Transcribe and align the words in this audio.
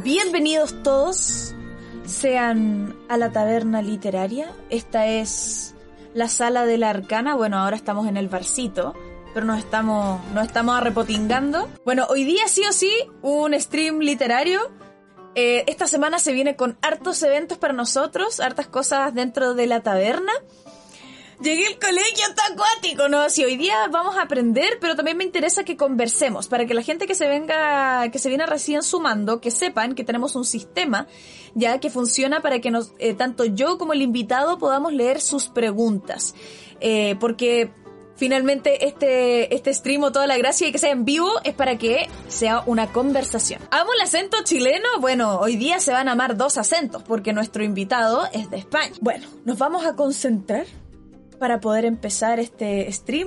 Bienvenidos 0.00 0.82
todos 0.82 1.54
sean 2.06 2.96
a 3.08 3.16
la 3.16 3.30
taberna 3.30 3.82
literaria. 3.82 4.50
Esta 4.68 5.06
es 5.06 5.74
la 6.12 6.28
sala 6.28 6.66
de 6.66 6.76
la 6.76 6.90
arcana. 6.90 7.36
Bueno, 7.36 7.58
ahora 7.58 7.76
estamos 7.76 8.08
en 8.08 8.16
el 8.16 8.28
barcito, 8.28 8.94
pero 9.32 9.46
nos 9.46 9.58
estamos, 9.58 10.20
nos 10.32 10.46
estamos 10.46 10.74
arrepotingando. 10.76 11.68
Bueno, 11.84 12.06
hoy 12.08 12.24
día 12.24 12.48
sí 12.48 12.62
o 12.68 12.72
sí, 12.72 12.90
un 13.20 13.54
stream 13.60 14.00
literario. 14.00 14.72
Eh, 15.36 15.64
esta 15.68 15.86
semana 15.86 16.18
se 16.18 16.32
viene 16.32 16.56
con 16.56 16.76
hartos 16.82 17.22
eventos 17.22 17.58
para 17.58 17.72
nosotros, 17.72 18.40
hartas 18.40 18.66
cosas 18.66 19.14
dentro 19.14 19.54
de 19.54 19.68
la 19.68 19.82
taberna. 19.82 20.32
Llegué 21.42 21.66
al 21.66 21.78
colegio, 21.80 22.24
está 22.28 22.42
acuático, 22.52 23.08
¿no? 23.08 23.28
Si 23.28 23.42
hoy 23.42 23.56
día 23.56 23.74
vamos 23.90 24.16
a 24.16 24.22
aprender, 24.22 24.78
pero 24.80 24.94
también 24.94 25.16
me 25.16 25.24
interesa 25.24 25.64
que 25.64 25.76
conversemos, 25.76 26.46
para 26.46 26.66
que 26.66 26.74
la 26.74 26.82
gente 26.82 27.08
que 27.08 27.16
se 27.16 27.26
venga, 27.26 28.08
que 28.12 28.20
se 28.20 28.28
viene 28.28 28.46
recién 28.46 28.84
sumando, 28.84 29.40
que 29.40 29.50
sepan 29.50 29.96
que 29.96 30.04
tenemos 30.04 30.36
un 30.36 30.44
sistema 30.44 31.08
ya 31.54 31.80
que 31.80 31.90
funciona 31.90 32.42
para 32.42 32.60
que 32.60 32.70
nos, 32.70 32.92
eh, 33.00 33.14
tanto 33.14 33.44
yo 33.44 33.76
como 33.76 33.92
el 33.92 34.02
invitado 34.02 34.58
podamos 34.58 34.92
leer 34.92 35.20
sus 35.20 35.48
preguntas. 35.48 36.36
Eh, 36.80 37.16
porque 37.18 37.72
finalmente 38.14 38.86
este, 38.86 39.52
este 39.52 39.74
stream 39.74 40.04
o 40.04 40.12
toda 40.12 40.28
la 40.28 40.36
gracia 40.36 40.68
y 40.68 40.72
que 40.72 40.78
sea 40.78 40.92
en 40.92 41.04
vivo 41.04 41.28
es 41.42 41.54
para 41.54 41.76
que 41.76 42.08
sea 42.28 42.62
una 42.66 42.92
conversación. 42.92 43.60
¿Amo 43.72 43.92
el 43.94 44.00
acento 44.00 44.36
chileno? 44.44 44.86
Bueno, 45.00 45.40
hoy 45.40 45.56
día 45.56 45.80
se 45.80 45.90
van 45.90 46.08
a 46.08 46.12
amar 46.12 46.36
dos 46.36 46.56
acentos 46.56 47.02
porque 47.02 47.32
nuestro 47.32 47.64
invitado 47.64 48.28
es 48.32 48.48
de 48.48 48.58
España. 48.58 48.92
Bueno, 49.00 49.26
nos 49.44 49.58
vamos 49.58 49.84
a 49.84 49.96
concentrar 49.96 50.66
para 51.42 51.60
poder 51.60 51.84
empezar 51.86 52.38
este 52.38 52.86
stream. 52.92 53.26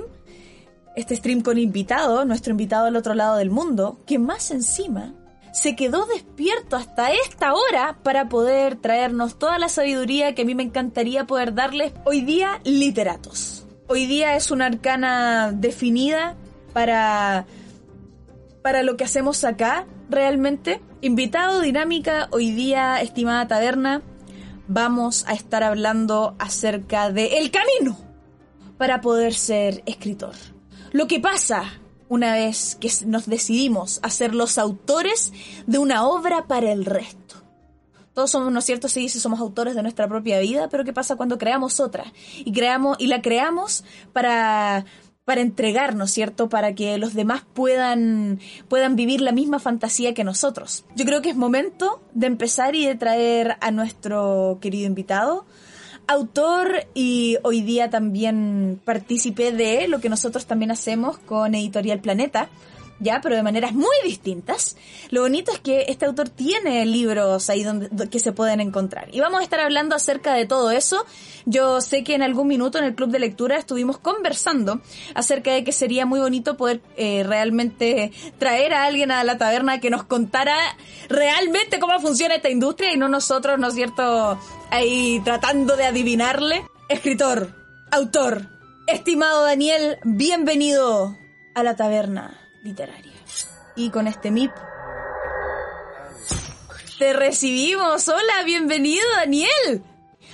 Este 0.96 1.14
stream 1.16 1.42
con 1.42 1.58
invitado, 1.58 2.24
nuestro 2.24 2.52
invitado 2.52 2.86
al 2.86 2.96
otro 2.96 3.12
lado 3.12 3.36
del 3.36 3.50
mundo, 3.50 3.98
que 4.06 4.18
más 4.18 4.50
encima 4.50 5.12
se 5.52 5.76
quedó 5.76 6.06
despierto 6.06 6.76
hasta 6.76 7.12
esta 7.12 7.52
hora 7.52 7.98
para 8.02 8.30
poder 8.30 8.76
traernos 8.76 9.38
toda 9.38 9.58
la 9.58 9.68
sabiduría 9.68 10.34
que 10.34 10.42
a 10.42 10.44
mí 10.46 10.54
me 10.54 10.62
encantaría 10.62 11.26
poder 11.26 11.52
darles 11.52 11.92
hoy 12.06 12.22
día 12.22 12.58
literatos. 12.64 13.66
Hoy 13.86 14.06
día 14.06 14.34
es 14.34 14.50
una 14.50 14.64
arcana 14.64 15.52
definida 15.52 16.36
para 16.72 17.44
para 18.62 18.82
lo 18.82 18.96
que 18.96 19.04
hacemos 19.04 19.44
acá 19.44 19.86
realmente. 20.08 20.80
Invitado, 21.02 21.60
dinámica, 21.60 22.28
hoy 22.30 22.50
día, 22.50 22.98
estimada 23.02 23.46
taberna, 23.46 24.00
vamos 24.68 25.26
a 25.28 25.34
estar 25.34 25.62
hablando 25.62 26.34
acerca 26.38 27.12
de 27.12 27.40
El 27.40 27.50
Camino 27.50 28.05
para 28.78 29.00
poder 29.00 29.34
ser 29.34 29.82
escritor. 29.86 30.34
Lo 30.92 31.06
que 31.06 31.20
pasa 31.20 31.80
una 32.08 32.34
vez 32.34 32.76
que 32.80 32.90
nos 33.06 33.26
decidimos 33.26 33.98
a 34.02 34.10
ser 34.10 34.34
los 34.34 34.58
autores 34.58 35.32
de 35.66 35.78
una 35.78 36.06
obra 36.06 36.46
para 36.46 36.72
el 36.72 36.84
resto. 36.84 37.42
Todos 38.14 38.30
somos, 38.30 38.50
¿no 38.50 38.60
es 38.60 38.64
cierto? 38.64 38.88
Sí, 38.88 39.08
sí 39.08 39.20
somos 39.20 39.40
autores 39.40 39.74
de 39.74 39.82
nuestra 39.82 40.08
propia 40.08 40.40
vida, 40.40 40.68
pero 40.70 40.84
¿qué 40.84 40.92
pasa 40.92 41.16
cuando 41.16 41.36
creamos 41.36 41.80
otra? 41.80 42.12
Y 42.38 42.52
creamos, 42.52 42.96
y 42.98 43.08
la 43.08 43.20
creamos 43.20 43.84
para, 44.14 44.86
para 45.26 45.42
entregarnos, 45.42 46.12
¿cierto? 46.12 46.48
Para 46.48 46.74
que 46.74 46.96
los 46.96 47.12
demás 47.12 47.42
puedan, 47.52 48.40
puedan 48.68 48.96
vivir 48.96 49.20
la 49.20 49.32
misma 49.32 49.58
fantasía 49.58 50.14
que 50.14 50.24
nosotros. 50.24 50.86
Yo 50.94 51.04
creo 51.04 51.20
que 51.20 51.28
es 51.28 51.36
momento 51.36 52.00
de 52.14 52.28
empezar 52.28 52.74
y 52.74 52.86
de 52.86 52.94
traer 52.94 53.56
a 53.60 53.70
nuestro 53.70 54.58
querido 54.62 54.86
invitado, 54.86 55.44
autor 56.06 56.86
y 56.94 57.38
hoy 57.42 57.62
día 57.62 57.90
también 57.90 58.80
partícipe 58.84 59.52
de 59.52 59.88
lo 59.88 60.00
que 60.00 60.08
nosotros 60.08 60.46
también 60.46 60.70
hacemos 60.70 61.18
con 61.18 61.54
Editorial 61.54 62.00
Planeta, 62.00 62.48
ya, 62.98 63.20
pero 63.22 63.36
de 63.36 63.42
maneras 63.42 63.72
muy 63.74 63.96
distintas. 64.04 64.76
Lo 65.10 65.22
bonito 65.22 65.52
es 65.52 65.60
que 65.60 65.86
este 65.88 66.06
autor 66.06 66.28
tiene 66.28 66.84
libros 66.86 67.50
ahí 67.50 67.62
donde, 67.62 68.08
que 68.08 68.18
se 68.18 68.32
pueden 68.32 68.60
encontrar. 68.60 69.08
Y 69.12 69.20
vamos 69.20 69.40
a 69.40 69.42
estar 69.42 69.60
hablando 69.60 69.94
acerca 69.94 70.32
de 70.34 70.46
todo 70.46 70.70
eso. 70.70 71.04
Yo 71.44 71.80
sé 71.80 72.04
que 72.04 72.14
en 72.14 72.22
algún 72.22 72.48
minuto 72.48 72.78
en 72.78 72.84
el 72.84 72.94
club 72.94 73.10
de 73.10 73.18
lectura 73.18 73.56
estuvimos 73.56 73.98
conversando 73.98 74.80
acerca 75.14 75.52
de 75.52 75.62
que 75.62 75.72
sería 75.72 76.06
muy 76.06 76.20
bonito 76.20 76.56
poder 76.56 76.80
eh, 76.96 77.22
realmente 77.24 78.12
traer 78.38 78.72
a 78.72 78.84
alguien 78.84 79.10
a 79.10 79.22
la 79.24 79.36
taberna 79.38 79.80
que 79.80 79.90
nos 79.90 80.04
contara 80.04 80.56
realmente 81.08 81.78
cómo 81.78 81.98
funciona 82.00 82.36
esta 82.36 82.50
industria 82.50 82.92
y 82.92 82.96
no 82.96 83.08
nosotros, 83.08 83.58
¿no 83.58 83.68
es 83.68 83.74
cierto?, 83.74 84.38
ahí 84.70 85.20
tratando 85.24 85.76
de 85.76 85.84
adivinarle. 85.84 86.64
Escritor, 86.88 87.54
autor, 87.90 88.48
estimado 88.86 89.44
Daniel, 89.44 89.98
bienvenido 90.04 91.16
a 91.54 91.62
la 91.62 91.76
taberna 91.76 92.45
literaria. 92.66 93.12
Y 93.76 93.90
con 93.90 94.06
este 94.06 94.30
MIP 94.30 94.52
te 96.98 97.12
recibimos. 97.12 98.08
Hola, 98.08 98.42
bienvenido 98.44 99.04
Daniel. 99.16 99.82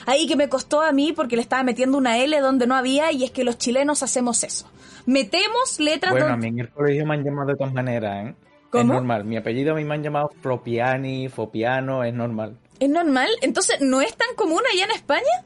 Ahí 0.06 0.26
que 0.26 0.36
me 0.36 0.48
costó 0.48 0.80
a 0.80 0.92
mí 0.92 1.12
porque 1.12 1.36
le 1.36 1.42
estaba 1.42 1.62
metiendo 1.62 1.98
una 1.98 2.18
L 2.18 2.38
donde 2.40 2.66
no 2.66 2.74
había 2.74 3.12
y 3.12 3.24
es 3.24 3.30
que 3.30 3.44
los 3.44 3.58
chilenos 3.58 4.02
hacemos 4.02 4.42
eso. 4.44 4.70
Metemos 5.06 5.78
letras 5.78 6.12
Bueno, 6.12 6.28
a 6.28 6.36
mí 6.36 6.48
en 6.48 6.60
el 6.60 6.70
colegio 6.70 7.04
me 7.04 7.14
han 7.14 7.24
llamado 7.24 7.48
de 7.48 7.56
todas 7.56 7.74
maneras, 7.74 8.28
¿eh? 8.28 8.34
Es 8.72 8.84
normal. 8.86 9.24
Mi 9.24 9.36
apellido 9.36 9.72
a 9.72 9.76
mí 9.76 9.84
me 9.84 9.94
han 9.94 10.02
llamado 10.02 10.30
Propiani, 10.40 11.28
Fopiano, 11.28 12.04
es 12.04 12.14
normal. 12.14 12.56
¿Es 12.80 12.88
normal? 12.88 13.28
Entonces, 13.42 13.80
¿no 13.82 14.00
es 14.00 14.16
tan 14.16 14.34
común 14.34 14.62
allá 14.72 14.84
en 14.84 14.90
España? 14.92 15.44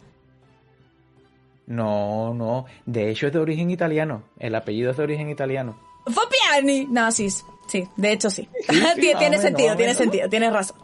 No, 1.66 2.32
no. 2.34 2.66
De 2.84 3.10
hecho 3.10 3.26
es 3.26 3.32
de 3.32 3.41
origen 3.41 3.70
italiano. 3.70 4.22
El 4.38 4.54
apellido 4.54 4.92
es 4.92 4.96
de 4.96 5.02
origen 5.02 5.28
italiano. 5.28 5.76
Fopiani. 6.06 6.87
No, 6.87 7.11
sí, 7.12 7.28
sí, 7.31 7.89
de 7.97 8.12
hecho 8.12 8.31
sí. 8.31 8.49
tiene 8.99 9.39
sentido, 9.39 9.77
tiene 9.77 9.94
sentido, 9.94 10.28
tienes 10.28 10.53
razón. 10.53 10.77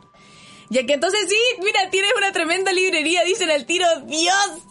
Ya 0.71 0.87
que 0.87 0.94
entonces 0.94 1.27
sí, 1.28 1.62
mira, 1.62 1.91
tienes 1.91 2.12
una 2.16 2.33
tremenda 2.33 2.72
librería, 2.72 3.22
dicen 3.25 3.50
al 3.50 3.66
tiro, 3.66 3.87
Dios. 4.06 4.62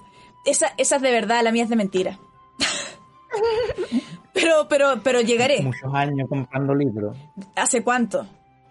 Esa, 0.46 0.74
esa 0.78 0.96
es 0.96 1.02
de 1.02 1.12
verdad, 1.12 1.44
la 1.44 1.52
mía 1.52 1.64
es 1.64 1.70
de 1.70 1.76
mentira. 1.76 2.18
pero, 4.34 4.68
pero, 4.68 5.00
pero 5.04 5.22
llegaré. 5.22 5.62
Muchos 5.62 5.94
años 5.94 6.28
comprando 6.28 6.74
libros. 6.74 7.16
¿Hace 7.56 7.84
cuánto? 7.84 8.26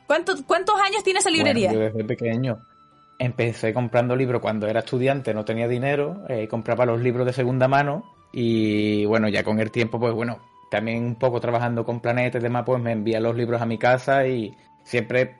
¿Cuántos, 0.08 0.42
cuántos 0.42 0.74
años 0.80 1.04
tiene 1.04 1.20
esa 1.20 1.30
librería? 1.30 1.72
yo 1.72 1.78
desde 1.78 2.02
pequeño. 2.02 2.58
Empecé 3.16 3.72
comprando 3.72 4.16
libros 4.16 4.40
cuando 4.40 4.66
era 4.66 4.80
estudiante, 4.80 5.32
no 5.32 5.44
tenía 5.44 5.68
dinero, 5.68 6.24
eh, 6.28 6.48
compraba 6.48 6.84
los 6.84 7.00
libros 7.00 7.26
de 7.26 7.32
segunda 7.32 7.68
mano 7.68 8.02
y 8.32 9.04
bueno, 9.04 9.28
ya 9.28 9.44
con 9.44 9.60
el 9.60 9.70
tiempo, 9.70 10.00
pues 10.00 10.12
bueno, 10.14 10.40
también 10.70 11.04
un 11.04 11.14
poco 11.16 11.40
trabajando 11.40 11.84
con 11.84 12.00
Planeta 12.00 12.38
y 12.38 12.40
demás, 12.40 12.62
pues 12.64 12.80
me 12.80 12.92
envía 12.92 13.20
los 13.20 13.36
libros 13.36 13.60
a 13.60 13.66
mi 13.66 13.78
casa 13.78 14.26
y 14.26 14.54
siempre 14.84 15.36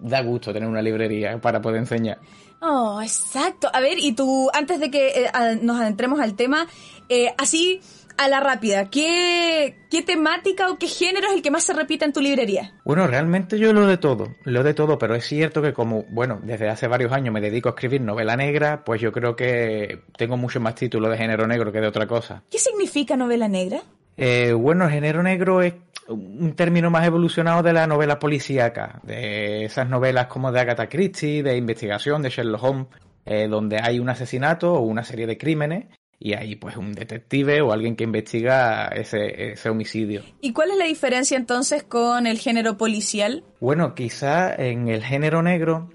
da 0.00 0.22
gusto 0.22 0.52
tener 0.52 0.68
una 0.68 0.82
librería 0.82 1.40
para 1.40 1.60
poder 1.60 1.78
enseñar. 1.78 2.18
Oh, 2.60 3.00
exacto. 3.02 3.68
A 3.72 3.80
ver, 3.80 3.98
y 3.98 4.12
tú, 4.12 4.50
antes 4.52 4.80
de 4.80 4.90
que 4.90 5.24
eh, 5.24 5.30
nos 5.60 5.80
adentremos 5.80 6.18
al 6.18 6.34
tema, 6.34 6.66
eh, 7.08 7.34
así 7.36 7.80
a 8.16 8.28
la 8.28 8.40
rápida, 8.40 8.90
¿qué, 8.90 9.76
¿qué 9.90 10.02
temática 10.02 10.70
o 10.70 10.78
qué 10.78 10.86
género 10.86 11.28
es 11.28 11.34
el 11.34 11.42
que 11.42 11.50
más 11.50 11.64
se 11.64 11.72
repite 11.72 12.04
en 12.04 12.12
tu 12.12 12.20
librería? 12.20 12.72
Bueno, 12.84 13.06
realmente 13.06 13.58
yo 13.58 13.72
lo 13.72 13.86
de 13.86 13.98
todo, 13.98 14.36
lo 14.44 14.62
de 14.62 14.72
todo, 14.72 14.98
pero 14.98 15.14
es 15.14 15.26
cierto 15.26 15.60
que 15.60 15.72
como, 15.72 16.04
bueno, 16.10 16.40
desde 16.42 16.68
hace 16.68 16.86
varios 16.86 17.12
años 17.12 17.34
me 17.34 17.40
dedico 17.40 17.68
a 17.68 17.72
escribir 17.72 18.00
novela 18.00 18.36
negra, 18.36 18.84
pues 18.84 19.00
yo 19.00 19.12
creo 19.12 19.34
que 19.36 20.02
tengo 20.16 20.36
mucho 20.36 20.60
más 20.60 20.74
títulos 20.76 21.10
de 21.10 21.18
género 21.18 21.46
negro 21.46 21.72
que 21.72 21.80
de 21.80 21.88
otra 21.88 22.06
cosa. 22.06 22.44
¿Qué 22.50 22.58
significa 22.58 23.16
novela 23.16 23.48
negra? 23.48 23.82
Eh, 24.16 24.52
bueno, 24.52 24.84
el 24.84 24.90
género 24.90 25.22
negro 25.22 25.62
es 25.62 25.74
un 26.08 26.54
término 26.54 26.90
más 26.90 27.06
evolucionado 27.06 27.62
de 27.62 27.72
la 27.72 27.86
novela 27.86 28.18
policíaca, 28.18 29.00
de 29.02 29.64
esas 29.64 29.88
novelas 29.88 30.26
como 30.26 30.52
de 30.52 30.60
Agatha 30.60 30.88
Christie, 30.88 31.42
de 31.42 31.56
investigación, 31.56 32.22
de 32.22 32.30
Sherlock 32.30 32.62
Holmes, 32.62 32.86
eh, 33.24 33.48
donde 33.48 33.78
hay 33.82 33.98
un 33.98 34.08
asesinato 34.08 34.74
o 34.74 34.80
una 34.80 35.02
serie 35.02 35.26
de 35.26 35.38
crímenes 35.38 35.86
y 36.18 36.34
hay 36.34 36.56
pues 36.56 36.76
un 36.76 36.92
detective 36.92 37.60
o 37.60 37.72
alguien 37.72 37.96
que 37.96 38.04
investiga 38.04 38.88
ese, 38.88 39.52
ese 39.52 39.68
homicidio. 39.68 40.22
¿Y 40.40 40.52
cuál 40.52 40.70
es 40.70 40.78
la 40.78 40.86
diferencia 40.86 41.36
entonces 41.36 41.82
con 41.82 42.26
el 42.26 42.38
género 42.38 42.76
policial? 42.76 43.44
Bueno, 43.60 43.94
quizá 43.94 44.54
en 44.54 44.88
el 44.88 45.02
género 45.02 45.42
negro 45.42 45.90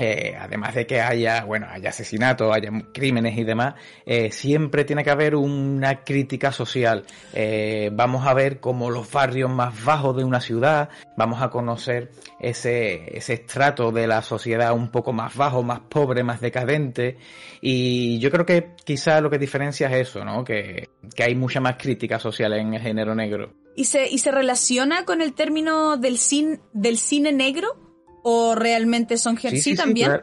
eh, 0.00 0.36
además 0.38 0.74
de 0.74 0.86
que 0.86 1.00
haya, 1.00 1.44
bueno, 1.44 1.66
haya 1.70 1.90
asesinatos, 1.90 2.54
haya 2.54 2.70
crímenes 2.92 3.36
y 3.36 3.44
demás, 3.44 3.74
eh, 4.06 4.30
siempre 4.32 4.84
tiene 4.84 5.04
que 5.04 5.10
haber 5.10 5.34
una 5.36 6.02
crítica 6.04 6.52
social. 6.52 7.04
Eh, 7.32 7.90
vamos 7.92 8.26
a 8.26 8.34
ver 8.34 8.60
como 8.60 8.90
los 8.90 9.10
barrios 9.10 9.50
más 9.50 9.84
bajos 9.84 10.16
de 10.16 10.24
una 10.24 10.40
ciudad, 10.40 10.88
vamos 11.16 11.42
a 11.42 11.50
conocer 11.50 12.10
ese, 12.40 13.16
ese 13.16 13.34
estrato 13.34 13.92
de 13.92 14.06
la 14.06 14.22
sociedad 14.22 14.72
un 14.72 14.90
poco 14.90 15.12
más 15.12 15.36
bajo, 15.36 15.62
más 15.62 15.80
pobre, 15.80 16.22
más 16.22 16.40
decadente. 16.40 17.18
Y 17.60 18.18
yo 18.18 18.30
creo 18.30 18.46
que 18.46 18.70
quizá 18.84 19.20
lo 19.20 19.30
que 19.30 19.38
diferencia 19.38 19.88
es 19.88 20.08
eso, 20.08 20.24
¿no? 20.24 20.44
Que, 20.44 20.88
que 21.14 21.22
hay 21.22 21.34
mucha 21.34 21.60
más 21.60 21.76
crítica 21.76 22.18
social 22.18 22.52
en 22.54 22.74
el 22.74 22.80
género 22.80 23.14
negro. 23.14 23.52
¿Y 23.76 23.84
se, 23.84 24.08
y 24.08 24.18
se 24.18 24.30
relaciona 24.30 25.04
con 25.04 25.22
el 25.22 25.32
término 25.32 25.96
del, 25.96 26.18
cine 26.18 26.60
del 26.72 26.98
cine 26.98 27.32
negro? 27.32 27.89
¿O 28.22 28.54
realmente 28.54 29.16
son 29.16 29.38
sí, 29.38 29.60
sí, 29.60 29.74
también? 29.74 30.22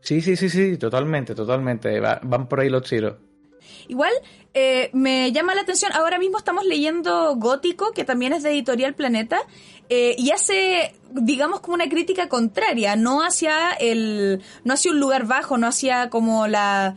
Sí, 0.00 0.20
sí, 0.20 0.36
sí, 0.36 0.48
sí, 0.48 0.76
totalmente, 0.78 1.34
totalmente. 1.34 2.00
van 2.00 2.48
por 2.48 2.60
ahí 2.60 2.68
los 2.68 2.88
tiros. 2.88 3.16
Igual, 3.88 4.12
eh, 4.54 4.90
me 4.92 5.32
llama 5.32 5.54
la 5.54 5.62
atención, 5.62 5.92
ahora 5.92 6.18
mismo 6.18 6.38
estamos 6.38 6.64
leyendo 6.64 7.34
Gótico, 7.36 7.92
que 7.92 8.04
también 8.04 8.32
es 8.32 8.42
de 8.42 8.50
Editorial 8.50 8.94
Planeta, 8.94 9.40
eh, 9.88 10.14
y 10.16 10.30
hace, 10.30 10.94
digamos, 11.10 11.60
como 11.60 11.74
una 11.74 11.88
crítica 11.88 12.28
contraria, 12.28 12.96
no 12.96 13.22
hacia 13.22 13.72
el, 13.72 14.42
no 14.64 14.74
hacia 14.74 14.92
un 14.92 15.00
lugar 15.00 15.26
bajo, 15.26 15.58
no 15.58 15.66
hacia 15.66 16.08
como 16.08 16.46
la 16.46 16.94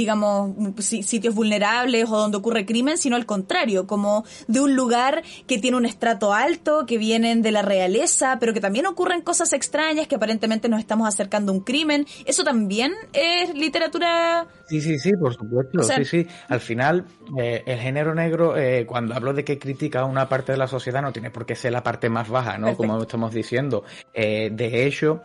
digamos, 0.00 0.52
sitios 0.82 1.34
vulnerables 1.34 2.08
o 2.08 2.16
donde 2.16 2.38
ocurre 2.38 2.64
crimen, 2.64 2.96
sino 2.96 3.16
al 3.16 3.26
contrario, 3.26 3.86
como 3.86 4.24
de 4.48 4.60
un 4.60 4.74
lugar 4.74 5.22
que 5.46 5.58
tiene 5.58 5.76
un 5.76 5.84
estrato 5.84 6.32
alto, 6.32 6.86
que 6.86 6.96
vienen 6.96 7.42
de 7.42 7.52
la 7.52 7.60
realeza, 7.60 8.38
pero 8.40 8.54
que 8.54 8.62
también 8.62 8.86
ocurren 8.86 9.20
cosas 9.20 9.52
extrañas, 9.52 10.08
que 10.08 10.14
aparentemente 10.14 10.70
nos 10.70 10.80
estamos 10.80 11.06
acercando 11.06 11.52
a 11.52 11.54
un 11.56 11.60
crimen. 11.60 12.06
¿Eso 12.24 12.44
también 12.44 12.94
es 13.12 13.54
literatura 13.54 14.48
Sí, 14.70 14.80
sí, 14.80 15.00
sí, 15.00 15.10
por 15.14 15.34
supuesto. 15.34 15.82
sí, 15.82 16.04
sí. 16.04 16.26
Al 16.46 16.60
final, 16.60 17.04
eh, 17.36 17.64
el 17.66 17.80
género 17.80 18.14
negro, 18.14 18.56
eh, 18.56 18.86
cuando 18.86 19.16
hablo 19.16 19.32
de 19.32 19.42
que 19.42 19.58
critica 19.58 20.04
una 20.04 20.28
parte 20.28 20.52
de 20.52 20.58
la 20.58 20.68
sociedad, 20.68 21.02
no 21.02 21.12
tiene 21.12 21.32
por 21.32 21.44
qué 21.44 21.56
ser 21.56 21.72
la 21.72 21.82
parte 21.82 22.08
más 22.08 22.28
baja, 22.28 22.56
¿no? 22.56 22.76
Como 22.76 23.02
estamos 23.02 23.34
diciendo. 23.34 23.82
Eh, 24.14 24.48
de 24.52 24.86
hecho, 24.86 25.22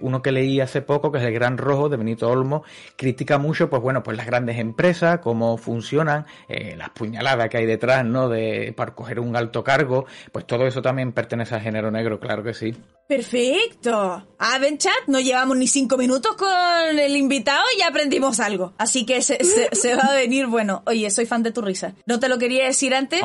uno 0.00 0.20
que 0.20 0.32
leí 0.32 0.58
hace 0.58 0.82
poco, 0.82 1.12
que 1.12 1.18
es 1.18 1.24
El 1.24 1.32
Gran 1.32 1.58
Rojo, 1.58 1.88
de 1.88 1.96
Benito 1.96 2.28
Olmo, 2.28 2.64
critica 2.96 3.38
mucho, 3.38 3.70
pues 3.70 3.80
bueno, 3.86 4.02
pues 4.02 4.16
las 4.16 4.26
grandes 4.26 4.58
empresas, 4.58 5.20
cómo 5.20 5.56
funcionan, 5.58 6.26
las 6.48 6.90
puñaladas 6.90 7.48
que 7.48 7.58
hay 7.58 7.66
detrás, 7.66 8.04
¿no? 8.04 8.28
De, 8.28 8.74
para 8.76 8.96
coger 8.96 9.20
un 9.20 9.36
alto 9.36 9.62
cargo, 9.62 10.06
pues 10.32 10.44
todo 10.44 10.66
eso 10.66 10.82
también 10.82 11.12
pertenece 11.12 11.54
al 11.54 11.60
género 11.60 11.92
negro, 11.92 12.18
claro 12.18 12.42
que 12.42 12.52
sí. 12.52 12.74
Perfecto. 13.06 14.26
Ah, 14.40 14.58
ven 14.58 14.76
chat, 14.78 15.06
no 15.06 15.20
llevamos 15.20 15.56
ni 15.56 15.68
cinco 15.68 15.96
minutos 15.96 16.34
con 16.34 16.98
el 16.98 17.16
invitado 17.16 17.62
y 17.76 17.78
ya 17.78 17.86
aprendimos 17.86 18.40
algo. 18.40 18.74
Así 18.76 19.06
que 19.06 19.22
se, 19.22 19.38
se, 19.44 19.94
va 19.94 20.02
a 20.02 20.14
venir, 20.16 20.48
bueno, 20.48 20.82
oye, 20.84 21.08
soy 21.10 21.26
fan 21.26 21.44
de 21.44 21.52
tu 21.52 21.62
risa. 21.62 21.94
No 22.06 22.18
te 22.18 22.28
lo 22.28 22.38
quería 22.38 22.64
decir 22.64 22.92
antes, 22.92 23.20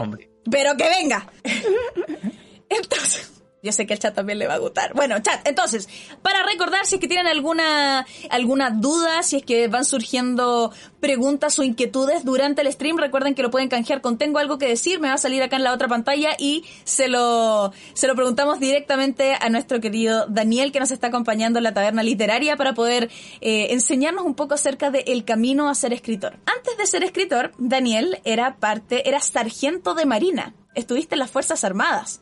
pero 0.52 0.78
que 0.78 0.88
venga. 0.88 1.26
Entonces, 2.70 3.41
yo 3.64 3.72
sé 3.72 3.86
que 3.86 3.94
el 3.94 4.00
chat 4.00 4.16
también 4.16 4.40
le 4.40 4.48
va 4.48 4.56
a 4.56 4.58
gustar. 4.58 4.94
Bueno, 4.96 5.20
chat, 5.22 5.48
entonces, 5.48 5.88
para 6.22 6.44
recordar 6.44 6.86
si 6.86 6.96
es 6.96 7.02
que 7.02 7.08
tienen 7.08 7.28
alguna, 7.28 8.06
alguna 8.30 8.72
duda, 8.72 9.22
si 9.22 9.38
es 9.38 9.44
que 9.44 9.68
van 9.68 9.86
surgiendo 9.86 10.72
preguntas 11.00 11.60
o 11.60 11.64
inquietudes 11.64 12.26
durante 12.26 12.62
el 12.62 12.72
stream, 12.72 12.98
recuerden 12.98 13.36
que 13.36 13.44
lo 13.44 13.52
pueden 13.52 13.70
canjear 13.70 14.02
con 14.02 14.18
Tengo 14.18 14.40
algo 14.40 14.58
que 14.58 14.68
decir, 14.68 15.00
me 15.00 15.10
va 15.10 15.16
a 15.16 15.18
salir 15.18 15.44
acá 15.44 15.58
en 15.58 15.64
la 15.64 15.74
otra 15.74 15.88
pantalla 15.88 16.32
y 16.40 16.64
se 16.86 17.08
lo, 17.08 17.72
se 17.94 18.08
lo 18.08 18.16
preguntamos 18.16 18.60
directamente 18.60 19.36
a 19.40 19.50
nuestro 19.50 19.80
querido 19.80 20.26
Daniel 20.28 20.72
que 20.72 20.80
nos 20.80 20.92
está 20.92 21.08
acompañando 21.08 21.60
en 21.60 21.64
la 21.64 21.74
taberna 21.74 22.04
literaria 22.04 22.58
para 22.58 22.74
poder 22.74 23.10
eh, 23.42 23.68
enseñarnos 23.72 24.26
un 24.26 24.36
poco 24.36 24.56
acerca 24.56 24.90
del 24.90 25.24
camino 25.24 25.70
a 25.70 25.76
ser 25.76 25.94
escritor. 25.94 26.40
Antes 26.46 26.78
de 26.78 26.88
ser 26.88 27.04
escritor, 27.04 27.52
Daniel 27.58 28.20
era 28.24 28.56
parte, 28.58 29.08
era 29.08 29.20
sargento 29.20 29.94
de 29.94 30.06
marina. 30.06 30.56
Estuviste 30.74 31.16
en 31.16 31.20
las 31.20 31.32
Fuerzas 31.32 31.64
Armadas. 31.64 32.22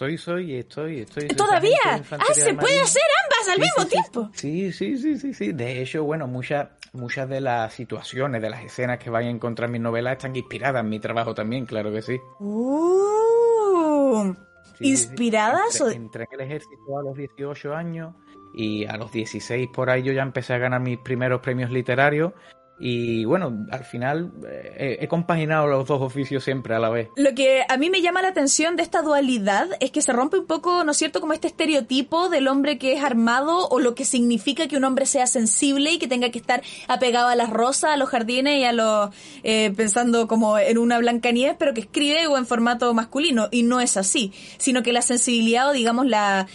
Soy, 0.00 0.16
soy, 0.16 0.54
estoy, 0.54 1.00
estoy. 1.00 1.28
¿Todavía? 1.28 1.76
Ah, 1.86 2.32
se 2.32 2.54
puede 2.54 2.80
hacer 2.80 3.02
ambas 3.22 3.48
al 3.52 3.60
mismo 3.60 3.84
tiempo. 3.84 4.30
Sí, 4.32 4.72
sí, 4.72 4.96
sí, 4.96 5.18
sí, 5.18 5.34
sí. 5.34 5.52
De 5.52 5.82
hecho, 5.82 6.04
bueno, 6.04 6.26
muchas, 6.26 6.70
muchas 6.94 7.28
de 7.28 7.42
las 7.42 7.74
situaciones, 7.74 8.40
de 8.40 8.48
las 8.48 8.64
escenas 8.64 8.98
que 8.98 9.10
vayan 9.10 9.32
a 9.32 9.34
encontrar 9.34 9.66
en 9.66 9.72
mis 9.72 9.82
novelas 9.82 10.12
están 10.12 10.34
inspiradas 10.34 10.82
en 10.82 10.88
mi 10.88 11.00
trabajo 11.00 11.34
también, 11.34 11.66
claro 11.66 11.92
que 11.92 12.00
sí. 12.00 12.18
Uh, 12.38 14.32
¿Inspiradas? 14.80 15.78
Entré, 15.82 15.96
entré 15.96 16.28
en 16.30 16.40
el 16.40 16.46
ejército 16.46 16.98
a 16.98 17.02
los 17.02 17.14
18 17.14 17.74
años 17.74 18.14
y 18.54 18.86
a 18.86 18.96
los 18.96 19.12
16 19.12 19.68
por 19.68 19.90
ahí 19.90 20.02
yo 20.02 20.14
ya 20.14 20.22
empecé 20.22 20.54
a 20.54 20.58
ganar 20.58 20.80
mis 20.80 20.96
primeros 20.96 21.42
premios 21.42 21.70
literarios 21.70 22.32
y 22.80 23.26
bueno, 23.26 23.66
al 23.70 23.84
final 23.84 24.32
eh, 24.48 24.98
he 25.00 25.06
compaginado 25.06 25.66
los 25.66 25.86
dos 25.86 26.00
oficios 26.00 26.42
siempre 26.42 26.74
a 26.74 26.78
la 26.78 26.88
vez. 26.88 27.08
Lo 27.16 27.34
que 27.34 27.62
a 27.68 27.76
mí 27.76 27.90
me 27.90 28.00
llama 28.00 28.22
la 28.22 28.28
atención 28.28 28.76
de 28.76 28.82
esta 28.82 29.02
dualidad 29.02 29.68
es 29.80 29.90
que 29.90 30.00
se 30.00 30.12
rompe 30.12 30.38
un 30.38 30.46
poco, 30.46 30.82
¿no 30.82 30.92
es 30.92 30.96
cierto?, 30.96 31.20
como 31.20 31.34
este 31.34 31.48
estereotipo 31.48 32.30
del 32.30 32.48
hombre 32.48 32.78
que 32.78 32.94
es 32.94 33.04
armado 33.04 33.68
o 33.68 33.80
lo 33.80 33.94
que 33.94 34.06
significa 34.06 34.66
que 34.66 34.78
un 34.78 34.84
hombre 34.84 35.04
sea 35.04 35.26
sensible 35.26 35.92
y 35.92 35.98
que 35.98 36.08
tenga 36.08 36.30
que 36.30 36.38
estar 36.38 36.62
apegado 36.88 37.28
a 37.28 37.36
las 37.36 37.50
rosas, 37.50 37.90
a 37.90 37.96
los 37.98 38.08
jardines 38.08 38.60
y 38.60 38.64
a 38.64 38.72
los... 38.72 39.10
Eh, 39.42 39.72
pensando 39.76 40.26
como 40.26 40.58
en 40.58 40.78
una 40.78 40.98
Blancanieves, 40.98 41.56
pero 41.58 41.74
que 41.74 41.82
escribe 41.82 42.26
o 42.28 42.38
en 42.38 42.46
formato 42.46 42.92
masculino. 42.94 43.48
Y 43.50 43.62
no 43.62 43.80
es 43.80 43.98
así, 43.98 44.32
sino 44.56 44.82
que 44.82 44.92
la 44.92 45.02
sensibilidad 45.02 45.68
o 45.68 45.72
digamos 45.72 46.06
la, 46.06 46.46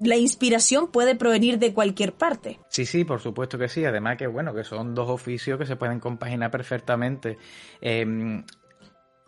la 0.00 0.16
inspiración 0.16 0.88
puede 0.88 1.16
provenir 1.16 1.58
de 1.58 1.74
cualquier 1.74 2.14
parte. 2.14 2.60
Sí, 2.68 2.86
sí, 2.86 3.04
por 3.04 3.20
supuesto 3.20 3.58
que 3.58 3.68
sí. 3.68 3.84
Además 3.84 4.16
que, 4.16 4.26
bueno, 4.26 4.54
que 4.54 4.64
son 4.64 4.94
dos 4.94 5.10
oficios 5.10 5.58
que 5.58 5.65
se 5.66 5.76
pueden 5.76 6.00
compaginar 6.00 6.50
perfectamente. 6.50 7.38
Em, 7.80 8.44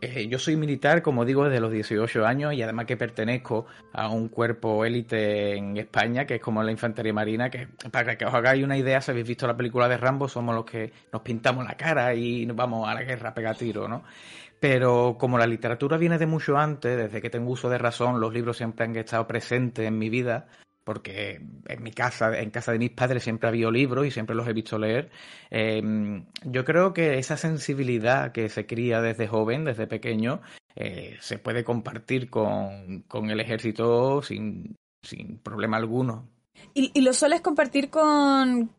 eh, 0.00 0.28
yo 0.28 0.38
soy 0.38 0.54
militar, 0.54 1.02
como 1.02 1.24
digo, 1.24 1.44
desde 1.44 1.60
los 1.60 1.72
18 1.72 2.24
años 2.24 2.54
y 2.54 2.62
además 2.62 2.86
que 2.86 2.96
pertenezco 2.96 3.66
a 3.92 4.08
un 4.08 4.28
cuerpo 4.28 4.84
élite 4.84 5.56
en 5.56 5.76
España, 5.76 6.24
que 6.24 6.36
es 6.36 6.40
como 6.40 6.62
la 6.62 6.70
Infantería 6.70 7.12
Marina, 7.12 7.50
que 7.50 7.66
para 7.90 8.16
que 8.16 8.24
os 8.24 8.32
hagáis 8.32 8.62
una 8.62 8.78
idea, 8.78 9.00
si 9.00 9.10
habéis 9.10 9.26
visto 9.26 9.48
la 9.48 9.56
película 9.56 9.88
de 9.88 9.96
Rambo, 9.96 10.28
somos 10.28 10.54
los 10.54 10.64
que 10.64 10.92
nos 11.12 11.22
pintamos 11.22 11.64
la 11.64 11.76
cara 11.76 12.14
y 12.14 12.46
nos 12.46 12.56
vamos 12.56 12.88
a 12.88 12.94
la 12.94 13.02
guerra 13.02 13.30
a 13.30 13.34
pegar 13.34 13.56
tiro, 13.56 13.88
¿no? 13.88 14.04
Pero 14.60 15.16
como 15.18 15.36
la 15.36 15.46
literatura 15.48 15.96
viene 15.96 16.18
de 16.18 16.26
mucho 16.26 16.56
antes, 16.56 16.96
desde 16.96 17.20
que 17.20 17.30
tengo 17.30 17.50
uso 17.50 17.68
de 17.68 17.78
razón, 17.78 18.20
los 18.20 18.32
libros 18.32 18.56
siempre 18.56 18.84
han 18.84 18.94
estado 18.94 19.26
presentes 19.26 19.84
en 19.84 19.98
mi 19.98 20.10
vida, 20.10 20.46
porque 20.88 21.42
en 21.66 21.82
mi 21.82 21.90
casa, 21.90 22.40
en 22.40 22.48
casa 22.48 22.72
de 22.72 22.78
mis 22.78 22.88
padres 22.88 23.22
siempre 23.22 23.46
ha 23.46 23.50
habido 23.50 23.70
libros 23.70 24.06
y 24.06 24.10
siempre 24.10 24.34
los 24.34 24.48
he 24.48 24.54
visto 24.54 24.78
leer. 24.78 25.10
Em, 25.50 26.24
yo 26.44 26.64
creo 26.64 26.94
que 26.94 27.18
esa 27.18 27.36
sensibilidad 27.36 28.32
que 28.32 28.48
se 28.48 28.64
cría 28.64 29.02
desde 29.02 29.28
joven, 29.28 29.66
desde 29.66 29.86
pequeño, 29.86 30.40
eh, 30.76 31.18
se 31.20 31.38
puede 31.38 31.62
compartir 31.62 32.30
con, 32.30 33.02
con 33.02 33.28
el 33.28 33.38
ejército 33.38 34.22
sin, 34.22 34.76
sin 35.02 35.36
problema 35.40 35.76
alguno. 35.76 36.30
¿Y, 36.74 37.00
lo 37.00 37.12
sueles 37.12 37.40
compartir 37.40 37.90
con, 37.90 38.70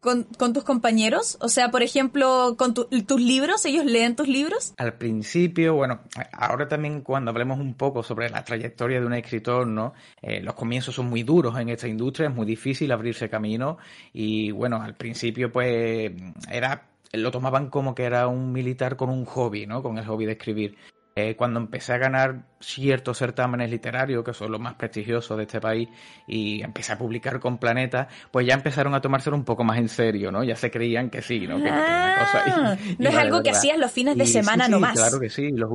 tus 0.54 0.64
compañeros? 0.64 1.38
O 1.42 1.50
sea, 1.50 1.70
por 1.70 1.84
ejemplo, 1.84 2.56
con 2.58 2.74
tus 2.74 3.22
libros, 3.22 3.66
¿ellos 3.66 3.86
leen 3.86 4.16
tus 4.16 4.28
libros? 4.28 4.74
Al 4.78 4.94
principio, 4.94 5.76
bueno, 5.76 6.02
ahora 6.32 6.68
también 6.68 7.02
cuando 7.02 7.32
hablemos 7.32 7.60
un 7.60 7.74
poco 7.74 8.02
sobre 8.04 8.30
la 8.30 8.44
trayectoria 8.44 9.02
de 9.02 9.06
un 9.06 9.14
escritor, 9.14 9.68
¿no? 9.68 9.94
Eh, 10.22 10.42
los 10.42 10.54
comienzos 10.54 10.96
son 10.96 11.10
muy 11.10 11.24
duros 11.24 11.60
en 11.60 11.70
esta 11.70 11.88
industria, 11.88 12.30
es 12.30 12.36
muy 12.36 12.46
difícil 12.46 12.92
abrirse 12.92 13.30
camino 13.30 13.78
y 14.14 14.52
bueno, 14.52 14.82
al 14.82 14.96
principio 14.96 15.52
pues 15.52 16.12
era 16.50 16.90
lo 17.12 17.32
tomaban 17.32 17.70
como 17.70 17.96
que 17.96 18.04
era 18.04 18.28
un 18.28 18.52
militar 18.52 18.96
con 18.96 19.10
un 19.10 19.26
hobby, 19.26 19.66
¿no? 19.66 19.82
Con 19.82 19.98
el 19.98 20.06
hobby 20.06 20.26
de 20.26 20.34
escribir. 20.34 20.78
Eh, 21.20 21.36
cuando 21.36 21.60
empecé 21.60 21.94
a 21.94 21.98
ganar 21.98 22.44
ciertos 22.60 23.18
certámenes 23.18 23.70
literarios, 23.70 24.24
que 24.24 24.34
son 24.34 24.52
los 24.52 24.62
más 24.62 24.76
prestigiosos 24.76 25.36
de 25.36 25.44
este 25.44 25.60
país, 25.60 25.90
y 26.28 26.62
empecé 26.62 26.94
a 26.94 26.98
publicar 26.98 27.40
con 27.40 27.58
Planeta, 27.58 28.08
pues 28.32 28.48
ya 28.48 28.54
empezaron 28.54 28.94
a 28.96 29.02
tomárselo 29.02 29.36
un 29.36 29.44
poco 29.44 29.64
más 29.64 29.78
en 29.78 29.90
serio, 29.90 30.32
¿no? 30.32 30.44
Ya 30.44 30.56
se 30.56 30.72
creían 30.72 31.10
que 31.10 31.22
sí, 31.22 31.46
¿no? 31.46 31.62
Que, 31.62 31.70
ah, 31.70 32.78
no 32.98 33.10
es 33.10 33.16
algo 33.16 33.44
que 33.44 33.50
hacías 33.50 33.78
los 33.78 33.92
fines 33.92 34.18
de 34.18 34.26
semana 34.26 34.66
sí, 34.66 34.72
nomás. 34.72 34.94
Claro 34.94 35.20
que 35.20 35.30
sí. 35.30 35.52
Los... 35.52 35.70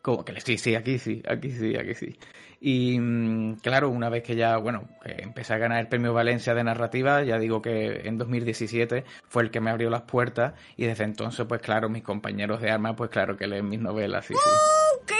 Como 0.00 0.24
que 0.24 0.40
sí, 0.40 0.58
sí, 0.58 0.74
aquí 0.74 0.98
sí, 0.98 1.22
aquí 1.28 1.50
sí, 1.52 1.76
aquí 1.76 1.94
sí. 1.94 2.18
Y 2.64 2.96
mm, 2.96 3.56
claro, 3.56 3.90
una 3.90 4.08
vez 4.08 4.22
que 4.22 4.36
ya, 4.36 4.56
bueno, 4.56 4.88
empecé 5.04 5.52
a 5.52 5.58
ganar 5.58 5.80
el 5.80 5.88
premio 5.88 6.14
Valencia 6.14 6.54
de 6.54 6.62
narrativa, 6.62 7.24
ya 7.24 7.36
digo 7.36 7.60
que 7.60 8.02
en 8.04 8.18
2017 8.18 9.04
fue 9.28 9.42
el 9.42 9.50
que 9.50 9.60
me 9.60 9.70
abrió 9.70 9.90
las 9.90 10.02
puertas 10.02 10.54
y 10.76 10.86
desde 10.86 11.02
entonces, 11.02 11.44
pues 11.48 11.60
claro, 11.60 11.88
mis 11.88 12.04
compañeros 12.04 12.60
de 12.60 12.70
armas, 12.70 12.94
pues 12.96 13.10
claro 13.10 13.36
que 13.36 13.48
leen 13.48 13.68
mis 13.68 13.80
novelas. 13.80 14.26
Sí, 14.26 14.34
sí. 14.34 14.50
¿Qué? 15.06 15.16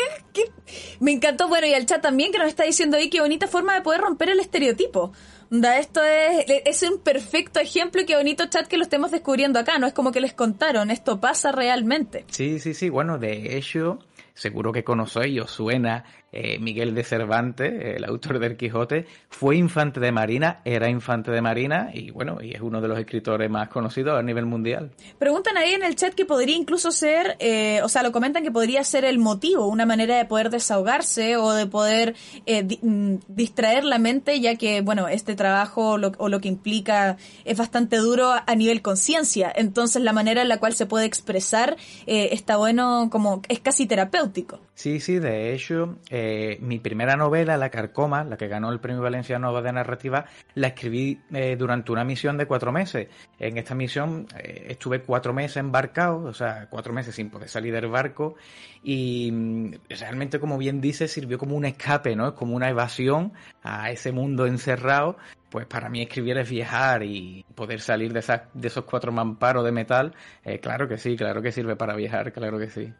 Me 1.00 1.10
encantó, 1.10 1.48
bueno, 1.48 1.66
y 1.66 1.74
al 1.74 1.84
chat 1.84 2.00
también 2.00 2.30
que 2.30 2.38
nos 2.38 2.46
está 2.46 2.62
diciendo 2.62 2.96
ahí 2.96 3.10
qué 3.10 3.20
bonita 3.20 3.48
forma 3.48 3.74
de 3.74 3.82
poder 3.82 4.00
romper 4.00 4.30
el 4.30 4.38
estereotipo. 4.38 5.12
Esto 5.50 6.00
es, 6.04 6.46
es 6.64 6.82
un 6.84 7.00
perfecto 7.00 7.58
ejemplo 7.58 8.00
y 8.00 8.06
qué 8.06 8.16
bonito 8.16 8.46
chat 8.46 8.68
que 8.68 8.76
lo 8.76 8.84
estemos 8.84 9.10
descubriendo 9.10 9.58
acá. 9.58 9.78
No 9.78 9.88
es 9.88 9.92
como 9.92 10.12
que 10.12 10.20
les 10.20 10.32
contaron, 10.32 10.92
esto 10.92 11.20
pasa 11.20 11.50
realmente. 11.50 12.24
Sí, 12.28 12.60
sí, 12.60 12.72
sí. 12.72 12.88
Bueno, 12.88 13.18
de 13.18 13.58
hecho, 13.58 13.98
seguro 14.32 14.72
que 14.72 14.84
conocéis, 14.84 15.42
os 15.42 15.50
suena 15.50 16.04
eh, 16.34 16.58
Miguel 16.58 16.94
de 16.94 17.04
Cervantes, 17.04 17.96
el 17.96 18.04
autor 18.04 18.38
del 18.38 18.56
Quijote, 18.56 19.06
fue 19.28 19.56
infante 19.56 20.00
de 20.00 20.12
Marina, 20.12 20.62
era 20.64 20.88
infante 20.88 21.30
de 21.30 21.42
Marina 21.42 21.90
y 21.92 22.10
bueno, 22.10 22.38
y 22.40 22.54
es 22.54 22.62
uno 22.62 22.80
de 22.80 22.88
los 22.88 22.98
escritores 22.98 23.50
más 23.50 23.68
conocidos 23.68 24.18
a 24.18 24.22
nivel 24.22 24.46
mundial. 24.46 24.92
Preguntan 25.18 25.58
ahí 25.58 25.74
en 25.74 25.82
el 25.82 25.94
chat 25.94 26.14
que 26.14 26.24
podría 26.24 26.56
incluso 26.56 26.90
ser, 26.90 27.36
eh, 27.38 27.80
o 27.82 27.88
sea, 27.90 28.02
lo 28.02 28.12
comentan 28.12 28.42
que 28.42 28.50
podría 28.50 28.82
ser 28.82 29.04
el 29.04 29.18
motivo, 29.18 29.66
una 29.66 29.84
manera 29.84 30.16
de 30.16 30.24
poder 30.24 30.48
desahogarse 30.48 31.36
o 31.36 31.52
de 31.52 31.66
poder 31.66 32.14
eh, 32.46 32.78
mm, 32.80 33.16
distraer 33.28 33.84
la 33.84 33.98
mente, 33.98 34.40
ya 34.40 34.56
que, 34.56 34.80
bueno, 34.80 35.08
este 35.08 35.34
trabajo 35.34 35.98
o 36.16 36.28
lo 36.28 36.40
que 36.40 36.48
implica 36.48 37.18
es 37.44 37.58
bastante 37.58 37.96
duro 37.96 38.32
a 38.32 38.54
nivel 38.54 38.80
conciencia. 38.80 39.52
Entonces, 39.54 40.02
la 40.02 40.14
manera 40.14 40.40
en 40.40 40.48
la 40.48 40.58
cual 40.58 40.72
se 40.72 40.86
puede 40.86 41.04
expresar 41.04 41.76
está 42.06 42.56
bueno, 42.56 43.08
como 43.10 43.42
es 43.48 43.60
casi 43.60 43.86
terapéutico. 43.86 44.60
Sí, 44.74 44.98
sí, 45.00 45.18
de 45.18 45.54
hecho, 45.54 45.98
eh, 46.10 46.21
mi 46.60 46.78
primera 46.78 47.16
novela, 47.16 47.56
La 47.56 47.70
Carcoma, 47.70 48.24
la 48.24 48.36
que 48.36 48.48
ganó 48.48 48.70
el 48.70 48.80
Premio 48.80 49.02
Valencia 49.02 49.38
Nova 49.38 49.62
de 49.62 49.72
Narrativa, 49.72 50.26
la 50.54 50.68
escribí 50.68 51.20
eh, 51.32 51.56
durante 51.56 51.92
una 51.92 52.04
misión 52.04 52.36
de 52.36 52.46
cuatro 52.46 52.72
meses. 52.72 53.08
En 53.38 53.58
esta 53.58 53.74
misión 53.74 54.26
eh, 54.36 54.66
estuve 54.68 55.02
cuatro 55.02 55.32
meses 55.32 55.58
embarcado, 55.58 56.24
o 56.24 56.32
sea, 56.32 56.68
cuatro 56.70 56.92
meses 56.92 57.14
sin 57.14 57.30
poder 57.30 57.48
salir 57.48 57.72
del 57.72 57.88
barco, 57.88 58.36
y 58.82 59.30
mm, 59.32 59.72
realmente, 59.88 60.40
como 60.40 60.58
bien 60.58 60.80
dice, 60.80 61.08
sirvió 61.08 61.38
como 61.38 61.56
un 61.56 61.64
escape, 61.64 62.16
¿no? 62.16 62.28
Es 62.28 62.34
como 62.34 62.56
una 62.56 62.68
evasión 62.68 63.32
a 63.62 63.90
ese 63.90 64.12
mundo 64.12 64.46
encerrado. 64.46 65.16
Pues 65.50 65.66
para 65.66 65.90
mí 65.90 66.00
escribir 66.00 66.38
es 66.38 66.48
viajar 66.48 67.02
y 67.02 67.44
poder 67.54 67.80
salir 67.80 68.12
de, 68.12 68.20
esas, 68.20 68.42
de 68.54 68.68
esos 68.68 68.84
cuatro 68.84 69.12
mamparos 69.12 69.64
de 69.64 69.72
metal, 69.72 70.14
claro 70.62 70.88
que 70.88 70.96
sí, 70.96 71.14
claro 71.14 71.42
que 71.42 71.52
sirve 71.52 71.76
para 71.76 71.94
viajar, 71.94 72.32
claro 72.32 72.58
que 72.58 72.70
sí. 72.70 72.92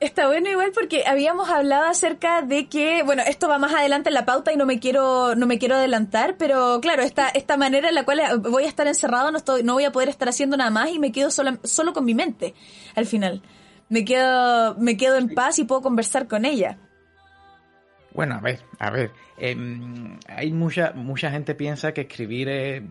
Está 0.00 0.28
bueno 0.28 0.48
igual 0.48 0.72
porque 0.72 1.04
habíamos 1.06 1.50
hablado 1.50 1.84
acerca 1.84 2.40
de 2.40 2.68
que, 2.68 3.02
bueno, 3.02 3.22
esto 3.26 3.48
va 3.48 3.58
más 3.58 3.74
adelante 3.74 4.08
en 4.08 4.14
la 4.14 4.24
pauta 4.24 4.50
y 4.50 4.56
no 4.56 4.64
me 4.64 4.80
quiero, 4.80 5.34
no 5.34 5.46
me 5.46 5.58
quiero 5.58 5.74
adelantar, 5.74 6.36
pero 6.38 6.80
claro, 6.80 7.02
esta, 7.02 7.28
esta 7.28 7.58
manera 7.58 7.90
en 7.90 7.94
la 7.94 8.06
cual 8.06 8.18
voy 8.38 8.64
a 8.64 8.68
estar 8.68 8.86
encerrado, 8.86 9.30
no 9.30 9.36
estoy, 9.36 9.62
no 9.62 9.74
voy 9.74 9.84
a 9.84 9.92
poder 9.92 10.08
estar 10.08 10.26
haciendo 10.26 10.56
nada 10.56 10.70
más 10.70 10.90
y 10.90 10.98
me 10.98 11.12
quedo 11.12 11.30
solo, 11.30 11.58
solo 11.64 11.92
con 11.92 12.06
mi 12.06 12.14
mente 12.14 12.54
al 12.94 13.04
final. 13.04 13.42
Me 13.90 14.06
quedo, 14.06 14.74
me 14.76 14.96
quedo 14.96 15.16
en 15.16 15.34
paz 15.34 15.58
y 15.58 15.64
puedo 15.64 15.82
conversar 15.82 16.28
con 16.28 16.46
ella. 16.46 16.78
Bueno, 18.14 18.36
a 18.36 18.40
ver, 18.40 18.60
a 18.78 18.90
ver. 18.90 19.10
Em, 19.36 20.18
hay 20.28 20.50
mucha, 20.50 20.92
mucha 20.92 21.30
gente 21.30 21.54
piensa 21.54 21.92
que 21.92 22.02
escribir 22.02 22.48
es, 22.48 22.82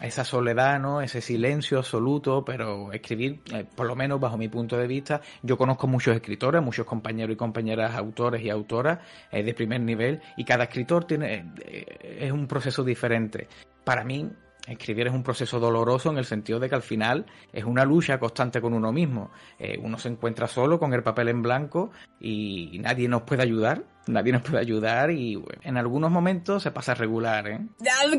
esa 0.00 0.24
soledad, 0.24 0.80
¿no? 0.80 1.00
Ese 1.00 1.20
silencio 1.20 1.78
absoluto, 1.78 2.44
pero 2.44 2.92
escribir, 2.92 3.40
eh, 3.52 3.64
por 3.74 3.86
lo 3.86 3.94
menos 3.94 4.20
bajo 4.20 4.36
mi 4.36 4.48
punto 4.48 4.76
de 4.76 4.86
vista, 4.86 5.20
yo 5.42 5.56
conozco 5.56 5.86
muchos 5.86 6.14
escritores, 6.16 6.62
muchos 6.62 6.86
compañeros 6.86 7.34
y 7.34 7.36
compañeras 7.36 7.94
autores 7.94 8.42
y 8.42 8.50
autoras 8.50 8.98
eh, 9.30 9.42
de 9.42 9.54
primer 9.54 9.80
nivel, 9.80 10.20
y 10.36 10.44
cada 10.44 10.64
escritor 10.64 11.04
tiene 11.04 11.52
eh, 11.64 12.18
es 12.20 12.32
un 12.32 12.46
proceso 12.46 12.82
diferente. 12.84 13.48
Para 13.84 14.04
mí, 14.04 14.30
Escribir 14.66 15.08
es 15.08 15.12
un 15.12 15.22
proceso 15.22 15.60
doloroso 15.60 16.10
en 16.10 16.16
el 16.16 16.24
sentido 16.24 16.58
de 16.58 16.70
que 16.70 16.74
al 16.74 16.82
final 16.82 17.26
es 17.52 17.64
una 17.64 17.84
lucha 17.84 18.18
constante 18.18 18.62
con 18.62 18.72
uno 18.72 18.92
mismo. 18.92 19.30
Eh, 19.58 19.78
uno 19.82 19.98
se 19.98 20.08
encuentra 20.08 20.46
solo 20.46 20.78
con 20.78 20.94
el 20.94 21.02
papel 21.02 21.28
en 21.28 21.42
blanco 21.42 21.90
y 22.18 22.78
nadie 22.80 23.06
nos 23.08 23.22
puede 23.22 23.42
ayudar. 23.42 23.84
Nadie 24.06 24.32
nos 24.32 24.42
puede 24.42 24.60
ayudar 24.60 25.10
y 25.10 25.42
en 25.62 25.76
algunos 25.76 26.10
momentos 26.10 26.62
se 26.62 26.70
pasa 26.70 26.94
regular. 26.94 27.46
¿eh? 27.48 27.60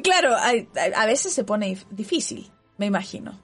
Claro, 0.04 0.36
a, 0.36 1.06
veces 1.06 1.34
se 1.34 1.44
pone 1.44 1.78
difícil, 1.90 2.52
me 2.78 2.86
imagino. 2.86 3.40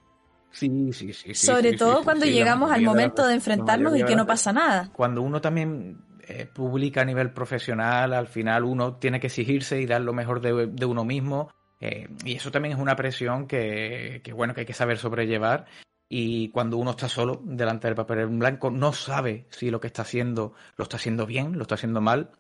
Sí, 0.52 0.92
sí, 0.94 1.14
sí. 1.14 1.34
Sobre 1.34 1.74
todo 1.74 2.04
cuando 2.04 2.26
llegamos 2.26 2.72
al 2.72 2.82
momento 2.82 3.26
de, 3.26 3.34
enfrentarnos 3.36 3.98
y 3.98 4.04
que 4.04 4.16
no 4.16 4.28
pasa 4.28 4.54
nada. 4.54 4.92
Cuando 4.94 5.22
uno 5.22 5.42
también 5.42 6.04
eh, 6.28 6.48
publica 6.54 7.02
a 7.02 7.06
nivel 7.06 7.32
profesional, 7.32 8.14
al 8.14 8.28
final 8.28 8.64
uno 8.66 8.96
tiene 8.96 9.20
que 9.20 9.28
exigirse 9.28 9.82
y 9.82 9.88
dar 9.88 10.02
lo 10.02 10.14
mejor 10.14 10.42
de 10.42 10.86
uno 10.86 11.04
mismo 11.06 11.50
eh, 11.82 12.08
y 12.24 12.36
eso 12.36 12.52
también 12.52 12.76
es 12.76 12.80
una 12.80 12.96
presión 12.96 13.48
que, 13.48 14.22
bueno, 14.34 14.54
que 14.54 14.62
hay 14.62 14.66
que 14.66 14.74
saber 14.74 14.98
sobrellevar. 14.98 15.66
Y 16.08 16.50
cuando 16.50 16.78
uno 16.78 16.92
está 16.92 17.10
solo 17.10 17.42
delante 17.44 17.88
del 17.88 17.96
papel 17.96 18.20
en 18.20 18.40
blanco, 18.40 18.70
no 18.70 18.94
sabe 18.94 19.48
si 19.50 19.72
lo 19.72 19.80
que 19.80 19.88
está 19.88 20.04
haciendo 20.04 20.54
lo 20.78 20.84
está 20.84 20.98
haciendo 20.98 21.26
bien, 21.26 21.58
lo 21.58 21.64
está 21.64 21.76
haciendo 21.76 22.02
mal. 22.02 22.32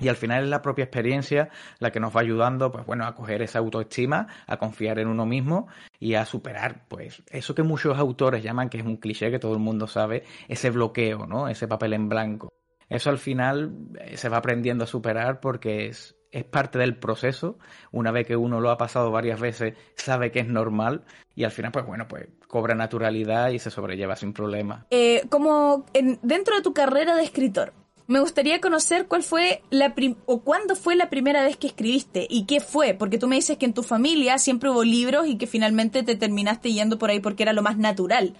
Y 0.00 0.08
al 0.08 0.16
final 0.16 0.44
es 0.44 0.50
la 0.50 0.62
propia 0.62 0.84
experiencia 0.84 1.48
la 1.80 1.90
que 1.90 1.98
nos 1.98 2.14
va 2.14 2.20
ayudando, 2.20 2.70
pues 2.70 2.86
bueno, 2.86 3.04
a 3.04 3.16
coger 3.16 3.42
esa 3.42 3.58
autoestima, 3.58 4.28
a 4.46 4.56
confiar 4.58 5.00
en 5.00 5.08
uno 5.08 5.26
mismo 5.26 5.66
y 5.98 6.14
a 6.14 6.24
superar, 6.24 6.84
pues, 6.86 7.22
eso 7.30 7.54
que 7.54 7.64
muchos 7.64 7.98
autores 7.98 8.44
llaman, 8.44 8.68
que 8.68 8.78
es 8.78 8.84
un 8.84 8.98
cliché 8.98 9.32
que 9.32 9.40
todo 9.40 9.54
el 9.54 9.58
mundo 9.58 9.88
sabe, 9.88 10.22
ese 10.46 10.70
bloqueo, 10.70 11.26
¿no? 11.26 11.48
Ese 11.48 11.66
papel 11.66 11.94
en 11.94 12.08
blanco. 12.08 12.52
Eso 12.88 13.10
al 13.10 13.18
final 13.18 13.72
eh, 13.98 14.16
se 14.16 14.28
va 14.28 14.36
aprendiendo 14.36 14.84
a 14.84 14.86
superar 14.86 15.40
porque 15.40 15.86
es, 15.86 16.17
es 16.32 16.44
parte 16.44 16.78
del 16.78 16.96
proceso. 16.96 17.58
Una 17.92 18.10
vez 18.10 18.26
que 18.26 18.36
uno 18.36 18.60
lo 18.60 18.70
ha 18.70 18.78
pasado 18.78 19.10
varias 19.10 19.40
veces, 19.40 19.74
sabe 19.94 20.30
que 20.30 20.40
es 20.40 20.48
normal 20.48 21.04
y 21.34 21.44
al 21.44 21.50
final, 21.50 21.72
pues 21.72 21.86
bueno, 21.86 22.06
pues 22.08 22.26
cobra 22.46 22.74
naturalidad 22.74 23.50
y 23.50 23.58
se 23.58 23.70
sobrelleva 23.70 24.16
sin 24.16 24.32
problema. 24.32 24.86
Eh, 24.90 25.22
como 25.28 25.86
dentro 26.22 26.56
de 26.56 26.62
tu 26.62 26.72
carrera 26.72 27.14
de 27.16 27.24
escritor, 27.24 27.72
me 28.06 28.20
gustaría 28.20 28.60
conocer 28.60 29.06
cuál 29.06 29.22
fue 29.22 29.62
la 29.70 29.94
o 30.24 30.40
cuándo 30.40 30.74
fue 30.76 30.96
la 30.96 31.10
primera 31.10 31.42
vez 31.44 31.58
que 31.58 31.66
escribiste 31.66 32.26
y 32.28 32.46
qué 32.46 32.60
fue, 32.60 32.94
porque 32.94 33.18
tú 33.18 33.28
me 33.28 33.36
dices 33.36 33.58
que 33.58 33.66
en 33.66 33.74
tu 33.74 33.82
familia 33.82 34.38
siempre 34.38 34.70
hubo 34.70 34.82
libros 34.82 35.26
y 35.26 35.36
que 35.36 35.46
finalmente 35.46 36.02
te 36.02 36.16
terminaste 36.16 36.72
yendo 36.72 36.98
por 36.98 37.10
ahí 37.10 37.20
porque 37.20 37.42
era 37.42 37.52
lo 37.52 37.62
más 37.62 37.76
natural. 37.76 38.34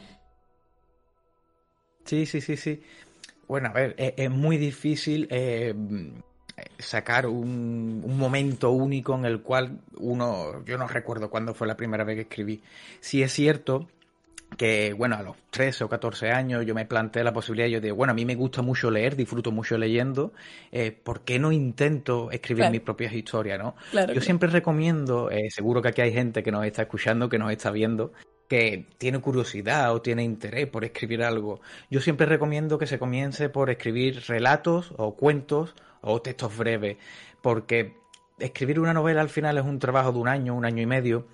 Sí, 2.07 2.25
sí, 2.25 2.40
sí, 2.40 2.57
sí. 2.57 2.80
Bueno, 3.47 3.68
a 3.68 3.73
ver, 3.73 3.95
es, 3.99 4.30
muy 4.30 4.57
difícil 4.57 5.28
eh, 5.30 5.75
sacar 6.79 7.27
un, 7.27 8.17
momento 8.19 8.71
único 8.71 9.15
en 9.15 9.25
el 9.25 9.43
cual 9.43 9.79
uno, 9.97 10.65
yo 10.65 10.79
no 10.79 10.88
recuerdo 10.88 11.31
cuándo 11.31 11.55
fue 11.55 11.67
la 11.67 11.77
primera 11.77 12.05
vez 12.05 12.17
que 12.17 12.23
escribí. 12.23 12.62
Si 13.00 13.23
es 13.23 13.33
cierto 13.33 13.88
que, 14.57 14.93
bueno, 14.95 15.17
a 15.17 15.23
los 15.23 15.37
13 15.50 15.85
o 15.85 15.88
14 15.88 16.31
años 16.31 16.65
yo 16.65 16.75
me 16.75 16.87
planteé 16.87 17.23
la 17.23 17.33
posibilidad, 17.33 17.69
yo 17.69 17.81
digo, 17.81 17.97
bueno, 17.97 18.12
a 18.12 18.15
mí 18.15 18.25
me 18.25 18.35
gusta 18.35 18.62
mucho 18.62 18.91
leer, 18.91 19.15
disfruto 19.15 19.53
mucho 19.53 19.77
leyendo, 19.77 20.33
eh, 20.73 20.91
¿por 20.91 21.21
qué 21.21 21.38
no 21.38 21.53
intento 21.53 22.31
escribir 22.31 22.71
mis 22.71 22.81
propias 22.81 23.12
historias, 23.12 23.59
no? 23.59 23.75
yo 23.93 24.21
siempre 24.21 24.49
recomiendo, 24.49 25.31
eh, 25.31 25.50
seguro 25.50 25.83
que 25.83 25.88
aquí 25.88 26.00
hay 26.00 26.12
gente 26.12 26.43
que 26.43 26.50
nos 26.50 26.65
está 26.65 26.83
escuchando, 26.83 27.29
que 27.29 27.38
nos 27.38 27.53
está 27.53 27.71
viendo, 27.71 28.12
que 28.49 28.87
tiene 28.97 29.21
curiosidad 29.21 29.95
o 29.95 30.00
tiene 30.00 30.25
interés 30.25 30.67
por 30.67 30.85
escribir 30.85 31.23
algo. 31.23 31.61
Yo 31.91 32.00
siempre 32.00 32.27
recomiendo 32.27 32.79
que 32.79 32.87
se 32.87 32.99
comience 32.99 33.50
por 33.50 33.71
escribir 33.71 34.23
relatos 34.27 34.93
o 34.97 35.15
cuentos 35.15 35.75
o 36.02 36.21
textos 36.23 36.57
breves, 36.57 36.97
porque 37.43 37.97
escribir 38.38 38.81
una 38.81 38.95
novela 38.95 39.21
al 39.21 39.28
final 39.28 39.59
es 39.59 39.64
un 39.64 39.78
trabajo 39.78 40.12
de 40.12 40.19
un 40.19 40.28
año, 40.28 40.55
un 40.55 40.64
año 40.64 40.83
y 40.83 40.87
medio, 40.87 41.26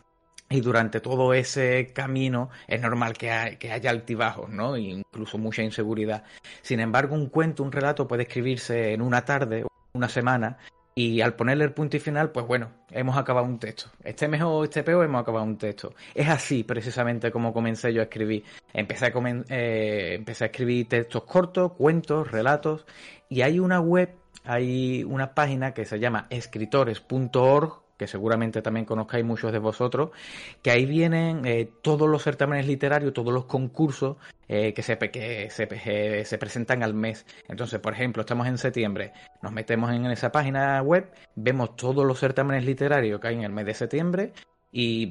y 0.51 0.61
durante 0.61 1.01
todo 1.01 1.35
ese 1.35 1.93
camino 1.93 2.51
es 2.69 2.81
normal 2.81 3.15
que, 3.15 3.57
que 3.59 3.73
haya 3.73 3.91
altibajos, 3.91 4.51
¿no? 4.51 4.77
incluso 4.77 5.39
mucha 5.39 5.63
inseguridad. 5.63 6.25
Sin 6.63 6.81
embargo, 6.81 7.15
un 7.15 7.29
cuento, 7.29 7.63
un 7.63 7.73
relato 7.73 8.07
puede 8.07 8.25
escribirse 8.25 8.93
en 8.93 9.03
una 9.03 9.25
tarde, 9.25 9.65
una 9.95 10.09
semana, 10.09 10.59
y 10.97 11.23
al 11.23 11.35
ponerle 11.35 11.65
el 11.65 11.73
punto 11.73 11.97
y 11.97 12.01
final, 12.01 12.31
pues 12.31 12.47
bueno, 12.47 12.71
hemos 12.91 13.17
acabado 13.17 13.47
un 13.47 13.59
texto. 13.59 13.91
Este 14.05 14.29
mejor 14.29 14.49
o 14.53 14.65
este 14.65 14.85
peor, 14.85 15.05
hemos 15.05 15.23
acabado 15.23 15.45
un 15.45 15.59
texto. 15.59 15.93
Es 16.15 16.29
así 16.29 16.63
precisamente 16.63 17.33
como 17.33 17.53
comencé 17.53 17.93
yo 17.93 18.01
a 18.01 18.05
escribir. 18.05 18.45
Empecé 18.73 19.07
a, 19.07 19.13
eh, 19.49 20.15
empecé 20.15 20.45
a 20.45 20.47
escribir 20.47 20.89
textos 20.89 21.25
cortos, 21.25 21.73
cuentos, 21.73 22.31
relatos, 22.31 22.87
y 23.29 23.43
hay 23.43 23.59
una 23.59 23.81
web 23.81 24.15
hay 24.45 25.05
una 25.05 25.35
página 25.35 25.75
que 25.75 25.85
se 25.85 25.99
llama 25.99 26.27
escritores.org 26.31 27.85
que 27.97 28.07
seguramente 28.07 28.63
también 28.63 28.87
conozcáis 28.87 29.25
muchos 29.25 29.53
de 29.53 29.59
vosotros, 29.59 30.11
que 30.63 30.71
ahí 30.71 30.85
vienen 30.85 31.47
eh, 31.47 31.71
todos 31.83 32.09
los 32.09 32.23
certámenes 32.23 32.67
literarios, 32.67 33.13
todos 33.13 33.33
los 33.33 33.45
concursos 33.45 34.17
eh, 34.49 34.75
que, 34.75 34.83
se, 34.83 34.99
que 34.99 35.49
se, 35.51 36.25
se, 36.25 36.39
presentan 36.39 36.83
al 36.83 36.95
mes. 36.95 37.25
Entonces, 37.49 37.81
por 37.81 37.93
ejemplo, 37.93 38.23
estamos 38.23 38.47
en 38.49 38.59
septiembre, 38.59 39.13
nos 39.43 39.53
metemos 39.53 39.93
en 39.93 40.07
esa 40.07 40.33
página 40.33 40.83
web, 40.83 41.09
vemos 41.37 41.77
todos 41.77 42.05
los 42.05 42.19
certámenes 42.19 42.65
literarios 42.65 43.21
que 43.21 43.29
hay 43.29 43.35
en 43.37 43.45
el 43.45 43.53
mes 43.53 43.67
de 43.67 43.75
septiembre 43.75 44.33
y 44.77 45.07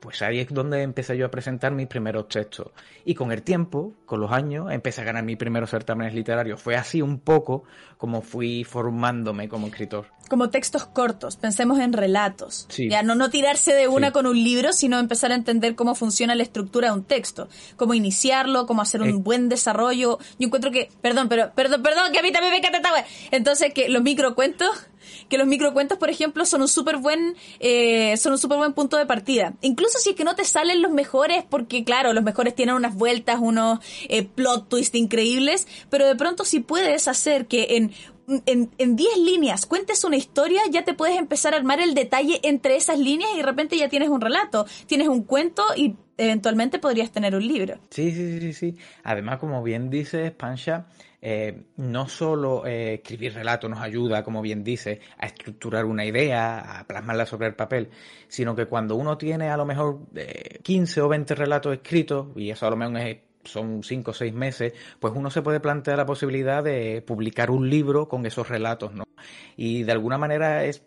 pues 0.00 0.20
ahí 0.20 0.38
es 0.38 0.48
donde 0.50 0.82
empecé 0.82 1.16
yo 1.16 1.24
a 1.24 1.30
presentar 1.30 1.72
mis 1.72 1.86
primeros 1.86 2.28
textos. 2.28 2.72
Y 3.06 3.14
con 3.14 3.32
el 3.32 3.42
tiempo, 3.42 3.94
con 4.04 4.20
los 4.20 4.30
años, 4.32 4.70
empecé 4.70 5.00
a 5.00 5.04
ganar 5.04 5.24
mis 5.24 5.38
primeros 5.38 5.70
certámenes 5.70 6.12
literarios. 6.12 6.60
Fue 6.60 6.76
así 6.76 7.00
un 7.00 7.18
poco 7.18 7.64
como 7.96 8.20
fui 8.20 8.64
formándome 8.64 9.48
como 9.48 9.68
escritor. 9.68 10.08
Como 10.28 10.50
textos 10.50 10.84
cortos, 10.84 11.38
pensemos 11.38 11.78
en 11.78 11.94
relatos. 11.94 12.68
Ya 12.76 13.02
no, 13.02 13.14
no 13.14 13.30
tirarse 13.30 13.72
de 13.72 13.88
una 13.88 14.12
con 14.12 14.26
un 14.26 14.36
libro, 14.36 14.74
sino 14.74 14.98
empezar 14.98 15.32
a 15.32 15.36
entender 15.36 15.74
cómo 15.74 15.94
funciona 15.94 16.34
la 16.34 16.42
estructura 16.42 16.88
de 16.88 16.98
un 16.98 17.04
texto. 17.04 17.48
Cómo 17.76 17.94
iniciarlo, 17.94 18.66
cómo 18.66 18.82
hacer 18.82 19.00
un 19.00 19.08
eh. 19.08 19.14
buen 19.14 19.48
desarrollo. 19.48 20.18
Yo 20.38 20.46
encuentro 20.48 20.70
que, 20.70 20.90
perdón, 21.00 21.30
pero, 21.30 21.50
perdón, 21.54 21.82
perdón, 21.82 22.12
que 22.12 22.18
a 22.18 22.22
mí 22.22 22.30
también 22.30 22.52
me 22.52 22.58
encanta 22.58 22.76
esta 22.76 23.06
Entonces, 23.30 23.72
que 23.72 23.88
los 23.88 24.02
microcuentos 24.02 24.68
que 25.28 25.38
los 25.38 25.46
microcuentos, 25.46 25.98
por 25.98 26.10
ejemplo, 26.10 26.44
son 26.44 26.62
un 26.62 26.68
súper 26.68 26.96
buen, 26.96 27.36
eh, 27.60 28.16
son 28.16 28.32
un 28.32 28.38
súper 28.38 28.58
buen 28.58 28.72
punto 28.72 28.96
de 28.96 29.06
partida. 29.06 29.54
Incluso 29.60 29.98
si 29.98 30.10
es 30.10 30.16
que 30.16 30.24
no 30.24 30.34
te 30.34 30.44
salen 30.44 30.82
los 30.82 30.92
mejores, 30.92 31.44
porque 31.48 31.84
claro, 31.84 32.12
los 32.12 32.24
mejores 32.24 32.54
tienen 32.54 32.74
unas 32.74 32.94
vueltas, 32.94 33.38
unos 33.40 33.80
eh, 34.08 34.24
plot 34.24 34.68
twists 34.68 34.96
increíbles, 34.96 35.66
pero 35.90 36.06
de 36.06 36.16
pronto 36.16 36.44
si 36.44 36.60
puedes 36.60 37.08
hacer 37.08 37.46
que 37.46 37.76
en 37.76 37.92
en, 38.46 38.70
en 38.78 38.96
10 38.96 39.18
líneas 39.18 39.66
cuentes 39.66 40.04
una 40.04 40.16
historia, 40.16 40.60
ya 40.70 40.84
te 40.84 40.94
puedes 40.94 41.16
empezar 41.16 41.54
a 41.54 41.56
armar 41.56 41.80
el 41.80 41.94
detalle 41.94 42.40
entre 42.42 42.76
esas 42.76 42.98
líneas 42.98 43.30
y 43.34 43.38
de 43.38 43.42
repente 43.42 43.76
ya 43.76 43.88
tienes 43.88 44.08
un 44.08 44.20
relato, 44.20 44.66
tienes 44.86 45.08
un 45.08 45.22
cuento 45.22 45.64
y 45.76 45.96
eventualmente 46.18 46.78
podrías 46.78 47.10
tener 47.10 47.34
un 47.34 47.46
libro. 47.46 47.78
Sí, 47.90 48.10
sí, 48.10 48.40
sí, 48.40 48.52
sí. 48.52 48.76
Además, 49.02 49.38
como 49.38 49.62
bien 49.62 49.88
dices, 49.88 50.30
Pancha, 50.32 50.86
eh, 51.20 51.64
no 51.76 52.08
solo 52.08 52.64
eh, 52.66 52.94
escribir 52.94 53.34
relatos 53.34 53.68
nos 53.68 53.80
ayuda, 53.80 54.22
como 54.22 54.40
bien 54.40 54.62
dice, 54.62 55.00
a 55.18 55.26
estructurar 55.26 55.84
una 55.84 56.04
idea, 56.04 56.80
a 56.80 56.86
plasmarla 56.86 57.26
sobre 57.26 57.48
el 57.48 57.54
papel, 57.54 57.90
sino 58.28 58.54
que 58.54 58.66
cuando 58.66 58.94
uno 58.94 59.18
tiene 59.18 59.50
a 59.50 59.56
lo 59.56 59.66
mejor 59.66 60.00
15 60.62 61.00
eh, 61.00 61.02
o 61.02 61.08
20 61.08 61.34
relatos 61.34 61.72
escritos, 61.72 62.28
y 62.36 62.50
eso 62.50 62.66
a 62.66 62.70
lo 62.70 62.76
mejor 62.76 63.18
son 63.44 63.82
5 63.82 64.10
o 64.10 64.14
6 64.14 64.32
meses, 64.32 64.72
pues 65.00 65.12
uno 65.16 65.30
se 65.30 65.42
puede 65.42 65.60
plantear 65.60 65.96
la 65.96 66.06
posibilidad 66.06 66.62
de 66.62 67.02
publicar 67.02 67.50
un 67.50 67.68
libro 67.68 68.08
con 68.08 68.24
esos 68.26 68.48
relatos, 68.48 68.94
¿no? 68.94 69.04
Y 69.56 69.82
de 69.82 69.92
alguna 69.92 70.18
manera 70.18 70.64
es 70.64 70.82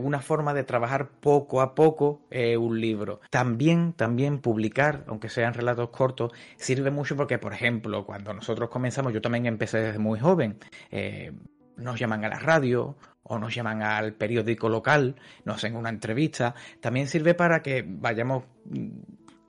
una 0.00 0.20
forma 0.20 0.54
de 0.54 0.64
trabajar 0.64 1.08
poco 1.20 1.60
a 1.60 1.74
poco 1.74 2.22
eh, 2.30 2.56
un 2.56 2.80
libro. 2.80 3.20
También, 3.30 3.92
también 3.92 4.38
publicar, 4.38 5.04
aunque 5.06 5.28
sean 5.28 5.54
relatos 5.54 5.90
cortos, 5.90 6.32
sirve 6.56 6.90
mucho 6.90 7.16
porque, 7.16 7.38
por 7.38 7.52
ejemplo, 7.52 8.04
cuando 8.04 8.32
nosotros 8.32 8.68
comenzamos, 8.70 9.12
yo 9.12 9.20
también 9.20 9.46
empecé 9.46 9.78
desde 9.78 9.98
muy 9.98 10.18
joven, 10.18 10.58
eh, 10.90 11.32
nos 11.76 11.98
llaman 11.98 12.24
a 12.24 12.28
la 12.28 12.38
radio 12.38 12.96
o 13.22 13.38
nos 13.38 13.54
llaman 13.54 13.82
al 13.82 14.14
periódico 14.14 14.68
local, 14.68 15.16
nos 15.44 15.56
hacen 15.56 15.76
una 15.76 15.90
entrevista, 15.90 16.54
también 16.80 17.06
sirve 17.06 17.34
para 17.34 17.62
que 17.62 17.84
vayamos 17.86 18.44
mm, 18.64 18.88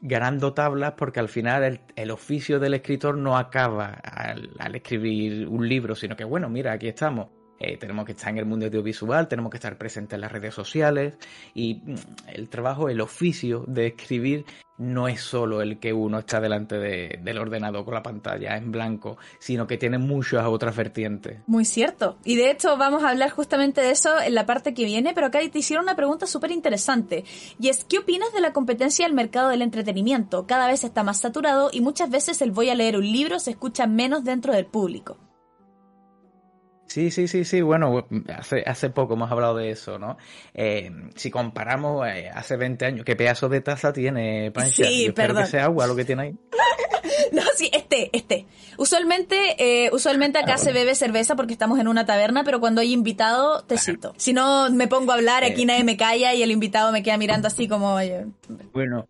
ganando 0.01 0.53
tablas 0.53 0.93
porque 0.97 1.19
al 1.19 1.29
final 1.29 1.81
el, 1.95 2.11
oficio 2.11 2.59
del 2.59 2.73
escritor 2.73 3.17
no 3.17 3.37
acaba 3.37 3.87
al, 3.87 4.75
escribir 4.75 5.47
un 5.47 5.67
libro, 5.67 5.95
sino 5.95 6.15
que 6.15 6.23
bueno, 6.23 6.49
mira, 6.49 6.73
aquí 6.73 6.87
estamos. 6.87 7.38
Eh, 7.59 7.77
tenemos 7.77 8.05
que 8.05 8.13
estar 8.13 8.29
en 8.29 8.37
el 8.37 8.45
mundo 8.45 8.65
audiovisual, 8.65 9.27
tenemos 9.27 9.51
que 9.51 9.57
estar 9.57 9.77
presentes 9.77 10.15
en 10.15 10.21
las 10.21 10.31
redes 10.31 10.53
sociales 10.53 11.13
y 11.53 11.75
mm, 11.75 11.95
el 12.27 12.49
trabajo, 12.49 12.89
el 12.89 13.01
oficio 13.01 13.65
de 13.67 13.87
escribir 13.87 14.45
no 14.79 15.09
es 15.09 15.21
solo 15.21 15.61
el 15.61 15.77
que 15.77 15.91
uno 15.91 16.19
está 16.19 16.39
delante 16.39 16.77
del 16.79 17.37
ordenador 17.37 17.83
con 17.83 17.93
la 17.93 18.01
pantalla 18.01 18.55
en 18.55 18.71
blanco, 18.71 19.17
sino 19.37 19.67
que 19.67 19.77
tiene 19.77 19.97
muchas 19.97 20.45
otras 20.45 20.75
vertientes. 20.75 21.41
Muy 21.47 21.65
cierto. 21.65 22.17
Y 22.23 22.37
de 22.37 22.49
hecho 22.49 22.77
vamos 22.77 23.03
a 23.03 23.09
hablar 23.09 23.29
justamente 23.29 23.81
de 23.81 23.91
eso 23.91 24.19
en 24.21 24.33
la 24.33 24.45
parte 24.45 24.73
que 24.73 24.85
viene, 24.85 25.13
pero 25.13 25.27
acá 25.27 25.39
te 25.51 25.59
hicieron 25.59 25.83
una 25.83 25.97
pregunta 25.97 26.25
súper 26.25 26.51
interesante. 26.51 27.25
Y 27.59 27.67
es, 27.67 27.83
¿qué 27.83 27.99
opinas 27.99 28.31
de 28.31 28.39
la 28.39 28.53
competencia 28.53 29.05
del 29.05 29.13
mercado 29.13 29.49
del 29.49 29.61
entretenimiento? 29.61 30.47
Cada 30.47 30.67
vez 30.67 30.85
está 30.85 31.03
más 31.03 31.19
saturado 31.19 31.69
y 31.73 31.81
muchas 31.81 32.09
veces 32.09 32.41
el 32.41 32.51
voy 32.51 32.69
a 32.69 32.75
leer 32.75 32.95
un 32.95 33.11
libro 33.11 33.39
se 33.39 33.51
escucha 33.51 33.85
menos 33.85 34.23
dentro 34.23 34.53
del 34.53 34.65
público. 34.65 35.17
Sí, 36.89 37.11
sí, 37.11 37.27
sí, 37.27 37.45
sí. 37.45 37.61
Bueno, 37.61 38.07
hace, 38.35 38.63
hace 38.65 38.89
poco 38.89 39.13
hemos 39.13 39.31
hablado 39.31 39.55
de 39.55 39.69
eso, 39.69 39.99
¿no? 39.99 40.17
Eh, 40.55 40.91
si 41.15 41.29
comparamos 41.29 42.07
eh, 42.07 42.31
hace 42.33 42.57
20 42.57 42.83
años, 42.83 43.05
¿qué 43.05 43.15
pedazo 43.15 43.47
de 43.47 43.61
taza 43.61 43.93
tiene 43.93 44.49
Pancha? 44.51 44.85
Sí, 44.85 45.11
perdón. 45.15 45.43
que 45.43 45.51
sea 45.51 45.65
agua 45.65 45.85
lo 45.85 45.95
que 45.95 46.03
tiene 46.03 46.23
ahí. 46.23 46.31
no, 47.31 47.43
sí, 47.55 47.69
este, 47.71 48.09
este. 48.11 48.47
Usualmente, 48.79 49.55
eh, 49.59 49.91
usualmente 49.93 50.39
acá 50.39 50.55
ah, 50.55 50.57
se 50.57 50.73
bebe 50.73 50.95
cerveza 50.95 51.35
porque 51.35 51.53
estamos 51.53 51.79
en 51.79 51.87
una 51.87 52.07
taberna, 52.07 52.43
pero 52.43 52.59
cuando 52.59 52.81
hay 52.81 52.91
invitado, 52.91 53.61
te 53.65 53.77
cito. 53.77 54.15
Si 54.17 54.33
no, 54.33 54.71
me 54.71 54.87
pongo 54.87 55.11
a 55.11 55.15
hablar, 55.15 55.43
aquí 55.43 55.65
nadie 55.65 55.83
me 55.83 55.95
calla 55.95 56.33
y 56.33 56.41
el 56.41 56.49
invitado 56.49 56.91
me 56.91 57.03
queda 57.03 57.17
mirando 57.17 57.47
así 57.47 57.67
como... 57.67 57.93
Oye. 57.93 58.25
Bueno, 58.73 59.07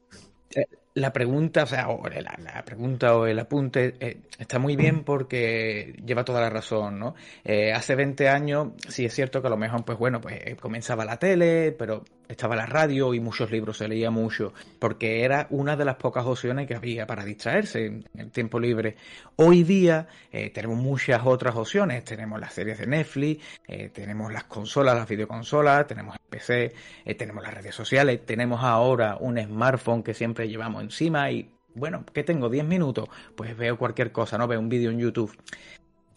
la 0.95 1.13
pregunta, 1.13 1.63
o 1.63 1.67
sea, 1.67 1.89
o 1.89 2.01
la, 2.07 2.63
pregunta 2.65 3.15
o 3.15 3.25
el 3.25 3.39
apunte 3.39 3.95
eh, 3.99 4.21
está 4.37 4.59
muy 4.59 4.75
bien 4.75 5.03
porque 5.03 5.95
lleva 6.05 6.25
toda 6.25 6.41
la 6.41 6.49
razón, 6.49 6.99
¿no? 6.99 7.15
Eh, 7.43 7.71
hace 7.73 7.95
20 7.95 8.27
años, 8.29 8.69
sí 8.87 9.05
es 9.05 9.13
cierto 9.13 9.41
que 9.41 9.47
a 9.47 9.51
lo 9.51 9.57
mejor, 9.57 9.85
pues 9.85 9.97
bueno, 9.97 10.19
pues 10.19 10.35
eh, 10.43 10.55
comenzaba 10.55 11.05
la 11.05 11.17
tele, 11.17 11.71
pero 11.71 12.03
estaba 12.29 12.55
la 12.55 12.67
radio 12.67 13.13
y 13.13 13.19
muchos 13.19 13.51
libros, 13.51 13.77
se 13.77 13.87
leía 13.87 14.11
mucho, 14.11 14.53
porque 14.77 15.23
era 15.23 15.47
una 15.49 15.75
de 15.75 15.83
las 15.83 15.95
pocas 15.95 16.25
opciones 16.25 16.67
que 16.67 16.75
había 16.75 17.07
para 17.07 17.25
distraerse 17.25 17.87
en 17.87 18.05
el 18.15 18.31
tiempo 18.31 18.59
libre. 18.59 18.95
Hoy 19.35 19.63
día 19.63 20.07
tenemos 20.53 20.77
muchas 20.77 21.21
otras 21.25 21.55
opciones, 21.55 22.05
tenemos 22.05 22.39
las 22.39 22.53
series 22.53 22.77
de 22.77 22.87
Netflix, 22.87 23.43
tenemos 23.91 24.31
las 24.31 24.43
consolas, 24.43 24.95
las 24.95 25.09
videoconsolas, 25.09 25.87
tenemos 25.87 26.15
el 26.15 26.21
PC, 26.29 26.73
tenemos 27.17 27.43
las 27.43 27.53
redes 27.53 27.73
sociales, 27.73 28.23
tenemos 28.25 28.63
ahora 28.63 29.17
un 29.19 29.37
smartphone 29.41 30.03
que 30.03 30.13
siempre 30.13 30.47
llevamos 30.47 30.83
encima 30.83 31.31
y, 31.31 31.49
bueno, 31.73 32.05
¿qué 32.13 32.23
tengo? 32.23 32.49
¿10 32.49 32.63
minutos? 32.63 33.09
Pues 33.35 33.57
veo 33.57 33.75
cualquier 33.77 34.11
cosa, 34.11 34.37
¿no? 34.37 34.47
Veo 34.47 34.59
un 34.59 34.69
vídeo 34.69 34.91
en 34.91 34.99
YouTube. 34.99 35.35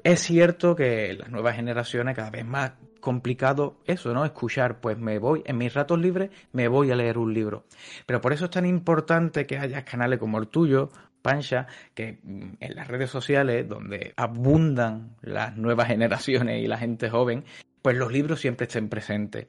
Es 0.05 0.21
cierto 0.21 0.75
que 0.75 1.15
las 1.15 1.31
nuevas 1.31 1.55
generaciones 1.55 2.17
cada 2.17 2.31
vez 2.31 2.45
más 2.45 2.73
complicado 3.01 3.77
eso, 3.87 4.13
¿no? 4.13 4.25
Escuchar, 4.25 4.81
pues 4.81 4.99
me 4.99 5.19
voy, 5.19 5.43
en 5.45 5.59
mis 5.59 5.75
ratos 5.75 5.99
libres 5.99 6.31
me 6.53 6.69
voy 6.69 6.91
a 6.91 6.97
leer 6.97 7.19
un 7.19 7.35
libro. 7.35 7.65
Pero 8.07 8.21
por 8.21 8.33
eso 8.33 8.47
es 8.47 8.51
tan 8.51 8.67
importante 8.67 9.47
que 9.47 9.59
haya 9.59 9.85
canales 9.85 10.19
como 10.19 10.39
el 10.39 10.49
tuyo, 10.49 10.91
Pancha, 11.21 11.67
que 11.95 12.19
mm, 12.23 12.55
en 12.61 12.75
las 12.75 12.89
redes 12.89 13.11
sociales, 13.11 13.69
donde 13.69 14.13
abundan 14.17 15.17
las 15.23 15.57
nuevas 15.57 15.89
generaciones 15.95 16.63
y 16.63 16.67
la 16.67 16.79
gente 16.79 17.11
joven, 17.11 17.45
pues 17.81 17.97
los 17.97 18.13
libros 18.13 18.41
siempre 18.41 18.67
estén 18.67 18.89
presentes. 18.89 19.47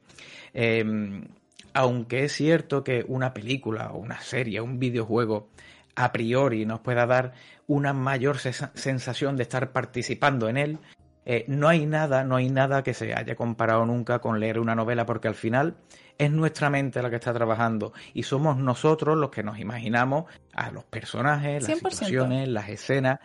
Em, 0.52 1.24
aunque 1.72 2.24
es 2.24 2.32
cierto 2.32 2.84
que 2.84 3.04
una 3.08 3.34
película 3.34 3.90
una 3.92 4.20
serie, 4.20 4.60
un 4.60 4.78
videojuego, 4.78 5.48
a 5.96 6.12
priori 6.12 6.66
nos 6.66 6.80
pueda 6.80 7.06
dar 7.06 7.32
una 7.66 7.92
mayor 7.92 8.38
sensación 8.38 9.36
de 9.36 9.42
estar 9.42 9.72
participando 9.72 10.48
en 10.48 10.56
él, 10.56 10.78
eh, 11.26 11.44
no 11.48 11.68
hay 11.68 11.86
nada, 11.86 12.24
no 12.24 12.36
hay 12.36 12.50
nada 12.50 12.82
que 12.82 12.92
se 12.92 13.14
haya 13.14 13.34
comparado 13.34 13.86
nunca 13.86 14.18
con 14.18 14.40
leer 14.40 14.58
una 14.58 14.74
novela, 14.74 15.06
porque 15.06 15.28
al 15.28 15.34
final 15.34 15.76
es 16.18 16.30
nuestra 16.30 16.70
mente 16.70 17.02
la 17.02 17.10
que 17.10 17.16
está 17.16 17.32
trabajando 17.32 17.92
y 18.12 18.24
somos 18.24 18.58
nosotros 18.58 19.16
los 19.16 19.30
que 19.30 19.42
nos 19.42 19.58
imaginamos 19.58 20.26
a 20.52 20.70
los 20.70 20.84
personajes, 20.84 21.66
las 21.66 21.78
situaciones, 21.78 22.48
las 22.48 22.68
escenas. 22.68 23.20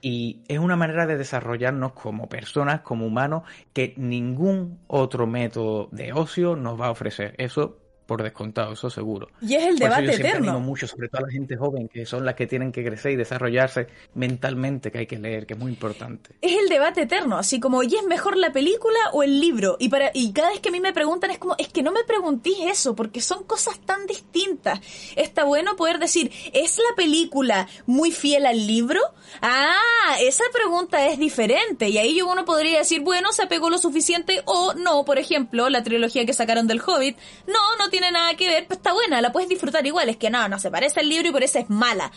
Y 0.00 0.42
es 0.48 0.58
una 0.58 0.76
manera 0.76 1.06
de 1.06 1.16
desarrollarnos 1.16 1.92
como 1.92 2.28
personas, 2.28 2.82
como 2.82 3.06
humanos, 3.06 3.44
que 3.72 3.94
ningún 3.96 4.80
otro 4.86 5.26
método 5.26 5.88
de 5.92 6.12
ocio 6.12 6.56
nos 6.56 6.78
va 6.78 6.88
a 6.88 6.90
ofrecer. 6.90 7.34
Eso 7.38 7.83
por 8.06 8.22
descontado, 8.22 8.72
eso 8.72 8.90
seguro. 8.90 9.28
Y 9.40 9.54
es 9.54 9.64
el 9.64 9.78
debate 9.78 10.10
eso 10.10 10.18
yo 10.18 10.28
eterno. 10.28 10.60
Mucho, 10.60 10.86
sobre 10.86 11.08
todo 11.08 11.22
a 11.24 11.26
la 11.26 11.32
gente 11.32 11.56
joven, 11.56 11.88
que 11.88 12.04
son 12.04 12.24
las 12.24 12.34
que 12.34 12.46
tienen 12.46 12.72
que 12.72 12.84
crecer 12.84 13.12
y 13.12 13.16
desarrollarse 13.16 13.86
mentalmente, 14.14 14.90
que 14.90 14.98
hay 14.98 15.06
que 15.06 15.18
leer, 15.18 15.46
que 15.46 15.54
es 15.54 15.58
muy 15.58 15.72
importante. 15.72 16.30
Es 16.40 16.58
el 16.58 16.68
debate 16.68 17.02
eterno, 17.02 17.38
así 17.38 17.60
como, 17.60 17.82
¿y 17.82 17.94
es 17.94 18.04
mejor 18.04 18.36
la 18.36 18.52
película 18.52 18.98
o 19.12 19.22
el 19.22 19.40
libro? 19.40 19.76
Y, 19.78 19.88
para, 19.88 20.10
y 20.12 20.32
cada 20.32 20.50
vez 20.50 20.60
que 20.60 20.68
a 20.68 20.72
mí 20.72 20.80
me 20.80 20.92
preguntan 20.92 21.30
es 21.30 21.38
como, 21.38 21.54
es 21.58 21.68
que 21.68 21.82
no 21.82 21.92
me 21.92 22.04
preguntís 22.04 22.58
eso, 22.60 22.94
porque 22.94 23.20
son 23.20 23.44
cosas 23.44 23.78
tan 23.80 24.06
distintas. 24.06 24.80
Está 25.16 25.44
bueno 25.44 25.76
poder 25.76 25.98
decir, 25.98 26.30
¿es 26.52 26.78
la 26.78 26.96
película 26.96 27.68
muy 27.86 28.10
fiel 28.10 28.46
al 28.46 28.66
libro? 28.66 29.00
Ah, 29.40 30.16
esa 30.20 30.44
pregunta 30.52 31.06
es 31.06 31.18
diferente. 31.18 31.88
Y 31.88 31.98
ahí 31.98 32.16
yo 32.16 32.30
uno 32.30 32.44
podría 32.44 32.78
decir, 32.78 33.00
bueno, 33.00 33.32
se 33.32 33.42
apegó 33.42 33.70
lo 33.70 33.78
suficiente 33.78 34.42
o 34.44 34.74
no, 34.74 35.04
por 35.04 35.18
ejemplo, 35.18 35.68
la 35.68 35.82
trilogía 35.82 36.26
que 36.26 36.32
sacaron 36.32 36.66
del 36.66 36.80
Hobbit. 36.80 37.16
No, 37.46 37.76
no 37.78 37.88
tiene 37.94 38.10
nada 38.10 38.34
que 38.34 38.48
ver, 38.48 38.66
pues 38.66 38.78
está 38.78 38.92
buena, 38.92 39.20
la 39.20 39.30
puedes 39.30 39.48
disfrutar 39.48 39.86
igual. 39.86 40.08
Es 40.08 40.16
que 40.16 40.28
no, 40.28 40.48
no 40.48 40.58
se 40.58 40.68
parece 40.68 40.98
al 40.98 41.08
libro 41.08 41.28
y 41.28 41.30
por 41.30 41.44
eso 41.44 41.60
es 41.60 41.70
mala. 41.70 42.10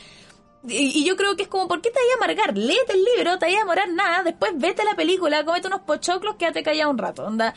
Y, 0.68 1.04
yo 1.06 1.16
creo 1.16 1.36
que 1.36 1.44
es 1.44 1.48
como, 1.48 1.68
¿por 1.68 1.82
qué 1.82 1.90
te 1.90 2.00
vayas 2.00 2.14
a 2.14 2.24
amargar? 2.24 2.58
Léete 2.58 2.94
el 2.94 3.04
libro, 3.16 3.38
te 3.40 3.46
vayas 3.46 3.60
a 3.60 3.64
demorar 3.64 3.90
nada, 3.90 4.24
después 4.24 4.52
vete 4.56 4.82
a 4.82 4.86
la 4.86 4.96
película, 4.96 5.46
comete 5.46 5.68
unos 5.68 5.82
pochoclos, 5.82 6.36
quédate 6.36 6.64
callado 6.64 6.92
un 6.92 6.98
rato. 6.98 7.26
Onda, 7.26 7.54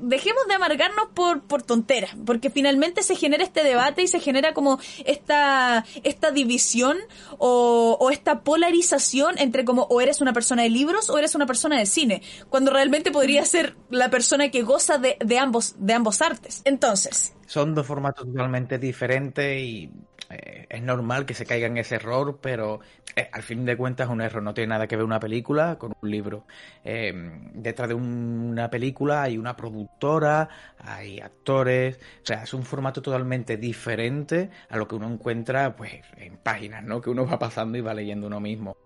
dejemos 0.00 0.46
de 0.46 0.54
amargarnos 0.54 1.08
por, 1.14 1.42
por 1.42 1.62
tonteras, 1.62 2.14
porque 2.24 2.50
finalmente 2.50 3.02
se 3.02 3.16
genera 3.16 3.44
este 3.44 3.64
debate 3.64 4.02
y 4.02 4.08
se 4.08 4.20
genera 4.20 4.54
como 4.54 4.78
esta, 5.04 5.84
esta 6.02 6.30
división 6.30 6.98
o, 7.38 7.96
o 8.00 8.10
esta 8.10 8.40
polarización 8.40 9.38
entre 9.38 9.64
como 9.64 9.82
o 9.82 10.00
eres 10.00 10.20
una 10.20 10.32
persona 10.32 10.62
de 10.62 10.70
libros 10.70 11.10
o 11.10 11.18
eres 11.18 11.34
una 11.34 11.46
persona 11.46 11.78
de 11.78 11.86
cine, 11.86 12.22
cuando 12.48 12.70
realmente 12.70 13.10
podría 13.10 13.44
ser 13.44 13.76
la 13.90 14.10
persona 14.10 14.50
que 14.50 14.62
goza 14.62 14.98
de, 14.98 15.16
de 15.20 15.38
ambos, 15.38 15.74
de 15.78 15.92
ambos 15.92 16.22
artes. 16.22 16.62
Entonces. 16.64 17.34
Son 17.46 17.74
dos 17.74 17.86
formatos 17.86 18.26
totalmente 18.26 18.78
diferentes 18.78 19.60
y 19.60 19.90
eh, 20.32 20.66
es 20.68 20.82
normal 20.82 21.26
que 21.26 21.34
se 21.34 21.46
caiga 21.46 21.66
en 21.66 21.76
ese 21.78 21.96
error, 21.96 22.38
pero 22.40 22.80
eh, 23.16 23.28
al 23.32 23.42
fin 23.42 23.64
de 23.64 23.76
cuentas 23.76 24.06
es 24.06 24.12
un 24.12 24.20
error. 24.20 24.42
No 24.42 24.54
tiene 24.54 24.68
nada 24.68 24.86
que 24.86 24.96
ver 24.96 25.04
una 25.04 25.20
película 25.20 25.76
con 25.78 25.92
un 26.00 26.10
libro. 26.10 26.44
Eh, 26.84 27.12
detrás 27.54 27.88
de 27.88 27.94
una 27.94 28.70
película 28.70 29.22
hay 29.22 29.38
una 29.38 29.56
productora, 29.56 30.48
hay 30.78 31.20
actores, 31.20 31.98
o 32.22 32.26
sea, 32.26 32.42
es 32.42 32.54
un 32.54 32.64
formato 32.64 33.02
totalmente 33.02 33.56
diferente 33.56 34.50
a 34.68 34.76
lo 34.76 34.88
que 34.88 34.94
uno 34.94 35.08
encuentra 35.08 35.76
pues 35.76 35.92
en 36.16 36.36
páginas, 36.36 36.82
¿no? 36.84 37.00
Que 37.00 37.10
uno 37.10 37.26
va 37.26 37.38
pasando 37.38 37.78
y 37.78 37.80
va 37.80 37.94
leyendo 37.94 38.26
uno 38.26 38.40
mismo. 38.40 38.76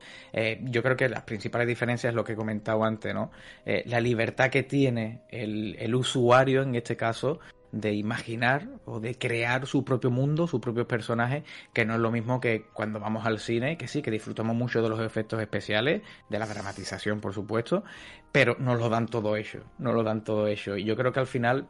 yo 0.62 0.82
creo 0.82 0.96
que 0.96 1.08
las 1.08 1.22
principales 1.22 1.66
diferencias 1.68 2.10
es 2.10 2.14
lo 2.14 2.24
que 2.24 2.32
he 2.32 2.36
comentado 2.36 2.84
antes, 2.84 3.14
¿no? 3.14 3.30
la 3.64 4.00
libertad 4.00 4.50
que 4.50 4.62
tiene 4.62 5.22
el, 5.28 5.76
el 5.78 5.94
usuario 5.94 6.62
en 6.62 6.74
este 6.74 6.96
caso 6.96 7.40
de 7.80 7.92
imaginar 7.92 8.68
o 8.84 9.00
de 9.00 9.16
crear 9.16 9.66
su 9.66 9.84
propio 9.84 10.10
mundo, 10.10 10.46
sus 10.46 10.60
propios 10.60 10.86
personajes, 10.86 11.44
que 11.72 11.84
no 11.84 11.94
es 11.94 12.00
lo 12.00 12.10
mismo 12.10 12.40
que 12.40 12.66
cuando 12.72 13.00
vamos 13.00 13.26
al 13.26 13.38
cine, 13.38 13.76
que 13.76 13.88
sí, 13.88 14.02
que 14.02 14.10
disfrutamos 14.10 14.56
mucho 14.56 14.82
de 14.82 14.88
los 14.88 15.00
efectos 15.00 15.40
especiales, 15.40 16.02
de 16.28 16.38
la 16.38 16.46
dramatización, 16.46 17.20
por 17.20 17.34
supuesto, 17.34 17.84
pero 18.32 18.56
no 18.58 18.74
lo 18.74 18.88
dan 18.88 19.06
todo 19.06 19.36
ello, 19.36 19.62
no 19.78 19.92
lo 19.92 20.02
dan 20.02 20.24
todo 20.24 20.46
ello. 20.46 20.76
Y 20.76 20.84
yo 20.84 20.96
creo 20.96 21.12
que 21.12 21.20
al 21.20 21.26
final 21.26 21.68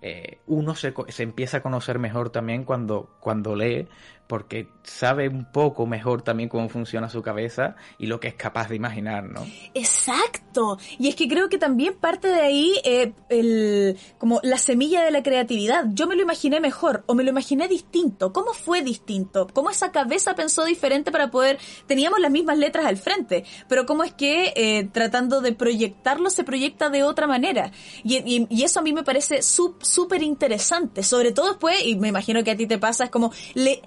eh, 0.00 0.38
uno 0.46 0.74
se, 0.76 0.94
se, 1.08 1.22
empieza 1.24 1.58
a 1.58 1.62
conocer 1.62 1.98
mejor 1.98 2.30
también 2.30 2.64
cuando, 2.64 3.16
cuando 3.20 3.56
lee, 3.56 3.88
porque 4.28 4.68
sabe 4.82 5.28
un 5.28 5.50
poco 5.50 5.86
mejor 5.86 6.22
también 6.22 6.50
cómo 6.50 6.68
funciona 6.68 7.08
su 7.08 7.22
cabeza 7.22 7.76
y 7.98 8.06
lo 8.06 8.20
que 8.20 8.28
es 8.28 8.34
capaz 8.34 8.68
de 8.68 8.76
imaginar, 8.76 9.24
¿no? 9.24 9.46
Exacto. 9.72 10.78
Y 10.98 11.08
es 11.08 11.16
que 11.16 11.28
creo 11.28 11.48
que 11.48 11.56
también 11.56 11.94
parte 11.94 12.28
de 12.28 12.40
ahí 12.40 12.74
eh, 12.84 13.12
el, 13.30 13.98
como 14.18 14.40
la 14.42 14.58
semilla 14.58 15.02
de 15.02 15.10
la 15.10 15.22
creatividad. 15.22 15.86
Yo 15.92 16.06
me 16.06 16.14
lo 16.14 16.22
imaginé 16.22 16.60
mejor 16.60 17.04
o 17.06 17.14
me 17.14 17.24
lo 17.24 17.30
imaginé 17.30 17.68
distinto. 17.68 18.32
¿Cómo 18.32 18.52
fue 18.52 18.82
distinto? 18.82 19.46
¿Cómo 19.52 19.70
esa 19.70 19.92
cabeza 19.92 20.34
pensó 20.34 20.64
diferente 20.64 21.10
para 21.10 21.30
poder... 21.30 21.58
Teníamos 21.86 22.20
las 22.20 22.30
mismas 22.30 22.58
letras 22.58 22.84
al 22.84 22.98
frente, 22.98 23.44
pero 23.66 23.86
cómo 23.86 24.04
es 24.04 24.12
que 24.12 24.52
eh, 24.56 24.88
tratando 24.92 25.40
de 25.40 25.52
proyectarlo 25.52 26.28
se 26.28 26.44
proyecta 26.44 26.90
de 26.90 27.02
otra 27.02 27.26
manera. 27.26 27.72
Y, 28.04 28.16
y, 28.16 28.46
y 28.50 28.62
eso 28.62 28.80
a 28.80 28.82
mí 28.82 28.92
me 28.92 29.04
parece 29.04 29.40
súper 29.42 30.22
interesante. 30.22 31.02
Sobre 31.02 31.32
todo 31.32 31.48
después, 31.48 31.82
y 31.82 31.96
me 31.96 32.08
imagino 32.08 32.44
que 32.44 32.50
a 32.50 32.56
ti 32.56 32.66
te 32.66 32.76
pasa, 32.76 33.04
es 33.04 33.10
como... 33.10 33.32
Le, 33.54 33.80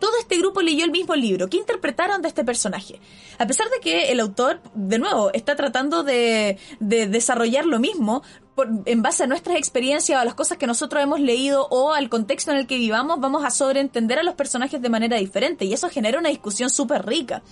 todo 0.00 0.12
este 0.18 0.38
grupo 0.38 0.60
leyó 0.60 0.84
el 0.84 0.90
mismo 0.90 1.14
libro. 1.14 1.48
¿Qué 1.48 1.56
interpretaron 1.56 2.20
de 2.22 2.28
este 2.28 2.44
personaje? 2.44 3.00
A 3.38 3.46
pesar 3.46 3.68
de 3.70 3.80
que 3.80 4.10
el 4.10 4.20
autor, 4.20 4.60
de 4.74 4.98
nuevo, 4.98 5.30
está 5.32 5.54
tratando 5.54 6.02
de, 6.02 6.58
de 6.80 7.06
desarrollar 7.06 7.64
lo 7.64 7.78
mismo, 7.78 8.22
en 8.84 9.02
base 9.02 9.24
a 9.24 9.26
nuestras 9.26 9.56
experiencias 9.56 10.18
o 10.18 10.20
a 10.20 10.24
las 10.24 10.34
cosas 10.34 10.58
que 10.58 10.66
nosotros 10.66 11.02
hemos 11.02 11.20
leído 11.20 11.66
o 11.70 11.92
al 11.92 12.08
contexto 12.08 12.50
en 12.50 12.58
el 12.58 12.66
que 12.66 12.78
vivamos, 12.78 13.20
vamos 13.20 13.44
a 13.44 13.50
sobreentender 13.50 14.18
a 14.18 14.22
los 14.22 14.34
personajes 14.34 14.80
de 14.80 14.88
manera 14.88 15.16
diferente 15.16 15.64
y 15.64 15.72
eso 15.72 15.88
genera 15.88 16.18
una 16.18 16.28
discusión 16.28 16.70
súper 16.70 17.06
rica. 17.06 17.42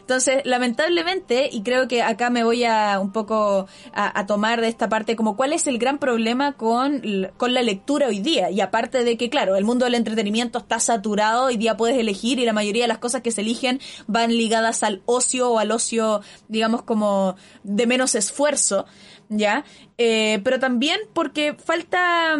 Entonces, 0.00 0.42
lamentablemente, 0.44 1.48
y 1.50 1.62
creo 1.62 1.88
que 1.88 2.02
acá 2.02 2.30
me 2.30 2.44
voy 2.44 2.64
a 2.64 2.98
un 3.00 3.12
poco 3.12 3.66
a, 3.92 4.18
a, 4.18 4.26
tomar 4.26 4.60
de 4.60 4.68
esta 4.68 4.88
parte 4.88 5.16
como 5.16 5.36
cuál 5.36 5.52
es 5.52 5.66
el 5.66 5.78
gran 5.78 5.98
problema 5.98 6.52
con, 6.52 7.02
con 7.36 7.54
la 7.54 7.62
lectura 7.62 8.08
hoy 8.08 8.20
día. 8.20 8.50
Y 8.50 8.60
aparte 8.60 9.04
de 9.04 9.16
que, 9.16 9.30
claro, 9.30 9.56
el 9.56 9.64
mundo 9.64 9.84
del 9.84 9.94
entretenimiento 9.94 10.58
está 10.58 10.80
saturado, 10.80 11.46
hoy 11.46 11.56
día 11.56 11.76
puedes 11.76 11.98
elegir 11.98 12.38
y 12.38 12.44
la 12.44 12.52
mayoría 12.52 12.84
de 12.84 12.88
las 12.88 12.98
cosas 12.98 13.22
que 13.22 13.30
se 13.30 13.40
eligen 13.40 13.80
van 14.06 14.30
ligadas 14.36 14.82
al 14.82 15.02
ocio 15.06 15.50
o 15.50 15.58
al 15.58 15.70
ocio, 15.70 16.20
digamos, 16.48 16.82
como 16.82 17.36
de 17.62 17.86
menos 17.86 18.14
esfuerzo. 18.14 18.86
¿Ya? 19.28 19.64
Eh, 19.98 20.40
pero 20.44 20.58
también 20.58 21.00
porque 21.12 21.54
falta, 21.54 22.36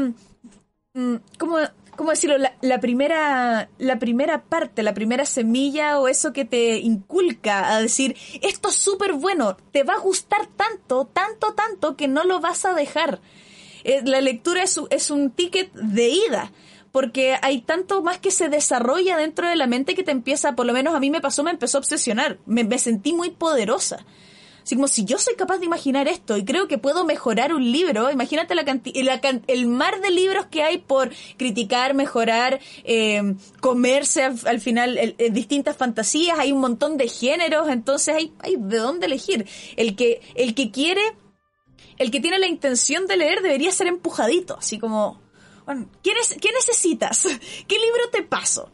mm, 0.95 1.15
¿cómo, 1.39 1.59
cómo 1.97 2.11
decirlo? 2.11 2.39
La, 2.39 2.55
la, 2.61 2.81
primera, 2.81 3.69
la 3.79 3.99
primera 3.99 4.43
parte, 4.45 4.83
la 4.83 4.95
primera 4.95 5.25
semilla 5.25 5.99
o 5.99 6.09
eso 6.09 6.33
que 6.33 6.45
te 6.45 6.79
inculca 6.79 7.75
a 7.75 7.81
decir, 7.81 8.17
esto 8.43 8.69
es 8.69 8.77
súper 8.77 9.15
bueno, 9.15 9.57
te 9.73 9.83
va 9.83 9.95
a 9.95 10.01
gustar 10.01 10.47
tanto, 10.47 11.07
tanto, 11.07 11.55
tanto 11.55 11.97
que 11.97 12.09
no 12.09 12.25
lo 12.25 12.41
vas 12.41 12.65
a 12.65 12.75
dejar. 12.75 13.21
Eh, 13.85 14.03
la 14.05 14.21
lectura 14.21 14.63
es, 14.63 14.81
es 14.91 15.11
un 15.11 15.31
ticket 15.31 15.73
de 15.73 16.09
ida 16.09 16.53
porque 16.97 17.37
hay 17.43 17.61
tanto 17.61 18.03
más 18.03 18.17
que 18.17 18.31
se 18.31 18.49
desarrolla 18.49 19.19
dentro 19.19 19.47
de 19.47 19.55
la 19.55 19.67
mente 19.67 19.95
que 19.95 20.03
te 20.03 20.13
empieza, 20.13 20.57
por 20.57 20.65
lo 20.65 20.73
menos 20.73 20.95
a 20.95 20.99
mí 20.99 21.11
me 21.11 21.21
pasó, 21.21 21.45
me 21.45 21.51
empezó 21.51 21.77
a 21.77 21.81
obsesionar, 21.81 22.39
me, 22.47 22.65
me 22.65 22.79
sentí 22.79 23.13
muy 23.13 23.29
poderosa. 23.29 24.07
Así 24.67 24.75
como 24.75 24.89
si 24.89 25.05
yo 25.05 25.17
soy 25.17 25.37
capaz 25.37 25.59
de 25.59 25.67
imaginar 25.67 26.09
esto 26.09 26.37
y 26.37 26.45
creo 26.45 26.67
que 26.67 26.77
puedo 26.77 27.05
mejorar 27.05 27.55
un 27.55 27.71
libro, 27.71 28.11
imagínate 28.11 28.57
la, 28.57 28.65
la 28.65 29.41
el 29.47 29.67
mar 29.69 30.01
de 30.01 30.11
libros 30.11 30.47
que 30.47 30.65
hay 30.65 30.79
por 30.79 31.13
criticar, 31.37 31.95
mejorar, 31.95 32.59
eh, 32.83 33.37
comerse 33.61 34.25
al, 34.25 34.37
al 34.45 34.61
final 34.61 34.99
el, 34.99 35.15
distintas 35.33 35.77
fantasías, 35.77 36.41
hay 36.41 36.51
un 36.51 36.59
montón 36.59 36.97
de 36.97 37.07
géneros, 37.07 37.69
entonces 37.69 38.17
hay, 38.17 38.57
de 38.59 38.79
dónde 38.79 39.07
elegir. 39.07 39.47
El 39.77 39.95
que, 39.95 40.21
el 40.35 40.57
que 40.57 40.73
quiere, 40.73 41.15
el 41.99 42.11
que 42.11 42.19
tiene 42.19 42.41
la 42.41 42.49
intención 42.49 43.07
de 43.07 43.19
leer 43.19 43.43
debería 43.43 43.71
ser 43.71 43.87
empujadito, 43.87 44.57
así 44.59 44.81
como, 44.81 45.23
bueno, 45.65 45.89
¿qué, 46.03 46.11
qué 46.41 46.51
necesitas? 46.51 47.23
¿Qué 47.69 47.79
libro 47.79 48.11
te 48.11 48.25
paso? 48.25 48.73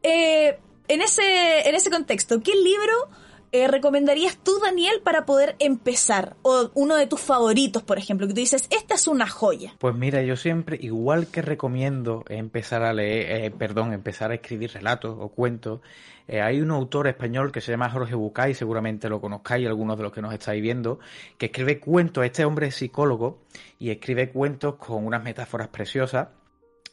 Eh, 0.00 0.60
en 0.86 1.02
ese, 1.02 1.68
en 1.68 1.74
ese 1.74 1.90
contexto, 1.90 2.40
¿qué 2.40 2.54
libro 2.54 3.08
eh, 3.52 3.68
recomendarías 3.68 4.36
tú, 4.36 4.58
Daniel, 4.62 5.00
para 5.02 5.26
poder 5.26 5.56
empezar? 5.58 6.36
O 6.42 6.70
uno 6.74 6.96
de 6.96 7.06
tus 7.06 7.20
favoritos, 7.20 7.82
por 7.82 7.98
ejemplo, 7.98 8.26
que 8.26 8.34
tú 8.34 8.40
dices, 8.40 8.68
esta 8.70 8.94
es 8.94 9.08
una 9.08 9.26
joya. 9.26 9.74
Pues 9.78 9.94
mira, 9.94 10.22
yo 10.22 10.36
siempre, 10.36 10.78
igual 10.80 11.26
que 11.28 11.42
recomiendo 11.42 12.24
empezar 12.28 12.82
a 12.82 12.92
leer, 12.92 13.44
eh, 13.44 13.50
perdón, 13.50 13.92
empezar 13.92 14.30
a 14.30 14.34
escribir 14.34 14.72
relatos 14.72 15.16
o 15.18 15.28
cuentos, 15.28 15.80
eh, 16.28 16.42
hay 16.42 16.60
un 16.60 16.70
autor 16.70 17.06
español 17.08 17.50
que 17.50 17.62
se 17.62 17.72
llama 17.72 17.88
Jorge 17.88 18.14
Bucay, 18.14 18.52
seguramente 18.52 19.08
lo 19.08 19.20
conozcáis, 19.20 19.66
algunos 19.66 19.96
de 19.96 20.02
los 20.02 20.12
que 20.12 20.20
nos 20.20 20.34
estáis 20.34 20.62
viendo, 20.62 20.98
que 21.38 21.46
escribe 21.46 21.80
cuentos, 21.80 22.24
este 22.24 22.44
hombre 22.44 22.66
es 22.66 22.74
psicólogo, 22.74 23.38
y 23.78 23.90
escribe 23.90 24.30
cuentos 24.30 24.74
con 24.74 25.06
unas 25.06 25.22
metáforas 25.22 25.68
preciosas 25.68 26.28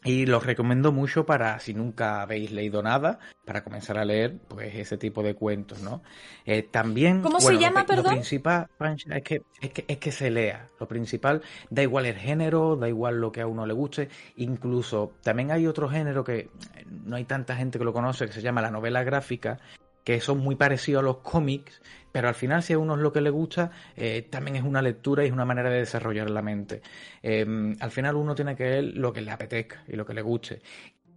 y 0.05 0.27
los 0.27 0.45
recomiendo 0.45 0.91
mucho 0.91 1.25
para, 1.25 1.59
si 1.59 1.73
nunca 1.73 2.21
habéis 2.21 2.51
leído 2.51 2.83
nada, 2.83 3.17
para 3.43 3.63
comenzar 3.63 3.97
a 3.97 4.05
leer 4.05 4.37
pues 4.47 4.73
ese 4.75 4.97
tipo 4.97 5.23
de 5.23 5.33
cuentos, 5.33 5.81
¿no? 5.81 6.03
Eh, 6.45 6.61
también... 6.61 7.21
¿Cómo 7.21 7.39
bueno, 7.39 7.59
se 7.59 7.63
llama, 7.63 7.81
lo, 7.81 7.85
perdón? 7.87 8.05
Lo 8.05 8.11
principal, 8.11 8.67
Pancha, 8.77 9.17
es 9.17 9.23
que, 9.23 9.41
es, 9.59 9.71
que, 9.71 9.85
es 9.87 9.97
que 9.97 10.11
se 10.11 10.29
lea. 10.29 10.69
Lo 10.79 10.87
principal, 10.87 11.41
da 11.71 11.81
igual 11.81 12.05
el 12.05 12.15
género, 12.15 12.75
da 12.75 12.87
igual 12.87 13.19
lo 13.19 13.31
que 13.31 13.41
a 13.41 13.47
uno 13.47 13.65
le 13.65 13.73
guste. 13.73 14.09
Incluso, 14.35 15.13
también 15.23 15.51
hay 15.51 15.65
otro 15.65 15.89
género 15.89 16.23
que 16.23 16.49
no 16.87 17.15
hay 17.15 17.25
tanta 17.25 17.55
gente 17.55 17.79
que 17.79 17.85
lo 17.85 17.93
conoce, 17.93 18.27
que 18.27 18.33
se 18.33 18.43
llama 18.43 18.61
la 18.61 18.69
novela 18.69 19.03
gráfica, 19.03 19.59
que 20.03 20.21
son 20.21 20.37
muy 20.37 20.55
parecidos 20.55 21.01
a 21.01 21.05
los 21.05 21.17
cómics, 21.17 21.81
pero 22.15 22.29
al 22.29 22.35
final 22.35 22.63
si 22.63 22.71
a 22.71 22.77
uno 22.77 22.95
es 22.95 23.01
lo 23.01 23.11
que 23.11 23.19
le 23.19 23.29
gusta, 23.29 23.71
eh, 23.97 24.25
también 24.29 24.55
es 24.55 24.63
una 24.63 24.81
lectura 24.81 25.25
y 25.25 25.27
es 25.27 25.33
una 25.33 25.43
manera 25.43 25.69
de 25.69 25.79
desarrollar 25.79 26.29
la 26.29 26.41
mente. 26.41 26.81
Eh, 27.21 27.75
al 27.77 27.91
final 27.91 28.15
uno 28.15 28.33
tiene 28.33 28.55
que 28.55 28.63
ver 28.63 28.83
lo 28.85 29.11
que 29.11 29.19
le 29.19 29.31
apetezca 29.31 29.83
y 29.85 29.97
lo 29.97 30.05
que 30.05 30.13
le 30.13 30.21
guste. 30.21 30.61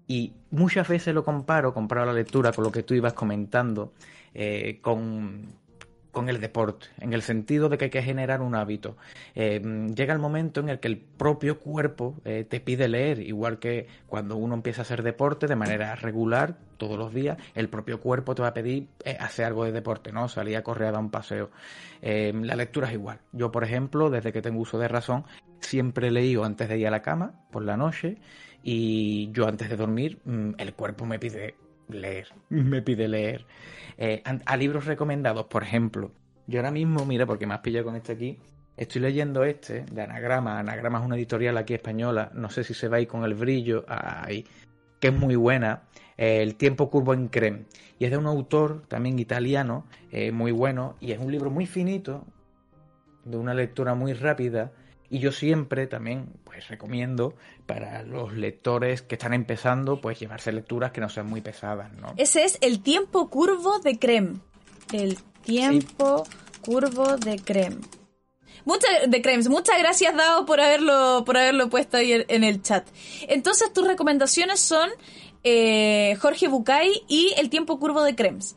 Y 0.09 0.33
muchas 0.51 0.89
veces 0.89 1.15
lo 1.15 1.25
comparo, 1.25 1.73
comparo 1.73 2.05
la 2.05 2.13
lectura 2.13 2.51
con 2.51 2.65
lo 2.65 2.73
que 2.73 2.83
tú 2.83 2.95
ibas 2.95 3.13
comentando, 3.13 3.93
eh, 4.35 4.81
con 4.83 5.47
con 6.19 6.29
el 6.29 6.41
deporte, 6.41 6.89
en 6.99 7.13
el 7.13 7.23
sentido 7.23 7.69
de 7.69 7.79
que 7.79 7.85
hay 7.85 7.91
que 7.93 8.03
generar 8.03 8.43
un 8.43 8.57
hábito. 8.57 8.97
Eh, 9.37 9.63
llega 9.95 10.13
el 10.13 10.19
momento 10.19 10.59
en 10.59 10.69
el 10.69 10.81
que 10.81 10.89
el 10.89 10.99
propio 10.99 11.61
cuerpo 11.61 12.17
eh, 12.25 12.43
te 12.43 12.59
pide 12.59 12.89
leer, 12.89 13.21
igual 13.21 13.61
que 13.61 13.87
cuando 14.09 14.35
uno 14.35 14.57
empieza 14.57 14.81
a 14.81 14.83
hacer 14.83 15.05
deporte 15.05 15.47
de 15.47 15.55
manera 15.55 15.95
regular, 15.95 16.57
todos 16.77 16.99
los 16.99 17.15
días, 17.15 17.39
el 17.55 17.69
propio 17.69 18.01
cuerpo 18.01 18.35
te 18.35 18.43
va 18.43 18.49
a 18.49 18.53
pedir 18.53 18.89
eh, 19.05 19.17
hacer 19.21 19.45
algo 19.45 19.65
de 19.65 19.71
deporte, 19.71 20.11
¿no? 20.11 20.29
Salir 20.29 20.57
a 20.57 20.65
correr 20.65 20.89
a 20.89 20.91
dar 20.91 21.01
un 21.01 21.11
paseo. 21.13 21.51
La 22.03 22.57
lectura 22.57 22.89
es 22.89 22.95
igual. 22.95 23.21
Yo, 23.31 23.53
por 23.53 23.63
ejemplo, 23.63 24.11
desde 24.11 24.33
que 24.33 24.43
tengo 24.43 24.61
uso 24.61 24.77
de 24.77 24.89
razón, 24.89 25.23
siempre 25.61 26.09
he 26.09 26.11
leído 26.11 26.43
antes 26.43 26.69
de 26.69 26.79
ir 26.79 26.89
a 26.89 26.91
la 26.91 27.03
cama, 27.03 27.45
por 27.53 27.63
la 27.63 27.77
noche, 27.77 28.19
y 28.65 29.31
yo 29.31 29.47
antes 29.47 29.71
de 29.71 29.77
dormir, 29.77 30.19
mm, 30.25 30.55
el 30.59 30.75
cuerpo 30.75 31.07
me 31.07 31.21
pide 31.21 31.55
leer, 31.89 32.29
me 32.49 32.83
pide 32.83 33.09
leer. 33.09 33.47
Eh, 33.97 34.23
a, 34.25 34.39
a, 34.45 34.57
libros 34.57 34.87
recomendados, 34.87 35.47
por 35.47 35.63
ejemplo, 35.63 36.13
yo 36.47 36.61
ahora 36.61 36.71
mismo, 36.71 37.05
mira, 37.05 37.27
porque 37.27 37.47
me 37.47 37.55
has 37.55 37.61
pillado 37.61 37.87
con 37.87 37.97
este 37.97 38.13
aquí, 38.13 38.39
estoy 38.77 39.03
leyendo 39.03 39.45
este 39.45 39.85
de 39.85 40.03
Anagrama. 40.03 40.59
Anagrama 40.59 41.01
es 41.01 41.05
una 41.05 41.17
editorial 41.17 41.57
aquí 41.59 41.75
española, 41.75 42.31
no 42.35 42.49
sé 42.49 42.65
si 42.65 42.75
se 42.75 42.89
va 42.89 42.99
ahí 42.99 43.07
con 43.07 43.25
el 43.25 43.35
brillo, 43.35 43.85
ahí, 43.89 44.47
que 45.01 45.09
es 45.09 45.15
muy 45.15 45.37
buena. 45.37 45.83
Eh, 46.17 46.43
el 46.43 46.57
tiempo 46.57 46.91
curvo 46.91 47.15
en 47.15 47.29
creme. 47.29 47.65
Y 47.99 48.05
es 48.05 48.11
de 48.11 48.17
un 48.17 48.27
autor 48.27 48.83
también 48.89 49.19
italiano, 49.19 49.87
eh, 50.11 50.33
muy 50.33 50.53
bueno, 50.53 50.97
y 51.01 51.13
es 51.13 51.19
un 51.19 51.31
libro 51.31 51.51
muy 51.51 51.67
finito, 51.67 52.25
de 53.25 53.37
una 53.37 53.55
lectura 53.55 53.95
muy 53.95 54.13
rápida. 54.13 54.73
Y 55.11 55.21
yo 55.21 55.33
siempre 55.33 55.87
también 55.87 56.27
pues 56.45 56.69
recomiendo 56.69 57.35
para 57.67 58.03
los 58.03 58.35
lectores 58.35 59.03
que 59.03 59.15
están 59.15 59.33
empezando 59.33 60.01
pues 60.01 60.19
llevarse 60.21 60.53
lecturas 60.53 60.93
que 60.93 61.01
no 61.01 61.09
sean 61.09 61.27
muy 61.27 61.41
pesadas, 61.41 61.93
¿no? 61.95 62.15
Ese 62.17 62.45
es 62.45 62.59
el 62.61 62.83
tiempo 62.83 63.31
curvo 63.31 63.79
de 63.79 63.99
creme. 63.99 64.37
El 64.93 65.19
tiempo 65.43 66.25
curvo 66.61 67.17
de 67.17 67.39
creme. 67.39 67.79
Muchas 68.65 68.91
de 69.09 69.23
cremes. 69.23 69.49
Muchas 69.49 69.79
gracias 69.79 70.15
Dao 70.15 70.45
por 70.45 70.61
haberlo 70.61 71.23
por 71.25 71.39
haberlo 71.39 71.71
puesto 71.71 71.97
ahí 71.97 72.25
en 72.29 72.45
el 72.45 72.63
chat. 72.63 72.87
Entonces 73.29 73.73
tus 73.73 73.87
recomendaciones 73.87 74.61
son 74.61 74.91
eh, 75.43 76.17
Jorge 76.21 76.49
Bucay 76.49 77.03
y 77.09 77.33
el 77.39 77.49
tiempo 77.49 77.79
curvo 77.79 78.03
de 78.03 78.15
cremes 78.15 78.57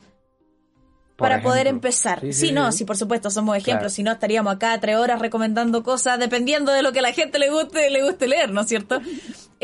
para 1.21 1.36
ejemplo. 1.36 1.51
poder 1.51 1.67
empezar. 1.67 2.19
Sí, 2.19 2.34
sí, 2.34 2.47
sí, 2.47 2.51
no, 2.51 2.71
sí, 2.71 2.86
por 2.86 2.97
supuesto, 2.97 3.29
somos 3.29 3.55
ejemplos, 3.55 3.79
claro. 3.79 3.89
si 3.89 4.03
no 4.03 4.12
estaríamos 4.12 4.55
acá 4.55 4.79
tres 4.79 4.97
horas 4.97 5.19
recomendando 5.19 5.84
cosas 5.84 6.19
dependiendo 6.19 6.71
de 6.71 6.81
lo 6.81 6.91
que 6.91 6.99
a 6.99 7.03
la 7.03 7.13
gente 7.13 7.39
le 7.39 7.49
guste, 7.49 7.89
le 7.89 8.03
guste 8.03 8.27
leer, 8.27 8.51
¿no 8.51 8.62
es 8.62 8.67
cierto? 8.67 8.99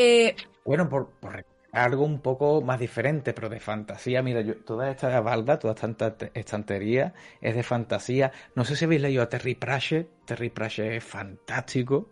Eh, 0.00 0.36
bueno, 0.64 0.88
por, 0.88 1.10
por, 1.18 1.44
algo 1.72 2.04
un 2.04 2.20
poco 2.20 2.62
más 2.62 2.80
diferente, 2.80 3.32
pero 3.32 3.48
de 3.48 3.60
fantasía, 3.60 4.22
mira, 4.22 4.40
yo, 4.40 4.56
toda 4.56 4.90
esta 4.90 5.20
balda, 5.20 5.58
toda 5.58 5.74
esta 5.74 6.16
estantería 6.34 7.14
es 7.40 7.54
de 7.54 7.62
fantasía. 7.62 8.32
No 8.54 8.64
sé 8.64 8.76
si 8.76 8.84
habéis 8.84 9.02
leído 9.02 9.22
a 9.22 9.28
Terry 9.28 9.54
Pratchett, 9.54 10.08
Terry 10.24 10.50
Pratchett 10.50 10.92
es 10.92 11.04
fantástico. 11.04 12.10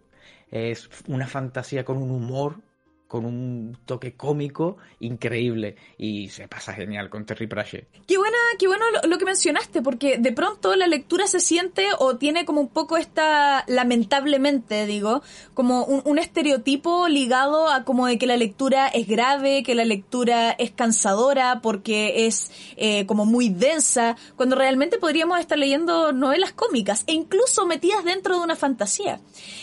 es 0.51 0.89
una 1.09 1.27
fantasía 1.27 1.85
con 1.85 1.99
un 1.99 2.11
humor 2.11 2.61
con 3.09 3.25
un 3.25 3.79
toque 3.87 4.15
cómico 4.15 4.77
increíble 5.01 5.77
y 5.97 6.29
se 6.29 6.49
pasa 6.49 6.73
genial 6.73 7.09
con 7.09 7.25
Terry 7.25 7.47
Pratchett. 7.47 7.87
Qué 8.07 8.19
buena, 8.19 8.37
qué 8.59 8.67
bueno 8.67 8.85
lo, 9.05 9.19
que 9.19 9.25
mencionaste, 9.25 9.81
porque 9.81 10.19
de 10.19 10.33
pronto 10.33 10.75
la 10.75 10.87
lectura 10.87 11.27
se 11.27 11.41
siente 11.41 11.87
o 11.99 12.17
tiene 12.17 12.45
como 12.45 12.61
un 12.61 12.69
poco 12.69 12.97
esta, 12.97 13.65
lamentablemente 13.69 14.87
digo, 14.87 15.23
como 15.55 15.85
un, 15.85 16.17
estereotipo 16.17 17.09
ligado 17.09 17.69
a 17.69 17.85
como 17.85 18.07
de 18.07 18.17
que 18.17 18.27
la 18.27 18.39
lectura 18.39 18.89
es 18.89 19.07
grave, 19.07 19.63
que 19.63 19.75
la 19.75 19.85
lectura 19.85 20.51
es 20.53 20.71
cansadora 20.71 21.61
porque 21.61 22.27
es 22.27 22.51
eh, 22.77 23.05
como 23.05 23.27
muy 23.27 23.51
densa, 23.51 24.17
cuando 24.35 24.57
realmente 24.57 24.99
podríamos 24.99 25.39
estar 25.39 25.59
leyendo 25.59 26.13
novelas 26.13 26.53
cómicas 26.53 27.05
e 27.07 27.13
incluso 27.13 27.67
metidas 27.67 28.03
dentro 28.05 28.39
de 28.39 28.45
una 28.45 28.57
fantasía. 28.57 29.21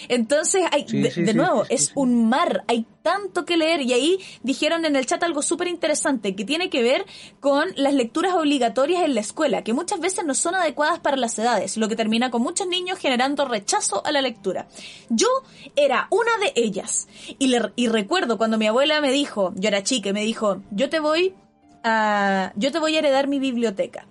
Entonces, 0.09 0.63
hay, 0.71 0.85
de, 0.85 1.33
nuevo, 1.33 1.65
es 1.69 1.91
un 1.95 2.29
mar, 2.29 2.63
hay 2.67 2.85
tanto 3.03 3.45
que 3.45 3.57
leer 3.57 3.81
y 3.81 3.93
ahí 3.93 4.19
dijeron 4.41 4.85
en 4.85 4.95
el 4.95 5.05
chat 5.05 5.21
algo 5.21 5.43
súper 5.43 5.67
interesante 5.67 6.35
que 6.35 6.45
tiene 6.45 6.69
que 6.71 6.81
ver 6.81 7.05
con 7.39 7.69
las 7.75 7.93
lecturas 7.93 8.33
obligatorias 8.33 9.03
en 9.03 9.13
la 9.13 9.21
escuela, 9.21 9.63
que 9.63 9.73
muchas 9.73 9.99
veces 9.99 10.25
no 10.25 10.33
son 10.33 10.55
adecuadas 10.55 10.99
para 10.99 11.17
las 11.17 11.37
edades, 11.37 11.77
lo 11.77 11.87
que 11.87 11.95
termina 11.95 12.31
con 12.31 12.41
muchos 12.41 12.67
niños 12.67 12.97
generando 12.97 13.45
rechazo 13.45 14.03
a 14.05 14.11
la 14.11 14.21
lectura. 14.21 14.67
Yo 15.09 15.27
era 15.75 16.07
una 16.09 16.31
de 16.39 16.53
ellas 16.55 17.07
y, 17.37 17.53
y 17.75 17.87
recuerdo 17.87 18.37
cuando 18.37 18.57
mi 18.57 18.65
abuela 18.65 19.01
me 19.01 19.11
dijo, 19.11 19.53
yo 19.55 19.67
era 19.67 19.83
chica, 19.83 20.13
me 20.13 20.23
dijo, 20.23 20.61
yo 20.71 20.89
te 20.89 20.99
voy 20.99 21.35
a, 21.83 22.53
yo 22.55 22.71
te 22.71 22.79
voy 22.79 22.95
a 22.95 22.99
heredar 22.99 23.27
mi 23.27 23.39
biblioteca. 23.39 24.07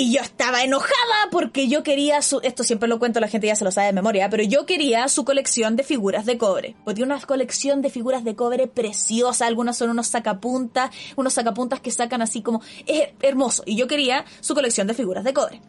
Y 0.00 0.12
yo 0.12 0.20
estaba 0.20 0.62
enojada 0.62 1.28
porque 1.32 1.66
yo 1.66 1.82
quería 1.82 2.22
su, 2.22 2.38
esto 2.44 2.62
siempre 2.62 2.88
lo 2.88 3.00
cuento, 3.00 3.18
la 3.18 3.26
gente 3.26 3.48
ya 3.48 3.56
se 3.56 3.64
lo 3.64 3.72
sabe 3.72 3.88
de 3.88 3.92
memoria, 3.94 4.30
pero 4.30 4.44
yo 4.44 4.64
quería 4.64 5.08
su 5.08 5.24
colección 5.24 5.74
de 5.74 5.82
figuras 5.82 6.24
de 6.24 6.38
cobre. 6.38 6.76
Porque 6.84 6.98
tiene 6.98 7.12
una 7.12 7.20
colección 7.20 7.82
de 7.82 7.90
figuras 7.90 8.22
de 8.22 8.36
cobre 8.36 8.68
preciosa, 8.68 9.48
algunas 9.48 9.76
son 9.76 9.90
unos 9.90 10.06
sacapuntas, 10.06 10.92
unos 11.16 11.32
sacapuntas 11.32 11.80
que 11.80 11.90
sacan 11.90 12.22
así 12.22 12.42
como, 12.42 12.62
es 12.86 13.08
hermoso. 13.22 13.64
Y 13.66 13.74
yo 13.74 13.88
quería 13.88 14.24
su 14.38 14.54
colección 14.54 14.86
de 14.86 14.94
figuras 14.94 15.24
de 15.24 15.34
cobre. 15.34 15.62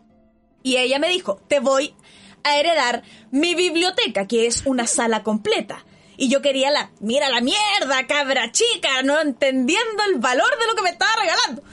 Y 0.61 0.77
ella 0.77 0.99
me 0.99 1.09
dijo, 1.09 1.41
te 1.47 1.59
voy 1.59 1.95
a 2.43 2.59
heredar 2.59 3.01
mi 3.31 3.55
biblioteca, 3.55 4.27
que 4.27 4.45
es 4.45 4.61
una 4.67 4.85
sala 4.85 5.23
completa. 5.23 5.83
Y 6.17 6.29
yo 6.29 6.43
quería 6.43 6.69
la, 6.69 6.91
mira 6.99 7.29
la 7.29 7.41
mierda, 7.41 8.05
cabra 8.05 8.51
chica, 8.51 9.01
no 9.01 9.19
entendiendo 9.19 10.03
el 10.13 10.19
valor 10.19 10.51
de 10.59 10.67
lo 10.67 10.75
que 10.75 10.83
me 10.83 10.89
estaba 10.91 11.13
regalando. 11.19 11.63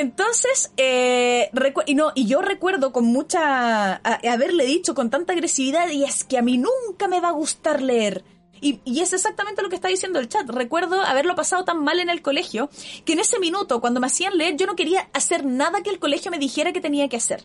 Entonces, 0.00 0.72
eh, 0.78 1.50
y, 1.84 1.94
no, 1.94 2.12
y 2.14 2.24
yo 2.24 2.40
recuerdo 2.40 2.90
con 2.90 3.04
mucha, 3.04 3.96
haberle 3.96 4.64
dicho 4.64 4.94
con 4.94 5.10
tanta 5.10 5.34
agresividad, 5.34 5.90
y 5.90 6.04
es 6.04 6.24
que 6.24 6.38
a 6.38 6.42
mí 6.42 6.56
nunca 6.56 7.06
me 7.06 7.20
va 7.20 7.28
a 7.28 7.32
gustar 7.32 7.82
leer. 7.82 8.24
Y, 8.62 8.80
y, 8.86 9.00
es 9.00 9.12
exactamente 9.12 9.60
lo 9.60 9.68
que 9.68 9.74
está 9.74 9.88
diciendo 9.88 10.18
el 10.18 10.30
chat. 10.30 10.48
Recuerdo 10.48 11.02
haberlo 11.02 11.34
pasado 11.34 11.66
tan 11.66 11.84
mal 11.84 12.00
en 12.00 12.08
el 12.08 12.22
colegio 12.22 12.70
que 13.04 13.12
en 13.12 13.18
ese 13.18 13.38
minuto, 13.38 13.82
cuando 13.82 14.00
me 14.00 14.06
hacían 14.06 14.38
leer, 14.38 14.56
yo 14.56 14.66
no 14.66 14.74
quería 14.74 15.10
hacer 15.12 15.44
nada 15.44 15.82
que 15.82 15.90
el 15.90 15.98
colegio 15.98 16.30
me 16.30 16.38
dijera 16.38 16.72
que 16.72 16.80
tenía 16.80 17.06
que 17.10 17.18
hacer. 17.18 17.44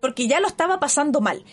Porque 0.00 0.26
ya 0.26 0.40
lo 0.40 0.48
estaba 0.48 0.80
pasando 0.80 1.20
mal. 1.20 1.44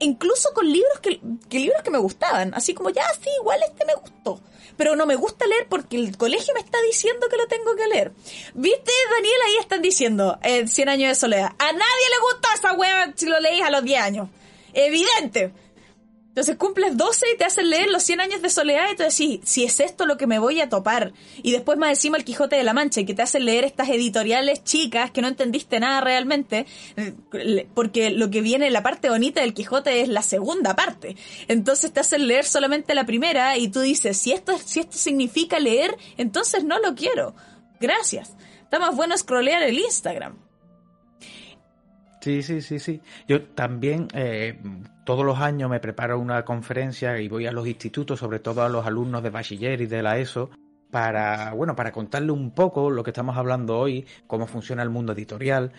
Incluso 0.00 0.52
con 0.52 0.70
libros 0.70 1.00
que, 1.00 1.20
libros 1.58 1.82
que 1.82 1.90
me 1.90 1.98
gustaban. 1.98 2.52
Así 2.54 2.74
como, 2.74 2.90
ya, 2.90 3.04
sí, 3.22 3.30
igual 3.40 3.60
este 3.68 3.84
me 3.84 3.94
gustó 3.94 4.40
pero 4.76 4.94
no 4.94 5.06
me 5.06 5.16
gusta 5.16 5.46
leer 5.46 5.66
porque 5.68 5.96
el 5.96 6.16
colegio 6.16 6.52
me 6.54 6.60
está 6.60 6.78
diciendo 6.82 7.26
que 7.30 7.36
lo 7.36 7.46
tengo 7.46 7.74
que 7.76 7.86
leer. 7.86 8.12
¿Viste, 8.54 8.92
Daniel? 9.10 9.34
Ahí 9.46 9.56
están 9.58 9.82
diciendo, 9.82 10.38
eh, 10.42 10.66
100 10.66 10.88
años 10.88 11.08
de 11.08 11.14
soledad. 11.14 11.50
A 11.58 11.72
nadie 11.72 12.06
le 12.10 12.20
gusta 12.30 12.48
esa 12.54 12.72
hueá 12.74 13.12
si 13.16 13.26
lo 13.26 13.40
leís 13.40 13.62
a 13.62 13.70
los 13.70 13.82
10 13.82 14.00
años. 14.00 14.28
Evidente. 14.74 15.52
Entonces 16.36 16.58
cumples 16.58 16.98
12 16.98 17.24
y 17.32 17.38
te 17.38 17.46
hacen 17.46 17.70
leer 17.70 17.88
los 17.88 18.02
100 18.02 18.20
años 18.20 18.42
de 18.42 18.50
soledad 18.50 18.90
y 18.92 18.96
tú 18.96 19.04
decís, 19.04 19.40
si 19.44 19.64
es 19.64 19.80
esto 19.80 20.04
lo 20.04 20.18
que 20.18 20.26
me 20.26 20.38
voy 20.38 20.60
a 20.60 20.68
topar. 20.68 21.14
Y 21.42 21.52
después 21.52 21.78
más 21.78 21.88
encima 21.88 22.18
el 22.18 22.24
Quijote 22.24 22.56
de 22.56 22.62
la 22.62 22.74
Mancha 22.74 23.02
que 23.04 23.14
te 23.14 23.22
hacen 23.22 23.46
leer 23.46 23.64
estas 23.64 23.88
editoriales 23.88 24.62
chicas 24.62 25.10
que 25.10 25.22
no 25.22 25.28
entendiste 25.28 25.80
nada 25.80 26.02
realmente, 26.02 26.66
eh, 26.98 27.14
porque 27.72 28.10
lo 28.10 28.28
que 28.28 28.42
viene, 28.42 28.70
la 28.70 28.82
parte 28.82 29.08
bonita 29.08 29.40
del 29.40 29.54
Quijote 29.54 30.02
es 30.02 30.10
la 30.10 30.20
segunda 30.20 30.76
parte. 30.76 31.16
Entonces 31.48 31.90
te 31.90 32.00
hacen 32.00 32.28
leer 32.28 32.44
solamente 32.44 32.94
la 32.94 33.06
primera 33.06 33.56
y 33.56 33.68
tú 33.68 33.80
dices, 33.80 34.18
si 34.18 34.32
esto, 34.32 34.58
si 34.62 34.80
esto 34.80 34.98
significa 34.98 35.58
leer, 35.58 35.96
entonces 36.18 36.64
no 36.64 36.78
lo 36.80 36.94
quiero. 36.94 37.34
Gracias. 37.80 38.36
Está 38.62 38.78
más 38.78 38.94
bueno 38.94 39.16
scrollear 39.16 39.62
el 39.62 39.78
Instagram. 39.78 40.36
Sí, 42.20 42.42
sí, 42.42 42.60
sí, 42.60 42.78
sí. 42.78 43.00
Yo 43.26 43.42
también 43.42 44.08
eh, 44.12 44.58
todos 45.06 45.24
los 45.24 45.38
años 45.38 45.70
me 45.70 45.78
preparo 45.78 46.18
una 46.18 46.44
conferencia 46.44 47.18
y 47.20 47.28
voy 47.28 47.46
a 47.46 47.52
los 47.52 47.68
institutos, 47.68 48.18
sobre 48.18 48.40
todo 48.40 48.62
a 48.62 48.68
los 48.68 48.84
alumnos 48.84 49.22
de 49.22 49.30
bachiller 49.30 49.80
y 49.80 49.86
de 49.86 50.02
la 50.02 50.18
ESO, 50.18 50.50
para, 50.90 51.52
bueno, 51.52 51.76
para 51.76 51.92
contarle 51.92 52.32
un 52.32 52.50
poco 52.50 52.90
lo 52.90 53.04
que 53.04 53.10
estamos 53.10 53.36
hablando 53.36 53.78
hoy, 53.78 54.04
cómo 54.26 54.48
funciona 54.48 54.82
el 54.82 54.90
mundo 54.90 55.12
editorial, 55.12 55.70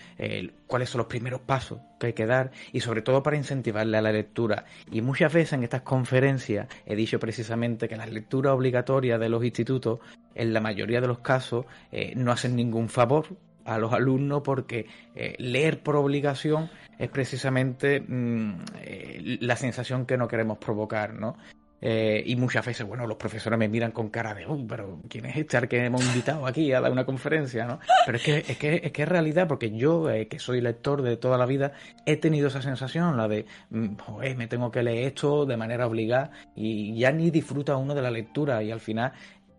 cuáles 0.65 0.89
son 0.89 0.99
los 0.99 1.07
primeros 1.07 1.41
pasos 1.41 1.79
que 1.99 2.07
hay 2.07 2.13
que 2.13 2.25
dar 2.25 2.51
y 2.71 2.79
sobre 2.79 3.01
todo 3.01 3.21
para 3.21 3.35
incentivarle 3.35 3.97
a 3.97 4.01
la 4.01 4.13
lectura. 4.13 4.63
Y 4.91 5.01
muchas 5.01 5.33
veces 5.33 5.53
en 5.53 5.63
estas 5.63 5.81
conferencias 5.81 6.67
he 6.85 6.95
dicho 6.95 7.19
precisamente 7.19 7.89
que 7.89 7.97
las 7.97 8.09
lecturas 8.09 8.53
obligatorias 8.53 9.19
de 9.19 9.27
los 9.27 9.43
institutos, 9.43 9.99
en 10.35 10.53
la 10.53 10.61
mayoría 10.61 11.01
de 11.01 11.07
los 11.07 11.19
casos, 11.19 11.65
eh, 11.91 12.13
no 12.15 12.31
hacen 12.31 12.55
ningún 12.55 12.87
favor 12.87 13.25
a 13.65 13.77
los 13.77 13.91
alumnos 13.91 14.41
porque 14.43 14.87
eh, 15.15 15.35
leer 15.37 15.83
por 15.83 15.97
obligación 15.97 16.69
es 16.97 17.09
precisamente 17.09 18.01
mm, 18.01 18.53
eh, 18.81 19.37
la 19.41 19.55
sensación 19.55 20.05
que 20.05 20.17
no 20.17 20.27
queremos 20.27 20.57
provocar, 20.57 21.13
¿no? 21.13 21.37
Eh, 21.79 22.23
y 22.25 22.35
muchas 22.35 22.65
veces, 22.65 22.87
bueno, 22.87 23.05
los 23.05 23.17
profesores 23.17 23.59
me 23.59 23.67
miran 23.67 23.91
con 23.91 24.09
cara 24.09 24.33
de, 24.33 24.47
pero 24.67 24.99
¿quién 25.07 25.27
es 25.27 25.37
este 25.37 25.57
al 25.57 25.67
que 25.67 25.85
hemos 25.85 26.03
invitado 26.03 26.47
aquí 26.47 26.73
a 26.73 26.81
dar 26.81 26.91
una 26.91 27.05
conferencia, 27.05 27.65
no? 27.65 27.79
Pero 28.03 28.17
es 28.17 28.23
que 28.23 28.37
es, 28.39 28.57
que, 28.57 28.81
es, 28.83 28.91
que 28.91 29.03
es 29.03 29.07
realidad, 29.07 29.47
porque 29.47 29.69
yo, 29.69 30.07
que 30.27 30.39
soy 30.39 30.59
lector 30.59 31.03
de 31.03 31.17
toda 31.17 31.37
la 31.37 31.45
vida, 31.45 31.73
he 32.07 32.17
tenido 32.17 32.47
esa 32.47 32.63
sensación, 32.63 33.15
la 33.15 33.27
de, 33.27 33.45
mm, 33.69 33.95
joder, 33.97 34.35
me 34.35 34.47
tengo 34.47 34.71
que 34.71 34.81
leer 34.81 35.05
esto 35.05 35.45
de 35.45 35.55
manera 35.55 35.85
obligada 35.85 36.31
y 36.55 36.97
ya 36.97 37.11
ni 37.11 37.29
disfruta 37.29 37.77
uno 37.77 37.93
de 37.93 38.01
la 38.01 38.09
lectura 38.09 38.63
y 38.63 38.71
al 38.71 38.79
final 38.79 39.13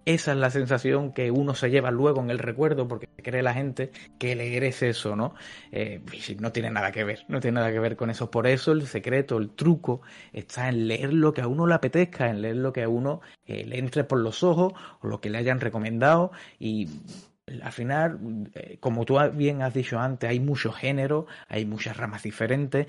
esa 0.08 0.32
es 0.32 0.38
la 0.38 0.50
sensación 0.50 1.12
que 1.12 1.30
uno 1.30 1.54
se 1.54 1.68
lleva 1.68 1.90
luego 1.90 2.22
en 2.22 2.30
el 2.30 2.38
recuerdo, 2.38 2.88
porque 2.88 3.08
cree 3.22 3.42
la 3.42 3.52
gente 3.52 3.92
que 4.18 4.34
leer 4.34 4.64
es 4.64 4.82
eso, 4.82 5.14
¿no? 5.16 5.34
Eh, 5.70 6.00
no 6.38 6.50
tiene 6.50 6.70
nada 6.70 6.92
que 6.92 7.04
ver, 7.04 7.26
no 7.28 7.40
tiene 7.40 7.56
nada 7.56 7.70
que 7.70 7.78
ver 7.78 7.94
con 7.94 8.08
eso. 8.08 8.30
Por 8.30 8.46
eso 8.46 8.72
el 8.72 8.86
secreto, 8.86 9.36
el 9.36 9.50
truco, 9.50 10.00
está 10.32 10.70
en 10.70 10.88
leer 10.88 11.12
lo 11.12 11.34
que 11.34 11.42
a 11.42 11.46
uno 11.46 11.66
le 11.66 11.74
apetezca, 11.74 12.30
en 12.30 12.40
leer 12.40 12.56
lo 12.56 12.72
que 12.72 12.84
a 12.84 12.88
uno 12.88 13.20
eh, 13.44 13.66
le 13.66 13.78
entre 13.78 14.04
por 14.04 14.20
los 14.20 14.42
ojos 14.42 14.72
o 15.02 15.06
lo 15.06 15.20
que 15.20 15.28
le 15.28 15.36
hayan 15.36 15.60
recomendado 15.60 16.32
y 16.58 16.88
al 17.62 17.72
final, 17.72 18.18
eh, 18.54 18.78
como 18.80 19.04
tú 19.04 19.18
bien 19.34 19.60
has 19.60 19.74
dicho 19.74 19.98
antes, 19.98 20.28
hay 20.30 20.40
muchos 20.40 20.74
géneros, 20.74 21.26
hay 21.48 21.66
muchas 21.66 21.98
ramas 21.98 22.22
diferentes, 22.22 22.86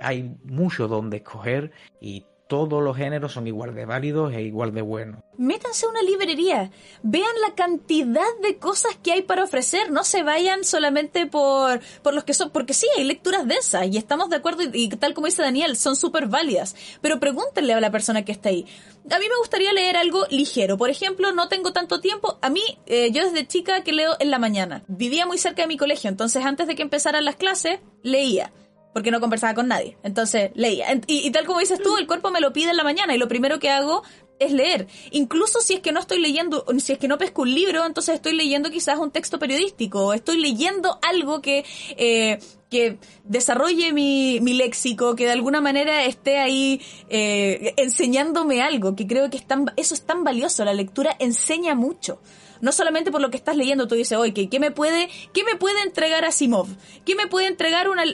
hay 0.00 0.36
mucho 0.44 0.86
donde 0.86 1.18
escoger 1.18 1.72
y 2.00 2.26
todos 2.50 2.82
los 2.82 2.96
géneros 2.96 3.32
son 3.32 3.46
igual 3.46 3.76
de 3.76 3.86
válidos 3.86 4.34
e 4.34 4.42
igual 4.42 4.74
de 4.74 4.82
buenos. 4.82 5.22
Métanse 5.38 5.86
a 5.86 5.88
una 5.88 6.02
librería, 6.02 6.72
vean 7.04 7.30
la 7.46 7.54
cantidad 7.54 8.26
de 8.42 8.58
cosas 8.58 8.98
que 9.00 9.12
hay 9.12 9.22
para 9.22 9.44
ofrecer, 9.44 9.92
no 9.92 10.02
se 10.02 10.24
vayan 10.24 10.64
solamente 10.64 11.26
por, 11.26 11.80
por 12.02 12.12
los 12.12 12.24
que 12.24 12.34
son, 12.34 12.50
porque 12.50 12.74
sí, 12.74 12.88
hay 12.96 13.04
lecturas 13.04 13.46
densas 13.46 13.86
y 13.86 13.96
estamos 13.96 14.30
de 14.30 14.36
acuerdo 14.36 14.64
y, 14.72 14.88
tal 14.88 15.14
como 15.14 15.28
dice 15.28 15.42
Daniel, 15.42 15.76
son 15.76 15.94
súper 15.94 16.26
válidas, 16.26 16.74
pero 17.00 17.20
pregúntenle 17.20 17.72
a 17.72 17.80
la 17.80 17.92
persona 17.92 18.24
que 18.24 18.32
está 18.32 18.48
ahí. 18.48 18.66
A 19.08 19.20
mí 19.20 19.26
me 19.28 19.38
gustaría 19.38 19.72
leer 19.72 19.96
algo 19.96 20.26
ligero, 20.28 20.76
por 20.76 20.90
ejemplo, 20.90 21.30
no 21.30 21.48
tengo 21.48 21.72
tanto 21.72 22.00
tiempo, 22.00 22.40
a 22.42 22.50
mí, 22.50 22.62
eh, 22.86 23.12
yo 23.12 23.22
desde 23.22 23.46
chica 23.46 23.84
que 23.84 23.92
leo 23.92 24.16
en 24.18 24.32
la 24.32 24.40
mañana, 24.40 24.82
vivía 24.88 25.24
muy 25.24 25.38
cerca 25.38 25.62
de 25.62 25.68
mi 25.68 25.76
colegio, 25.76 26.10
entonces 26.10 26.44
antes 26.44 26.66
de 26.66 26.74
que 26.74 26.82
empezaran 26.82 27.24
las 27.24 27.36
clases, 27.36 27.78
leía 28.02 28.50
porque 28.92 29.10
no 29.10 29.20
conversaba 29.20 29.54
con 29.54 29.68
nadie. 29.68 29.96
Entonces 30.02 30.50
leía. 30.54 30.86
Y, 31.06 31.30
tal 31.30 31.46
como 31.46 31.60
dices 31.60 31.82
tú, 31.82 31.96
el 31.96 32.06
cuerpo 32.06 32.30
me 32.30 32.40
lo 32.40 32.52
pide 32.52 32.70
en 32.70 32.76
la 32.76 32.84
mañana 32.84 33.14
y 33.14 33.18
lo 33.18 33.28
primero 33.28 33.58
que 33.58 33.70
hago 33.70 34.02
es 34.38 34.52
leer. 34.52 34.88
Incluso 35.10 35.60
si 35.60 35.74
es 35.74 35.80
que 35.80 35.92
no 35.92 36.00
estoy 36.00 36.18
leyendo, 36.18 36.64
si 36.78 36.92
es 36.92 36.98
que 36.98 37.08
no 37.08 37.18
pesco 37.18 37.42
un 37.42 37.54
libro, 37.54 37.84
entonces 37.84 38.14
estoy 38.14 38.34
leyendo 38.34 38.70
quizás 38.70 38.98
un 38.98 39.10
texto 39.10 39.38
periodístico, 39.38 40.06
o 40.06 40.12
estoy 40.14 40.40
leyendo 40.40 40.98
algo 41.02 41.42
que, 41.42 41.64
eh, 41.98 42.38
que 42.70 42.98
desarrolle 43.24 43.92
mi, 43.92 44.40
mi, 44.40 44.54
léxico, 44.54 45.14
que 45.14 45.26
de 45.26 45.32
alguna 45.32 45.60
manera 45.60 46.04
esté 46.04 46.38
ahí 46.38 46.80
eh, 47.10 47.74
enseñándome 47.76 48.62
algo, 48.62 48.96
que 48.96 49.06
creo 49.06 49.28
que 49.28 49.36
es 49.36 49.46
tan, 49.46 49.66
eso 49.76 49.92
es 49.92 50.02
tan 50.02 50.24
valioso. 50.24 50.64
La 50.64 50.72
lectura 50.72 51.14
enseña 51.18 51.74
mucho 51.74 52.20
no 52.60 52.72
solamente 52.72 53.10
por 53.10 53.20
lo 53.20 53.30
que 53.30 53.36
estás 53.36 53.56
leyendo, 53.56 53.88
tú 53.88 53.94
dices, 53.94 54.18
oye, 54.18 54.48
¿qué 54.48 54.60
me 54.60 54.70
puede, 54.70 55.08
qué 55.32 55.44
me 55.44 55.56
puede 55.56 55.82
entregar 55.82 56.24
Asimov? 56.24 56.68
¿Qué 57.04 57.14
me 57.14 57.26
puede 57.26 57.46
entregar 57.46 57.88
una, 57.88 58.04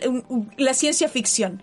la 0.56 0.74
ciencia 0.74 1.08
ficción? 1.08 1.62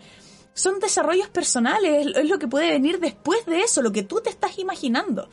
Son 0.54 0.80
desarrollos 0.80 1.30
personales, 1.30 2.08
es 2.16 2.30
lo 2.30 2.38
que 2.38 2.48
puede 2.48 2.70
venir 2.70 3.00
después 3.00 3.46
de 3.46 3.62
eso, 3.62 3.82
lo 3.82 3.92
que 3.92 4.04
tú 4.04 4.22
te 4.22 4.30
estás 4.30 4.60
imaginando. 4.60 5.30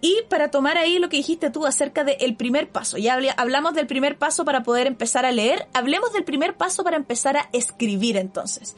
Y 0.00 0.22
para 0.28 0.50
tomar 0.50 0.78
ahí 0.78 0.98
lo 0.98 1.08
que 1.08 1.18
dijiste 1.18 1.50
tú 1.50 1.66
acerca 1.66 2.02
del 2.02 2.36
primer 2.36 2.70
paso, 2.70 2.96
ya 2.96 3.18
hablamos 3.36 3.74
del 3.74 3.86
primer 3.86 4.16
paso 4.18 4.44
para 4.44 4.62
poder 4.62 4.86
empezar 4.86 5.26
a 5.26 5.32
leer, 5.32 5.68
hablemos 5.74 6.12
del 6.12 6.24
primer 6.24 6.56
paso 6.56 6.82
para 6.82 6.96
empezar 6.96 7.36
a 7.36 7.50
escribir 7.52 8.16
entonces. 8.16 8.74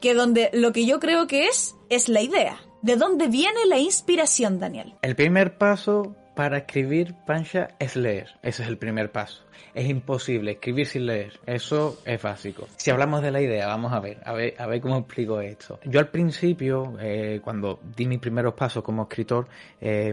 Que 0.00 0.12
donde 0.12 0.50
lo 0.52 0.72
que 0.72 0.84
yo 0.84 1.00
creo 1.00 1.26
que 1.26 1.46
es, 1.46 1.74
es 1.88 2.10
la 2.10 2.20
idea 2.20 2.60
¿De 2.84 2.96
dónde 2.96 3.28
viene 3.28 3.64
la 3.66 3.78
inspiración, 3.78 4.60
Daniel? 4.60 4.92
El 5.00 5.16
primer 5.16 5.56
paso 5.56 6.14
para 6.34 6.58
escribir 6.58 7.14
Pancha 7.26 7.68
es 7.78 7.96
leer. 7.96 8.30
Ese 8.42 8.62
es 8.62 8.68
el 8.68 8.78
primer 8.78 9.12
paso. 9.12 9.44
Es 9.74 9.88
imposible 9.88 10.52
escribir 10.52 10.86
sin 10.86 11.06
leer. 11.06 11.38
Eso 11.46 12.00
es 12.04 12.20
básico. 12.22 12.66
Si 12.76 12.90
hablamos 12.90 13.22
de 13.22 13.30
la 13.30 13.40
idea, 13.40 13.66
vamos 13.66 13.92
a 13.92 14.00
ver, 14.00 14.20
a 14.24 14.32
ver, 14.32 14.54
a 14.58 14.66
ver 14.66 14.80
cómo 14.80 14.98
explico 14.98 15.40
esto. 15.40 15.80
Yo 15.84 16.00
al 16.00 16.08
principio, 16.08 16.96
eh, 17.00 17.40
cuando 17.42 17.80
di 17.96 18.06
mis 18.06 18.18
primeros 18.18 18.54
pasos 18.54 18.82
como 18.82 19.02
escritor, 19.02 19.48
eh, 19.80 20.12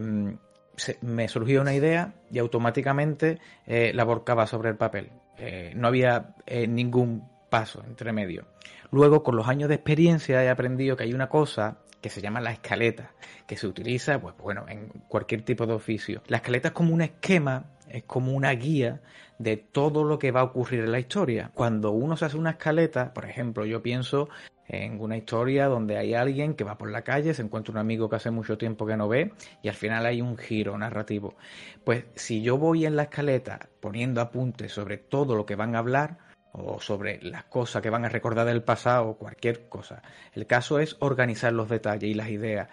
me 1.01 1.27
surgió 1.27 1.61
una 1.61 1.73
idea 1.73 2.13
y 2.31 2.39
automáticamente 2.39 3.39
eh, 3.65 3.91
la 3.93 4.03
volcaba 4.03 4.47
sobre 4.47 4.69
el 4.69 4.77
papel. 4.77 5.11
Eh, 5.37 5.73
no 5.75 5.87
había 5.87 6.35
eh, 6.45 6.67
ningún 6.67 7.29
paso 7.49 7.83
entre 7.85 8.13
medio. 8.13 8.45
Luego, 8.91 9.23
con 9.23 9.35
los 9.35 9.47
años 9.47 9.69
de 9.69 9.75
experiencia, 9.75 10.43
he 10.43 10.49
aprendido 10.49 10.95
que 10.95 11.03
hay 11.03 11.13
una 11.13 11.29
cosa 11.29 11.77
que 12.01 12.09
se 12.09 12.21
llama 12.21 12.41
la 12.41 12.51
escaleta, 12.51 13.11
que 13.47 13.55
se 13.55 13.67
utiliza, 13.67 14.19
pues 14.19 14.35
bueno, 14.37 14.65
en 14.67 14.87
cualquier 15.07 15.43
tipo 15.43 15.65
de 15.65 15.73
oficio. 15.73 16.21
La 16.27 16.37
escaleta 16.37 16.69
es 16.69 16.73
como 16.73 16.93
un 16.93 17.01
esquema, 17.01 17.65
es 17.87 18.03
como 18.03 18.33
una 18.33 18.51
guía 18.51 19.01
de 19.37 19.57
todo 19.57 20.03
lo 20.03 20.19
que 20.19 20.31
va 20.31 20.41
a 20.41 20.45
ocurrir 20.45 20.81
en 20.81 20.91
la 20.91 20.99
historia. 20.99 21.51
Cuando 21.53 21.91
uno 21.91 22.17
se 22.17 22.25
hace 22.25 22.37
una 22.37 22.51
escaleta, 22.51 23.13
por 23.13 23.25
ejemplo, 23.25 23.65
yo 23.65 23.81
pienso 23.81 24.29
en 24.67 25.01
una 25.01 25.17
historia 25.17 25.67
donde 25.67 25.97
hay 25.97 26.13
alguien 26.13 26.53
que 26.53 26.63
va 26.63 26.77
por 26.77 26.89
la 26.89 27.03
calle, 27.03 27.33
se 27.33 27.41
encuentra 27.41 27.73
un 27.73 27.77
amigo 27.77 28.09
que 28.09 28.15
hace 28.15 28.31
mucho 28.31 28.57
tiempo 28.57 28.85
que 28.85 28.95
no 28.95 29.09
ve 29.09 29.33
y 29.61 29.67
al 29.67 29.75
final 29.75 30.05
hay 30.05 30.21
un 30.21 30.37
giro 30.37 30.77
narrativo. 30.77 31.35
Pues 31.83 32.05
si 32.15 32.41
yo 32.41 32.57
voy 32.57 32.85
en 32.85 32.95
la 32.95 33.03
escaleta 33.03 33.69
poniendo 33.81 34.21
apuntes 34.21 34.71
sobre 34.71 34.97
todo 34.97 35.35
lo 35.35 35.45
que 35.45 35.55
van 35.55 35.75
a 35.75 35.79
hablar 35.79 36.30
o 36.53 36.79
sobre 36.79 37.21
las 37.21 37.45
cosas 37.45 37.81
que 37.81 37.89
van 37.89 38.05
a 38.05 38.09
recordar 38.09 38.45
del 38.45 38.63
pasado 38.63 39.15
cualquier 39.15 39.67
cosa, 39.69 40.01
el 40.33 40.47
caso 40.47 40.79
es 40.79 40.97
organizar 40.99 41.53
los 41.53 41.69
detalles 41.69 42.09
y 42.09 42.13
las 42.13 42.29
ideas. 42.29 42.69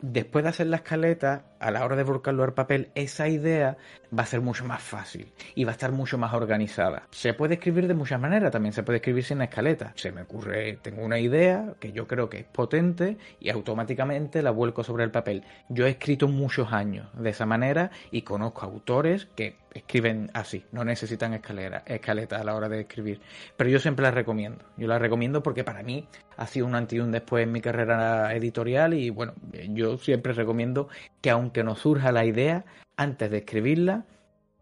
Después 0.00 0.42
de 0.42 0.50
hacer 0.50 0.66
la 0.66 0.76
escaleta, 0.76 1.44
a 1.62 1.70
la 1.70 1.84
hora 1.84 1.96
de 1.96 2.02
volcarlo 2.02 2.42
al 2.42 2.54
papel, 2.54 2.90
esa 2.94 3.28
idea 3.28 3.76
va 4.16 4.24
a 4.24 4.26
ser 4.26 4.40
mucho 4.40 4.64
más 4.64 4.82
fácil 4.82 5.32
y 5.54 5.64
va 5.64 5.70
a 5.70 5.72
estar 5.72 5.92
mucho 5.92 6.18
más 6.18 6.34
organizada. 6.34 7.06
Se 7.10 7.34
puede 7.34 7.54
escribir 7.54 7.86
de 7.86 7.94
muchas 7.94 8.20
maneras, 8.20 8.50
también 8.50 8.72
se 8.72 8.82
puede 8.82 8.98
escribir 8.98 9.24
sin 9.24 9.40
escaleta. 9.40 9.92
Se 9.94 10.12
me 10.12 10.22
ocurre, 10.22 10.78
tengo 10.82 11.02
una 11.02 11.18
idea 11.18 11.74
que 11.80 11.92
yo 11.92 12.06
creo 12.06 12.28
que 12.28 12.40
es 12.40 12.44
potente 12.44 13.16
y 13.40 13.50
automáticamente 13.50 14.42
la 14.42 14.50
vuelco 14.50 14.82
sobre 14.84 15.04
el 15.04 15.10
papel. 15.10 15.44
Yo 15.68 15.86
he 15.86 15.90
escrito 15.90 16.28
muchos 16.28 16.72
años 16.72 17.08
de 17.14 17.30
esa 17.30 17.46
manera 17.46 17.90
y 18.10 18.22
conozco 18.22 18.62
autores 18.62 19.26
que 19.36 19.56
escriben 19.74 20.30
así, 20.34 20.64
no 20.72 20.84
necesitan 20.84 21.32
escalera, 21.34 21.82
escaleta 21.86 22.38
a 22.38 22.44
la 22.44 22.54
hora 22.54 22.68
de 22.68 22.80
escribir. 22.80 23.20
Pero 23.56 23.70
yo 23.70 23.78
siempre 23.78 24.02
la 24.02 24.10
recomiendo. 24.10 24.64
Yo 24.76 24.86
la 24.86 24.98
recomiendo 24.98 25.42
porque 25.42 25.64
para 25.64 25.82
mí 25.82 26.06
ha 26.36 26.46
sido 26.46 26.66
un 26.66 26.74
antes 26.74 26.98
y 26.98 27.00
un 27.00 27.12
después 27.12 27.44
en 27.44 27.52
mi 27.52 27.60
carrera 27.60 28.34
editorial 28.34 28.94
y 28.94 29.10
bueno, 29.10 29.34
yo 29.68 29.96
siempre 29.98 30.32
recomiendo 30.32 30.88
que 31.20 31.30
aunque 31.30 31.51
nos 31.64 31.80
surja 31.80 32.12
la 32.12 32.24
idea, 32.24 32.64
antes 32.96 33.30
de 33.30 33.38
escribirla, 33.38 34.04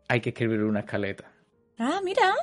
hay 0.09 0.21
que 0.21 0.31
escribir 0.31 0.63
una 0.65 0.81
escaleta. 0.81 1.31
Ah, 1.79 2.01
mira, 2.05 2.35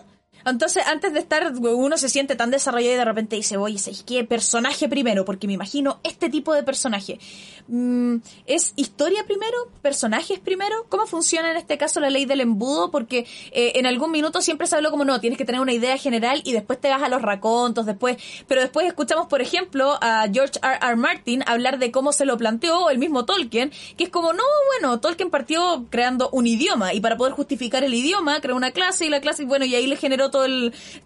entonces, 0.49 0.83
antes 0.87 1.13
de 1.13 1.19
estar, 1.19 1.53
uno 1.53 1.97
se 1.97 2.09
siente 2.09 2.35
tan 2.35 2.51
desarrollado 2.51 2.93
y 2.93 2.97
de 2.97 3.05
repente 3.05 3.35
dice, 3.35 3.57
oye, 3.57 3.77
¿qué 4.05 4.23
personaje 4.23 4.87
primero? 4.87 5.25
Porque 5.25 5.47
me 5.47 5.53
imagino 5.53 5.99
este 6.03 6.29
tipo 6.29 6.53
de 6.53 6.63
personaje. 6.63 7.19
Mm, 7.67 8.17
¿Es 8.45 8.73
historia 8.75 9.25
primero? 9.25 9.57
¿Personajes 9.81 10.39
primero? 10.39 10.85
¿Cómo 10.89 11.05
funciona 11.05 11.51
en 11.51 11.57
este 11.57 11.77
caso 11.77 11.99
la 11.99 12.09
ley 12.09 12.25
del 12.25 12.41
embudo? 12.41 12.91
Porque 12.91 13.25
eh, 13.51 13.73
en 13.75 13.85
algún 13.85 14.11
minuto 14.11 14.41
siempre 14.41 14.67
se 14.67 14.75
habló 14.75 14.89
como, 14.91 15.05
no, 15.05 15.19
tienes 15.19 15.37
que 15.37 15.45
tener 15.45 15.59
una 15.61 15.73
idea 15.73 15.97
general 15.97 16.41
y 16.45 16.53
después 16.53 16.79
te 16.79 16.89
vas 16.89 17.03
a 17.03 17.09
los 17.09 17.21
racontos, 17.21 17.85
después... 17.85 18.17
Pero 18.47 18.61
después 18.61 18.87
escuchamos, 18.87 19.27
por 19.27 19.41
ejemplo, 19.41 19.97
a 20.01 20.27
George 20.31 20.59
R. 20.63 20.79
R. 20.81 20.95
Martin 20.95 21.43
hablar 21.45 21.79
de 21.79 21.91
cómo 21.91 22.13
se 22.13 22.25
lo 22.25 22.37
planteó 22.37 22.89
el 22.89 22.99
mismo 22.99 23.25
Tolkien, 23.25 23.71
que 23.97 24.05
es 24.05 24.09
como, 24.09 24.33
no, 24.33 24.43
bueno, 24.79 24.99
Tolkien 24.99 25.29
partió 25.29 25.85
creando 25.89 26.29
un 26.31 26.47
idioma 26.47 26.93
y 26.93 27.01
para 27.01 27.17
poder 27.17 27.33
justificar 27.33 27.83
el 27.83 27.93
idioma 27.93 28.39
creó 28.39 28.55
una 28.55 28.71
clase 28.71 29.05
y 29.05 29.09
la 29.09 29.19
clase, 29.19 29.45
bueno, 29.45 29.65
y 29.65 29.75
ahí 29.75 29.87
le 29.87 29.97
generó 29.97 30.31
todo 30.31 30.36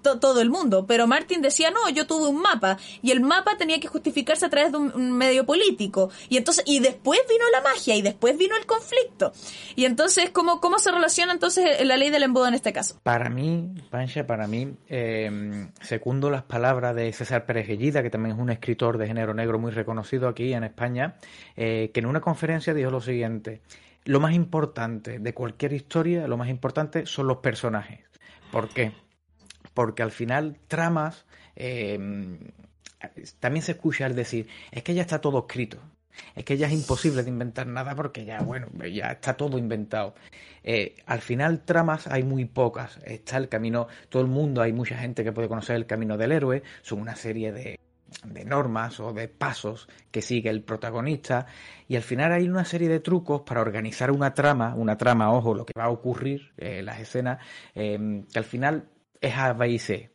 todo 0.02 0.42
el 0.42 0.50
mundo. 0.50 0.86
Pero 0.88 1.08
Martin 1.08 1.42
decía, 1.42 1.72
no, 1.72 1.90
yo 1.90 2.08
tuve 2.08 2.28
un 2.28 2.42
mapa 2.42 2.78
y 3.02 3.12
el 3.12 3.22
mapa 3.22 3.58
tenía 3.58 3.80
que 3.80 3.88
justificarse 3.88 4.46
a 4.46 4.50
través 4.50 4.72
de 4.72 4.78
un, 4.78 5.12
medio 5.12 5.46
político. 5.46 6.10
Y 6.30 6.38
entonces, 6.38 6.64
y 6.68 6.80
después 6.80 7.20
vino 7.30 7.46
la 7.52 7.62
magia 7.62 7.96
y 7.96 8.02
después 8.02 8.38
vino 8.38 8.56
el 8.56 8.66
conflicto. 8.66 9.34
Y 9.76 9.86
entonces, 9.86 10.30
¿cómo, 10.30 10.62
cómo 10.62 10.80
se 10.80 10.92
relaciona 10.92 11.34
entonces 11.34 11.86
la 11.86 11.98
ley 11.98 12.10
del 12.10 12.24
embudo 12.24 12.48
en 12.48 12.54
este 12.54 12.72
caso? 12.74 13.00
Para 13.04 13.30
mí, 13.30 13.74
Pancha, 13.90 14.26
para 14.26 14.48
mí, 14.48 14.74
eh, 14.88 15.68
segundo 15.82 16.30
las 16.30 16.44
palabras 16.44 16.96
de 16.96 17.12
César 17.14 17.46
Pérez 17.46 17.68
que 17.68 18.10
también 18.10 18.36
es 18.36 18.42
un 18.42 18.50
escritor 18.50 18.98
de 18.98 19.08
género 19.08 19.34
negro 19.34 19.58
muy 19.60 19.72
reconocido 19.72 20.28
aquí 20.28 20.54
en 20.54 20.64
España, 20.64 21.16
eh, 21.56 21.92
que 21.94 22.00
en 22.00 22.06
una 22.06 22.22
conferencia 22.22 22.74
dijo 22.74 22.92
lo 22.92 23.02
siguiente. 23.02 23.62
Lo 24.06 24.20
más 24.20 24.34
importante 24.34 25.20
de 25.20 25.34
cualquier 25.34 25.74
historia, 25.74 26.28
lo 26.28 26.38
más 26.38 26.50
importante 26.50 27.06
son 27.06 27.28
los 27.28 27.38
personajes. 27.38 28.00
¿Por 28.52 28.70
qué? 28.70 28.92
Porque 29.74 30.04
al 30.04 30.12
final 30.12 30.58
tramas, 30.68 31.26
em, 31.56 32.40
también 33.40 33.64
se 33.64 33.74
escucha 33.74 34.06
el 34.06 34.16
decir, 34.16 34.48
es 34.72 34.84
que 34.84 34.94
ya 34.94 35.02
está 35.02 35.22
todo 35.22 35.40
escrito, 35.40 35.80
es 36.36 36.46
que 36.46 36.58
ya 36.58 36.68
es 36.68 36.74
imposible 36.74 37.24
de 37.24 37.30
inventar 37.30 37.68
nada 37.68 37.96
porque 37.96 38.26
ya, 38.26 38.42
bueno, 38.42 38.68
ya 38.92 39.12
está 39.12 39.36
todo 39.36 39.58
inventado. 39.58 40.16
Eh, 40.64 40.96
al 41.06 41.22
final 41.22 41.62
tramas 41.62 42.08
hay 42.08 42.24
muy 42.24 42.46
pocas, 42.46 43.00
está 43.06 43.38
el 43.38 43.50
camino, 43.50 43.88
todo 44.10 44.22
el 44.22 44.28
mundo, 44.28 44.62
hay 44.62 44.74
mucha 44.74 44.98
gente 44.98 45.24
que 45.24 45.32
puede 45.32 45.48
conocer 45.48 45.76
el 45.76 45.86
camino 45.86 46.18
del 46.18 46.32
héroe, 46.32 46.64
son 46.82 47.02
una 47.02 47.16
serie 47.16 47.52
de, 47.52 47.80
de 48.24 48.46
normas 48.46 49.00
o 49.00 49.14
de 49.14 49.28
pasos 49.28 49.88
que 50.12 50.22
sigue 50.22 50.50
el 50.50 50.64
protagonista. 50.64 51.48
Y 51.88 51.96
al 51.96 52.04
final 52.04 52.32
hay 52.34 52.48
una 52.48 52.66
serie 52.66 52.90
de 52.90 53.00
trucos 53.00 53.42
para 53.42 53.62
organizar 53.62 54.12
una 54.12 54.34
trama, 54.34 54.76
una 54.76 54.98
trama, 54.98 55.32
ojo, 55.32 55.56
lo 55.56 55.66
que 55.66 55.74
va 55.78 55.86
a 55.86 55.90
ocurrir 55.90 56.52
eh, 56.58 56.82
las 56.84 57.00
escenas, 57.00 57.40
em, 57.76 58.24
que 58.26 58.40
al 58.40 58.46
final 58.46 58.86
es 59.22 59.36
A, 59.38 59.54
B 59.54 59.70
y 59.70 59.80
C. 59.80 60.10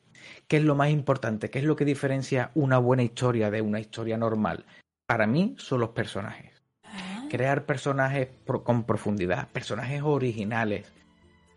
¿Qué 0.48 0.58
es 0.58 0.62
lo 0.62 0.74
más 0.74 0.90
importante? 0.90 1.50
¿Qué 1.50 1.60
es 1.60 1.64
lo 1.64 1.76
que 1.76 1.84
diferencia 1.84 2.50
una 2.54 2.78
buena 2.78 3.02
historia 3.02 3.50
de 3.50 3.62
una 3.62 3.80
historia 3.80 4.16
normal? 4.16 4.64
Para 5.06 5.26
mí 5.26 5.54
son 5.58 5.80
los 5.80 5.90
personajes. 5.90 6.52
Ah. 6.84 7.26
Crear 7.30 7.64
personajes 7.64 8.28
con 8.44 8.84
profundidad, 8.84 9.48
personajes 9.48 10.02
originales, 10.02 10.92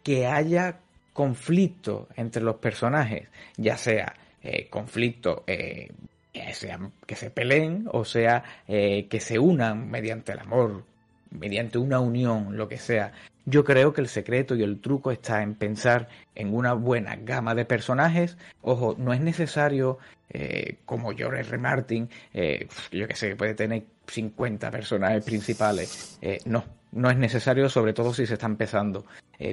que 0.04 0.28
haya 0.28 0.80
conflicto 1.14 2.08
entre 2.16 2.42
los 2.42 2.56
personajes, 2.56 3.28
ya 3.58 3.78
sea 3.78 4.16
eh, 4.42 4.68
conflicto 4.70 5.44
eh, 5.48 5.92
que, 6.32 7.16
se 7.16 7.30
peleen 7.30 7.90
o 7.92 8.06
sea 8.06 8.44
eh, 8.68 9.08
que 9.10 9.20
se 9.20 9.38
unan 9.38 9.90
mediante 9.90 10.32
el 10.32 10.40
amor, 10.40 10.86
mediante 11.32 11.78
una 11.78 12.00
unión, 12.00 12.56
lo 12.56 12.68
que 12.68 12.78
sea. 12.78 13.12
Yo 13.50 13.64
creo 13.64 13.94
que 13.94 14.02
el 14.02 14.10
secreto 14.10 14.56
y 14.56 14.62
el 14.62 14.80
truco 14.80 15.10
está 15.10 15.42
en 15.42 15.56
pensar 15.56 16.08
en 16.36 16.54
una 16.54 16.74
buena 16.74 17.16
gama 17.16 17.56
de 17.56 17.66
personajes. 17.66 18.38
Ojo, 18.62 18.96
no 19.00 19.12
es 19.12 19.22
necesario, 19.22 19.98
eh, 20.30 20.78
como 20.86 21.16
George 21.16 21.40
R. 21.40 21.58
Martin, 21.58 22.10
eh, 22.32 22.68
yo 22.92 23.08
que 23.08 23.16
sé, 23.16 23.36
puede 23.36 23.56
tener 23.56 23.86
50 24.06 24.70
personajes 24.70 25.24
principales. 25.24 26.20
Eh, 26.22 26.38
no, 26.46 26.64
no 26.92 27.10
es 27.10 27.18
necesario, 27.18 27.70
sobre 27.70 27.94
todo 27.94 28.14
si 28.14 28.28
se 28.28 28.36
está 28.36 28.46
empezando. 28.46 29.06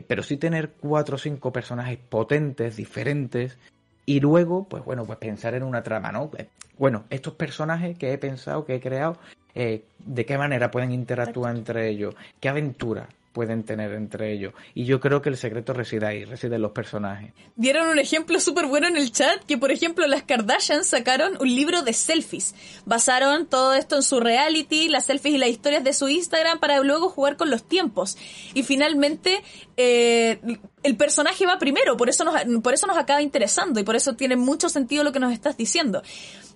pero 0.06 0.22
sí 0.22 0.36
tener 0.36 0.72
cuatro 0.72 1.14
o 1.14 1.18
cinco 1.18 1.50
personajes 1.50 1.96
potentes, 1.96 2.76
diferentes, 2.76 3.56
y 4.04 4.20
luego, 4.20 4.68
pues 4.68 4.84
bueno, 4.84 5.06
pues 5.06 5.18
pensar 5.18 5.54
en 5.54 5.62
una 5.62 5.82
trama, 5.82 6.12
¿no? 6.12 6.30
Bueno, 6.76 7.04
estos 7.08 7.34
personajes 7.34 7.96
que 7.96 8.12
he 8.12 8.18
pensado, 8.18 8.66
que 8.66 8.74
he 8.74 8.80
creado, 8.80 9.16
¿de 9.54 10.26
qué 10.26 10.36
manera 10.36 10.70
pueden 10.70 10.92
interactuar 10.92 11.56
entre 11.56 11.88
ellos? 11.88 12.14
¿Qué 12.40 12.48
aventura? 12.48 13.08
Pueden 13.36 13.64
tener 13.64 13.92
entre 13.92 14.32
ellos. 14.32 14.54
Y 14.72 14.86
yo 14.86 14.98
creo 14.98 15.20
que 15.20 15.28
el 15.28 15.36
secreto 15.36 15.74
reside 15.74 16.06
ahí, 16.06 16.24
reside 16.24 16.56
en 16.56 16.62
los 16.62 16.72
personajes. 16.72 17.34
Dieron 17.54 17.86
un 17.86 17.98
ejemplo 17.98 18.40
súper 18.40 18.64
bueno 18.64 18.86
en 18.86 18.96
el 18.96 19.12
chat, 19.12 19.44
que 19.44 19.58
por 19.58 19.70
ejemplo 19.70 20.06
las 20.06 20.22
Kardashian 20.22 20.84
sacaron 20.84 21.36
un 21.38 21.54
libro 21.54 21.82
de 21.82 21.92
selfies. 21.92 22.54
Basaron 22.86 23.44
todo 23.44 23.74
esto 23.74 23.96
en 23.96 24.02
su 24.02 24.20
reality, 24.20 24.88
las 24.88 25.04
selfies 25.04 25.34
y 25.34 25.38
las 25.38 25.50
historias 25.50 25.84
de 25.84 25.92
su 25.92 26.08
Instagram 26.08 26.60
para 26.60 26.80
luego 26.80 27.10
jugar 27.10 27.36
con 27.36 27.50
los 27.50 27.62
tiempos. 27.62 28.16
Y 28.54 28.62
finalmente 28.62 29.42
eh, 29.76 30.40
el 30.82 30.96
personaje 30.96 31.44
va 31.44 31.58
primero, 31.58 31.98
por 31.98 32.08
eso, 32.08 32.24
nos, 32.24 32.42
por 32.62 32.72
eso 32.72 32.86
nos 32.86 32.96
acaba 32.96 33.20
interesando 33.20 33.78
y 33.80 33.84
por 33.84 33.96
eso 33.96 34.14
tiene 34.14 34.36
mucho 34.36 34.70
sentido 34.70 35.04
lo 35.04 35.12
que 35.12 35.20
nos 35.20 35.34
estás 35.34 35.58
diciendo. 35.58 36.02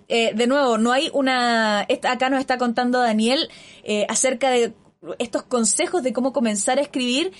Eh, 0.07 0.33
de 0.33 0.47
nuevo, 0.47 0.79
no 0.79 0.91
hay 0.91 1.11
una... 1.13 1.81
Acá 1.81 2.29
nos 2.29 2.39
está 2.39 2.57
contando 2.57 2.99
Daniel 2.99 3.49
eh, 3.83 4.05
acerca 4.09 4.49
de 4.49 4.73
estos 5.19 5.43
consejos 5.43 6.03
de 6.03 6.13
cómo 6.13 6.33
comenzar 6.33 6.77
a 6.77 6.81
escribir 6.81 7.33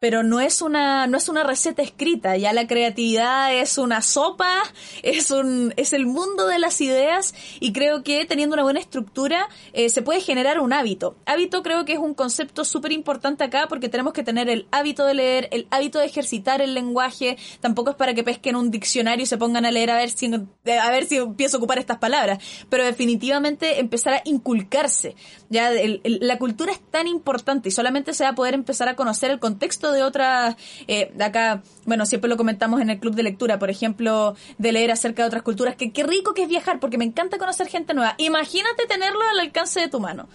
pero 0.00 0.22
no 0.22 0.40
es 0.40 0.62
una 0.62 1.06
no 1.06 1.18
es 1.18 1.28
una 1.28 1.42
receta 1.42 1.82
escrita 1.82 2.36
ya 2.36 2.52
la 2.52 2.66
creatividad 2.66 3.54
es 3.54 3.78
una 3.78 4.00
sopa 4.00 4.62
es 5.02 5.30
un 5.30 5.74
es 5.76 5.92
el 5.92 6.06
mundo 6.06 6.46
de 6.46 6.58
las 6.58 6.80
ideas 6.80 7.34
y 7.60 7.72
creo 7.72 8.02
que 8.02 8.24
teniendo 8.24 8.54
una 8.54 8.62
buena 8.62 8.80
estructura 8.80 9.48
eh, 9.72 9.90
se 9.90 10.02
puede 10.02 10.20
generar 10.20 10.60
un 10.60 10.72
hábito. 10.72 11.16
Hábito 11.26 11.62
creo 11.62 11.84
que 11.84 11.94
es 11.94 11.98
un 11.98 12.14
concepto 12.14 12.64
súper 12.64 12.92
importante 12.92 13.44
acá 13.44 13.66
porque 13.68 13.88
tenemos 13.88 14.12
que 14.12 14.22
tener 14.22 14.48
el 14.48 14.66
hábito 14.70 15.04
de 15.04 15.14
leer 15.14 15.48
el 15.50 15.66
hábito 15.70 15.98
de 15.98 16.06
ejercitar 16.06 16.60
el 16.60 16.74
lenguaje. 16.74 17.36
Tampoco 17.60 17.90
es 17.90 17.96
para 17.96 18.14
que 18.14 18.24
pesquen 18.24 18.56
un 18.56 18.70
diccionario 18.70 19.24
y 19.24 19.26
se 19.26 19.38
pongan 19.38 19.64
a 19.64 19.70
leer 19.70 19.90
a 19.90 19.96
ver 19.96 20.10
si 20.10 20.26
eh, 20.64 20.78
a 20.78 20.90
ver 20.90 21.06
si 21.06 21.16
empiezo 21.16 21.56
a 21.56 21.58
ocupar 21.58 21.78
estas 21.78 21.98
palabras. 21.98 22.38
Pero 22.68 22.84
definitivamente 22.84 23.80
empezar 23.80 24.14
a 24.14 24.22
inculcarse 24.24 25.16
ya 25.48 25.70
la 26.04 26.38
cultura 26.38 26.72
es 26.72 26.80
tan 26.90 27.06
importante 27.06 27.68
y 27.68 27.72
solamente 27.72 28.12
se 28.14 28.24
va 28.24 28.30
a 28.30 28.34
poder 28.34 28.54
empezar 28.54 28.88
a 28.88 28.96
conocer 28.96 29.30
el 29.30 29.38
contexto 29.38 29.87
de 29.92 30.02
otras, 30.02 30.56
eh, 30.86 31.12
acá, 31.20 31.62
bueno, 31.84 32.06
siempre 32.06 32.28
lo 32.28 32.36
comentamos 32.36 32.80
en 32.80 32.90
el 32.90 32.98
club 32.98 33.14
de 33.14 33.22
lectura, 33.22 33.58
por 33.58 33.70
ejemplo, 33.70 34.36
de 34.58 34.72
leer 34.72 34.90
acerca 34.90 35.22
de 35.22 35.28
otras 35.28 35.42
culturas, 35.42 35.76
que 35.76 35.92
qué 35.92 36.02
rico 36.04 36.34
que 36.34 36.42
es 36.42 36.48
viajar, 36.48 36.80
porque 36.80 36.98
me 36.98 37.04
encanta 37.04 37.38
conocer 37.38 37.68
gente 37.68 37.94
nueva. 37.94 38.14
Imagínate 38.18 38.86
tenerlo 38.86 39.20
al 39.30 39.40
alcance 39.40 39.80
de 39.80 39.88
tu 39.88 40.00
mano. 40.00 40.28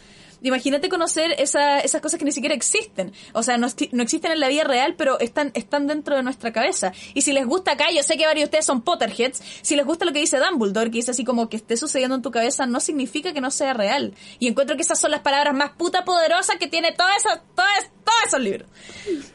Imagínate 0.43 0.89
conocer 0.89 1.35
esa, 1.39 1.79
esas 1.79 2.01
cosas 2.01 2.19
que 2.19 2.25
ni 2.25 2.31
siquiera 2.31 2.53
existen. 2.53 3.13
O 3.33 3.43
sea, 3.43 3.57
no, 3.57 3.67
no, 3.91 4.03
existen 4.03 4.31
en 4.31 4.39
la 4.39 4.49
vida 4.49 4.63
real, 4.63 4.95
pero 4.97 5.19
están, 5.19 5.51
están 5.53 5.87
dentro 5.87 6.15
de 6.15 6.23
nuestra 6.23 6.53
cabeza. 6.53 6.91
Y 7.13 7.21
si 7.21 7.33
les 7.33 7.45
gusta 7.45 7.71
acá, 7.71 7.85
yo 7.91 8.03
sé 8.03 8.17
que 8.17 8.25
varios 8.25 8.43
de 8.43 8.45
ustedes 8.45 8.65
son 8.65 8.81
Potterheads, 8.81 9.41
si 9.61 9.75
les 9.75 9.85
gusta 9.85 10.05
lo 10.05 10.13
que 10.13 10.19
dice 10.19 10.37
Dumbledore, 10.37 10.91
que 10.91 10.97
dice 10.97 11.11
así 11.11 11.23
como 11.23 11.49
que 11.49 11.57
esté 11.57 11.77
sucediendo 11.77 12.15
en 12.15 12.21
tu 12.21 12.31
cabeza, 12.31 12.65
no 12.65 12.79
significa 12.79 13.33
que 13.33 13.41
no 13.41 13.51
sea 13.51 13.73
real. 13.73 14.13
Y 14.39 14.47
encuentro 14.47 14.75
que 14.75 14.81
esas 14.83 14.99
son 14.99 15.11
las 15.11 15.21
palabras 15.21 15.55
más 15.55 15.71
puta 15.71 16.03
poderosas 16.03 16.57
que 16.57 16.67
tiene 16.67 16.91
todo 16.91 17.07
eso, 17.17 17.29
todo 17.55 17.65
todos 18.03 18.23
esos 18.27 18.41
libros. 18.41 18.69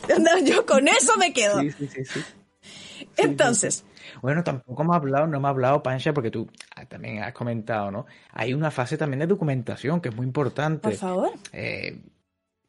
Yo 0.45 0.67
con 0.67 0.89
eso 0.89 1.17
me 1.17 1.33
quedo. 1.33 1.61
Sí, 1.61 1.71
sí, 1.73 2.05
sí, 2.05 2.21
Entonces, 3.17 3.85
bueno, 4.23 4.45
tampoco 4.45 4.83
hemos 4.83 4.97
hablado, 4.97 5.27
no 5.27 5.37
hemos 5.37 5.49
hablado, 5.49 5.83
Pancha, 5.83 6.13
porque 6.13 6.31
tú 6.31 6.49
ah, 6.77 6.87
también 6.87 7.23
has 7.23 7.33
comentado, 7.33 7.91
¿no? 7.91 8.07
Hay 8.33 8.55
una 8.55 8.71
fase 8.71 8.97
también 8.97 9.21
de 9.21 9.27
documentación 9.27 10.01
que 10.01 10.09
es 10.11 10.17
muy 10.17 10.27
importante. 10.27 10.89
Por 10.89 10.95
favor. 10.95 11.31
Eh, 11.53 12.01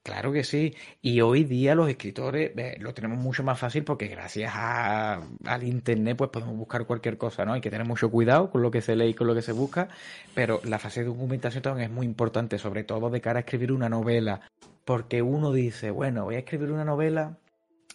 claro 0.03 0.31
que 0.31 0.43
sí. 0.43 0.75
Y 1.01 1.21
hoy 1.21 1.43
día 1.43 1.75
los 1.75 1.89
escritores 1.89 2.51
eh, 2.57 2.77
lo 2.79 2.93
tenemos 2.93 3.17
mucho 3.17 3.43
más 3.43 3.59
fácil 3.59 3.83
porque 3.83 4.07
gracias 4.07 4.51
a, 4.55 5.21
al 5.45 5.63
Internet 5.63 6.17
pues 6.17 6.29
podemos 6.29 6.55
buscar 6.55 6.85
cualquier 6.85 7.17
cosa, 7.17 7.45
¿no? 7.45 7.53
Hay 7.53 7.61
que 7.61 7.71
tener 7.71 7.87
mucho 7.87 8.09
cuidado 8.09 8.49
con 8.51 8.61
lo 8.61 8.71
que 8.71 8.81
se 8.81 8.95
lee 8.95 9.09
y 9.09 9.13
con 9.13 9.27
lo 9.27 9.35
que 9.35 9.41
se 9.41 9.51
busca, 9.51 9.89
pero 10.33 10.61
la 10.63 10.79
fase 10.79 11.01
de 11.01 11.07
documentación 11.07 11.63
también 11.63 11.89
es 11.89 11.95
muy 11.95 12.05
importante, 12.05 12.57
sobre 12.57 12.83
todo 12.83 13.09
de 13.09 13.21
cara 13.21 13.39
a 13.39 13.41
escribir 13.41 13.71
una 13.71 13.89
novela, 13.89 14.41
porque 14.85 15.21
uno 15.21 15.51
dice, 15.51 15.91
bueno, 15.91 16.25
voy 16.25 16.35
a 16.35 16.39
escribir 16.39 16.71
una 16.71 16.85
novela 16.85 17.37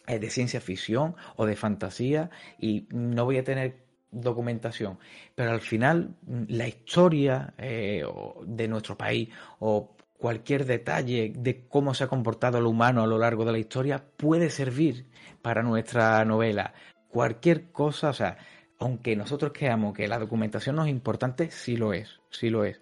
de 0.06 0.30
ciencia 0.30 0.60
ficción 0.60 1.16
o 1.36 1.46
de 1.46 1.56
fantasía 1.56 2.30
y 2.58 2.86
no 2.90 3.24
voy 3.24 3.38
a 3.38 3.44
tener 3.44 3.84
documentación. 4.10 4.98
Pero 5.34 5.50
al 5.50 5.60
final 5.60 6.16
mm, 6.22 6.44
la 6.48 6.68
historia 6.68 7.54
eh, 7.58 8.04
de 8.46 8.68
nuestro 8.68 8.96
país 8.96 9.28
o 9.58 9.96
cualquier 10.18 10.64
detalle 10.64 11.32
de 11.36 11.66
cómo 11.68 11.92
se 11.92 12.04
ha 12.04 12.08
comportado 12.08 12.58
el 12.58 12.66
humano 12.66 13.02
a 13.02 13.06
lo 13.06 13.18
largo 13.18 13.44
de 13.44 13.52
la 13.52 13.58
historia 13.58 14.02
puede 14.16 14.50
servir 14.50 15.06
para 15.42 15.62
nuestra 15.62 16.24
novela. 16.24 16.72
Cualquier 17.08 17.70
cosa, 17.70 18.10
o 18.10 18.12
sea, 18.12 18.38
aunque 18.78 19.16
nosotros 19.16 19.52
creamos 19.54 19.94
que 19.94 20.08
la 20.08 20.18
documentación 20.18 20.76
no 20.76 20.84
es 20.84 20.90
importante, 20.90 21.50
sí 21.50 21.76
lo 21.76 21.92
es, 21.92 22.20
sí 22.30 22.50
lo 22.50 22.64
es. 22.64 22.80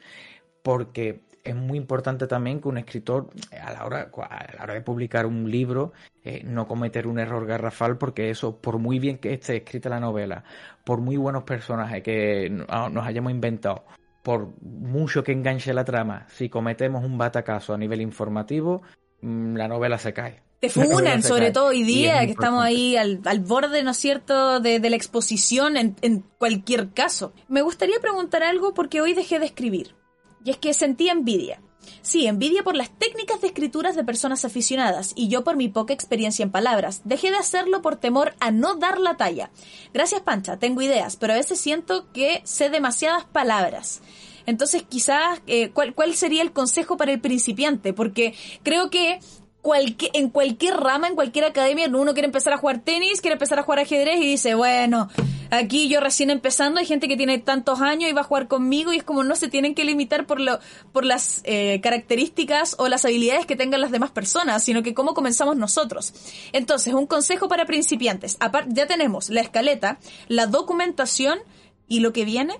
Porque 0.63 1.23
es 1.45 1.57
muy 1.57 1.79
importante 1.79 2.27
también 2.27 2.61
que 2.61 2.69
un 2.69 2.79
escritor 2.79 3.31
a 3.61 3.73
la 3.73 3.85
hora, 3.85 4.11
a 4.29 4.57
la 4.57 4.63
hora 4.63 4.75
de 4.75 4.81
publicar 4.81 5.27
un 5.27 5.51
libro 5.51 5.93
eh, 6.25 6.43
no 6.45 6.69
cometer 6.69 7.07
un 7.07 7.19
error 7.19 7.47
garrafal 7.47 7.99
porque 7.99 8.31
eso, 8.31 8.57
por 8.59 8.79
muy 8.79 8.99
bien 8.99 9.19
que 9.19 9.35
esté 9.35 9.57
escrita 9.57 9.89
la 9.89 9.99
novela, 9.99 10.45
por 10.85 11.01
muy 11.01 11.17
buenos 11.17 11.43
personajes 11.43 12.03
que 12.03 12.49
nos 12.49 13.07
hayamos 13.07 13.33
inventado, 13.33 13.85
por 14.23 14.51
mucho 14.63 15.25
que 15.25 15.33
enganche 15.33 15.75
la 15.75 15.85
trama, 15.85 16.27
si 16.29 16.49
cometemos 16.49 17.05
un 17.05 17.19
batacazo 17.19 17.75
a 17.75 17.79
nivel 17.79 18.01
informativo, 18.01 18.83
mm, 19.21 19.57
la 19.57 19.67
novela 19.67 19.99
se 19.99 20.13
cae. 20.13 20.43
Te 20.61 20.69
funan, 20.69 21.25
sobre 21.25 21.51
todo 21.51 21.67
hoy 21.67 21.83
día, 21.83 22.21
que 22.25 22.31
estamos 22.31 22.63
ahí 22.63 22.97
al, 22.97 23.19
borde, 23.41 23.83
¿no 23.83 23.91
es 23.91 23.97
cierto?, 23.97 24.61
de, 24.61 24.79
la 24.79 24.95
exposición 24.95 25.77
en, 25.77 25.97
en 26.03 26.21
cualquier 26.39 26.91
caso. 26.91 27.33
Me 27.49 27.63
gustaría 27.63 27.99
preguntar 28.01 28.45
algo 28.45 28.73
porque 28.73 29.01
hoy 29.01 29.13
dejé 29.13 29.41
de 29.41 29.47
escribir. 29.47 29.97
Y 30.45 30.51
es 30.51 30.59
que 30.59 30.75
sentí 30.75 31.09
envidia. 31.09 31.61
Sí, 32.01 32.27
envidia 32.27 32.63
por 32.63 32.77
las 32.77 32.91
técnicas 32.91 33.41
de 33.41 33.49
escrituras 33.49 33.97
de 33.97 34.05
personas 34.05 34.45
aficionadas 34.45 35.13
y 35.15 35.29
yo 35.29 35.45
por 35.45 35.57
mi 35.57 35.69
poca 35.69 35.93
experiencia 35.93 36.43
en 36.43 36.51
palabras. 36.51 37.03
Dejé 37.05 37.31
de 37.31 37.37
hacerlo 37.37 37.83
por 37.83 37.97
temor 37.97 38.35
a 38.41 38.51
no 38.51 38.75
dar 38.75 38.99
la 38.99 39.17
talla. 39.17 39.51
Gracias 39.93 40.21
Pancha, 40.21 40.59
tengo 40.59 40.83
ideas, 40.83 41.17
pero 41.17 41.33
a 41.33 41.37
veces 41.37 41.61
siento 41.61 42.11
que 42.13 42.41
sé 42.45 42.71
demasiadas 42.71 43.25
palabras. 43.25 44.01
Entonces 44.47 44.83
quizás, 44.89 45.41
eh, 45.47 45.71
¿cuál, 45.71 45.95
¿cuál 45.95 46.15
sería 46.15 46.43
el 46.43 46.53
consejo 46.53 46.97
para 46.97 47.13
el 47.13 47.21
principiante? 47.21 47.93
Porque 47.93 48.35
creo 48.63 48.91
que 48.91 49.21
en 49.65 50.31
cualquier 50.31 50.77
rama, 50.77 51.07
en 51.07 51.15
cualquier 51.15 51.45
academia, 51.45 51.89
uno 51.89 52.15
quiere 52.15 52.27
empezar 52.27 52.53
a 52.53 52.59
jugar 52.59 52.81
tenis, 52.81 53.21
quiere 53.21 53.35
empezar 53.35 53.61
a 53.61 53.63
jugar 53.63 53.79
ajedrez 53.79 54.17
y 54.17 54.27
dice, 54.27 54.55
bueno, 54.55 55.09
aquí 55.51 55.89
yo 55.89 56.01
recién 56.01 56.31
empezando, 56.31 56.81
hay 56.81 56.87
gente 56.87 57.07
que 57.07 57.17
tiene 57.17 57.39
tantos 57.39 57.81
años 57.81 58.11
y 58.11 58.13
va 58.13 58.23
a 58.23 58.25
jugar 58.25 58.49
conmigo 58.49 58.93
y 58.93 58.97
es 58.97 59.05
como 59.05 59.23
no 59.23 59.37
se 59.37 59.49
tienen 59.49 59.77
que 59.77 59.85
limitar 59.85 60.27
por, 60.27 60.41
lo, 60.41 60.59
por 60.93 61.05
las 61.05 61.43
eh, 61.45 61.81
características 61.81 62.75
o 62.79 62.89
las 62.89 63.05
habilidades 63.05 63.47
que 63.47 63.55
tengan 63.55 63.81
las 63.81 63.93
demás 63.93 64.11
personas, 64.11 64.65
sino 64.65 64.83
que 64.83 64.95
cómo 64.95 65.15
comenzamos 65.15 65.57
nosotros. 65.57 66.13
Entonces, 66.53 66.93
un 66.93 67.07
consejo 67.07 67.49
para 67.49 67.65
principiantes. 67.65 68.39
ya 68.69 68.87
tenemos 68.87 69.31
la 69.31 69.43
escaleta, 69.43 69.99
la 70.27 70.47
documentación 70.47 71.39
y 71.87 72.01
lo 72.01 72.13
que 72.13 72.25
viene. 72.25 72.59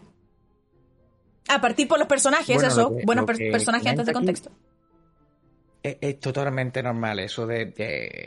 A 1.49 1.61
partir 1.61 1.89
por 1.89 1.99
los 1.99 2.07
personajes, 2.07 2.63
eso, 2.63 2.93
buenos 3.05 3.27
personajes 3.27 3.89
antes 3.89 4.07
de 4.07 4.13
contexto 4.13 4.53
es, 5.83 6.21
totalmente 6.21 6.83
normal 6.83 7.19
eso 7.19 7.47
de, 7.47 7.73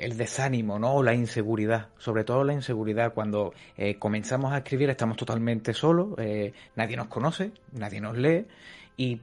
el 0.02 0.18
desánimo, 0.18 0.78
¿no? 0.78 0.96
O 0.96 1.04
la 1.04 1.14
inseguridad, 1.14 1.90
sobre 1.98 2.24
todo 2.24 2.44
la 2.44 2.54
inseguridad 2.54 3.14
cuando 3.14 3.54
eh, 3.78 3.96
comenzamos 3.98 4.54
a 4.54 4.58
escribir 4.58 4.90
estamos 4.90 5.18
totalmente 5.18 5.74
solos, 5.74 6.10
eh, 6.18 6.54
nadie 6.76 6.98
nos 6.98 7.08
conoce, 7.08 7.52
nadie 7.72 8.02
nos 8.02 8.18
lee 8.18 8.46
y 8.98 9.22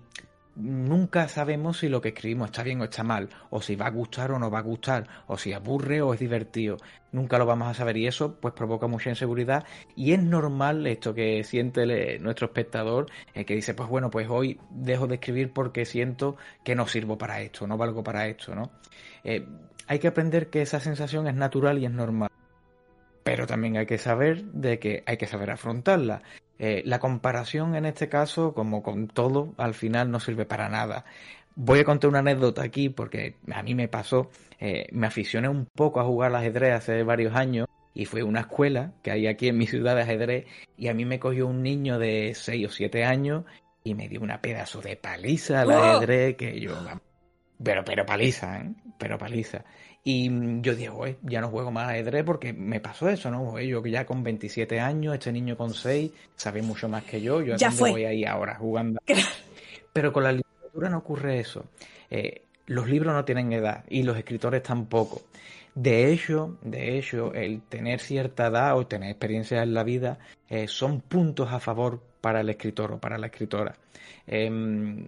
nunca 0.57 1.29
sabemos 1.29 1.79
si 1.79 1.89
lo 1.89 2.01
que 2.01 2.11
escribimos 2.11 2.47
está 2.47 2.63
bien 2.63 2.81
o 2.81 2.85
está 2.85 3.03
mal, 3.03 3.29
o 3.51 3.61
si 3.61 3.77
va 3.77 3.87
a 3.87 3.91
gustar 3.91 4.33
o 4.33 4.39
no 4.39 4.51
va 4.51 4.59
a 4.59 4.63
gustar, 4.63 5.07
o 5.27 5.39
si 5.39 5.53
aburre 5.53 6.03
o 6.03 6.15
es 6.15 6.21
divertido. 6.21 6.77
Nunca 7.13 7.39
lo 7.39 7.47
vamos 7.47 7.69
a 7.69 7.75
saber 7.75 7.97
y 7.97 8.07
eso 8.07 8.39
pues 8.41 8.55
provoca 8.55 8.87
mucha 8.87 9.11
inseguridad 9.11 9.65
y 9.97 10.13
es 10.13 10.23
normal 10.23 10.87
esto 10.87 11.15
que 11.15 11.45
siente 11.45 12.19
nuestro 12.19 12.47
espectador, 12.47 13.07
eh, 13.35 13.45
que 13.45 13.55
dice 13.55 13.75
pues 13.75 13.89
bueno 13.89 14.11
pues 14.11 14.29
hoy 14.31 14.59
dejo 14.71 15.07
de 15.07 15.15
escribir 15.17 15.53
porque 15.53 15.85
siento 15.85 16.37
que 16.65 16.75
no 16.75 16.87
sirvo 16.87 17.19
para 17.19 17.41
esto, 17.41 17.67
no 17.67 17.77
valgo 17.77 18.03
para 18.03 18.27
esto, 18.29 18.55
¿no? 18.55 18.71
Eh, 19.25 19.47
hay 19.87 19.99
que 19.99 20.09
aprender 20.09 20.49
que 20.49 20.63
esa 20.63 20.81
sensación 20.81 21.27
es 21.27 21.35
natural 21.35 21.79
y 21.79 21.87
es 21.87 21.93
normal. 21.93 22.31
Pero 23.25 23.47
también 23.47 23.77
hay 23.77 23.87
que 23.87 23.99
saber 23.99 24.45
de 24.45 24.79
que 24.79 25.03
hay 25.07 25.17
que 25.17 25.27
saber 25.27 25.51
afrontarla. 25.51 26.23
Eh, 26.65 26.85
la 26.87 27.01
comparación 27.01 27.75
en 27.75 27.87
este 27.87 28.09
caso, 28.09 28.55
como 28.55 28.85
con 28.85 29.09
todo, 29.09 29.53
al 29.57 29.75
final 29.75 30.13
no 30.13 30.21
sirve 30.21 30.47
para 30.47 30.69
nada. 30.69 31.05
Voy 31.57 31.81
a 31.81 31.85
contar 31.85 32.09
una 32.09 32.21
anécdota 32.21 32.63
aquí 32.63 32.89
porque 32.89 33.35
a 33.53 33.65
mí 33.65 33.75
me 33.75 33.89
pasó, 33.89 34.31
eh, 34.61 34.87
me 34.93 35.09
aficioné 35.09 35.49
un 35.49 35.67
poco 35.67 35.99
a 35.99 36.05
jugar 36.05 36.31
al 36.31 36.37
ajedrez 36.37 36.75
hace 36.75 37.03
varios 37.03 37.35
años 37.35 37.67
y 37.95 38.05
fue 38.05 38.23
una 38.23 38.43
escuela 38.43 38.93
que 39.03 39.11
hay 39.11 39.27
aquí 39.27 39.49
en 39.49 39.59
mi 39.59 39.67
ciudad 39.67 39.97
de 39.97 40.03
ajedrez 40.03 40.47
y 40.77 40.87
a 40.87 40.95
mí 40.95 41.05
me 41.05 41.19
cogió 41.19 41.49
un 41.49 41.65
niño 41.65 41.99
de 41.99 42.33
6 42.33 42.69
o 42.69 42.71
7 42.71 43.05
años 43.07 43.43
y 43.83 43.97
me 43.97 44.09
dio 44.09 44.21
una 44.21 44.41
pedazo 44.41 44.81
de 44.81 44.95
paliza 44.95 45.63
al 45.63 45.73
¡Oh! 45.73 45.83
ajedrez 45.83 46.37
que 46.37 46.61
yo... 46.61 46.77
Pero, 47.61 47.85
pero 47.85 48.07
paliza, 48.07 48.59
¿eh? 48.59 48.71
Pero 48.99 49.19
paliza. 49.19 49.65
Y 50.05 50.29
mm, 50.29 50.63
yo 50.63 50.75
digo, 50.75 51.05
ya 51.23 51.41
no 51.41 51.49
juego 51.49 51.71
más 51.71 51.91
ajedrez 51.91 52.25
porque 52.25 52.53
me 52.53 52.81
pasó 52.81 53.09
eso, 53.09 53.31
¿no? 53.31 53.59
Yo 53.61 53.85
ya 53.87 54.05
con 54.05 54.23
27 54.23 54.81
años, 54.81 55.15
este 55.15 55.33
niño 55.33 55.57
con 55.57 55.73
6, 55.73 56.11
sabe 56.37 56.63
mucho 56.63 56.89
más 56.89 57.05
que 57.05 57.21
yo, 57.21 57.41
yo 57.43 57.57
ya 57.57 57.71
voy 57.71 58.05
ahí 58.05 58.25
ahora 58.25 58.57
jugando. 58.57 59.01
Pero 59.93 60.13
con 60.13 60.25
la 60.25 60.33
literatura 60.33 60.89
no 60.89 60.99
ocurre 60.99 61.41
eso. 61.41 61.67
Eh, 62.11 62.43
los 62.67 62.89
libros 62.89 63.15
no 63.15 63.25
tienen 63.25 63.53
edad 63.53 63.85
y 63.89 64.03
los 64.03 64.17
escritores 64.17 64.63
tampoco. 64.63 65.23
De 65.75 66.13
hecho, 66.13 66.59
de 66.63 66.99
hecho, 66.99 67.33
el 67.33 67.63
tener 67.63 68.01
cierta 68.01 68.49
edad 68.49 68.77
o 68.77 68.87
tener 68.87 69.11
experiencia 69.11 69.63
en 69.63 69.73
la 69.73 69.85
vida 69.85 70.19
eh, 70.49 70.69
son 70.69 71.01
puntos 71.01 71.51
a 71.51 71.61
favor 71.61 72.03
para 72.21 72.41
el 72.41 72.51
escritor 72.51 72.93
o 72.93 72.99
para 72.99 73.19
la 73.19 73.27
escritora. 73.27 73.75
Em, 74.27 75.07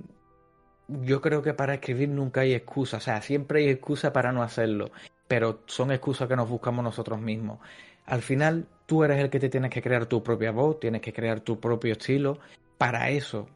yo 0.88 1.20
creo 1.20 1.42
que 1.42 1.54
para 1.54 1.74
escribir 1.74 2.08
nunca 2.08 2.42
hay 2.42 2.54
excusa, 2.54 2.98
o 2.98 3.00
sea, 3.00 3.22
siempre 3.22 3.60
hay 3.60 3.68
excusa 3.70 4.12
para 4.12 4.32
no 4.32 4.42
hacerlo, 4.42 4.90
pero 5.28 5.60
son 5.66 5.90
excusas 5.92 6.28
que 6.28 6.36
nos 6.36 6.48
buscamos 6.48 6.84
nosotros 6.84 7.20
mismos. 7.20 7.58
Al 8.06 8.22
final, 8.22 8.66
tú 8.86 9.04
eres 9.04 9.18
el 9.18 9.30
que 9.30 9.40
te 9.40 9.48
tienes 9.48 9.70
que 9.70 9.82
crear 9.82 10.06
tu 10.06 10.22
propia 10.22 10.52
voz, 10.52 10.80
tienes 10.80 11.00
que 11.00 11.12
crear 11.12 11.40
tu 11.40 11.58
propio 11.58 11.92
estilo. 11.92 12.38
Para 12.76 13.08
eso, 13.10 13.48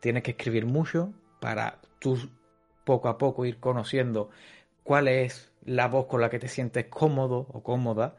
tienes 0.00 0.22
que 0.22 0.30
escribir 0.30 0.64
mucho, 0.64 1.12
para 1.40 1.78
tú 1.98 2.18
poco 2.84 3.08
a 3.08 3.18
poco 3.18 3.44
ir 3.44 3.58
conociendo 3.58 4.30
cuál 4.82 5.08
es 5.08 5.52
la 5.64 5.88
voz 5.88 6.06
con 6.06 6.20
la 6.20 6.30
que 6.30 6.38
te 6.38 6.48
sientes 6.48 6.86
cómodo 6.86 7.46
o 7.52 7.62
cómoda 7.62 8.16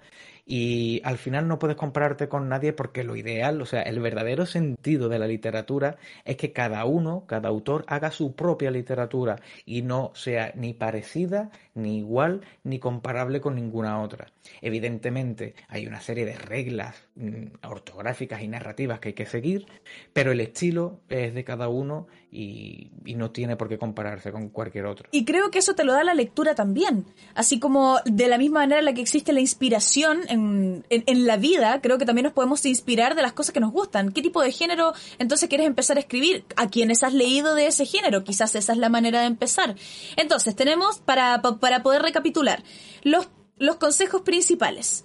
y 0.54 0.99
al 1.06 1.18
final 1.18 1.47
no 1.47 1.60
puedes 1.60 1.78
compararte 1.78 2.28
con 2.28 2.49
nadie 2.49 2.74
porque 2.74 3.06
lo 3.06 3.16
ideal, 3.16 3.62
o 3.62 3.66
sea, 3.66 3.84
el 3.84 4.02
verdadero 4.02 4.45
sentido 4.45 5.08
de 5.08 5.18
la 5.18 5.26
literatura 5.26 5.95
es 6.26 6.36
que 6.36 6.52
cada 6.52 6.84
uno, 6.84 7.24
cada 7.26 7.47
autor 7.47 7.86
haga 7.88 8.12
su 8.12 8.36
propia 8.36 8.70
literatura 8.70 9.38
y 9.66 9.82
no 9.82 10.12
sea 10.14 10.52
ni 10.58 10.74
parecida, 10.74 11.52
ni 11.74 11.99
igual, 11.99 12.41
ni 12.66 12.80
comparable 12.80 13.39
con 13.39 13.56
ninguna 13.56 14.02
otra. 14.02 14.34
Evidentemente 14.62 15.56
hay 15.70 15.88
una 15.88 16.02
serie 16.02 16.26
de 16.26 16.36
reglas 16.36 17.02
mm, 17.16 17.66
ortográficas 17.66 18.41
y 18.41 18.49
narrativas 18.49 18.99
que 18.99 19.08
hay 19.08 19.14
que 19.14 19.28
seguir, 19.28 19.68
pero 20.12 20.34
el 20.34 20.41
estilo 20.41 20.99
es 21.08 21.34
de 21.34 21.45
cada 21.45 21.70
uno 21.70 22.08
y, 22.32 22.90
no 23.16 23.32
tiene 23.32 23.58
por 23.58 23.68
qué 23.68 23.78
compararse 23.78 24.32
con 24.32 24.50
cualquier 24.50 24.86
otro. 24.86 25.08
Y 25.12 25.26
creo 25.26 25.52
que 25.52 25.60
eso 25.60 25.76
te 25.76 25.84
lo 25.84 25.94
da 25.94 26.04
la 26.04 26.14
lectura 26.14 26.56
también, 26.56 27.06
así 27.36 27.60
como 27.60 28.00
de 28.06 28.28
la 28.28 28.38
misma 28.38 28.62
manera 28.62 28.80
en 28.80 28.86
la 28.86 28.94
que 28.94 29.02
existe 29.02 29.34
la 29.34 29.42
inspiración 29.42 30.22
en, 30.30 30.86
en, 30.90 31.28
la 31.28 31.36
vida, 31.38 31.82
creo 31.82 31.98
que 31.98 32.06
también 32.06 32.24
nos 32.24 32.34
podemos 32.34 32.66
inspirar 32.66 33.16
de 33.16 33.22
las 33.22 33.34
cosas 33.34 33.54
que 33.54 33.60
nos 33.60 33.72
gustan. 33.72 34.12
¿Qué 34.14 34.22
tipo 34.22 34.42
de 34.42 34.52
género 34.52 34.94
entonces 35.20 35.50
quieres 35.50 35.68
empezar 35.68 35.98
a 35.98 36.00
escribir? 36.00 36.46
¿A 36.56 36.70
quienes 36.70 37.04
has 37.04 37.14
leído 37.14 37.54
de 37.54 37.68
ese 37.68 37.86
género? 37.86 38.24
Quizás 38.24 38.56
esa 38.56 38.72
es 38.72 38.78
la 38.78 38.90
manera 38.90 39.22
de 39.22 39.28
empezar. 39.28 39.76
Entonces, 40.16 40.56
tenemos, 40.56 41.00
para, 41.00 41.42
para 41.42 41.84
poder 41.84 42.02
recapitular, 42.02 42.64
los, 43.04 43.30
los 43.58 43.76
consejos 43.76 44.22
principales. 44.22 45.04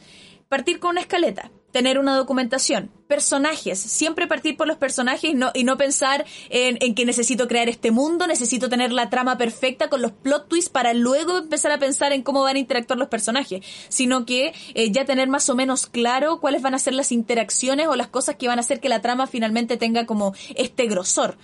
Partir 0.49 0.79
con 0.79 0.91
una 0.91 1.01
escaleta, 1.01 1.51
tener 1.77 1.99
una 1.99 2.17
documentación, 2.17 2.91
personajes, 3.07 3.79
siempre 3.79 4.27
partir 4.27 4.57
por 4.57 4.67
los 4.67 4.79
personajes 4.79 5.33
y 5.33 5.35
no, 5.35 5.51
y 5.53 5.63
no 5.63 5.77
pensar 5.77 6.25
en, 6.49 6.79
en, 6.81 6.95
que 6.95 7.05
necesito 7.05 7.49
crear 7.49 7.69
este 7.69 7.91
mundo, 7.91 8.27
necesito 8.27 8.71
tener 8.71 8.95
la 8.95 9.11
trama 9.11 9.37
perfecta 9.37 9.91
con 9.91 10.01
los 10.01 10.13
plot 10.13 10.49
twists 10.49 10.71
para 10.71 10.95
luego 10.95 11.37
empezar 11.37 11.73
a 11.73 11.79
pensar 11.79 12.15
en 12.15 12.23
cómo 12.23 12.41
van 12.41 12.57
a 12.57 12.61
interactuar 12.61 12.99
los 12.99 13.09
personajes, 13.09 13.63
sino 13.91 14.25
que 14.25 14.55
eh, 14.73 14.91
ya 14.91 15.05
tener 15.05 15.29
más 15.29 15.51
o 15.51 15.55
menos 15.55 15.87
claro 15.87 16.41
cuáles 16.41 16.63
van 16.63 16.73
a 16.73 16.79
ser 16.79 16.95
las 16.95 17.13
interacciones 17.13 17.89
o 17.89 17.95
las 17.95 18.09
cosas 18.09 18.37
que 18.37 18.49
van 18.49 18.57
a 18.59 18.63
hacer 18.63 18.81
que 18.81 18.89
la 18.89 19.03
trama 19.03 19.27
finalmente 19.27 19.77
tenga 19.77 20.07
como 20.07 20.33
este 20.55 20.87
grosor. 20.87 21.37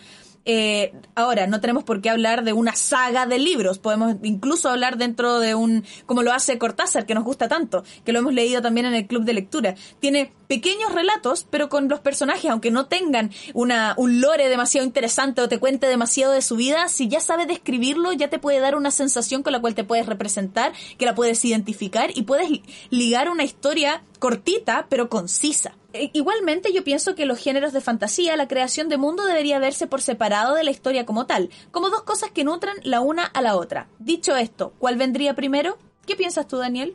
Eh, 0.45 0.93
ahora, 1.15 1.47
no 1.47 1.61
tenemos 1.61 1.85
por 1.85 2.01
qué 2.01 2.11
hablar 2.11 2.43
de 2.43 2.53
una 2.53 2.75
saga 2.75 3.27
de 3.27 3.39
libros, 3.39 3.79
podemos 3.79 4.17
incluso 4.23 4.69
hablar 4.69 4.97
dentro 4.97 5.39
de 5.39 5.55
un, 5.55 5.85
como 6.07 6.23
lo 6.23 6.33
hace 6.33 6.59
Cortázar, 6.59 7.07
que 7.07 7.15
nos 7.15 7.25
gusta 7.25 7.49
tanto, 7.49 7.85
que 8.05 8.13
lo 8.13 8.19
hemos 8.19 8.35
leído 8.35 8.61
también 8.61 8.87
en 8.87 8.95
el 8.95 9.07
club 9.07 9.25
de 9.25 9.35
lectura. 9.35 9.75
Tiene 10.01 10.33
pequeños 10.53 10.93
relatos, 10.93 11.47
pero 11.49 11.71
con 11.71 11.89
los 11.89 12.01
personajes, 12.01 12.51
aunque 12.51 12.71
no 12.71 12.85
tengan 12.85 13.31
una, 13.55 13.95
un 13.97 14.21
lore 14.21 14.51
demasiado 14.51 14.87
interesante 14.87 15.41
o 15.41 15.49
te 15.49 15.59
cuente 15.59 15.87
demasiado 15.87 16.35
de 16.35 16.43
su 16.43 16.57
vida, 16.57 16.89
si 16.89 17.09
ya 17.09 17.21
sabes 17.21 17.49
describirlo, 17.49 18.13
ya 18.13 18.29
te 18.29 18.39
puede 18.39 18.61
dar 18.61 18.77
una 18.77 18.91
sensación 18.91 19.43
con 19.43 19.55
la 19.55 19.63
cual 19.63 19.75
te 19.75 19.83
puedes 19.83 20.05
representar, 20.05 20.75
que 20.99 21.07
la 21.07 21.15
puedes 21.15 21.43
identificar 21.47 22.11
y 22.15 22.25
puedes 22.25 22.51
ligar 22.91 23.31
una 23.31 23.45
historia 23.45 24.05
cortita, 24.19 24.89
pero 24.91 25.09
concisa. 25.09 25.75
E, 25.95 26.11
igualmente 26.13 26.71
yo 26.71 26.85
pienso 26.85 27.15
que 27.15 27.25
los 27.25 27.39
géneros 27.39 27.73
de 27.73 27.81
fantasía, 27.81 28.37
la 28.37 28.47
creación 28.47 28.91
de 28.91 28.99
mundo 28.99 29.25
debería 29.25 29.59
verse 29.59 29.87
por 29.87 30.03
separado 30.03 30.55
de 30.55 30.65
la 30.65 30.71
historia 30.71 31.07
como 31.07 31.25
tal, 31.25 31.49
como 31.71 31.89
dos 31.89 32.03
cosas 32.03 32.31
que 32.31 32.45
nutran 32.45 32.77
la 32.83 33.01
una 33.01 33.25
a 33.25 33.41
la 33.41 33.57
otra. 33.57 33.89
Dicho 33.99 34.37
esto, 34.37 34.75
¿cuál 34.79 34.99
vendría 34.99 35.33
primero? 35.33 35.79
¿Qué 36.07 36.15
piensas 36.15 36.47
tú, 36.47 36.59
Daniel? 36.59 36.95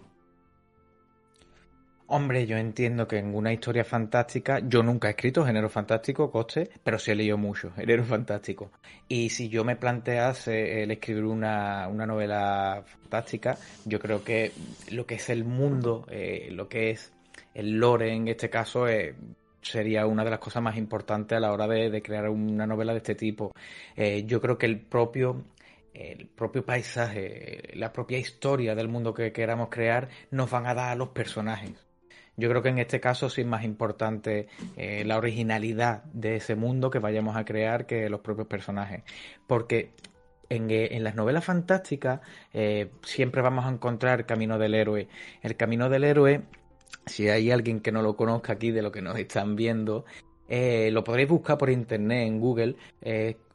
Hombre, 2.10 2.46
yo 2.46 2.56
entiendo 2.56 3.06
que 3.06 3.18
en 3.18 3.36
una 3.36 3.52
historia 3.52 3.84
fantástica, 3.84 4.60
yo 4.60 4.82
nunca 4.82 5.10
he 5.10 5.12
escrito 5.12 5.46
género 5.46 5.68
fantástico, 5.68 6.32
coste, 6.32 6.70
pero 6.82 6.98
sí 6.98 7.12
he 7.12 7.16
leído 7.16 7.38
mucho, 7.38 7.74
género 7.74 8.04
fantástico. 8.06 8.72
Y 9.10 9.30
si 9.30 9.50
yo 9.50 9.66
me 9.66 9.76
plantease 9.76 10.84
el 10.84 10.92
escribir 10.92 11.26
una, 11.26 11.88
novela 11.90 12.82
fantástica, 12.86 13.58
yo 13.84 14.00
creo 14.00 14.24
que 14.24 14.54
lo 14.92 15.06
que 15.06 15.16
es 15.16 15.30
el 15.30 15.44
mundo, 15.44 16.06
eh, 16.10 16.48
lo 16.52 16.70
que 16.70 16.92
es 16.92 17.12
el 17.54 17.78
lore 17.78 18.14
en 18.14 18.30
este 18.30 18.50
caso, 18.50 18.88
eh, 18.88 19.14
sería 19.62 20.06
una 20.06 20.24
de 20.24 20.30
las 20.32 20.40
cosas 20.40 20.64
más 20.64 20.78
importantes 20.78 21.38
a 21.38 21.42
la 21.42 21.52
hora 21.52 21.68
de, 21.68 22.02
crear 22.02 22.30
una 22.30 22.66
novela 22.66 22.94
de 22.94 23.00
este 23.00 23.16
tipo. 23.16 23.52
Eh, 23.98 24.24
yo 24.26 24.40
creo 24.40 24.58
que 24.58 24.66
el 24.66 24.80
propio 24.80 25.44
el 25.94 26.28
propio 26.28 26.64
paisaje, 26.64 27.72
la 27.74 27.92
propia 27.92 28.20
historia 28.20 28.76
del 28.76 28.88
mundo 28.88 29.14
que 29.16 29.34
queramos 29.34 29.70
crear, 29.70 30.10
nos 30.32 30.50
van 30.50 30.68
a 30.68 30.76
dar 30.76 30.92
a 30.92 30.96
los 30.96 31.10
personajes. 31.10 31.87
Yo 32.40 32.50
creo 32.50 32.62
que 32.62 32.70
en 32.70 32.78
este 32.78 33.00
caso 33.00 33.32
sí 33.32 33.42
es 33.42 33.48
más 33.48 33.64
importante 33.64 34.48
eh, 34.76 35.04
la 35.06 35.18
originalidad 35.18 36.04
de 36.06 36.36
ese 36.36 36.56
mundo 36.56 36.92
que 36.92 37.00
vayamos 37.00 37.36
a 37.36 37.44
crear 37.44 37.88
que 37.88 38.10
los 38.12 38.20
propios 38.22 38.46
personajes. 38.46 39.04
Porque 39.48 39.94
en, 40.48 40.70
eh, 40.70 41.00
las 41.00 41.16
novelas 41.16 41.44
fantásticas 41.44 42.22
eh, 42.54 42.92
siempre 43.02 43.42
vamos 43.42 43.66
a 43.66 43.70
encontrar 43.70 44.28
camino 44.28 44.60
del 44.60 44.76
héroe. 44.76 45.08
El 45.42 45.56
camino 45.58 45.90
del 45.90 46.04
héroe, 46.04 46.44
si 47.08 47.28
hay 47.28 47.50
alguien 47.50 47.80
que 47.80 47.92
no 47.92 48.04
lo 48.04 48.16
conozca 48.16 48.54
aquí 48.54 48.70
de 48.70 48.84
lo 48.84 48.92
que 48.92 49.02
nos 49.02 49.18
están 49.18 49.56
viendo, 49.56 50.06
lo 50.48 51.04
podréis 51.04 51.30
buscar 51.30 51.58
por 51.58 51.72
internet 51.72 52.28
en 52.28 52.40
Google, 52.40 52.76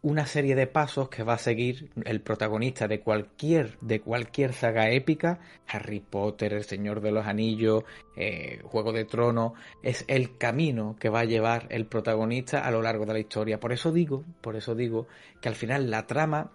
una 0.02 0.26
serie 0.26 0.56
de 0.56 0.66
pasos 0.66 1.08
que 1.08 1.22
va 1.22 1.34
a 1.34 1.38
seguir 1.38 1.90
el 2.04 2.20
protagonista 2.20 2.88
de 2.88 3.00
cualquier, 3.00 3.78
de 3.80 4.00
cualquier 4.00 4.52
saga 4.52 4.90
épica, 4.90 5.38
Harry 5.68 6.00
Potter, 6.00 6.54
El 6.54 6.64
Señor 6.64 7.00
de 7.00 7.12
los 7.12 7.26
Anillos, 7.26 7.84
eh, 8.16 8.60
Juego 8.64 8.92
de 8.92 9.04
Tronos, 9.04 9.52
es 9.82 10.04
el 10.08 10.36
camino 10.38 10.96
que 10.98 11.08
va 11.08 11.20
a 11.20 11.24
llevar 11.24 11.68
el 11.70 11.86
protagonista 11.86 12.66
a 12.66 12.70
lo 12.72 12.82
largo 12.82 13.06
de 13.06 13.12
la 13.12 13.20
historia. 13.20 13.60
Por 13.60 13.72
eso 13.72 13.92
digo, 13.92 14.24
por 14.40 14.56
eso 14.56 14.74
digo 14.74 15.06
que 15.40 15.48
al 15.48 15.54
final 15.54 15.88
la 15.88 16.06
trama 16.08 16.50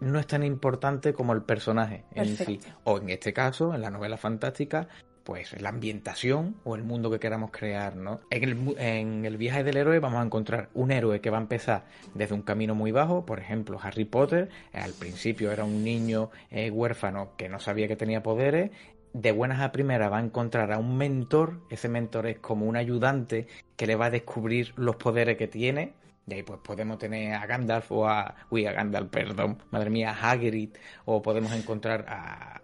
no 0.00 0.20
es 0.20 0.28
tan 0.28 0.44
importante 0.44 1.12
como 1.12 1.32
el 1.32 1.42
personaje 1.42 2.04
en 2.14 2.36
sí. 2.36 2.60
O 2.84 2.98
en 2.98 3.10
este 3.10 3.32
caso, 3.32 3.74
en 3.74 3.82
la 3.82 3.90
novela 3.90 4.16
fantástica, 4.16 4.88
pues 5.28 5.60
la 5.60 5.68
ambientación 5.68 6.56
o 6.64 6.74
el 6.74 6.84
mundo 6.84 7.10
que 7.10 7.20
queramos 7.20 7.50
crear, 7.50 7.96
¿no? 7.96 8.20
En 8.30 9.26
el, 9.26 9.36
viaje 9.36 9.62
del 9.62 9.76
héroe 9.76 9.98
vamos 9.98 10.22
a 10.22 10.24
encontrar 10.24 10.70
un 10.72 10.90
héroe 10.90 11.20
que 11.20 11.28
va 11.28 11.36
a 11.36 11.42
empezar 11.42 11.84
desde 12.14 12.34
un 12.34 12.40
camino 12.40 12.74
muy 12.74 12.92
bajo, 12.92 13.26
por 13.26 13.38
ejemplo 13.38 13.78
Harry 13.82 14.06
Potter, 14.06 14.48
al 14.72 14.94
principio 14.94 15.52
era 15.52 15.64
un 15.64 15.84
niño 15.84 16.30
eh, 16.50 16.70
huérfano 16.70 17.36
que 17.36 17.50
no 17.50 17.60
sabía 17.60 17.88
que 17.88 17.94
tenía 17.94 18.22
poderes, 18.22 18.70
de 19.12 19.32
buenas 19.32 19.60
a 19.60 19.70
primeras 19.70 20.10
va 20.10 20.16
a 20.16 20.24
encontrar 20.24 20.72
a 20.72 20.78
un 20.78 20.96
mentor, 20.96 21.60
ese 21.68 21.90
mentor 21.90 22.26
es 22.26 22.38
como 22.38 22.64
un 22.64 22.76
ayudante 22.76 23.48
que 23.76 23.86
le 23.86 23.96
va 23.96 24.06
a 24.06 24.10
descubrir 24.10 24.72
los 24.76 24.96
poderes 24.96 25.36
que 25.36 25.46
tiene, 25.46 25.92
y 26.26 26.32
ahí 26.32 26.42
pues 26.42 26.60
podemos 26.60 26.96
tener 26.96 27.34
a 27.34 27.44
Gandalf 27.44 27.92
o 27.92 28.08
a... 28.08 28.34
Uy, 28.48 28.64
a 28.64 28.72
Gandalf, 28.72 29.10
perdón, 29.10 29.62
madre 29.70 29.90
mía, 29.90 30.10
a 30.10 30.30
Hagrid, 30.30 30.70
o 31.04 31.20
podemos 31.20 31.52
encontrar 31.52 32.06
a, 32.08 32.62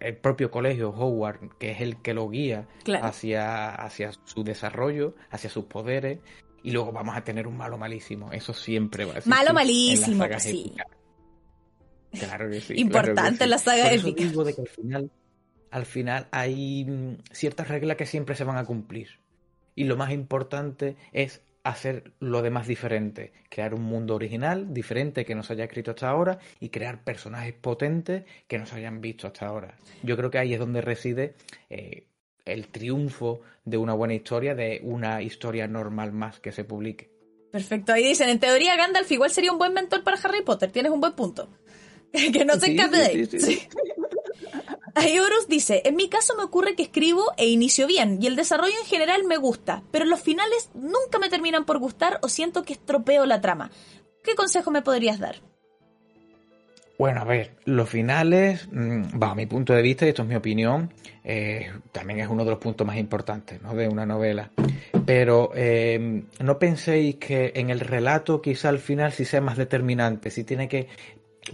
el 0.00 0.16
propio 0.16 0.50
colegio 0.50 0.90
Howard, 0.90 1.56
que 1.58 1.72
es 1.72 1.80
el 1.80 2.00
que 2.00 2.14
lo 2.14 2.28
guía 2.28 2.66
hacia, 3.02 3.74
hacia 3.74 4.12
su 4.24 4.44
desarrollo, 4.44 5.14
hacia 5.30 5.50
sus 5.50 5.64
poderes, 5.64 6.18
y 6.62 6.70
luego 6.72 6.92
vamos 6.92 7.16
a 7.16 7.24
tener 7.24 7.46
un 7.46 7.56
malo 7.56 7.78
malísimo. 7.78 8.32
Eso 8.32 8.52
siempre 8.52 9.04
va 9.04 9.12
a 9.12 9.20
ser. 9.20 9.28
Malo 9.28 9.52
malísimo, 9.52 10.24
sí. 10.38 10.74
Claro 12.12 12.50
que 12.50 12.60
sí. 12.60 12.74
Importante 12.76 13.44
en 13.44 13.50
la 13.50 13.58
saga 13.58 13.92
épica. 13.92 14.24
Digo 14.24 14.44
de 14.44 14.54
que 14.54 14.62
al 14.62 14.68
final, 14.68 15.10
al 15.70 15.86
final 15.86 16.28
hay 16.32 16.84
mm, 16.84 17.18
ciertas 17.30 17.68
reglas 17.68 17.96
que 17.96 18.06
siempre 18.06 18.34
se 18.34 18.44
van 18.44 18.56
a 18.56 18.64
cumplir. 18.64 19.20
Y 19.74 19.84
lo 19.84 19.96
más 19.96 20.10
importante 20.10 20.96
es 21.12 21.42
hacer 21.62 22.12
lo 22.20 22.42
demás 22.42 22.66
diferente, 22.66 23.32
crear 23.48 23.74
un 23.74 23.82
mundo 23.82 24.14
original, 24.14 24.72
diferente 24.72 25.24
que 25.24 25.34
no 25.34 25.42
se 25.42 25.52
haya 25.52 25.64
escrito 25.64 25.90
hasta 25.90 26.08
ahora 26.08 26.38
y 26.58 26.70
crear 26.70 27.04
personajes 27.04 27.54
potentes 27.54 28.24
que 28.46 28.58
no 28.58 28.66
se 28.66 28.76
hayan 28.76 29.00
visto 29.00 29.26
hasta 29.26 29.46
ahora. 29.46 29.76
Yo 30.02 30.16
creo 30.16 30.30
que 30.30 30.38
ahí 30.38 30.54
es 30.54 30.58
donde 30.58 30.80
reside 30.80 31.34
eh, 31.68 32.06
el 32.44 32.68
triunfo 32.68 33.42
de 33.64 33.76
una 33.76 33.94
buena 33.94 34.14
historia, 34.14 34.54
de 34.54 34.80
una 34.82 35.22
historia 35.22 35.66
normal 35.66 36.12
más 36.12 36.40
que 36.40 36.52
se 36.52 36.64
publique. 36.64 37.10
Perfecto, 37.50 37.92
ahí 37.92 38.06
dicen, 38.06 38.28
en 38.28 38.38
teoría 38.38 38.76
Gandalf 38.76 39.10
igual 39.10 39.30
sería 39.30 39.52
un 39.52 39.58
buen 39.58 39.74
mentor 39.74 40.02
para 40.04 40.16
Harry 40.18 40.42
Potter, 40.42 40.70
tienes 40.70 40.92
un 40.92 41.00
buen 41.00 41.14
punto. 41.14 41.48
que 42.32 42.44
no 42.44 42.54
se 42.54 42.72
escape 42.72 42.96
de 42.96 43.04
ahí. 43.04 43.28
Horus 44.96 45.48
dice, 45.48 45.82
en 45.84 45.96
mi 45.96 46.08
caso 46.08 46.34
me 46.36 46.44
ocurre 46.44 46.74
que 46.74 46.82
escribo 46.82 47.32
e 47.36 47.48
inicio 47.48 47.86
bien 47.86 48.18
y 48.20 48.26
el 48.26 48.36
desarrollo 48.36 48.74
en 48.80 48.86
general 48.86 49.24
me 49.24 49.36
gusta, 49.36 49.82
pero 49.90 50.04
los 50.04 50.20
finales 50.20 50.70
nunca 50.74 51.18
me 51.18 51.28
terminan 51.28 51.64
por 51.64 51.78
gustar 51.78 52.18
o 52.22 52.28
siento 52.28 52.62
que 52.62 52.72
estropeo 52.72 53.26
la 53.26 53.40
trama. 53.40 53.70
¿Qué 54.22 54.34
consejo 54.34 54.70
me 54.70 54.82
podrías 54.82 55.18
dar? 55.18 55.36
Bueno, 57.00 57.22
a 57.22 57.24
ver, 57.24 57.52
los 57.64 57.88
finales, 57.88 58.68
mm, 58.70 59.22
a 59.22 59.34
mi 59.34 59.46
punto 59.46 59.72
de 59.72 59.80
vista, 59.80 60.04
y 60.04 60.10
esto 60.10 60.20
es 60.20 60.28
mi 60.28 60.34
opinión, 60.34 60.92
eh, 61.24 61.72
también 61.92 62.20
es 62.20 62.28
uno 62.28 62.44
de 62.44 62.50
los 62.50 62.58
puntos 62.58 62.86
más 62.86 62.98
importantes 62.98 63.62
¿no? 63.62 63.74
de 63.74 63.88
una 63.88 64.04
novela. 64.04 64.50
Pero 65.06 65.50
eh, 65.54 66.24
no 66.40 66.58
penséis 66.58 67.16
que 67.16 67.52
en 67.54 67.70
el 67.70 67.80
relato 67.80 68.42
quizá 68.42 68.68
al 68.68 68.80
final 68.80 69.12
sí 69.12 69.24
sea 69.24 69.40
más 69.40 69.56
determinante, 69.56 70.30
si 70.30 70.44
tiene 70.44 70.68
que 70.68 70.88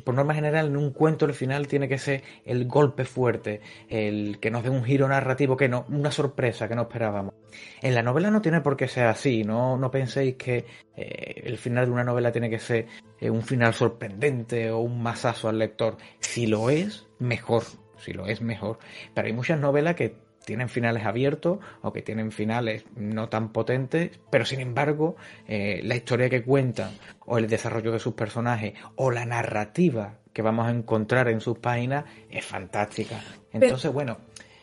por 0.04 0.14
norma 0.14 0.34
general, 0.34 0.66
en 0.66 0.76
un 0.76 0.92
cuento 0.92 1.24
el 1.26 1.34
final 1.34 1.66
tiene 1.68 1.88
que 1.88 1.98
ser 1.98 2.22
el 2.44 2.66
golpe 2.66 3.04
fuerte, 3.04 3.60
el 3.88 4.38
que 4.40 4.50
nos 4.50 4.62
dé 4.62 4.70
un 4.70 4.84
giro 4.84 5.08
narrativo, 5.08 5.56
que 5.56 5.68
no, 5.68 5.84
una 5.88 6.10
sorpresa 6.10 6.68
que 6.68 6.74
no 6.74 6.82
esperábamos. 6.82 7.34
En 7.80 7.94
la 7.94 8.02
novela 8.02 8.30
no 8.30 8.42
tiene 8.42 8.60
por 8.60 8.76
qué 8.76 8.88
ser 8.88 9.06
así, 9.06 9.44
no, 9.44 9.76
no 9.76 9.90
penséis 9.90 10.36
que 10.36 10.64
eh, 10.96 11.42
el 11.44 11.58
final 11.58 11.86
de 11.86 11.92
una 11.92 12.04
novela 12.04 12.32
tiene 12.32 12.50
que 12.50 12.58
ser 12.58 12.86
eh, 13.20 13.30
un 13.30 13.42
final 13.42 13.74
sorprendente 13.74 14.70
o 14.70 14.78
un 14.78 15.02
masazo 15.02 15.48
al 15.48 15.58
lector. 15.58 15.96
Si 16.20 16.46
lo 16.46 16.70
es, 16.70 17.06
mejor. 17.18 17.64
Si 17.98 18.12
lo 18.12 18.26
es, 18.26 18.42
mejor. 18.42 18.78
Pero 19.14 19.26
hay 19.26 19.32
muchas 19.32 19.58
novelas 19.58 19.94
que 19.94 20.25
tienen 20.46 20.68
finales 20.68 21.04
abiertos 21.04 21.58
o 21.82 21.92
que 21.92 22.02
tienen 22.02 22.30
finales 22.30 22.84
no 22.94 23.28
tan 23.28 23.52
potentes, 23.52 24.18
pero 24.30 24.46
sin 24.46 24.60
embargo 24.60 25.16
eh, 25.48 25.80
la 25.82 25.96
historia 25.96 26.30
que 26.30 26.44
cuentan 26.44 26.92
o 27.26 27.36
el 27.36 27.48
desarrollo 27.48 27.90
de 27.90 27.98
sus 27.98 28.14
personajes 28.14 28.74
o 28.94 29.10
la 29.10 29.26
narrativa 29.26 30.20
que 30.32 30.42
vamos 30.42 30.68
a 30.68 30.70
encontrar 30.70 31.28
en 31.28 31.40
sus 31.40 31.58
páginas 31.58 32.04
es 32.30 32.44
fantástica. 32.44 33.20
Entonces, 33.52 33.92
bueno, 33.92 34.18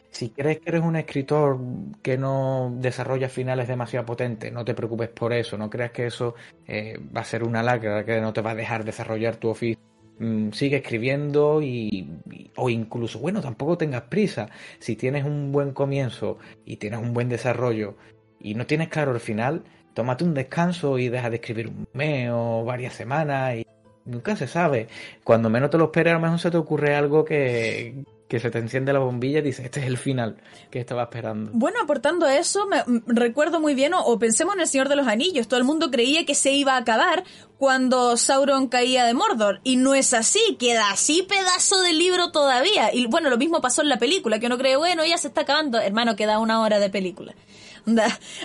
si 0.09 0.29
crees 0.29 0.59
que 0.59 0.69
eres 0.69 0.83
un 0.83 0.95
escritor 0.95 1.59
que 2.01 2.17
no 2.17 2.71
desarrolla 2.77 3.27
finales 3.27 3.67
demasiado 3.67 4.05
potentes, 4.05 4.53
no 4.53 4.63
te 4.63 4.75
preocupes 4.75 5.09
por 5.09 5.33
eso, 5.33 5.57
no 5.57 5.69
creas 5.69 5.91
que 5.91 6.05
eso 6.05 6.35
eh, 6.65 6.97
va 7.15 7.21
a 7.21 7.25
ser 7.25 7.43
una 7.43 7.61
lacra 7.61 8.05
que 8.05 8.21
no 8.21 8.31
te 8.31 8.41
va 8.41 8.51
a 8.51 8.55
dejar 8.55 8.85
desarrollar 8.85 9.35
tu 9.35 9.49
oficio. 9.49 9.92
Mm, 10.19 10.51
sigue 10.51 10.77
escribiendo 10.77 11.61
y, 11.61 12.07
o 12.55 12.69
incluso, 12.69 13.19
bueno, 13.19 13.41
tampoco 13.41 13.77
tengas 13.77 14.03
prisa. 14.03 14.49
Si 14.79 14.95
tienes 14.95 15.25
un 15.25 15.51
buen 15.51 15.71
comienzo 15.73 16.37
y 16.65 16.77
tienes 16.77 16.99
un 16.99 17.13
buen 17.13 17.29
desarrollo 17.29 17.95
y 18.39 18.55
no 18.55 18.65
tienes 18.67 18.89
claro 18.89 19.13
el 19.13 19.19
final, 19.19 19.63
tómate 19.93 20.23
un 20.23 20.33
descanso 20.33 20.99
y 20.99 21.09
deja 21.09 21.29
de 21.29 21.37
escribir 21.37 21.67
un 21.67 21.87
mes 21.93 22.29
o 22.31 22.63
varias 22.63 22.93
semanas 22.93 23.55
y 23.57 23.65
nunca 24.05 24.35
se 24.35 24.47
sabe. 24.47 24.87
Cuando 25.23 25.49
menos 25.49 25.69
te 25.69 25.77
lo 25.77 25.85
esperes, 25.85 26.11
a 26.11 26.15
lo 26.15 26.21
mejor 26.21 26.39
se 26.39 26.51
te 26.51 26.57
ocurre 26.57 26.95
algo 26.95 27.25
que, 27.25 28.03
que 28.33 28.39
se 28.39 28.49
te 28.49 28.57
enciende 28.57 28.91
la 28.91 28.97
bombilla 28.97 29.37
y 29.37 29.41
dices, 29.43 29.63
este 29.63 29.81
es 29.81 29.85
el 29.85 29.95
final 29.95 30.37
que 30.71 30.79
estaba 30.79 31.03
esperando. 31.03 31.51
Bueno, 31.53 31.77
aportando 31.83 32.25
a 32.25 32.35
eso, 32.35 32.65
me, 32.65 32.83
recuerdo 33.05 33.59
muy 33.59 33.75
bien, 33.75 33.93
o, 33.93 34.17
pensemos 34.17 34.55
en 34.55 34.61
El 34.61 34.67
Señor 34.67 34.89
de 34.89 34.95
los 34.95 35.05
Anillos, 35.05 35.47
todo 35.47 35.59
el 35.59 35.65
mundo 35.65 35.91
creía 35.91 36.25
que 36.25 36.33
se 36.33 36.51
iba 36.51 36.73
a 36.73 36.77
acabar 36.77 37.25
cuando 37.59 38.17
Sauron 38.17 38.69
caía 38.69 39.05
de 39.05 39.13
Mordor, 39.13 39.61
y 39.63 39.75
no 39.75 39.93
es 39.93 40.15
así, 40.15 40.57
queda 40.57 40.89
así 40.89 41.21
pedazo 41.29 41.79
de 41.81 41.93
libro 41.93 42.31
todavía. 42.31 42.91
Y 42.91 43.05
bueno, 43.05 43.29
lo 43.29 43.37
mismo 43.37 43.61
pasó 43.61 43.83
en 43.83 43.89
la 43.89 43.99
película, 43.99 44.39
que 44.39 44.47
uno 44.47 44.57
cree, 44.57 44.77
bueno, 44.77 45.05
ya 45.05 45.19
se 45.19 45.27
está 45.27 45.41
acabando, 45.41 45.77
hermano, 45.77 46.15
queda 46.15 46.39
una 46.39 46.59
hora 46.59 46.79
de 46.79 46.89
película. 46.89 47.35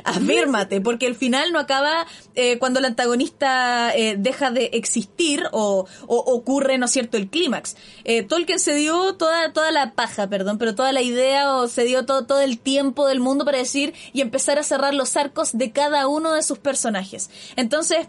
Afírmate, 0.05 0.81
porque 0.81 1.07
el 1.07 1.15
final 1.15 1.53
no 1.53 1.59
acaba 1.59 2.07
eh, 2.35 2.59
cuando 2.59 2.79
el 2.79 2.85
antagonista 2.85 3.95
eh, 3.95 4.17
deja 4.19 4.51
de 4.51 4.71
existir 4.73 5.45
o, 5.53 5.87
ocurre, 6.07 6.79
¿no 6.79 6.87
es 6.87 6.93
cierto?, 6.93 7.17
el 7.17 7.29
clímax. 7.29 7.77
Eh, 8.05 8.23
Tolkien 8.23 8.59
se 8.59 8.75
dio 8.75 9.15
toda, 9.15 9.53
toda 9.53 9.71
la 9.71 9.93
paja, 9.93 10.29
perdón, 10.29 10.59
pero 10.59 10.75
toda 10.75 10.93
la 10.93 11.03
idea 11.03 11.55
o 11.55 11.69
se 11.69 11.85
dio 11.85 12.05
todo, 12.05 12.27
todo 12.27 12.41
el 12.41 12.59
tiempo 12.59 13.07
del 13.07 13.21
mundo 13.21 13.45
para 13.45 13.59
decir 13.59 13.95
y 14.13 14.21
empezar 14.21 14.59
a 14.59 14.63
cerrar 14.63 14.95
los 14.95 15.17
arcos 15.17 15.57
de 15.57 15.73
cada 15.73 16.07
uno 16.09 16.33
de 16.33 16.43
sus 16.43 16.59
personajes. 16.59 17.31
Entonces, 17.57 18.07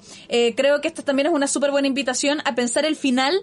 creo 0.56 0.82
que 0.82 0.88
esta 0.88 1.04
también 1.04 1.28
es 1.28 1.34
una 1.34 1.48
súper 1.48 1.72
buena 1.72 1.88
invitación 1.88 2.42
a 2.46 2.56
pensar 2.56 2.86
el 2.86 2.96
final 2.96 3.42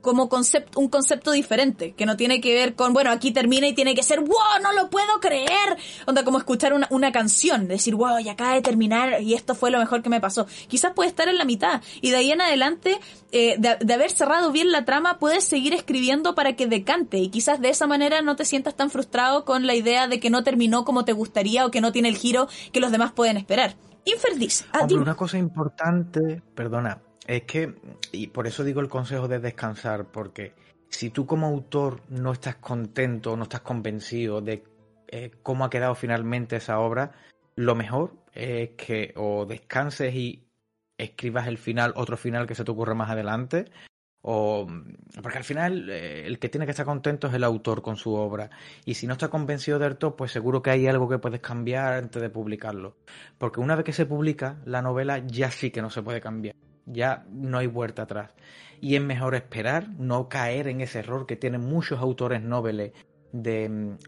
como 0.00 0.28
concepto, 0.28 0.80
un 0.80 0.88
concepto 0.88 1.32
diferente, 1.32 1.92
que 1.92 2.06
no 2.06 2.16
tiene 2.16 2.40
que 2.40 2.54
ver 2.54 2.74
con, 2.74 2.92
bueno, 2.92 3.10
aquí 3.10 3.32
termina 3.32 3.66
y 3.66 3.74
tiene 3.74 3.94
que 3.94 4.02
ser, 4.02 4.20
wow, 4.20 4.62
no 4.62 4.72
lo 4.72 4.88
puedo 4.90 5.20
creer. 5.20 5.76
Onda, 6.06 6.24
como 6.24 6.38
escuchar 6.38 6.72
una, 6.72 6.86
una 6.90 7.12
canción, 7.12 7.68
decir, 7.68 7.94
wow, 7.94 8.18
ya 8.18 8.32
acaba 8.32 8.54
de 8.54 8.62
terminar 8.62 9.22
y 9.22 9.34
esto 9.34 9.54
fue 9.54 9.70
lo 9.70 9.78
mejor 9.78 10.02
que 10.02 10.08
me 10.08 10.20
pasó. 10.20 10.46
Quizás 10.68 10.92
puede 10.94 11.08
estar 11.08 11.28
en 11.28 11.38
la 11.38 11.44
mitad 11.44 11.82
y 12.00 12.10
de 12.10 12.16
ahí 12.16 12.32
en 12.32 12.40
adelante, 12.40 12.98
eh, 13.32 13.56
de, 13.58 13.76
de, 13.80 13.94
haber 13.94 14.10
cerrado 14.10 14.52
bien 14.52 14.72
la 14.72 14.84
trama, 14.84 15.18
puedes 15.18 15.44
seguir 15.44 15.74
escribiendo 15.74 16.34
para 16.34 16.54
que 16.54 16.66
decante 16.66 17.18
y 17.18 17.28
quizás 17.28 17.60
de 17.60 17.68
esa 17.68 17.86
manera 17.86 18.22
no 18.22 18.36
te 18.36 18.44
sientas 18.44 18.76
tan 18.76 18.90
frustrado 18.90 19.44
con 19.44 19.66
la 19.66 19.74
idea 19.74 20.08
de 20.08 20.20
que 20.20 20.30
no 20.30 20.42
terminó 20.42 20.84
como 20.84 21.04
te 21.04 21.12
gustaría 21.12 21.66
o 21.66 21.70
que 21.70 21.80
no 21.80 21.92
tiene 21.92 22.08
el 22.08 22.16
giro 22.16 22.48
que 22.72 22.80
los 22.80 22.92
demás 22.92 23.12
pueden 23.12 23.36
esperar. 23.36 23.76
Infer 24.04 24.38
dice. 24.38 24.64
Una 24.96 25.14
cosa 25.14 25.36
importante, 25.36 26.42
perdona, 26.54 27.02
es 27.26 27.42
que, 27.42 27.74
y 28.12 28.28
por 28.28 28.46
eso 28.46 28.64
digo 28.64 28.80
el 28.80 28.88
consejo 28.88 29.28
de 29.28 29.38
descansar, 29.38 30.06
porque 30.06 30.54
si 30.88 31.10
tú 31.10 31.26
como 31.26 31.46
autor 31.46 32.02
no 32.08 32.32
estás 32.32 32.56
contento, 32.56 33.36
no 33.36 33.44
estás 33.44 33.60
convencido 33.60 34.40
de 34.40 34.64
eh, 35.08 35.30
cómo 35.42 35.64
ha 35.64 35.70
quedado 35.70 35.94
finalmente 35.94 36.56
esa 36.56 36.80
obra, 36.80 37.12
lo 37.56 37.74
mejor 37.74 38.14
es 38.32 38.70
que 38.70 39.12
o 39.16 39.46
descanses 39.46 40.14
y 40.14 40.46
escribas 40.98 41.46
el 41.46 41.58
final, 41.58 41.92
otro 41.96 42.16
final 42.16 42.46
que 42.46 42.54
se 42.54 42.64
te 42.64 42.70
ocurra 42.70 42.94
más 42.94 43.10
adelante, 43.10 43.70
o 44.22 44.66
porque 45.22 45.38
al 45.38 45.44
final 45.44 45.88
eh, 45.88 46.26
el 46.26 46.38
que 46.38 46.48
tiene 46.48 46.66
que 46.66 46.72
estar 46.72 46.84
contento 46.84 47.28
es 47.28 47.34
el 47.34 47.44
autor 47.44 47.80
con 47.80 47.96
su 47.96 48.12
obra. 48.14 48.50
Y 48.84 48.94
si 48.94 49.06
no 49.06 49.14
está 49.14 49.28
convencido 49.28 49.78
del 49.78 49.96
todo 49.96 50.16
pues 50.16 50.32
seguro 50.32 50.62
que 50.62 50.70
hay 50.70 50.86
algo 50.86 51.08
que 51.08 51.18
puedes 51.18 51.40
cambiar 51.40 51.94
antes 51.94 52.20
de 52.20 52.28
publicarlo. 52.28 52.96
Porque 53.38 53.60
una 53.60 53.76
vez 53.76 53.84
que 53.84 53.92
se 53.92 54.06
publica 54.06 54.58
la 54.66 54.82
novela 54.82 55.18
ya 55.26 55.50
sí 55.50 55.70
que 55.70 55.82
no 55.82 55.90
se 55.90 56.02
puede 56.02 56.20
cambiar 56.20 56.54
ya 56.92 57.24
no 57.30 57.58
hay 57.58 57.66
vuelta 57.66 58.02
atrás. 58.02 58.34
Y 58.80 58.96
es 58.96 59.02
mejor 59.02 59.34
esperar, 59.34 59.88
no 59.98 60.28
caer 60.28 60.68
en 60.68 60.80
ese 60.80 61.00
error 61.00 61.26
que 61.26 61.36
tienen 61.36 61.60
muchos 61.60 62.00
autores 62.00 62.42
noveles 62.42 62.92
de, 63.32 63.68
mm, 63.68 63.98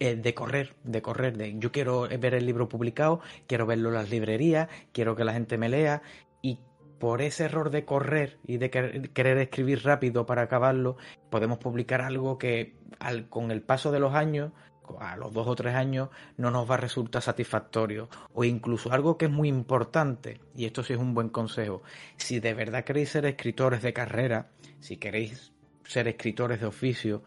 eh, 0.00 0.16
de 0.16 0.34
correr, 0.34 0.74
de 0.84 1.02
correr, 1.02 1.36
de 1.36 1.58
yo 1.58 1.70
quiero 1.72 2.08
ver 2.08 2.34
el 2.34 2.46
libro 2.46 2.68
publicado, 2.68 3.20
quiero 3.46 3.66
verlo 3.66 3.90
en 3.90 3.94
las 3.94 4.10
librerías, 4.10 4.68
quiero 4.92 5.14
que 5.16 5.24
la 5.24 5.32
gente 5.32 5.58
me 5.58 5.68
lea 5.68 6.02
y 6.40 6.58
por 6.98 7.20
ese 7.20 7.44
error 7.44 7.70
de 7.70 7.84
correr 7.84 8.38
y 8.46 8.58
de 8.58 8.70
querer 8.70 9.38
escribir 9.38 9.84
rápido 9.84 10.24
para 10.24 10.42
acabarlo, 10.42 10.96
podemos 11.30 11.58
publicar 11.58 12.00
algo 12.00 12.38
que 12.38 12.76
al, 13.00 13.28
con 13.28 13.50
el 13.50 13.62
paso 13.62 13.90
de 13.90 13.98
los 13.98 14.14
años 14.14 14.52
a 15.00 15.16
los 15.16 15.32
dos 15.32 15.46
o 15.46 15.54
tres 15.54 15.74
años 15.74 16.08
no 16.36 16.50
nos 16.50 16.70
va 16.70 16.74
a 16.74 16.78
resultar 16.78 17.22
satisfactorio. 17.22 18.08
O 18.34 18.44
incluso 18.44 18.92
algo 18.92 19.16
que 19.16 19.26
es 19.26 19.30
muy 19.30 19.48
importante, 19.48 20.40
y 20.56 20.64
esto 20.64 20.82
sí 20.82 20.92
es 20.92 20.98
un 20.98 21.14
buen 21.14 21.28
consejo, 21.28 21.82
si 22.16 22.40
de 22.40 22.54
verdad 22.54 22.84
queréis 22.84 23.10
ser 23.10 23.26
escritores 23.26 23.82
de 23.82 23.92
carrera, 23.92 24.50
si 24.80 24.96
queréis 24.96 25.52
ser 25.84 26.08
escritores 26.08 26.60
de 26.60 26.66
oficio, 26.66 27.22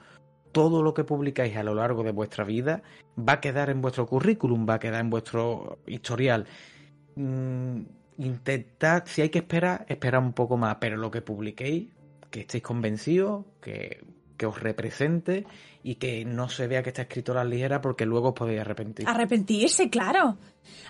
todo 0.51 0.81
lo 0.81 0.93
que 0.93 1.03
publicáis 1.03 1.57
a 1.57 1.63
lo 1.63 1.75
largo 1.75 2.03
de 2.03 2.11
vuestra 2.11 2.43
vida 2.43 2.81
va 3.17 3.33
a 3.33 3.41
quedar 3.41 3.69
en 3.69 3.81
vuestro 3.81 4.07
currículum, 4.07 4.65
va 4.67 4.75
a 4.75 4.79
quedar 4.79 5.01
en 5.01 5.09
vuestro 5.09 5.79
historial. 5.85 6.47
Mm, 7.15 7.81
intentad, 8.17 9.03
si 9.05 9.21
hay 9.21 9.29
que 9.29 9.39
esperar, 9.39 9.85
esperar 9.89 10.21
un 10.21 10.33
poco 10.33 10.57
más, 10.57 10.77
pero 10.79 10.95
lo 10.97 11.11
que 11.11 11.21
publiquéis, 11.21 11.89
que 12.31 12.41
estéis 12.41 12.63
convencidos, 12.63 13.45
que 13.61 14.01
que 14.37 14.45
os 14.45 14.59
represente 14.59 15.45
y 15.85 15.95
que 15.95 16.25
no 16.25 16.49
se 16.49 16.65
vea 16.65 16.81
que 16.81 16.89
está 16.89 17.03
escrito 17.03 17.37
a 17.37 17.81
porque 17.81 18.07
luego 18.07 18.29
os 18.29 18.33
podéis 18.33 18.61
arrepentir. 18.61 19.07
Arrepentirse, 19.07 19.87
claro. 19.91 20.35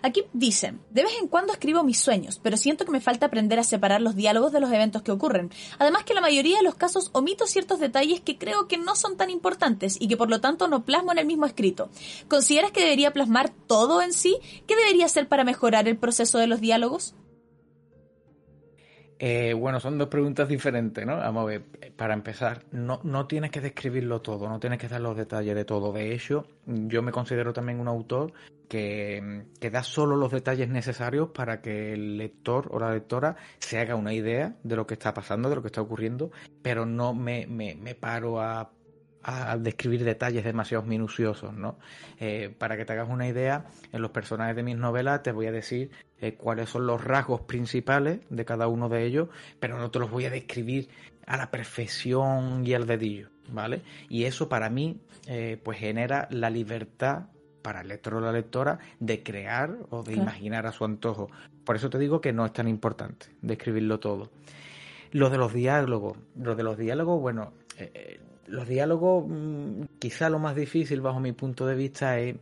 Aquí 0.02 0.24
dicen, 0.32 0.80
de 0.90 1.04
vez 1.04 1.12
en 1.20 1.28
cuando 1.28 1.52
escribo 1.52 1.84
mis 1.84 2.00
sueños, 2.00 2.40
pero 2.42 2.56
siento 2.56 2.86
que 2.86 2.92
me 2.92 3.02
falta 3.02 3.26
aprender 3.26 3.60
a 3.60 3.66
separar 3.66 4.02
los 4.02 4.16
diálogos 4.16 4.54
de 4.54 4.62
los 4.62 4.72
eventos 4.72 5.02
que 5.02 5.12
ocurren. 5.12 5.52
Además 5.80 6.06
que 6.06 6.14
en 6.14 6.16
la 6.16 6.22
mayoría 6.22 6.60
de 6.60 6.64
los 6.64 6.76
casos 6.76 7.10
omito 7.12 7.46
ciertos 7.46 7.82
detalles 7.82 8.22
que 8.22 8.38
creo 8.38 8.70
que 8.70 8.78
no 8.78 8.96
son 8.96 9.18
tan 9.18 9.30
importantes 9.30 9.98
y 10.00 10.08
que 10.08 10.16
por 10.16 10.30
lo 10.30 10.40
tanto 10.40 10.70
no 10.70 10.86
plasmo 10.86 11.12
en 11.12 11.18
el 11.18 11.26
mismo 11.26 11.46
escrito. 11.46 11.90
¿Consideras 12.30 12.72
que 12.72 12.80
debería 12.80 13.12
plasmar 13.12 13.52
todo 13.68 14.02
en 14.02 14.14
sí? 14.14 14.38
¿Qué 14.66 14.78
debería 14.78 15.08
hacer 15.08 15.28
para 15.28 15.44
mejorar 15.44 15.90
el 15.90 15.98
proceso 15.98 16.38
de 16.38 16.48
los 16.48 16.62
diálogos? 16.62 17.16
Eh, 19.18 19.54
bueno, 19.54 19.80
son 19.80 19.98
dos 19.98 20.10
preguntas 20.10 20.48
diferentes, 20.48 21.06
¿no? 21.06 21.18
Vamos 21.18 21.44
a 21.44 21.46
ver, 21.46 21.64
para 21.96 22.14
empezar, 22.14 22.66
no, 22.72 23.00
no 23.04 23.28
tienes 23.28 23.50
que 23.50 23.62
describirlo 23.62 24.22
todo, 24.22 24.50
no 24.50 24.60
tienes 24.60 24.78
que 24.78 24.90
dar 24.90 25.00
los 25.00 25.16
detalles 25.16 25.56
de 25.56 25.64
todo. 25.64 25.94
De 25.94 26.14
hecho, 26.14 26.48
yo 26.66 27.02
me 27.02 27.14
considero 27.14 27.54
también 27.54 27.80
un 27.80 27.88
autor 27.88 28.34
que, 28.68 29.46
que, 29.60 29.70
da 29.70 29.84
solo 29.84 30.18
los 30.18 30.32
detalles 30.32 30.68
necesarios 30.68 31.30
para 31.30 31.62
que 31.62 31.94
el 31.94 32.18
lector 32.18 32.68
o 32.72 32.80
la 32.80 32.92
lectora 32.92 33.38
se 33.60 33.80
haga 33.80 33.96
una 33.96 34.14
idea 34.14 34.56
de 34.64 34.76
lo 34.76 34.86
que 34.86 34.96
está 34.96 35.14
pasando, 35.14 35.50
de 35.50 35.56
lo 35.56 35.62
que 35.62 35.68
está 35.68 35.82
ocurriendo, 35.82 36.32
pero 36.62 36.86
no 36.86 37.14
me, 37.14 37.48
me, 37.48 37.76
me 37.76 37.96
paro 37.96 38.42
a 38.42 38.72
a 39.28 39.58
describir 39.58 40.04
detalles 40.04 40.44
demasiado 40.44 40.84
minuciosos, 40.84 41.52
¿no? 41.52 41.80
Eh, 42.20 42.54
para 42.56 42.78
que 42.78 42.86
te 42.86 42.94
hagas 42.94 43.10
una 43.10 43.28
idea, 43.28 43.66
en 43.92 44.04
los 44.04 44.12
personajes 44.12 44.56
de 44.56 44.62
mis 44.62 44.78
novelas 44.78 45.24
te 45.24 45.32
voy 45.32 45.48
a 45.48 45.52
decir 45.52 45.90
eh, 46.26 46.36
cuáles 46.36 46.70
son 46.70 46.88
los 46.88 47.04
rasgos 47.04 47.42
principales 47.42 48.20
de 48.30 48.46
cada 48.46 48.68
uno 48.68 48.90
de 48.90 49.06
ellos, 49.06 49.30
pero 49.60 49.78
no 49.78 49.92
te 49.92 50.00
los 50.00 50.10
voy 50.10 50.26
a 50.26 50.30
describir 50.30 50.90
a 51.26 51.38
la 51.38 51.52
perfección 51.52 52.66
y 52.66 52.74
al 52.74 52.88
dedillo, 52.88 53.30
¿vale? 53.50 53.82
Y 54.10 54.24
eso 54.24 54.50
para 54.50 54.70
mí, 54.70 55.00
eh, 55.28 55.60
pues 55.64 55.80
genera 55.80 56.28
la 56.32 56.50
libertad 56.50 57.28
para 57.62 57.82
el 57.82 57.88
lector 57.88 58.16
o 58.16 58.22
la 58.22 58.32
lectora 58.32 58.80
de 59.00 59.24
crear 59.24 59.76
o 59.90 60.04
de 60.04 60.14
imaginar 60.14 60.68
a 60.68 60.72
su 60.72 60.86
antojo. 60.86 61.30
Por 61.64 61.76
eso 61.76 61.90
te 61.90 61.98
digo 61.98 62.22
que 62.22 62.32
no 62.32 62.46
es 62.46 62.54
tan 62.54 62.68
importante 62.68 63.28
describirlo 63.42 64.00
todo. 64.00 64.30
Lo 65.12 65.30
de 65.30 65.38
los 65.38 65.54
diálogos, 65.54 66.18
lo 66.36 66.56
de 66.56 66.64
los 66.64 66.78
diálogos, 66.78 67.20
bueno, 67.22 67.54
los 68.48 68.68
diálogos, 68.68 69.26
mm, 69.28 69.84
quizá 70.00 70.30
lo 70.30 70.40
más 70.40 70.56
difícil 70.56 71.02
bajo 71.02 71.20
mi 71.20 71.32
punto 71.32 71.66
de 71.66 71.76
vista 71.76 72.20
es, 72.20 72.36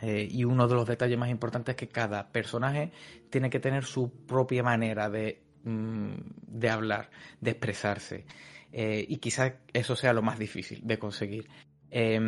eh, 0.00 0.28
y 0.30 0.44
uno 0.44 0.68
de 0.68 0.74
los 0.74 0.86
detalles 0.86 1.18
más 1.18 1.30
importantes 1.30 1.74
es 1.74 1.76
que 1.76 1.88
cada 1.88 2.28
personaje 2.30 2.92
tiene 3.30 3.50
que 3.50 3.60
tener 3.60 3.84
su 3.84 4.10
propia 4.26 4.62
manera 4.62 5.08
de, 5.08 5.42
mm, 5.64 6.14
de 6.46 6.70
hablar, 6.70 7.10
de 7.40 7.50
expresarse. 7.52 8.26
Eh, 8.72 9.04
y 9.08 9.16
quizás 9.18 9.54
eso 9.72 9.96
sea 9.96 10.12
lo 10.12 10.22
más 10.22 10.38
difícil 10.38 10.80
de 10.84 10.98
conseguir. 10.98 11.48
Eh, 11.90 12.18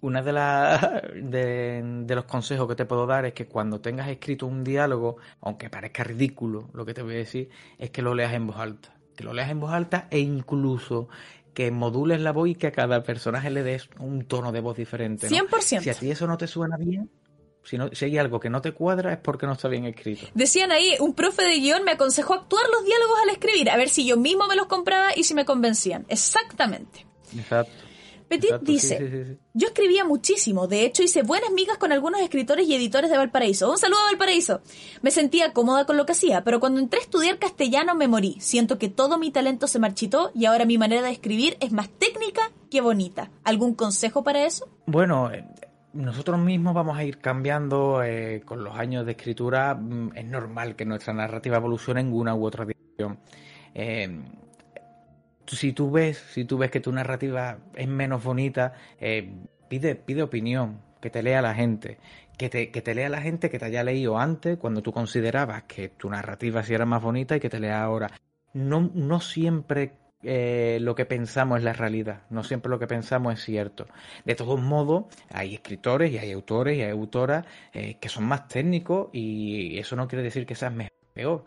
una 0.00 0.22
de, 0.22 0.32
de, 1.22 1.82
de, 2.06 2.14
los 2.14 2.24
consejos 2.24 2.68
que 2.68 2.76
te 2.76 2.86
puedo 2.86 3.06
dar 3.06 3.26
es 3.26 3.34
que 3.34 3.46
cuando 3.46 3.80
tengas 3.80 4.08
escrito 4.08 4.46
un 4.46 4.64
diálogo, 4.64 5.16
aunque 5.40 5.68
parezca 5.68 6.04
ridículo 6.04 6.70
lo 6.72 6.86
que 6.86 6.94
te 6.94 7.02
voy 7.02 7.14
a 7.14 7.18
decir, 7.18 7.50
es 7.78 7.90
que 7.90 8.02
lo 8.02 8.14
leas 8.14 8.32
en 8.32 8.46
voz 8.46 8.56
alta. 8.56 8.94
Que 9.14 9.24
lo 9.24 9.32
leas 9.32 9.50
en 9.50 9.60
voz 9.60 9.72
alta 9.72 10.08
e 10.10 10.20
incluso 10.20 11.08
que 11.54 11.70
modules 11.70 12.20
la 12.20 12.32
voz 12.32 12.48
y 12.48 12.54
que 12.54 12.66
a 12.66 12.72
cada 12.72 13.02
personaje 13.02 13.50
le 13.50 13.62
des 13.62 13.88
un 13.98 14.26
tono 14.26 14.52
de 14.52 14.60
voz 14.60 14.76
diferente. 14.76 15.30
¿no? 15.30 15.36
100%. 15.36 15.80
Si 15.80 15.90
a 15.90 15.94
ti 15.94 16.10
eso 16.10 16.26
no 16.26 16.36
te 16.36 16.46
suena 16.46 16.76
bien, 16.76 17.10
si, 17.64 17.78
no, 17.78 17.88
si 17.92 18.04
hay 18.04 18.18
algo 18.18 18.40
que 18.40 18.50
no 18.50 18.60
te 18.60 18.72
cuadra 18.72 19.12
es 19.12 19.18
porque 19.18 19.46
no 19.46 19.52
está 19.52 19.68
bien 19.68 19.86
escrito. 19.86 20.26
Decían 20.34 20.72
ahí, 20.72 20.96
un 21.00 21.14
profe 21.14 21.42
de 21.42 21.58
guion 21.58 21.84
me 21.84 21.92
aconsejó 21.92 22.34
actuar 22.34 22.64
los 22.70 22.84
diálogos 22.84 23.18
al 23.22 23.30
escribir, 23.30 23.70
a 23.70 23.76
ver 23.76 23.88
si 23.88 24.04
yo 24.04 24.16
mismo 24.16 24.46
me 24.46 24.56
los 24.56 24.66
compraba 24.66 25.16
y 25.16 25.24
si 25.24 25.34
me 25.34 25.44
convencían. 25.44 26.04
Exactamente. 26.08 27.06
Exacto. 27.34 27.72
Petit 28.28 28.44
Exacto, 28.44 28.64
dice, 28.72 28.98
sí, 28.98 29.08
sí, 29.08 29.24
sí. 29.32 29.38
yo 29.52 29.66
escribía 29.68 30.04
muchísimo, 30.04 30.66
de 30.66 30.84
hecho 30.84 31.02
hice 31.02 31.22
buenas 31.22 31.50
migas 31.52 31.76
con 31.78 31.92
algunos 31.92 32.20
escritores 32.20 32.66
y 32.66 32.74
editores 32.74 33.10
de 33.10 33.18
Valparaíso. 33.18 33.70
Un 33.70 33.78
saludo 33.78 33.98
a 34.00 34.10
Valparaíso. 34.10 34.62
Me 35.02 35.10
sentía 35.10 35.52
cómoda 35.52 35.84
con 35.84 35.96
lo 35.96 36.06
que 36.06 36.12
hacía, 36.12 36.42
pero 36.42 36.58
cuando 36.58 36.80
entré 36.80 37.00
a 37.00 37.02
estudiar 37.02 37.38
castellano 37.38 37.94
me 37.94 38.08
morí. 38.08 38.36
Siento 38.40 38.78
que 38.78 38.88
todo 38.88 39.18
mi 39.18 39.30
talento 39.30 39.66
se 39.66 39.78
marchitó 39.78 40.30
y 40.34 40.46
ahora 40.46 40.64
mi 40.64 40.78
manera 40.78 41.02
de 41.02 41.10
escribir 41.10 41.56
es 41.60 41.70
más 41.72 41.88
técnica 41.90 42.50
que 42.70 42.80
bonita. 42.80 43.30
¿Algún 43.44 43.74
consejo 43.74 44.24
para 44.24 44.44
eso? 44.46 44.68
Bueno, 44.86 45.30
eh, 45.32 45.44
nosotros 45.92 46.40
mismos 46.40 46.74
vamos 46.74 46.96
a 46.96 47.04
ir 47.04 47.18
cambiando 47.18 48.02
eh, 48.02 48.42
con 48.44 48.64
los 48.64 48.74
años 48.76 49.04
de 49.06 49.12
escritura. 49.12 49.74
mm, 49.74 50.12
Es 50.16 50.24
normal 50.24 50.74
que 50.76 50.84
nuestra 50.84 51.12
narrativa 51.12 51.58
evolucione 51.58 52.00
en 52.00 52.12
una 52.12 52.34
u 52.34 52.44
otra 52.46 52.64
dirección. 52.64 53.18
Eh, 53.74 54.08
si 55.46 55.72
tú 55.72 55.90
ves, 55.90 56.18
si 56.32 56.44
tú 56.44 56.58
ves 56.58 56.70
que 56.70 56.80
tu 56.80 56.92
narrativa 56.92 57.58
es 57.74 57.88
menos 57.88 58.22
bonita, 58.22 58.74
eh, 59.00 59.30
pide, 59.68 59.94
pide 59.94 60.22
opinión, 60.22 60.80
que 61.00 61.10
te 61.10 61.22
lea 61.22 61.42
la 61.42 61.54
gente. 61.54 61.98
Que 62.38 62.48
te, 62.48 62.70
que 62.70 62.82
te 62.82 62.94
lea 62.94 63.08
la 63.08 63.20
gente 63.20 63.48
que 63.48 63.60
te 63.60 63.66
haya 63.66 63.84
leído 63.84 64.18
antes, 64.18 64.58
cuando 64.58 64.82
tú 64.82 64.92
considerabas 64.92 65.64
que 65.64 65.88
tu 65.88 66.10
narrativa 66.10 66.64
sí 66.64 66.74
era 66.74 66.84
más 66.84 67.00
bonita 67.00 67.36
y 67.36 67.40
que 67.40 67.48
te 67.48 67.60
lea 67.60 67.82
ahora. 67.82 68.10
No, 68.54 68.90
no 68.92 69.20
siempre 69.20 69.92
eh, 70.26 70.78
lo 70.80 70.94
que 70.94 71.04
pensamos 71.04 71.58
es 71.58 71.64
la 71.64 71.74
realidad, 71.74 72.22
no 72.30 72.42
siempre 72.42 72.70
lo 72.70 72.78
que 72.78 72.86
pensamos 72.86 73.34
es 73.34 73.44
cierto. 73.44 73.86
De 74.24 74.34
todos 74.34 74.58
modos, 74.58 75.04
hay 75.30 75.54
escritores 75.54 76.10
y 76.12 76.18
hay 76.18 76.32
autores 76.32 76.78
y 76.78 76.82
hay 76.82 76.90
autoras 76.90 77.44
eh, 77.74 77.98
que 78.00 78.08
son 78.08 78.24
más 78.24 78.48
técnicos 78.48 79.10
y 79.12 79.78
eso 79.78 79.94
no 79.96 80.08
quiere 80.08 80.22
decir 80.22 80.46
que 80.46 80.54
seas 80.54 80.72
mejor 80.72 80.92
peor. 81.12 81.44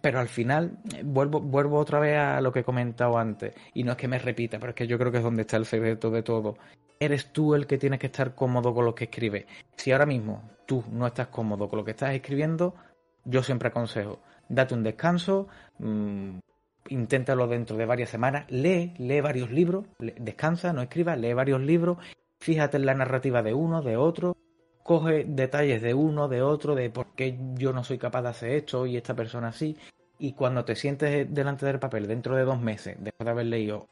Pero 0.00 0.18
al 0.18 0.28
final, 0.28 0.78
eh, 0.94 1.02
vuelvo, 1.04 1.40
vuelvo 1.40 1.78
otra 1.78 2.00
vez 2.00 2.16
a 2.16 2.40
lo 2.40 2.52
que 2.52 2.60
he 2.60 2.64
comentado 2.64 3.18
antes, 3.18 3.54
y 3.74 3.84
no 3.84 3.92
es 3.92 3.98
que 3.98 4.08
me 4.08 4.18
repita, 4.18 4.58
pero 4.58 4.70
es 4.70 4.76
que 4.76 4.86
yo 4.86 4.98
creo 4.98 5.12
que 5.12 5.18
es 5.18 5.24
donde 5.24 5.42
está 5.42 5.56
el 5.56 5.66
secreto 5.66 6.10
de 6.10 6.22
todo. 6.22 6.56
Eres 6.98 7.32
tú 7.32 7.54
el 7.54 7.66
que 7.66 7.78
tienes 7.78 7.98
que 7.98 8.06
estar 8.06 8.34
cómodo 8.34 8.74
con 8.74 8.84
lo 8.84 8.94
que 8.94 9.04
escribes. 9.04 9.46
Si 9.76 9.92
ahora 9.92 10.06
mismo 10.06 10.42
tú 10.66 10.84
no 10.90 11.06
estás 11.06 11.28
cómodo 11.28 11.68
con 11.68 11.78
lo 11.78 11.84
que 11.84 11.92
estás 11.92 12.14
escribiendo, 12.14 12.74
yo 13.24 13.42
siempre 13.42 13.68
aconsejo, 13.68 14.20
date 14.48 14.74
un 14.74 14.82
descanso, 14.82 15.48
mm, 15.78 16.38
inténtalo 16.88 17.46
dentro 17.46 17.76
de 17.76 17.86
varias 17.86 18.10
semanas, 18.10 18.44
lee, 18.48 18.94
lee 18.98 19.20
varios 19.20 19.50
libros, 19.50 19.86
descansa, 19.98 20.72
no 20.72 20.82
escribas, 20.82 21.18
lee 21.18 21.34
varios 21.34 21.60
libros, 21.60 21.98
fíjate 22.38 22.76
en 22.76 22.86
la 22.86 22.94
narrativa 22.94 23.42
de 23.42 23.54
uno, 23.54 23.82
de 23.82 23.96
otro, 23.96 24.36
coge 24.82 25.24
detalles 25.26 25.82
de 25.82 25.94
uno, 25.94 26.28
de 26.28 26.42
otro, 26.42 26.74
de 26.74 26.90
por 26.90 27.14
qué 27.14 27.38
yo 27.54 27.72
no 27.72 27.84
soy 27.84 27.98
capaz 27.98 28.22
de 28.22 28.28
hacer 28.28 28.50
esto 28.52 28.86
y 28.86 28.96
esta 28.96 29.14
persona 29.14 29.52
sí, 29.52 29.76
y 30.18 30.32
cuando 30.34 30.64
te 30.64 30.76
sientes 30.76 31.32
delante 31.32 31.66
del 31.66 31.78
papel 31.78 32.06
dentro 32.06 32.36
de 32.36 32.44
dos 32.44 32.60
meses, 32.60 32.96
después 33.00 33.24
de 33.24 33.30
haber 33.30 33.46
leído 33.46 33.88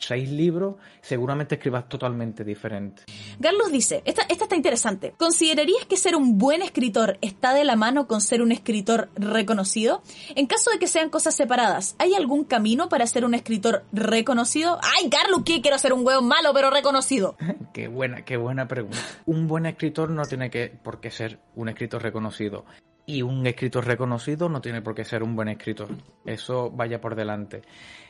seis 0.00 0.30
libros, 0.30 0.76
seguramente 1.00 1.54
escribas 1.54 1.88
totalmente 1.88 2.42
diferente. 2.42 3.04
Carlos 3.40 3.70
dice, 3.70 4.02
esta, 4.04 4.22
esta 4.22 4.44
está 4.44 4.56
interesante. 4.56 5.14
¿Considerarías 5.16 5.86
que 5.86 5.96
ser 5.96 6.16
un 6.16 6.38
buen 6.38 6.62
escritor 6.62 7.18
está 7.20 7.54
de 7.54 7.64
la 7.64 7.76
mano 7.76 8.08
con 8.08 8.20
ser 8.20 8.42
un 8.42 8.50
escritor 8.50 9.10
reconocido? 9.14 10.02
En 10.34 10.46
caso 10.46 10.70
de 10.70 10.78
que 10.78 10.86
sean 10.86 11.10
cosas 11.10 11.36
separadas, 11.36 11.94
¿hay 11.98 12.14
algún 12.14 12.44
camino 12.44 12.88
para 12.88 13.06
ser 13.06 13.24
un 13.24 13.34
escritor 13.34 13.84
reconocido? 13.92 14.78
¡Ay, 14.82 15.10
Carlos, 15.10 15.42
¿qué? 15.44 15.60
Quiero 15.60 15.78
ser 15.78 15.92
un 15.92 16.04
hueón 16.04 16.26
malo 16.26 16.52
pero 16.54 16.70
reconocido. 16.70 17.36
Qué 17.72 17.86
buena, 17.86 18.24
qué 18.24 18.36
buena 18.36 18.66
pregunta. 18.66 18.98
Un 19.26 19.46
buen 19.46 19.64
escritor 19.66 20.10
no 20.10 20.24
tiene 20.24 20.50
que 20.50 20.68
por 20.82 21.00
qué 21.00 21.10
ser 21.10 21.38
un 21.54 21.68
escritor 21.68 22.02
reconocido. 22.02 22.64
Y 23.06 23.22
un 23.22 23.46
escritor 23.46 23.86
reconocido 23.86 24.48
no 24.48 24.60
tiene 24.60 24.82
por 24.82 24.94
qué 24.94 25.04
ser 25.04 25.22
un 25.22 25.34
buen 25.34 25.48
escritor. 25.48 25.88
Eso 26.24 26.70
vaya 26.70 27.00
por 27.00 27.14
delante. 27.16 27.62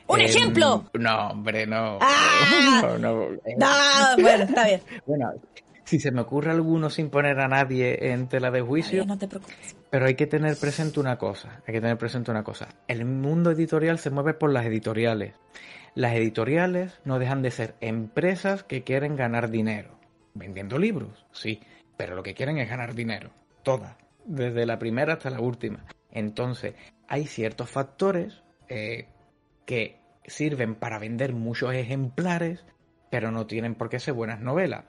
¡Un 0.07 0.19
Em, 0.19 0.25
ejemplo! 0.27 0.85
No, 0.93 1.29
hombre, 1.29 1.65
no. 1.65 1.97
¡Ah! 2.01 2.81
No, 2.81 2.97
no. 2.97 3.27
Ah, 3.61 4.15
bueno, 4.19 4.43
está 4.43 4.65
bien. 4.67 4.81
Bueno, 5.05 5.31
si 5.85 5.99
se 5.99 6.11
me 6.11 6.21
ocurre 6.21 6.51
alguno 6.51 6.89
sin 6.89 7.09
poner 7.09 7.39
a 7.39 7.47
nadie 7.47 8.11
en 8.11 8.27
tela 8.27 8.51
de 8.51 8.61
juicio, 8.61 9.05
no 9.05 9.17
te 9.17 9.27
preocupes. 9.27 9.75
pero 9.89 10.05
hay 10.05 10.15
que 10.15 10.27
tener 10.27 10.55
presente 10.57 10.99
una 10.99 11.17
cosa, 11.17 11.61
hay 11.67 11.73
que 11.73 11.81
tener 11.81 11.97
presente 11.97 12.31
una 12.31 12.43
cosa. 12.43 12.67
El 12.87 13.03
mundo 13.05 13.51
editorial 13.51 13.97
se 13.99 14.09
mueve 14.09 14.33
por 14.33 14.51
las 14.51 14.65
editoriales. 14.65 15.33
Las 15.95 16.13
editoriales 16.13 16.99
no 17.03 17.19
dejan 17.19 17.41
de 17.41 17.51
ser 17.51 17.75
empresas 17.81 18.63
que 18.63 18.83
quieren 18.83 19.15
ganar 19.15 19.49
dinero. 19.49 19.97
Vendiendo 20.33 20.77
libros, 20.77 21.25
sí, 21.33 21.59
pero 21.97 22.15
lo 22.15 22.23
que 22.23 22.33
quieren 22.33 22.57
es 22.57 22.69
ganar 22.69 22.93
dinero. 22.95 23.31
Todas, 23.63 23.95
desde 24.25 24.65
la 24.65 24.79
primera 24.79 25.13
hasta 25.13 25.29
la 25.29 25.39
última. 25.39 25.85
Entonces, 26.11 26.75
hay 27.07 27.25
ciertos 27.25 27.69
factores 27.69 28.43
eh, 28.69 29.07
que 29.65 29.99
sirven 30.25 30.75
para 30.75 30.99
vender 30.99 31.33
muchos 31.33 31.73
ejemplares, 31.73 32.65
pero 33.09 33.31
no 33.31 33.47
tienen 33.47 33.75
por 33.75 33.89
qué 33.89 33.99
ser 33.99 34.13
buenas 34.13 34.41
novelas. 34.41 34.85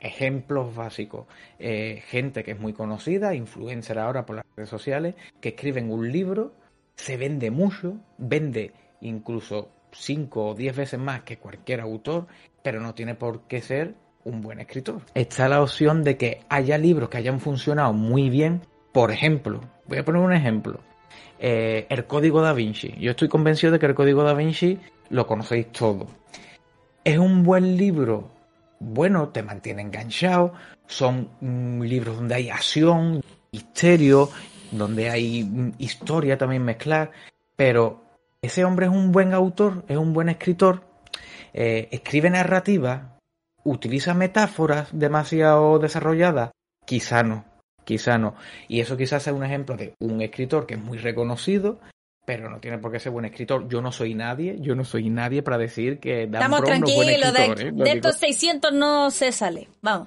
Ejemplos 0.00 0.74
básicos. 0.74 1.26
Eh, 1.58 2.02
gente 2.06 2.42
que 2.42 2.52
es 2.52 2.60
muy 2.60 2.72
conocida, 2.72 3.34
influencer 3.34 3.98
ahora 3.98 4.24
por 4.24 4.36
las 4.36 4.46
redes 4.56 4.70
sociales, 4.70 5.14
que 5.40 5.50
escriben 5.50 5.90
un 5.92 6.10
libro, 6.10 6.54
se 6.96 7.16
vende 7.16 7.50
mucho, 7.50 7.98
vende 8.18 8.72
incluso 9.00 9.70
5 9.92 10.46
o 10.48 10.54
10 10.54 10.76
veces 10.76 11.00
más 11.00 11.22
que 11.22 11.38
cualquier 11.38 11.80
autor, 11.80 12.26
pero 12.62 12.80
no 12.80 12.94
tiene 12.94 13.14
por 13.14 13.42
qué 13.46 13.60
ser 13.60 13.94
un 14.24 14.42
buen 14.42 14.60
escritor. 14.60 15.02
Está 15.14 15.48
la 15.48 15.62
opción 15.62 16.04
de 16.04 16.16
que 16.16 16.40
haya 16.48 16.78
libros 16.78 17.08
que 17.08 17.18
hayan 17.18 17.40
funcionado 17.40 17.92
muy 17.92 18.30
bien. 18.30 18.62
Por 18.92 19.10
ejemplo, 19.10 19.60
voy 19.86 19.98
a 19.98 20.04
poner 20.04 20.20
un 20.20 20.32
ejemplo. 20.32 20.80
Eh, 21.38 21.86
el 21.88 22.06
Código 22.06 22.42
da 22.42 22.52
Vinci. 22.52 22.94
Yo 22.98 23.12
estoy 23.12 23.28
convencido 23.28 23.72
de 23.72 23.78
que 23.78 23.86
el 23.86 23.94
Código 23.94 24.22
da 24.22 24.34
Vinci 24.34 24.78
lo 25.08 25.26
conocéis 25.26 25.70
todo. 25.72 26.06
Es 27.04 27.18
un 27.18 27.44
buen 27.44 27.76
libro. 27.76 28.30
Bueno, 28.78 29.28
te 29.28 29.42
mantiene 29.42 29.82
enganchado. 29.82 30.52
Son 30.86 31.30
mm, 31.40 31.82
libros 31.82 32.16
donde 32.16 32.34
hay 32.34 32.50
acción, 32.50 33.22
misterio, 33.52 34.28
donde 34.72 35.08
hay 35.08 35.44
mm, 35.44 35.72
historia 35.78 36.36
también 36.36 36.64
mezclar. 36.64 37.12
Pero 37.56 38.04
ese 38.42 38.64
hombre 38.64 38.86
es 38.86 38.92
un 38.92 39.12
buen 39.12 39.32
autor, 39.32 39.84
es 39.88 39.96
un 39.96 40.12
buen 40.12 40.28
escritor. 40.28 40.82
eh, 41.52 41.88
escribe 41.90 42.30
narrativa, 42.30 43.18
utiliza 43.64 44.14
metáforas 44.14 44.88
demasiado 44.92 45.78
desarrolladas. 45.78 46.50
Quizá 46.86 47.22
no, 47.22 47.44
quizá 47.90 48.18
no. 48.18 48.36
Y 48.68 48.80
eso 48.80 48.96
quizás 48.96 49.24
sea 49.24 49.32
un 49.32 49.42
ejemplo 49.42 49.76
de 49.76 49.94
un 49.98 50.22
escritor 50.22 50.64
que 50.64 50.74
es 50.74 50.80
muy 50.80 50.96
reconocido, 50.96 51.80
pero 52.24 52.48
no 52.48 52.60
tiene 52.60 52.78
por 52.78 52.92
qué 52.92 53.00
ser 53.00 53.10
buen 53.10 53.24
escritor. 53.24 53.66
Yo 53.66 53.82
no 53.82 53.90
soy 53.90 54.14
nadie, 54.14 54.58
yo 54.60 54.76
no 54.76 54.84
soy 54.84 55.10
nadie 55.10 55.42
para 55.42 55.58
decir 55.58 55.98
que 55.98 56.28
Dan 56.28 56.34
Estamos 56.40 56.60
Brown 56.60 56.80
no 56.82 56.86
es 56.86 56.94
buen 56.94 57.08
tranquilos, 57.08 57.34
de, 57.34 57.42
escritor, 57.42 57.80
¿eh? 57.80 57.90
De 57.90 57.96
estos 57.96 58.16
600 58.18 58.72
no 58.72 59.10
se 59.10 59.32
sale. 59.32 59.68
Vamos. 59.82 60.06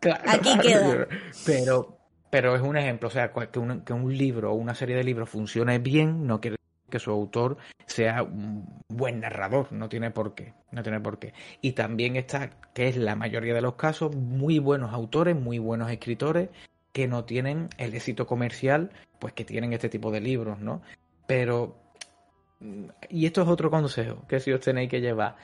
Claro, 0.00 0.22
aquí 0.26 0.58
queda. 0.60 1.08
Pero, 1.44 1.98
pero 2.30 2.56
es 2.56 2.62
un 2.62 2.78
ejemplo, 2.78 3.08
o 3.08 3.10
sea, 3.10 3.32
que 3.32 3.58
un, 3.58 3.82
que 3.82 3.92
un 3.92 4.16
libro 4.16 4.52
o 4.52 4.54
una 4.54 4.74
serie 4.74 4.96
de 4.96 5.04
libros 5.04 5.28
funcione 5.28 5.78
bien 5.78 6.26
no 6.26 6.40
quiere 6.40 6.56
decir 6.56 6.90
que 6.90 6.98
su 7.00 7.10
autor 7.10 7.58
sea 7.84 8.22
un 8.22 8.82
buen 8.88 9.20
narrador, 9.20 9.70
no 9.72 9.90
tiene 9.90 10.10
por 10.10 10.34
qué, 10.34 10.54
no 10.70 10.82
tiene 10.82 11.00
por 11.00 11.18
qué. 11.18 11.34
Y 11.60 11.72
también 11.72 12.16
está, 12.16 12.48
que 12.72 12.88
es 12.88 12.96
la 12.96 13.14
mayoría 13.14 13.52
de 13.52 13.60
los 13.60 13.74
casos, 13.74 14.16
muy 14.16 14.58
buenos 14.58 14.94
autores, 14.94 15.36
muy 15.36 15.58
buenos 15.58 15.90
escritores 15.90 16.48
que 16.92 17.08
no 17.08 17.24
tienen 17.24 17.68
el 17.78 17.94
éxito 17.94 18.26
comercial, 18.26 18.90
pues 19.18 19.32
que 19.32 19.44
tienen 19.44 19.72
este 19.72 19.88
tipo 19.88 20.10
de 20.10 20.20
libros, 20.20 20.58
¿no? 20.60 20.82
Pero, 21.26 21.76
y 23.08 23.26
esto 23.26 23.42
es 23.42 23.48
otro 23.48 23.70
consejo 23.70 24.26
que 24.28 24.40
si 24.40 24.52
os 24.52 24.60
tenéis 24.60 24.90
que 24.90 25.00
llevar, 25.00 25.36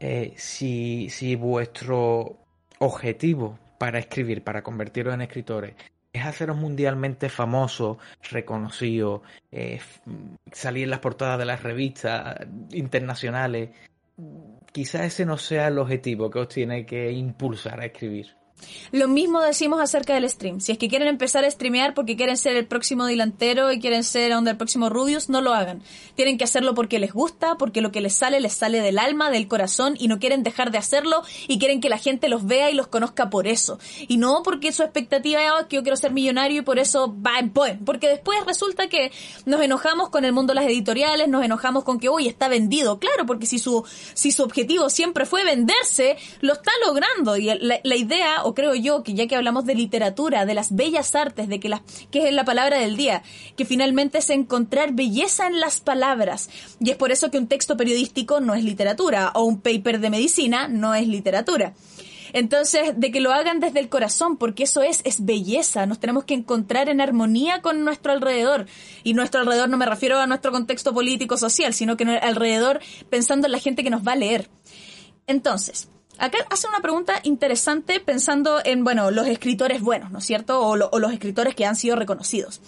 eh, 0.00 0.32
si, 0.36 1.08
si 1.10 1.36
vuestro 1.36 2.38
objetivo 2.78 3.58
para 3.78 3.98
escribir, 3.98 4.42
para 4.42 4.62
convertiros 4.62 5.14
en 5.14 5.22
escritores, 5.22 5.74
es 6.12 6.24
haceros 6.24 6.56
mundialmente 6.56 7.28
famosos, 7.28 7.98
reconocidos, 8.30 9.22
eh, 9.52 9.80
salir 10.50 10.84
en 10.84 10.90
las 10.90 10.98
portadas 10.98 11.38
de 11.38 11.44
las 11.44 11.62
revistas 11.62 12.36
internacionales, 12.72 13.70
quizás 14.72 15.02
ese 15.02 15.24
no 15.24 15.38
sea 15.38 15.68
el 15.68 15.78
objetivo 15.78 16.30
que 16.30 16.40
os 16.40 16.48
tiene 16.48 16.84
que 16.84 17.12
impulsar 17.12 17.80
a 17.80 17.86
escribir. 17.86 18.39
Lo 18.92 19.08
mismo 19.08 19.40
decimos 19.40 19.80
acerca 19.80 20.14
del 20.14 20.28
stream. 20.28 20.60
Si 20.60 20.72
es 20.72 20.78
que 20.78 20.88
quieren 20.88 21.08
empezar 21.08 21.44
a 21.44 21.50
streamear 21.50 21.94
porque 21.94 22.16
quieren 22.16 22.36
ser 22.36 22.56
el 22.56 22.66
próximo 22.66 23.06
delantero 23.06 23.72
y 23.72 23.80
quieren 23.80 24.04
ser 24.04 24.32
onda 24.32 24.50
el 24.50 24.56
próximo 24.56 24.88
Rubius, 24.88 25.28
no 25.28 25.40
lo 25.40 25.54
hagan. 25.54 25.82
Tienen 26.14 26.38
que 26.38 26.44
hacerlo 26.44 26.74
porque 26.74 26.98
les 26.98 27.12
gusta, 27.12 27.56
porque 27.56 27.80
lo 27.80 27.92
que 27.92 28.00
les 28.00 28.14
sale 28.14 28.40
les 28.40 28.54
sale 28.54 28.80
del 28.80 28.98
alma, 28.98 29.30
del 29.30 29.48
corazón 29.48 29.94
y 29.98 30.08
no 30.08 30.18
quieren 30.18 30.42
dejar 30.42 30.70
de 30.70 30.78
hacerlo 30.78 31.22
y 31.48 31.58
quieren 31.58 31.80
que 31.80 31.88
la 31.88 31.98
gente 31.98 32.28
los 32.28 32.46
vea 32.46 32.70
y 32.70 32.74
los 32.74 32.88
conozca 32.88 33.30
por 33.30 33.46
eso. 33.46 33.78
Y 34.08 34.16
no 34.16 34.42
porque 34.42 34.72
su 34.72 34.82
expectativa 34.82 35.40
es 35.40 35.66
que 35.66 35.76
yo 35.76 35.82
quiero 35.82 35.96
ser 35.96 36.12
millonario 36.12 36.60
y 36.60 36.62
por 36.62 36.78
eso 36.78 37.14
va 37.24 37.38
en 37.38 37.50
poen. 37.50 37.84
Porque 37.84 38.08
después 38.08 38.38
resulta 38.46 38.88
que 38.88 39.12
nos 39.46 39.60
enojamos 39.60 40.10
con 40.10 40.24
el 40.24 40.32
mundo 40.32 40.52
de 40.52 40.60
las 40.60 40.70
editoriales, 40.70 41.28
nos 41.28 41.44
enojamos 41.44 41.84
con 41.84 41.98
que 41.98 42.08
hoy 42.08 42.28
está 42.28 42.48
vendido. 42.48 42.98
Claro, 42.98 43.26
porque 43.26 43.46
si 43.46 43.58
su, 43.58 43.84
si 44.14 44.32
su 44.32 44.42
objetivo 44.42 44.90
siempre 44.90 45.26
fue 45.26 45.44
venderse, 45.44 46.16
lo 46.40 46.54
está 46.54 46.70
logrando. 46.84 47.36
Y 47.36 47.44
la, 47.44 47.80
la 47.82 47.96
idea, 47.96 48.44
creo 48.54 48.74
yo, 48.74 49.02
que 49.02 49.14
ya 49.14 49.26
que 49.26 49.36
hablamos 49.36 49.64
de 49.64 49.74
literatura, 49.74 50.46
de 50.46 50.54
las 50.54 50.74
bellas 50.74 51.14
artes, 51.14 51.48
de 51.48 51.60
que 51.60 51.68
las, 51.68 51.82
que 52.10 52.28
es 52.28 52.34
la 52.34 52.44
palabra 52.44 52.78
del 52.78 52.96
día, 52.96 53.22
que 53.56 53.64
finalmente 53.64 54.18
es 54.18 54.30
encontrar 54.30 54.92
belleza 54.92 55.46
en 55.46 55.60
las 55.60 55.80
palabras. 55.80 56.50
Y 56.80 56.90
es 56.90 56.96
por 56.96 57.12
eso 57.12 57.30
que 57.30 57.38
un 57.38 57.46
texto 57.46 57.76
periodístico 57.76 58.40
no 58.40 58.54
es 58.54 58.64
literatura, 58.64 59.32
o 59.34 59.44
un 59.44 59.60
paper 59.60 60.00
de 60.00 60.10
medicina 60.10 60.68
no 60.68 60.94
es 60.94 61.06
literatura. 61.06 61.74
Entonces, 62.32 62.92
de 62.96 63.10
que 63.10 63.20
lo 63.20 63.32
hagan 63.32 63.60
desde 63.60 63.80
el 63.80 63.88
corazón, 63.88 64.36
porque 64.36 64.64
eso 64.64 64.82
es, 64.82 65.00
es 65.04 65.24
belleza. 65.24 65.86
Nos 65.86 65.98
tenemos 65.98 66.24
que 66.24 66.34
encontrar 66.34 66.88
en 66.88 67.00
armonía 67.00 67.60
con 67.62 67.84
nuestro 67.84 68.12
alrededor. 68.12 68.66
Y 69.02 69.14
nuestro 69.14 69.40
alrededor 69.40 69.68
no 69.68 69.76
me 69.76 69.86
refiero 69.86 70.18
a 70.18 70.26
nuestro 70.26 70.52
contexto 70.52 70.94
político 70.94 71.36
social, 71.36 71.74
sino 71.74 71.96
que 71.96 72.04
alrededor 72.04 72.80
pensando 73.08 73.46
en 73.46 73.52
la 73.52 73.58
gente 73.58 73.82
que 73.82 73.90
nos 73.90 74.06
va 74.06 74.12
a 74.12 74.16
leer. 74.16 74.48
Entonces, 75.26 75.88
Acá 76.20 76.38
hace 76.50 76.68
una 76.68 76.80
pregunta 76.80 77.14
interesante 77.22 77.98
pensando 77.98 78.60
en, 78.62 78.84
bueno, 78.84 79.10
los 79.10 79.26
escritores 79.26 79.80
buenos, 79.80 80.10
¿no 80.10 80.18
es 80.18 80.24
cierto? 80.26 80.60
O, 80.60 80.76
los 80.76 81.12
escritores 81.14 81.54
que 81.54 81.64
han 81.64 81.76
sido 81.76 81.96
reconocidos. 81.96 82.60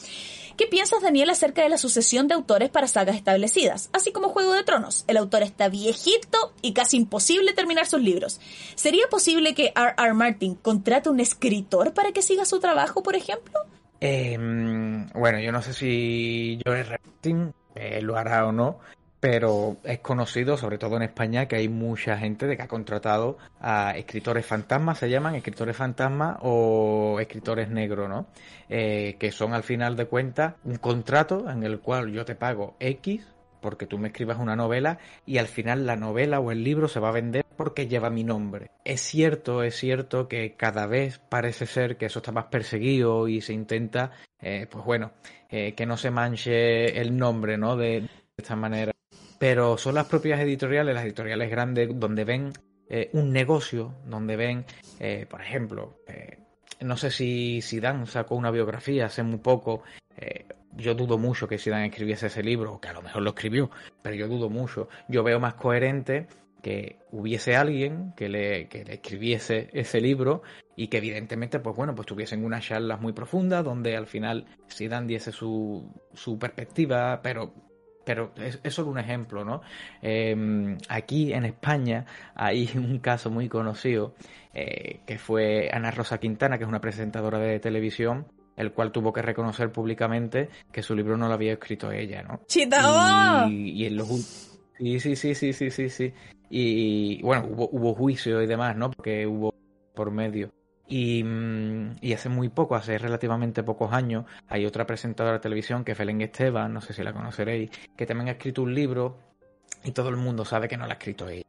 ¿Qué 0.57 0.67
piensas, 0.67 1.03
Daniel, 1.03 1.29
acerca 1.29 1.63
de 1.63 1.69
la 1.69 1.77
sucesión 1.77 2.29
de 2.29 2.35
autores 2.35 2.71
para 2.71 2.87
sagas 2.87 3.15
establecidas? 3.15 3.91
Así 3.93 4.11
como 4.11 4.31
Juego 4.31 4.55
de 4.55 4.65
Tronos. 4.65 5.05
El 5.07 5.19
autor 5.19 5.43
está 5.43 5.69
viejito 5.69 6.55
y 6.63 6.73
casi 6.73 6.97
imposible 6.97 7.53
terminar 7.53 7.87
sus 7.87 8.01
libros. 8.01 8.41
¿Sería 8.75 9.07
posible 9.11 9.55
que 9.55 9.75
R. 9.77 9.95
R. 9.99 10.15
Martin 10.15 10.55
contrate 10.55 11.11
un 11.11 11.21
escritor 11.21 11.93
para 11.93 12.13
que 12.13 12.23
siga 12.23 12.47
su 12.47 12.59
trabajo, 12.59 13.03
por 13.03 13.17
ejemplo? 13.17 13.61
Em, 14.01 15.11
bueno, 15.11 15.41
yo 15.41 15.53
no 15.53 15.61
sé 15.61 15.75
si 15.75 16.59
George. 16.65 16.91
Martin 16.91 17.55
eh, 17.75 18.01
lo 18.01 18.17
hará 18.17 18.47
o 18.47 18.53
no, 18.53 18.79
pero 19.23 19.77
es 19.85 20.01
conocido, 20.01 20.57
sobre 20.57 20.79
todo 20.79 20.97
en 20.97 21.05
España, 21.05 21.47
que 21.47 21.55
hay 21.55 21.69
mucha 21.69 22.19
gente 22.19 22.49
de 22.49 22.57
que 22.57 22.65
ha 22.65 22.67
contratado 22.67 23.39
a 23.61 23.93
escritores 23.97 24.45
fantasmas, 24.45 24.99
se 24.99 25.09
llaman 25.09 25.37
escritores 25.37 25.77
fantasmas 25.77 26.39
o 26.41 27.19
escritores 27.21 27.71
negros, 27.71 28.09
¿no? 28.09 28.27
Eh, 28.69 29.15
que 29.21 29.31
son 29.31 29.55
al 29.55 29.63
final 29.63 29.95
de 29.95 30.07
cuentas 30.07 30.55
un 30.65 30.75
contrato 30.75 31.49
en 31.49 31.63
el 31.63 31.79
cual 31.79 32.11
yo 32.11 32.25
te 32.25 32.35
pago 32.35 32.75
X 32.81 33.25
porque 33.61 33.87
tú 33.87 33.97
me 33.97 34.09
escribas 34.09 34.41
una 34.41 34.57
novela 34.57 34.99
y 35.25 35.39
al 35.39 35.47
final 35.47 35.87
la 35.87 35.95
novela 35.95 36.41
o 36.41 36.51
el 36.51 36.65
libro 36.65 36.89
se 36.89 36.99
va 36.99 37.11
a 37.11 37.13
vender 37.13 37.45
porque 37.57 37.87
lleva 37.87 38.11
mi 38.11 38.25
nombre. 38.25 38.73
Es 38.85 39.03
cierto, 39.03 39.63
es 39.63 39.77
cierto 39.77 40.27
que 40.27 40.57
cada 40.57 40.89
vez 40.89 41.21
parece 41.21 41.67
ser 41.67 41.97
que 41.97 42.07
eso 42.07 42.19
está 42.19 42.33
más 42.33 42.47
perseguido 42.47 43.29
y 43.29 43.41
se 43.41 43.53
intenta, 43.53 44.11
eh, 44.41 44.67
pues 44.69 44.85
bueno, 44.85 45.13
eh, 45.49 45.75
que 45.75 45.87
no 45.87 45.97
se 45.97 46.11
manche 46.11 47.01
el 47.01 47.17
nombre, 47.17 47.57
¿no? 47.57 47.77
De, 47.77 48.09
esta 48.37 48.57
manera 48.57 48.93
pero 49.43 49.77
son 49.77 49.97
las 49.97 50.07
propias 50.07 50.39
editoriales, 50.39 50.95
las 50.95 51.05
editoriales 51.05 51.51
grandes, 51.51 51.89
donde 51.99 52.23
ven 52.23 52.53
eh, 52.89 53.11
un 53.13 53.33
negocio, 53.33 53.97
donde 54.07 54.37
ven, 54.37 54.65
eh, 55.01 55.27
por 55.29 55.41
ejemplo, 55.41 55.99
eh, 56.07 56.39
no 56.79 56.97
sé 56.97 57.11
si 57.11 57.61
Dan 57.81 58.07
sacó 58.07 58.37
una 58.37 58.53
biografía 58.53 59.07
hace 59.07 59.25
muy 59.25 59.41
poco. 59.41 59.83
yo 60.77 60.95
dudo 60.95 61.19
mucho 61.19 61.49
que 61.49 61.57
Dan 61.57 61.83
escribiese 61.83 62.29
ese 62.29 62.45
libro, 62.45 62.81
que 62.81 62.91
a 62.91 62.93
lo 62.93 63.03
mejor 63.03 63.23
lo 63.23 63.31
escribió, 63.31 63.69
pero 64.01 64.15
yo 64.15 64.29
dudo 64.29 64.49
mucho. 64.49 64.89
Yo 65.09 65.25
veo 65.25 65.41
más 65.41 65.55
coherente 65.55 66.29
que 66.63 67.01
hubiese 67.11 67.57
alguien 67.57 68.13
que 68.17 68.29
le, 68.29 68.69
que 68.69 68.85
le 68.85 68.95
escribiese 68.95 69.71
ese 69.73 70.01
libro 70.01 70.43
y 70.77 70.87
que 70.87 70.99
evidentemente, 70.99 71.59
pues 71.59 71.75
bueno, 71.75 71.97
pues 71.97 72.07
tuviesen 72.07 72.45
unas 72.45 72.65
charlas 72.65 73.01
muy 73.01 73.13
profundas 73.13 73.65
donde 73.65 73.97
al 73.97 74.07
final 74.07 74.47
Dan 74.89 75.09
diese 75.09 75.33
su, 75.33 75.93
su 76.15 76.39
perspectiva, 76.39 77.21
pero 77.25 77.72
pero 78.05 78.33
es, 78.37 78.61
solo 78.75 78.91
un 78.91 78.99
ejemplo, 78.99 79.45
¿no? 79.45 79.63
Em, 80.01 80.79
aquí 80.89 81.33
en 81.33 81.45
España 81.45 82.07
hay 82.35 82.71
un 82.77 82.99
caso 82.99 83.31
muy 83.31 83.49
conocido 83.49 84.15
eh, 84.55 85.01
que 85.07 85.19
fue 85.19 85.71
Ana 85.73 85.91
Rosa 85.91 86.19
Quintana, 86.19 86.59
que 86.59 86.65
es 86.65 86.69
una 86.69 86.81
presentadora 86.81 87.39
de 87.39 87.61
televisión, 87.61 88.27
el 88.57 88.73
cual 88.73 88.93
tuvo 88.93 89.13
que 89.13 89.23
reconocer 89.23 89.73
públicamente 89.73 90.51
que 90.71 90.83
su 90.83 90.95
libro 90.95 91.17
no 91.17 91.29
lo 91.29 91.35
había 91.35 91.53
escrito 91.53 91.91
ella, 91.91 92.23
¿no? 92.23 92.41
¡Chita! 92.47 93.47
Y, 93.49 93.71
y 93.71 93.87
en 93.87 93.97
los 93.97 94.09
sí, 94.79 95.01
sí, 95.01 95.17
sí, 95.17 95.35
sí, 95.35 95.53
sí, 95.53 95.71
sí, 95.71 95.89
sí. 95.89 96.13
Y, 96.51 97.23
bueno, 97.23 97.49
hubo, 97.51 97.69
hubo 97.73 97.95
juicio 97.95 98.43
y 98.43 98.47
demás, 98.47 98.77
¿no? 98.77 98.91
Porque 98.91 99.27
hubo 99.27 99.55
por 99.95 100.11
medio. 100.11 100.53
Mm, 100.93 101.93
y, 102.03 102.13
hace 102.13 102.29
muy 102.29 102.51
poco, 102.51 102.75
hace 102.75 102.99
relativamente 102.99 103.63
pocos 103.63 103.93
años, 103.93 104.27
hay 104.49 104.67
otra 104.67 104.87
presentadora 104.87 105.37
de 105.37 105.41
televisión 105.41 105.85
que 105.85 105.93
es 105.93 105.99
Belén 105.99 106.21
Esteban, 106.21 106.75
no 106.75 106.83
sé 106.83 106.93
si 106.93 107.03
la 107.03 107.15
conoceréis, 107.15 107.71
que 107.97 108.05
también 108.05 108.29
ha 108.29 108.33
escrito 108.33 108.63
un 108.63 108.75
libro 108.75 109.17
y 109.85 109.93
todo 109.93 110.11
el 110.11 110.17
mundo 110.17 110.45
sabe 110.45 110.69
que 110.69 110.77
no 110.77 110.85
lo 110.85 110.91
ha 110.91 110.95
escrito 110.95 111.29
ella. 111.29 111.47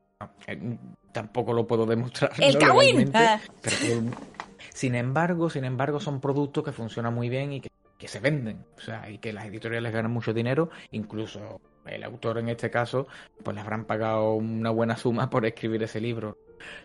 Eh, 0.47 0.77
tampoco 1.11 1.51
lo 1.51 1.67
puedo 1.67 1.85
demostrar. 1.85 2.31
¡El 2.39 2.57
Kawin! 2.59 3.11
Ah. 3.13 3.37
sin 4.73 4.95
embargo, 4.95 5.49
sin 5.49 5.65
embargo, 5.65 5.99
son 5.99 6.21
productos 6.21 6.63
que 6.63 6.71
funcionan 6.71 7.13
muy 7.13 7.27
bien 7.27 7.51
y 7.51 7.59
que, 7.59 7.69
que 7.97 8.07
se 8.07 8.21
venden. 8.21 8.63
O 8.77 8.79
sea, 8.79 9.09
y 9.09 9.17
que 9.17 9.33
las 9.33 9.45
editoriales 9.45 9.91
ganan 9.91 10.11
mucho 10.11 10.33
dinero, 10.33 10.69
incluso 10.91 11.59
el 11.85 12.03
autor 12.03 12.37
en 12.37 12.49
este 12.49 12.69
caso, 12.69 13.07
pues 13.43 13.55
le 13.55 13.61
habrán 13.61 13.85
pagado 13.85 14.35
una 14.35 14.69
buena 14.69 14.97
suma 14.97 15.29
por 15.29 15.45
escribir 15.45 15.83
ese 15.83 15.99
libro. 15.99 16.37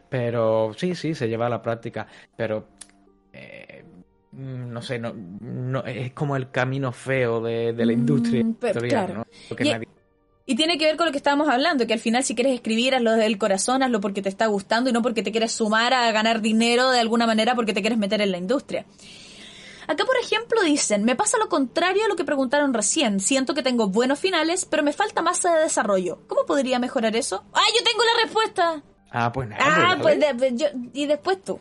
Pero 0.08 0.72
sí, 0.76 0.94
sí, 0.94 1.14
se 1.14 1.28
lleva 1.28 1.46
a 1.46 1.50
la 1.50 1.62
práctica. 1.62 2.06
Pero 2.36 2.68
eh, 3.32 3.84
no 4.32 4.82
sé, 4.82 4.98
no, 4.98 5.14
no, 5.14 5.84
es 5.84 6.12
como 6.12 6.36
el 6.36 6.50
camino 6.50 6.92
feo 6.92 7.40
de, 7.40 7.72
la 7.72 7.86
mm, 7.86 7.90
industria. 7.90 8.44
y, 10.46 10.54
tiene 10.56 10.78
que 10.78 10.84
ver 10.84 10.96
con 10.96 11.06
lo 11.06 11.12
que 11.12 11.18
estábamos 11.18 11.48
hablando, 11.48 11.86
que 11.86 11.94
al 11.94 11.98
final 11.98 12.24
si 12.24 12.34
quieres 12.34 12.54
escribir, 12.54 12.94
hazlo 12.94 13.12
del 13.12 13.38
corazón, 13.38 13.82
hazlo 13.82 14.00
porque 14.00 14.22
te 14.22 14.28
está 14.28 14.46
gustando 14.46 14.90
y 14.90 14.92
no 14.92 15.02
porque 15.02 15.22
te 15.22 15.30
quieres 15.30 15.52
sumar 15.52 15.94
a 15.94 16.10
ganar 16.12 16.40
dinero 16.40 16.90
de 16.90 17.00
alguna 17.00 17.26
manera 17.26 17.54
porque 17.54 17.72
te 17.72 17.80
quieres 17.80 17.98
meter 17.98 18.20
en 18.20 18.32
la 18.32 18.38
industria. 18.38 18.84
Acá, 19.88 20.04
por 20.04 20.18
ejemplo, 20.18 20.62
dicen, 20.62 21.04
me 21.04 21.16
pasa 21.16 21.38
lo 21.38 21.48
contrario 21.48 22.04
a 22.04 22.08
lo 22.08 22.14
que 22.14 22.24
preguntaron 22.24 22.74
recién. 22.74 23.20
Siento 23.20 23.54
que 23.54 23.62
tengo 23.62 23.88
buenos 23.88 24.18
finales, 24.18 24.66
pero 24.66 24.82
me 24.82 24.92
falta 24.92 25.22
masa 25.22 25.54
de 25.54 25.62
desarrollo. 25.62 26.20
¿Cómo 26.28 26.44
podría 26.44 26.78
mejorar 26.78 27.16
eso? 27.16 27.42
¡Ah, 27.54 27.64
yo 27.74 27.82
tengo 27.82 28.04
la 28.04 28.22
respuesta! 28.22 28.82
Ah, 29.10 29.32
pues 29.32 29.48
nada. 29.48 29.64
Ah, 29.64 29.98
pues, 30.00 30.18
yo, 30.54 30.66
y 30.92 31.06
después 31.06 31.42
tú. 31.42 31.58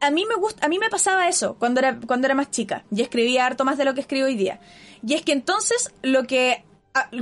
A 0.00 0.10
mí 0.10 0.24
me 0.26 0.34
gusta, 0.34 0.64
a 0.64 0.68
mí 0.68 0.78
me 0.78 0.88
pasaba 0.90 1.28
eso 1.28 1.56
cuando 1.58 1.80
era 1.80 1.98
cuando 2.06 2.26
era 2.26 2.34
más 2.34 2.50
chica 2.50 2.84
y 2.90 3.00
escribía 3.00 3.46
harto 3.46 3.64
más 3.64 3.78
de 3.78 3.84
lo 3.84 3.94
que 3.94 4.00
escribo 4.00 4.26
hoy 4.26 4.34
día. 4.34 4.60
Y 5.06 5.14
es 5.14 5.22
que 5.22 5.32
entonces 5.32 5.92
lo 6.02 6.24
que 6.24 6.64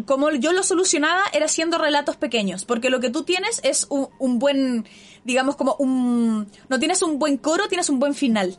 como 0.05 0.31
yo 0.31 0.53
lo 0.53 0.63
solucionaba 0.63 1.23
era 1.33 1.47
haciendo 1.47 1.79
relatos 1.79 2.17
pequeños, 2.17 2.65
porque 2.65 2.91
lo 2.91 3.01
que 3.01 3.11
tú 3.11 3.23
tienes 3.23 3.61
es 3.63 3.87
un, 3.89 4.09
un, 4.19 4.39
buen, 4.39 4.87
digamos 5.25 5.57
como 5.57 5.77
un, 5.77 6.47
no 6.69 6.79
tienes 6.79 7.01
un 7.03 7.19
buen 7.19 7.39
coro, 7.39 7.69
tienes 7.69 7.89
un 7.89 7.99
buen 7.99 8.15
final. 8.15 8.59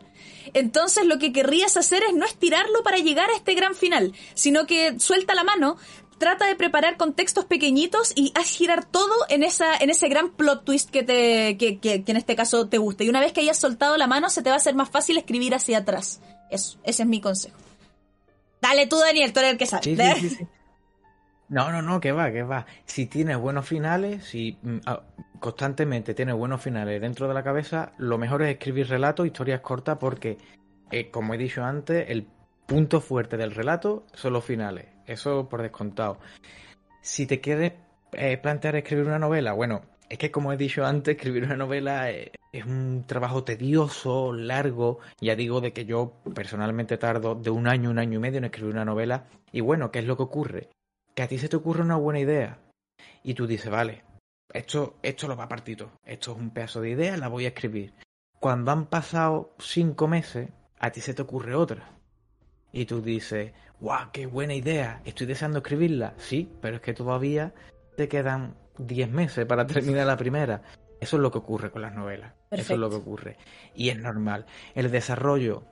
Entonces 0.53 1.05
lo 1.05 1.19
que 1.19 1.31
querrías 1.31 1.77
hacer 1.77 2.03
es 2.03 2.15
no 2.15 2.25
estirarlo 2.25 2.83
para 2.83 2.97
llegar 2.97 3.29
a 3.29 3.35
este 3.35 3.53
gran 3.53 3.75
final, 3.75 4.13
sino 4.33 4.65
que 4.65 4.99
suelta 4.99 5.35
la 5.35 5.43
mano, 5.43 5.77
trata 6.17 6.47
de 6.47 6.55
preparar 6.55 6.97
contextos 6.97 7.45
pequeñitos 7.45 8.11
y 8.15 8.31
haz 8.35 8.49
girar 8.49 8.83
todo 8.83 9.13
en 9.29 9.43
esa 9.43 9.75
en 9.75 9.89
ese 9.89 10.07
gran 10.07 10.31
plot 10.31 10.65
twist 10.65 10.89
que 10.89 11.03
te 11.03 11.57
que, 11.57 11.77
que, 11.79 12.03
en 12.05 12.17
este 12.17 12.35
caso 12.35 12.67
te 12.67 12.79
guste. 12.79 13.03
Y 13.03 13.09
una 13.09 13.19
vez 13.19 13.33
que 13.33 13.41
hayas 13.41 13.59
soltado 13.59 13.97
la 13.97 14.07
mano, 14.07 14.29
se 14.29 14.41
te 14.41 14.49
va 14.49 14.55
a 14.55 14.57
hacer 14.57 14.73
más 14.73 14.89
fácil 14.89 15.17
escribir 15.17 15.53
hacia 15.53 15.79
atrás. 15.79 16.21
Eso, 16.49 16.79
ese 16.83 17.03
es 17.03 17.09
mi 17.09 17.21
consejo. 17.21 17.57
Dale 18.61 18.87
tú, 18.87 18.97
Daniel, 18.97 19.31
tú 19.33 19.39
eres 19.41 19.51
el 19.51 19.57
que 19.57 19.65
sabe. 19.65 20.15
no, 21.53 21.71
no, 21.71 21.83
no, 21.83 22.01
que 22.01 22.11
va, 22.11 22.31
que 22.31 22.41
va. 22.41 22.65
Si 22.83 23.05
tienes 23.05 23.37
buenos 23.37 23.67
finales, 23.67 24.23
si 24.25 24.57
mm, 24.63 24.79
constantemente 25.39 26.15
tienes 26.15 26.33
buenos 26.33 26.63
finales 26.63 26.99
dentro 26.99 27.27
de 27.27 27.35
la 27.35 27.43
cabeza, 27.43 27.91
lo 27.99 28.17
mejor 28.17 28.41
es 28.41 28.49
escribir 28.49 28.87
relatos, 28.89 29.27
historias 29.27 29.61
cortas, 29.61 29.99
porque, 29.99 30.39
eh, 30.89 31.11
como 31.11 31.35
he 31.35 31.37
dicho 31.37 31.63
antes, 31.63 32.09
el 32.09 32.25
punto 32.65 33.01
fuerte 33.01 33.37
del 33.37 33.51
relato 33.51 34.03
son 34.13 34.33
los 34.33 34.43
finales. 34.43 34.87
Eso 35.05 35.47
por 35.47 35.61
descontado. 35.61 36.17
Si 37.01 37.27
te 37.27 37.39
quieres 37.39 37.73
eh, 38.13 38.37
plantear 38.37 38.75
escribir 38.77 39.05
una 39.05 39.19
novela, 39.19 39.53
bueno, 39.53 39.83
es 40.09 40.17
que 40.17 40.31
como 40.31 40.53
he 40.53 40.57
dicho 40.57 40.83
antes, 40.83 41.15
escribir 41.17 41.43
una 41.43 41.57
novela 41.57 42.09
eh, 42.09 42.31
es 42.51 42.65
un 42.65 43.03
trabajo 43.05 43.43
tedioso, 43.43 44.33
largo. 44.33 45.01
Ya 45.21 45.35
digo 45.35 45.61
de 45.61 45.71
que 45.71 45.85
yo 45.85 46.13
personalmente 46.33 46.97
tardo 46.97 47.35
de 47.35 47.51
un 47.51 47.67
año, 47.67 47.91
un 47.91 47.99
año 47.99 48.17
y 48.17 48.21
medio 48.21 48.39
en 48.39 48.45
escribir 48.45 48.73
una 48.73 48.85
novela. 48.85 49.25
Y 49.51 49.61
bueno, 49.61 49.91
¿qué 49.91 49.99
es 49.99 50.05
lo 50.05 50.17
que 50.17 50.23
ocurre? 50.23 50.69
Que 51.15 51.23
a 51.23 51.27
ti 51.27 51.37
se 51.37 51.49
te 51.49 51.55
ocurre 51.55 51.81
una 51.81 51.95
buena 51.95 52.19
idea. 52.19 52.59
Y 53.23 53.33
tú 53.33 53.47
dices, 53.47 53.71
vale, 53.71 54.03
esto, 54.53 54.95
esto 55.01 55.27
lo 55.27 55.35
va 55.35 55.47
partito. 55.47 55.91
Esto 56.05 56.31
es 56.31 56.37
un 56.37 56.51
pedazo 56.51 56.81
de 56.81 56.91
idea, 56.91 57.17
la 57.17 57.27
voy 57.27 57.45
a 57.45 57.49
escribir. 57.49 57.93
cuando 58.39 58.71
han 58.71 58.87
pasado 58.87 59.55
cinco 59.59 60.07
meses, 60.07 60.49
a 60.77 60.91
ti 60.91 60.99
se 60.99 61.13
te 61.13 61.21
ocurre 61.21 61.55
otra. 61.55 61.93
Y 62.73 62.85
tú 62.85 63.01
dices, 63.01 63.53
¡guau, 63.79 64.11
qué 64.11 64.25
buena 64.25 64.53
idea! 64.53 65.01
Estoy 65.05 65.27
deseando 65.27 65.59
escribirla. 65.59 66.13
Sí, 66.17 66.51
pero 66.59 66.75
es 66.75 66.81
que 66.81 66.93
todavía 66.93 67.53
te 67.95 68.09
quedan 68.09 68.55
diez 68.77 69.09
meses 69.09 69.45
para 69.45 69.65
terminar 69.65 70.07
la 70.07 70.17
primera. 70.17 70.61
Eso 70.99 71.15
es 71.15 71.21
lo 71.21 71.31
que 71.31 71.37
ocurre 71.37 71.71
con 71.71 71.83
las 71.83 71.93
novelas. 71.93 72.33
Eso 72.51 72.73
es 72.73 72.79
lo 72.79 72.89
que 72.89 72.97
ocurre. 72.97 73.37
Y 73.75 73.89
es 73.89 73.97
normal. 73.97 74.45
El 74.75 74.91
desarrollo. 74.91 75.63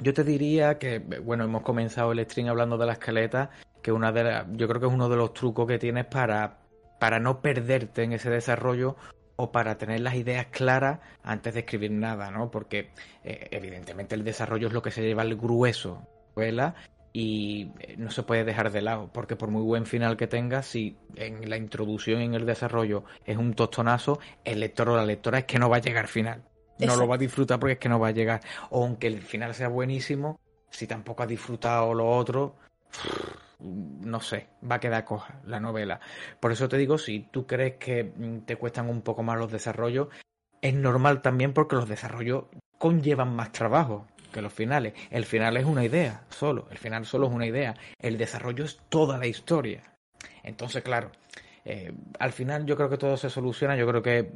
Yo 0.00 0.12
te 0.12 0.24
diría 0.24 0.78
que, 0.78 0.98
bueno, 0.98 1.44
hemos 1.44 1.62
comenzado 1.62 2.10
el 2.10 2.24
stream 2.24 2.48
hablando 2.48 2.76
de 2.76 2.86
la 2.86 2.94
escaleta, 2.94 3.50
que 3.82 3.92
una 3.92 4.12
de 4.12 4.44
yo 4.52 4.68
creo 4.68 4.80
que 4.80 4.86
es 4.86 4.92
uno 4.92 5.08
de 5.08 5.16
los 5.16 5.32
trucos 5.34 5.66
que 5.66 5.78
tienes 5.78 6.06
para, 6.06 6.58
para 6.98 7.18
no 7.18 7.40
perderte 7.40 8.02
en 8.02 8.12
ese 8.12 8.30
desarrollo 8.30 8.96
o 9.36 9.52
para 9.52 9.78
tener 9.78 10.00
las 10.00 10.14
ideas 10.14 10.46
claras 10.50 11.00
antes 11.22 11.54
de 11.54 11.60
escribir 11.60 11.90
nada, 11.92 12.30
¿no? 12.30 12.50
Porque 12.50 12.90
eh, 13.24 13.48
evidentemente 13.50 14.14
el 14.14 14.22
desarrollo 14.22 14.68
es 14.68 14.74
lo 14.74 14.82
que 14.82 14.90
se 14.90 15.02
lleva 15.02 15.22
el 15.22 15.36
grueso 15.36 16.06
novela 16.36 16.74
y 17.12 17.72
eh, 17.80 17.96
no 17.96 18.10
se 18.10 18.22
puede 18.22 18.44
dejar 18.44 18.70
de 18.70 18.82
lado, 18.82 19.10
porque 19.12 19.36
por 19.36 19.50
muy 19.50 19.62
buen 19.62 19.86
final 19.86 20.16
que 20.16 20.26
tenga, 20.26 20.62
si 20.62 20.96
en 21.16 21.48
la 21.48 21.56
introducción 21.56 22.20
y 22.20 22.24
en 22.26 22.34
el 22.34 22.46
desarrollo 22.46 23.04
es 23.24 23.36
un 23.36 23.54
tostonazo, 23.54 24.20
el 24.44 24.60
lector 24.60 24.90
o 24.90 24.96
la 24.96 25.06
lectora 25.06 25.38
es 25.38 25.44
que 25.46 25.58
no 25.58 25.70
va 25.70 25.78
a 25.78 25.80
llegar 25.80 26.04
al 26.04 26.10
final. 26.10 26.42
No 26.78 26.96
lo 26.96 27.06
va 27.06 27.16
a 27.16 27.18
disfrutar 27.18 27.60
porque 27.60 27.74
es 27.74 27.78
que 27.78 27.90
no 27.90 28.00
va 28.00 28.08
a 28.08 28.12
llegar. 28.12 28.40
O 28.70 28.84
aunque 28.84 29.06
el 29.06 29.20
final 29.20 29.54
sea 29.54 29.68
buenísimo, 29.68 30.40
si 30.70 30.86
tampoco 30.86 31.22
ha 31.22 31.26
disfrutado 31.26 31.92
lo 31.92 32.08
otro, 32.10 32.56
no 33.62 34.20
sé, 34.20 34.48
va 34.68 34.76
a 34.76 34.80
quedar 34.80 35.04
coja 35.04 35.40
la 35.44 35.60
novela. 35.60 36.00
Por 36.40 36.52
eso 36.52 36.68
te 36.68 36.76
digo, 36.76 36.98
si 36.98 37.20
tú 37.30 37.46
crees 37.46 37.74
que 37.76 38.04
mm, 38.04 38.40
te 38.40 38.56
cuestan 38.56 38.88
un 38.88 39.02
poco 39.02 39.22
más 39.22 39.38
los 39.38 39.52
desarrollos, 39.52 40.08
es 40.60 40.74
normal 40.74 41.22
también 41.22 41.52
porque 41.52 41.76
los 41.76 41.88
desarrollos 41.88 42.44
conllevan 42.78 43.34
más 43.34 43.52
trabajo 43.52 44.06
que 44.32 44.42
los 44.42 44.52
finales. 44.52 44.94
El 45.10 45.24
final 45.24 45.56
es 45.56 45.64
una 45.64 45.84
idea, 45.84 46.24
solo. 46.30 46.68
El 46.70 46.78
final 46.78 47.04
solo 47.06 47.26
es 47.26 47.32
una 47.32 47.46
idea. 47.46 47.74
El 47.98 48.18
desarrollo 48.18 48.64
es 48.64 48.78
toda 48.88 49.18
la 49.18 49.26
historia. 49.26 49.82
Entonces, 50.42 50.82
claro, 50.82 51.10
eh, 51.64 51.92
al 52.18 52.32
final 52.32 52.66
yo 52.66 52.76
creo 52.76 52.88
que 52.88 52.98
todo 52.98 53.16
se 53.16 53.30
soluciona. 53.30 53.76
Yo 53.76 53.86
creo 53.86 54.02
que 54.02 54.32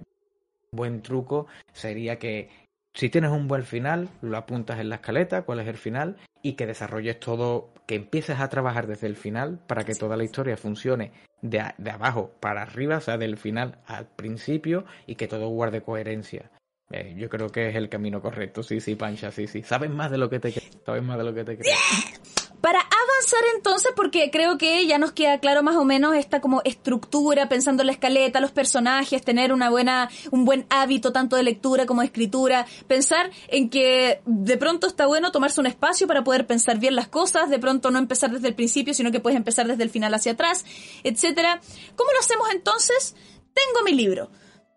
buen 0.70 1.02
truco 1.02 1.46
sería 1.72 2.18
que 2.18 2.50
si 2.94 3.10
tienes 3.10 3.30
un 3.30 3.48
buen 3.48 3.64
final, 3.64 4.08
lo 4.22 4.36
apuntas 4.36 4.78
en 4.78 4.88
la 4.88 4.96
escaleta, 4.96 5.42
cuál 5.42 5.60
es 5.60 5.68
el 5.68 5.76
final, 5.76 6.16
y 6.42 6.52
que 6.52 6.66
desarrolles 6.66 7.18
todo, 7.18 7.70
que 7.86 7.96
empieces 7.96 8.38
a 8.38 8.48
trabajar 8.48 8.86
desde 8.86 9.08
el 9.08 9.16
final 9.16 9.58
para 9.66 9.84
que 9.84 9.94
toda 9.94 10.16
la 10.16 10.24
historia 10.24 10.56
funcione 10.56 11.12
de, 11.42 11.62
de 11.76 11.90
abajo 11.90 12.30
para 12.40 12.62
arriba, 12.62 12.98
o 12.98 13.00
sea, 13.00 13.18
del 13.18 13.36
final 13.36 13.78
al 13.86 14.06
principio, 14.06 14.84
y 15.06 15.16
que 15.16 15.26
todo 15.26 15.48
guarde 15.48 15.82
coherencia. 15.82 16.50
Eh, 16.90 17.14
yo 17.16 17.28
creo 17.28 17.48
que 17.48 17.68
es 17.68 17.74
el 17.74 17.88
camino 17.88 18.22
correcto, 18.22 18.62
sí, 18.62 18.80
sí, 18.80 18.94
Pancha, 18.94 19.32
sí, 19.32 19.48
sí. 19.48 19.62
Sabes 19.62 19.90
más 19.90 20.10
de 20.10 20.18
lo 20.18 20.30
que 20.30 20.38
te 20.38 20.52
crees, 20.52 20.78
sabes 20.86 21.02
más 21.02 21.18
de 21.18 21.24
lo 21.24 21.34
que 21.34 21.44
te 21.44 21.58
crees. 21.58 22.33
Para 22.64 22.80
avanzar 22.80 23.42
entonces, 23.54 23.92
porque 23.94 24.30
creo 24.30 24.56
que 24.56 24.86
ya 24.86 24.96
nos 24.96 25.12
queda 25.12 25.38
claro 25.38 25.62
más 25.62 25.76
o 25.76 25.84
menos 25.84 26.16
esta 26.16 26.40
como 26.40 26.62
estructura, 26.64 27.46
pensando 27.46 27.82
en 27.82 27.88
la 27.88 27.92
escaleta, 27.92 28.40
los 28.40 28.52
personajes, 28.52 29.22
tener 29.22 29.52
una 29.52 29.68
buena, 29.68 30.08
un 30.30 30.46
buen 30.46 30.64
hábito 30.70 31.12
tanto 31.12 31.36
de 31.36 31.42
lectura 31.42 31.84
como 31.84 32.00
de 32.00 32.06
escritura, 32.06 32.64
pensar 32.88 33.30
en 33.48 33.68
que 33.68 34.22
de 34.24 34.56
pronto 34.56 34.86
está 34.86 35.04
bueno 35.04 35.30
tomarse 35.30 35.60
un 35.60 35.66
espacio 35.66 36.06
para 36.06 36.24
poder 36.24 36.46
pensar 36.46 36.78
bien 36.78 36.96
las 36.96 37.08
cosas, 37.08 37.50
de 37.50 37.58
pronto 37.58 37.90
no 37.90 37.98
empezar 37.98 38.30
desde 38.30 38.48
el 38.48 38.54
principio, 38.54 38.94
sino 38.94 39.12
que 39.12 39.20
puedes 39.20 39.36
empezar 39.36 39.66
desde 39.66 39.82
el 39.82 39.90
final 39.90 40.14
hacia 40.14 40.32
atrás, 40.32 40.64
etcétera. 41.02 41.60
¿Cómo 41.96 42.12
lo 42.12 42.20
hacemos 42.20 42.48
entonces? 42.50 43.14
Tengo 43.52 43.84
mi 43.84 43.92
libro 43.92 44.30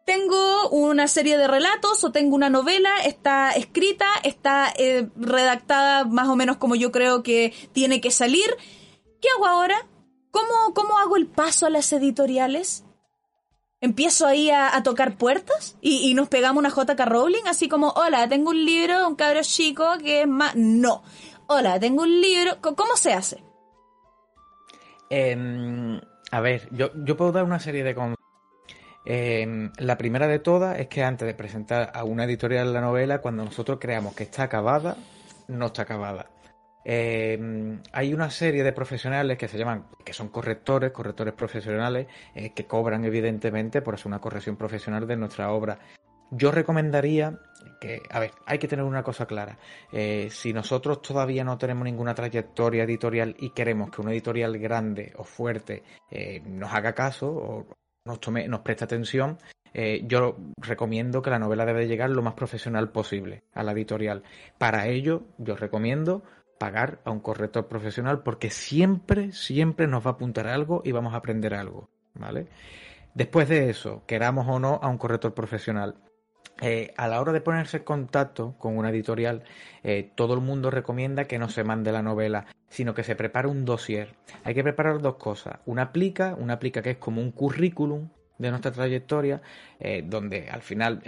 tengo 0.07 0.69
una 0.69 1.09
serie 1.09 1.37
de 1.37 1.49
relatos 1.49 2.01
o 2.05 2.13
tengo 2.13 2.33
una 2.33 2.49
novela, 2.49 2.89
está 3.03 3.51
escrita, 3.51 4.05
está 4.23 4.71
eh, 4.77 5.09
redactada 5.17 6.05
más 6.05 6.29
o 6.29 6.37
menos 6.37 6.55
como 6.55 6.75
yo 6.75 6.93
creo 6.93 7.23
que 7.23 7.53
tiene 7.73 7.99
que 7.99 8.09
salir. 8.09 8.49
¿Qué 9.21 9.27
hago 9.35 9.45
ahora? 9.45 9.85
¿Cómo, 10.31 10.73
cómo 10.73 10.97
hago 10.97 11.17
el 11.17 11.27
paso 11.27 11.65
a 11.65 11.69
las 11.69 11.91
editoriales? 11.91 12.85
¿Empiezo 13.81 14.25
ahí 14.25 14.49
a, 14.49 14.81
tocar 14.81 15.17
puertas? 15.17 15.75
¿Y, 15.81 16.13
nos 16.13 16.29
pegamos 16.29 16.61
una 16.61 16.69
JK 16.69 16.99
Rowling? 17.05 17.45
Así 17.45 17.67
como, 17.67 17.89
hola, 17.89 18.29
tengo 18.29 18.51
un 18.51 18.63
libro, 18.63 19.09
un 19.09 19.15
cabro 19.15 19.41
chico 19.43 19.97
que 20.01 20.21
es 20.21 20.27
más... 20.27 20.55
No. 20.55 21.03
Hola, 21.47 21.81
tengo 21.81 22.03
un 22.03 22.21
libro... 22.21 22.61
¿Cómo 22.61 22.95
se 22.95 23.11
hace? 23.11 23.43
Em, 25.09 25.99
a 26.31 26.39
ver, 26.39 26.69
yo, 26.71 26.91
yo 26.95 27.17
puedo 27.17 27.33
dar 27.33 27.43
una 27.43 27.59
serie 27.59 27.83
de 27.83 27.93
Em, 29.09 29.71
la 29.77 29.97
primera 29.97 30.27
de 30.27 30.39
todas 30.39 30.77
es 30.79 30.87
que 30.87 31.01
antes 31.01 31.25
de 31.25 31.33
presentar 31.33 31.91
a 31.93 32.03
una 32.03 32.25
editorial 32.25 32.73
la 32.73 32.81
novela, 32.81 33.19
cuando 33.19 33.45
nosotros 33.45 33.77
creamos 33.79 34.13
que 34.13 34.23
está 34.23 34.43
acabada, 34.43 34.97
no 35.47 35.67
está 35.67 35.83
acabada. 35.83 36.29
Em, 36.83 37.81
hay 37.93 38.13
una 38.13 38.29
serie 38.29 38.65
de 38.65 38.73
profesionales 38.73 39.37
que 39.37 39.47
se 39.47 39.57
llaman, 39.57 39.85
que 40.03 40.11
son 40.11 40.27
correctores, 40.27 40.91
correctores 40.91 41.33
profesionales, 41.35 42.07
eh, 42.35 42.53
que 42.53 42.65
cobran 42.65 43.05
evidentemente 43.05 43.81
por 43.81 43.93
hacer 43.93 44.07
una 44.07 44.19
corrección 44.19 44.57
profesional 44.57 45.07
de 45.07 45.15
nuestra 45.15 45.53
obra. 45.53 45.79
Yo 46.29 46.51
recomendaría 46.51 47.39
que, 47.79 48.01
a 48.09 48.19
ver, 48.19 48.31
hay 48.45 48.59
que 48.59 48.67
tener 48.67 48.83
una 48.83 49.03
cosa 49.03 49.25
clara. 49.25 49.57
Eh, 49.89 50.27
si 50.29 50.51
nosotros 50.51 51.01
todavía 51.01 51.45
no 51.45 51.57
tenemos 51.57 51.85
ninguna 51.85 52.13
trayectoria 52.13 52.83
editorial 52.83 53.37
y 53.39 53.51
queremos 53.51 53.89
que 53.89 54.01
una 54.01 54.11
editorial 54.11 54.57
grande 54.57 55.13
o 55.15 55.23
fuerte 55.23 55.83
eh, 56.11 56.41
nos 56.45 56.73
haga 56.73 56.91
caso 56.91 57.31
o 57.31 57.67
nos, 58.07 58.19
tome, 58.19 58.49
preste 58.63 58.83
atención, 58.83 59.37
eh, 59.73 60.03
yo 60.07 60.37
recomiendo 60.57 61.21
que 61.21 61.29
la 61.29 61.39
novela 61.39 61.65
debe 61.65 61.87
llegar 61.87 62.09
lo 62.09 62.23
más 62.23 62.33
profesional 62.33 62.89
posible 62.89 63.43
a 63.53 63.63
la 63.63 63.73
editorial. 63.73 64.23
Para 64.57 64.87
ello, 64.87 65.23
yo 65.37 65.55
recomiendo 65.55 66.23
pagar 66.57 66.99
a 67.05 67.11
un 67.11 67.19
corrector 67.19 67.67
profesional 67.67 68.23
porque 68.23 68.49
siempre, 68.49 69.31
siempre 69.31 69.87
nos 69.87 70.05
va 70.05 70.11
a 70.11 70.13
apuntar 70.13 70.47
algo 70.47 70.81
y 70.83 70.91
vamos 70.91 71.13
a 71.13 71.17
aprender 71.17 71.53
algo, 71.53 71.89
¿vale? 72.15 72.47
Después 73.13 73.49
de 73.49 73.69
eso, 73.69 74.03
queramos 74.07 74.47
o 74.47 74.59
no 74.59 74.79
a 74.81 74.87
un 74.87 74.97
corrector 74.97 75.33
profesional, 75.33 75.95
eh, 76.61 76.93
a 76.97 77.07
la 77.07 77.21
hora 77.21 77.33
de 77.33 77.41
ponerse 77.41 77.77
en 77.77 77.83
contacto 77.83 78.55
con 78.57 78.77
una 78.77 78.89
editorial, 78.89 79.43
eh, 79.83 80.11
todo 80.15 80.33
el 80.33 80.41
mundo 80.41 80.71
recomienda 80.71 81.25
que 81.25 81.39
no 81.39 81.49
se 81.49 81.63
mande 81.63 81.91
la 81.91 82.01
novela, 82.01 82.47
sino 82.69 82.93
que 82.93 83.03
se 83.03 83.15
prepare 83.15 83.47
un 83.47 83.65
dossier. 83.65 84.15
Hay 84.43 84.53
que 84.53 84.63
preparar 84.63 85.01
dos 85.01 85.15
cosas. 85.15 85.59
Una 85.65 85.91
plica, 85.91 86.35
una 86.35 86.59
plica 86.59 86.81
que 86.81 86.91
es 86.91 86.97
como 86.97 87.21
un 87.21 87.31
currículum 87.31 88.09
de 88.37 88.49
nuestra 88.49 88.71
trayectoria, 88.71 89.41
eh, 89.79 90.03
donde 90.05 90.49
al 90.49 90.61
final 90.61 91.01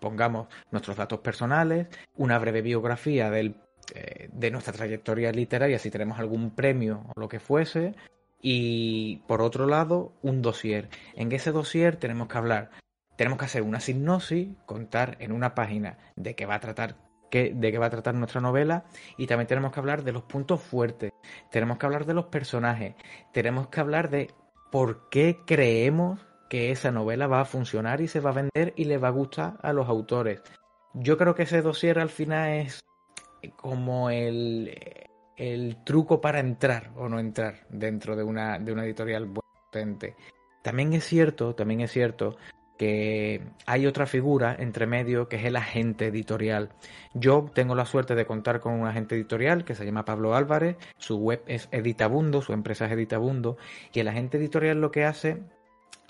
pongamos 0.00 0.48
nuestros 0.70 0.96
datos 0.96 1.20
personales, 1.20 1.88
una 2.16 2.38
breve 2.38 2.62
biografía 2.62 3.30
de 3.30 4.50
nuestra 4.50 4.72
trayectoria 4.72 5.32
literaria, 5.32 5.78
si 5.78 5.90
tenemos 5.90 6.18
algún 6.18 6.50
premio 6.50 7.06
o 7.14 7.20
lo 7.20 7.28
que 7.28 7.40
fuese, 7.40 7.94
y 8.42 9.16
por 9.26 9.42
otro 9.42 9.66
lado, 9.66 10.12
un 10.22 10.42
dossier. 10.42 10.88
En 11.14 11.30
ese 11.32 11.52
dossier 11.52 11.96
tenemos 11.96 12.28
que 12.28 12.38
hablar 12.38 12.70
tenemos 13.20 13.38
que 13.38 13.44
hacer 13.44 13.60
una 13.60 13.80
sinopsis, 13.80 14.48
contar 14.64 15.18
en 15.20 15.32
una 15.32 15.54
página 15.54 15.98
de 16.16 16.34
qué 16.34 16.46
va 16.46 16.54
a 16.54 16.60
tratar 16.60 16.96
de 17.30 17.70
qué 17.70 17.76
va 17.76 17.84
a 17.84 17.90
tratar 17.90 18.14
nuestra 18.14 18.40
novela 18.40 18.84
y 19.18 19.26
también 19.26 19.46
tenemos 19.46 19.72
que 19.72 19.78
hablar 19.78 20.04
de 20.04 20.12
los 20.12 20.22
puntos 20.22 20.62
fuertes, 20.62 21.12
tenemos 21.50 21.76
que 21.76 21.84
hablar 21.84 22.06
de 22.06 22.14
los 22.14 22.24
personajes, 22.24 22.94
tenemos 23.30 23.68
que 23.68 23.78
hablar 23.78 24.08
de 24.08 24.30
por 24.72 25.10
qué 25.10 25.40
creemos 25.46 26.18
que 26.48 26.70
esa 26.70 26.92
novela 26.92 27.26
va 27.26 27.42
a 27.42 27.44
funcionar 27.44 28.00
y 28.00 28.08
se 28.08 28.20
va 28.20 28.30
a 28.30 28.40
vender 28.40 28.72
y 28.74 28.86
le 28.86 28.96
va 28.96 29.08
a 29.08 29.10
gustar 29.10 29.58
a 29.62 29.74
los 29.74 29.86
autores. 29.90 30.40
Yo 30.94 31.18
creo 31.18 31.34
que 31.34 31.42
ese 31.42 31.60
dossier 31.60 31.98
al 31.98 32.08
final 32.08 32.48
es 32.48 32.80
como 33.56 34.08
el, 34.08 34.74
el 35.36 35.76
truco 35.84 36.22
para 36.22 36.40
entrar 36.40 36.90
o 36.96 37.06
no 37.10 37.18
entrar 37.18 37.66
dentro 37.68 38.16
de 38.16 38.22
una, 38.22 38.58
de 38.58 38.72
una 38.72 38.86
editorial 38.86 39.30
potente. 39.30 40.16
También 40.62 40.94
es 40.94 41.04
cierto, 41.04 41.54
también 41.54 41.82
es 41.82 41.92
cierto 41.92 42.38
que 42.80 43.42
hay 43.66 43.84
otra 43.84 44.06
figura 44.06 44.56
entre 44.58 44.86
medio 44.86 45.28
que 45.28 45.36
es 45.36 45.44
el 45.44 45.56
agente 45.56 46.06
editorial. 46.06 46.70
Yo 47.12 47.50
tengo 47.52 47.74
la 47.74 47.84
suerte 47.84 48.14
de 48.14 48.24
contar 48.24 48.60
con 48.60 48.72
un 48.72 48.86
agente 48.86 49.16
editorial 49.16 49.66
que 49.66 49.74
se 49.74 49.84
llama 49.84 50.06
Pablo 50.06 50.34
Álvarez, 50.34 50.78
su 50.96 51.18
web 51.18 51.42
es 51.46 51.68
Editabundo, 51.72 52.40
su 52.40 52.54
empresa 52.54 52.86
es 52.86 52.92
Editabundo, 52.92 53.58
y 53.92 54.00
el 54.00 54.08
agente 54.08 54.38
editorial 54.38 54.80
lo 54.80 54.90
que 54.90 55.04
hace 55.04 55.42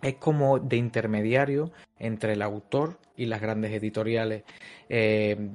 es 0.01 0.15
como 0.15 0.61
de 0.61 0.77
intermediario 0.77 1.73
entre 1.99 2.35
el 2.35 2.43
autor 2.43 3.01
y 3.17 3.27
las 3.27 3.41
grandes 3.41 3.73
editoriales. 3.73 4.45
Eh, 4.89 5.51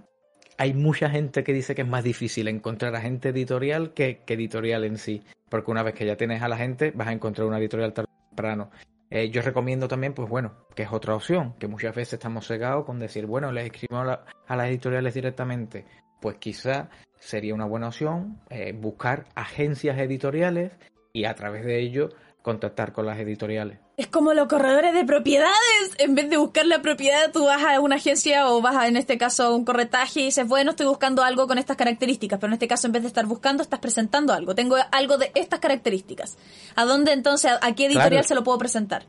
hay 0.57 0.73
mucha 0.73 1.09
gente 1.09 1.45
que 1.45 1.53
dice 1.53 1.75
que 1.75 1.83
es 1.83 1.87
más 1.87 2.03
difícil 2.03 2.49
encontrar 2.49 2.93
agente 2.93 3.29
editorial 3.29 3.93
que, 3.93 4.19
que 4.25 4.33
editorial 4.33 4.83
en 4.83 4.97
sí, 4.97 5.23
porque 5.47 5.71
una 5.71 5.81
vez 5.81 5.93
que 5.93 6.05
ya 6.05 6.17
tienes 6.17 6.41
a 6.41 6.49
la 6.49 6.57
gente 6.57 6.91
vas 6.93 7.07
a 7.07 7.13
encontrar 7.13 7.47
una 7.47 7.59
editorial 7.59 7.93
temprano. 7.93 8.69
Eh, 9.15 9.29
yo 9.29 9.41
recomiendo 9.41 9.87
también, 9.87 10.13
pues 10.13 10.27
bueno, 10.27 10.51
que 10.75 10.83
es 10.83 10.91
otra 10.91 11.15
opción, 11.15 11.53
que 11.57 11.69
muchas 11.69 11.95
veces 11.95 12.15
estamos 12.15 12.47
cegados 12.47 12.83
con 12.83 12.99
decir, 12.99 13.25
bueno, 13.25 13.49
les 13.49 13.67
escribimos 13.67 14.19
a, 14.45 14.55
las 14.57 14.67
editoriales 14.67 15.13
directamente. 15.13 15.85
Pues 16.19 16.35
quizá 16.35 16.89
sería 17.17 17.53
una 17.55 17.63
buena 17.63 17.87
opción 17.87 18.41
eh, 18.49 18.73
buscar 18.73 19.23
agencias 19.33 19.97
editoriales 19.99 20.73
y 21.13 21.23
a 21.23 21.33
través 21.33 21.63
de 21.63 21.79
ello 21.79 22.09
contactar 22.45 22.93
con 22.93 23.07
las 23.07 23.17
editoriales. 23.17 23.79
Es 23.97 24.05
como 24.05 24.31
los 24.35 24.47
corredores 24.47 24.93
de 24.93 25.03
propiedades. 25.03 25.95
En 25.97 26.13
vez 26.13 26.29
de 26.29 26.37
buscar 26.37 26.67
la 26.67 26.79
propiedad, 26.79 27.31
tú 27.33 27.45
vas 27.45 27.63
a 27.63 27.79
una 27.79 27.95
agencia 27.95 28.51
o 28.51 28.61
vas 28.61 28.75
a, 28.75 28.87
en 28.87 28.97
este 28.97 29.17
caso, 29.17 29.45
a 29.45 29.55
un 29.55 29.65
corretaje 29.65 30.19
y 30.19 30.25
dices, 30.25 30.47
bueno, 30.47 30.69
estoy 30.69 30.85
buscando 30.85 31.23
algo 31.23 31.47
con 31.47 31.57
estas 31.57 31.75
características. 31.75 32.37
Pero 32.39 32.51
en 32.51 32.53
este 32.53 32.67
caso, 32.67 32.85
en 32.85 32.93
vez 32.93 33.01
de 33.01 33.07
estar 33.07 33.25
buscando, 33.25 33.63
estás 33.63 33.79
presentando 33.79 34.31
algo. 34.31 34.53
Tengo 34.53 34.75
algo 34.91 35.17
de 35.17 35.31
estas 35.33 35.59
características. 35.59 36.37
¿A 36.75 36.85
dónde 36.85 37.13
entonces, 37.13 37.51
a, 37.59 37.73
qué 37.73 37.87
editorial 37.87 38.23
se 38.23 38.35
lo 38.35 38.43
puedo 38.43 38.59
presentar? 38.59 39.07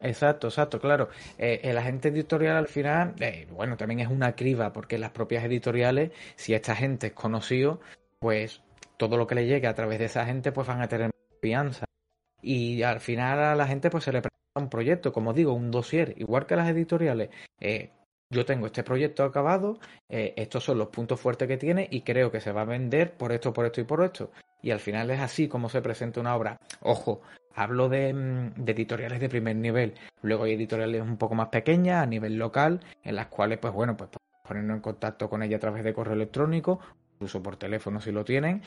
Exacto, 0.00 0.48
exacto, 0.48 0.80
claro. 0.80 1.08
Eh, 1.38 1.60
el 1.62 1.78
agente 1.78 2.08
editorial 2.08 2.56
al 2.56 2.66
final, 2.66 3.14
eh, 3.20 3.46
bueno, 3.52 3.76
también 3.76 4.00
es 4.00 4.08
una 4.08 4.34
criba, 4.34 4.72
porque 4.72 4.98
las 4.98 5.12
propias 5.12 5.44
editoriales, 5.44 6.10
si 6.34 6.52
esta 6.52 6.74
gente 6.74 7.06
es 7.06 7.12
conocido, 7.12 7.78
pues 8.18 8.60
todo 8.96 9.16
lo 9.16 9.28
que 9.28 9.36
le 9.36 9.46
llegue 9.46 9.68
a 9.68 9.74
través 9.74 10.00
de 10.00 10.06
esa 10.06 10.26
gente, 10.26 10.50
pues 10.50 10.66
van 10.66 10.82
a 10.82 10.88
tener 10.88 11.12
Y 12.42 12.82
al 12.82 13.00
final 13.00 13.40
a 13.40 13.54
la 13.54 13.66
gente 13.66 13.90
pues 13.90 14.04
se 14.04 14.12
le 14.12 14.22
presenta 14.22 14.60
un 14.60 14.68
proyecto, 14.68 15.12
como 15.12 15.32
digo, 15.32 15.52
un 15.52 15.70
dossier, 15.70 16.14
igual 16.18 16.46
que 16.46 16.56
las 16.56 16.68
editoriales. 16.68 17.30
Eh, 17.60 17.90
yo 18.30 18.44
tengo 18.44 18.66
este 18.66 18.82
proyecto 18.82 19.22
acabado, 19.24 19.78
eh, 20.08 20.34
estos 20.36 20.64
son 20.64 20.78
los 20.78 20.88
puntos 20.88 21.20
fuertes 21.20 21.46
que 21.46 21.56
tiene 21.56 21.86
y 21.90 22.02
creo 22.02 22.30
que 22.32 22.40
se 22.40 22.52
va 22.52 22.62
a 22.62 22.64
vender 22.64 23.16
por 23.16 23.32
esto, 23.32 23.52
por 23.52 23.66
esto 23.66 23.80
y 23.80 23.84
por 23.84 24.02
esto. 24.02 24.32
Y 24.62 24.70
al 24.72 24.80
final 24.80 25.10
es 25.10 25.20
así 25.20 25.48
como 25.48 25.68
se 25.68 25.82
presenta 25.82 26.20
una 26.20 26.34
obra. 26.34 26.58
Ojo, 26.80 27.22
hablo 27.54 27.88
de, 27.88 28.12
mm, 28.12 28.64
de, 28.64 28.72
editoriales 28.72 29.20
de 29.20 29.28
primer 29.28 29.56
nivel. 29.56 29.94
Luego 30.22 30.44
hay 30.44 30.54
editoriales 30.54 31.02
un 31.02 31.16
poco 31.18 31.34
más 31.36 31.48
pequeñas 31.48 32.02
a 32.02 32.06
nivel 32.06 32.36
local, 32.36 32.80
en 33.04 33.14
las 33.16 33.28
cuales, 33.28 33.58
pues 33.58 33.72
bueno, 33.72 33.96
pues 33.96 34.10
ponernos 34.46 34.76
en 34.76 34.82
contacto 34.82 35.28
con 35.28 35.42
ella 35.42 35.56
a 35.56 35.60
través 35.60 35.84
de 35.84 35.94
correo 35.94 36.14
electrónico, 36.14 36.80
incluso 37.14 37.42
por 37.42 37.56
teléfono 37.56 38.00
si 38.00 38.10
lo 38.10 38.24
tienen. 38.24 38.62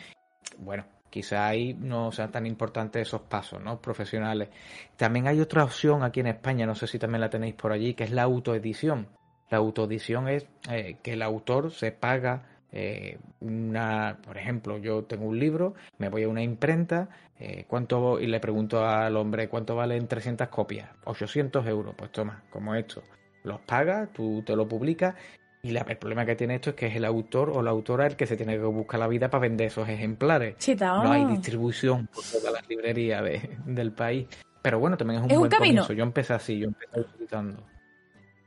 Bueno, 0.58 0.86
quizá 1.10 1.48
ahí 1.48 1.74
no 1.74 2.12
sean 2.12 2.32
tan 2.32 2.46
importantes 2.46 3.08
esos 3.08 3.22
pasos 3.22 3.62
¿no? 3.62 3.82
profesionales. 3.82 4.50
También 4.98 5.28
hay 5.28 5.40
otra 5.40 5.64
opción 5.64 6.04
aquí 6.04 6.20
en 6.20 6.28
España, 6.28 6.66
no 6.66 6.76
sé 6.76 6.88
si 6.88 7.00
también 7.00 7.22
la 7.22 7.30
tenéis 7.30 7.56
por 7.56 7.72
allí, 7.72 7.94
que 7.94 8.04
es 8.04 8.12
la 8.12 8.24
autoedición. 8.24 9.08
La 9.50 9.58
autoedición 9.58 10.28
es 10.28 10.48
eh, 10.70 10.98
que 11.02 11.14
el 11.14 11.22
autor 11.22 11.72
se 11.72 11.92
paga 11.92 12.44
eh, 12.72 13.18
una, 13.40 14.20
por 14.24 14.38
ejemplo, 14.38 14.78
yo 14.78 15.04
tengo 15.04 15.26
un 15.26 15.40
libro, 15.40 15.74
me 15.98 16.10
voy 16.10 16.24
a 16.24 16.30
una 16.30 16.44
imprenta, 16.44 17.10
eh, 17.40 17.66
¿cuánto? 17.68 18.20
Y 18.20 18.28
le 18.28 18.40
pregunto 18.40 18.86
al 18.86 19.16
hombre, 19.18 19.50
¿cuánto 19.50 19.76
valen 19.76 20.08
300 20.08 20.50
copias? 20.50 20.90
800 21.06 21.66
euros, 21.68 21.96
pues 21.98 22.12
toma, 22.12 22.44
como 22.50 22.76
esto. 22.76 23.02
Los 23.44 23.62
pagas, 23.62 24.12
tú 24.14 24.44
te 24.46 24.56
lo 24.56 24.68
publicas 24.68 25.16
y 25.62 25.76
el 25.76 25.98
problema 25.98 26.26
que 26.26 26.36
tiene 26.36 26.56
esto 26.56 26.70
es 26.70 26.76
que 26.76 26.88
es 26.88 26.96
el 26.96 27.04
autor 27.04 27.50
o 27.50 27.62
la 27.62 27.72
autora 27.72 28.08
el 28.08 28.16
que 28.16 28.26
se 28.26 28.38
tiene 28.38 28.54
que 28.54 28.64
buscar 28.64 29.00
la 29.00 29.08
vida 29.08 29.30
para 29.30 29.42
vender 29.42 29.68
esos 29.68 29.90
ejemplares. 29.90 30.56
no 30.80 31.12
hay 31.12 31.26
distribución 31.26 32.08
por 32.08 32.24
todas 32.24 32.54
las 32.54 32.68
librerías 32.70 33.24
del 33.66 33.92
país. 33.92 34.28
Pero 34.62 34.80
bueno, 34.80 34.98
también 34.98 35.20
es 35.20 35.32
un 35.32 35.40
buen 35.40 35.52
camino. 35.52 35.86
Yo 35.92 36.04
empecé 36.04 36.34
así, 36.34 36.60
yo 36.60 36.68
empecé 36.68 37.02
utilizando. 37.02 37.64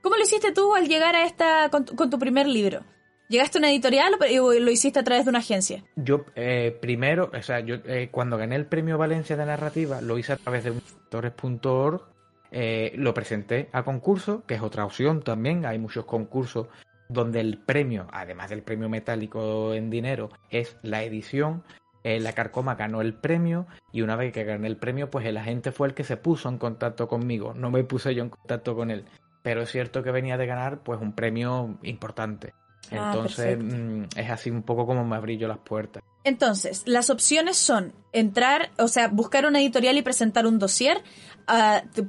¿Cómo 0.00 0.16
lo 0.16 0.22
hiciste 0.22 0.52
tú 0.52 0.74
al 0.74 0.88
llegar 0.88 1.14
a 1.14 1.24
esta 1.24 1.68
con, 1.70 1.84
tu 1.84 2.18
primer 2.18 2.46
libro? 2.46 2.80
¿Llegaste 3.28 3.58
a 3.58 3.60
una 3.60 3.70
editorial 3.70 4.14
o 4.40 4.52
lo 4.52 4.70
hiciste 4.70 4.98
a 4.98 5.04
través 5.04 5.24
de 5.24 5.30
una 5.30 5.38
agencia? 5.38 5.84
Yo 5.96 6.24
eh, 6.34 6.76
primero, 6.80 7.30
o 7.32 7.42
sea, 7.42 7.60
yo 7.60 7.76
eh, 7.86 8.08
cuando 8.10 8.36
gané 8.36 8.56
el 8.56 8.66
premio 8.66 8.98
Valencia 8.98 9.36
de 9.36 9.46
narrativa 9.46 10.00
lo 10.00 10.18
hice 10.18 10.32
a 10.32 10.36
través 10.36 10.64
de 10.64 10.70
autores.org 10.70 12.02
eh, 12.54 12.92
lo 12.96 13.14
presenté 13.14 13.70
a 13.72 13.82
concurso, 13.82 14.44
que 14.46 14.54
es 14.54 14.60
otra 14.60 14.84
opción 14.84 15.22
también. 15.22 15.64
Hay 15.64 15.78
muchos 15.78 16.04
concursos 16.04 16.68
donde 17.12 17.40
el 17.40 17.58
premio, 17.58 18.06
además 18.12 18.50
del 18.50 18.62
premio 18.62 18.88
metálico 18.88 19.74
en 19.74 19.90
dinero, 19.90 20.30
es 20.50 20.76
la 20.82 21.02
edición. 21.02 21.62
Eh, 22.04 22.18
la 22.18 22.32
Carcoma 22.32 22.74
ganó 22.74 23.00
el 23.00 23.14
premio 23.14 23.66
y 23.92 24.02
una 24.02 24.16
vez 24.16 24.32
que 24.32 24.44
gané 24.44 24.66
el 24.66 24.76
premio, 24.76 25.10
pues 25.10 25.24
el 25.26 25.36
agente 25.36 25.70
fue 25.70 25.88
el 25.88 25.94
que 25.94 26.04
se 26.04 26.16
puso 26.16 26.48
en 26.48 26.58
contacto 26.58 27.08
conmigo. 27.08 27.54
No 27.54 27.70
me 27.70 27.84
puse 27.84 28.14
yo 28.14 28.22
en 28.24 28.30
contacto 28.30 28.74
con 28.74 28.90
él. 28.90 29.04
Pero 29.42 29.62
es 29.62 29.70
cierto 29.70 30.02
que 30.02 30.10
venía 30.10 30.36
de 30.36 30.46
ganar 30.46 30.82
pues 30.82 31.00
un 31.00 31.14
premio 31.14 31.78
importante. 31.82 32.54
Ah, 32.90 33.12
Entonces 33.14 33.58
mm, 33.58 34.04
es 34.16 34.30
así 34.30 34.50
un 34.50 34.62
poco 34.62 34.86
como 34.86 35.04
me 35.04 35.16
abrí 35.16 35.38
yo 35.38 35.48
las 35.48 35.58
puertas. 35.58 36.02
Entonces, 36.24 36.84
las 36.86 37.10
opciones 37.10 37.56
son 37.56 37.92
entrar, 38.12 38.70
o 38.78 38.86
sea, 38.86 39.08
buscar 39.08 39.44
una 39.44 39.60
editorial 39.60 39.96
y 39.96 40.02
presentar 40.02 40.46
un 40.46 40.58
dossier, 40.58 41.02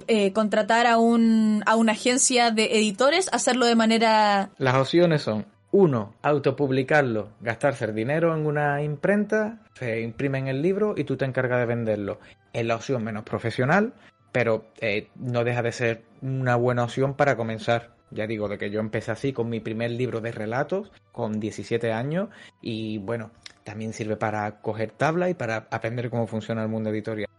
eh, 0.08 0.34
contratar 0.34 0.86
a, 0.86 1.00
un, 1.00 1.64
a 1.66 1.76
una 1.76 1.94
agencia 1.94 2.52
de 2.52 2.78
editores, 2.78 3.30
hacerlo 3.34 3.66
de 3.66 3.76
manera... 3.76 4.52
Las 4.60 4.76
opciones 4.76 5.24
son, 5.24 5.48
uno, 5.72 6.14
autopublicarlo, 6.22 7.30
gastarse 7.42 7.86
el 7.86 7.96
dinero 7.96 8.36
en 8.36 8.46
una 8.46 8.84
imprenta, 8.84 9.60
se 9.74 10.02
imprime 10.02 10.38
en 10.38 10.48
el 10.48 10.62
libro 10.62 10.94
y 10.96 11.04
tú 11.04 11.18
te 11.18 11.26
encargas 11.26 11.60
de 11.60 11.66
venderlo. 11.66 12.20
Es 12.54 12.64
la 12.64 12.76
opción 12.76 13.04
menos 13.04 13.24
profesional, 13.24 13.94
pero 14.32 14.66
eh, 14.80 15.10
no 15.16 15.44
deja 15.44 15.64
de 15.64 15.72
ser 15.72 16.04
una 16.22 16.56
buena 16.56 16.84
opción 16.84 17.16
para 17.16 17.36
comenzar. 17.36 17.96
Ya 18.14 18.28
digo, 18.28 18.48
de 18.48 18.58
que 18.58 18.70
yo 18.70 18.80
empecé 18.80 19.12
así 19.12 19.34
con 19.34 19.50
mi 19.50 19.60
primer 19.60 19.92
libro 19.92 20.22
de 20.22 20.32
relatos, 20.32 20.92
con 21.12 21.40
17 21.40 21.92
años, 21.92 22.30
y 22.62 23.00
bueno, 23.00 23.32
también 23.64 23.94
sirve 23.94 24.16
para 24.16 24.62
coger 24.62 24.92
tabla 24.92 25.30
y 25.30 25.34
para 25.34 25.68
aprender 25.72 26.10
cómo 26.10 26.28
funciona 26.28 26.64
el 26.64 26.70
mundo 26.70 26.90
editorial. 26.90 27.30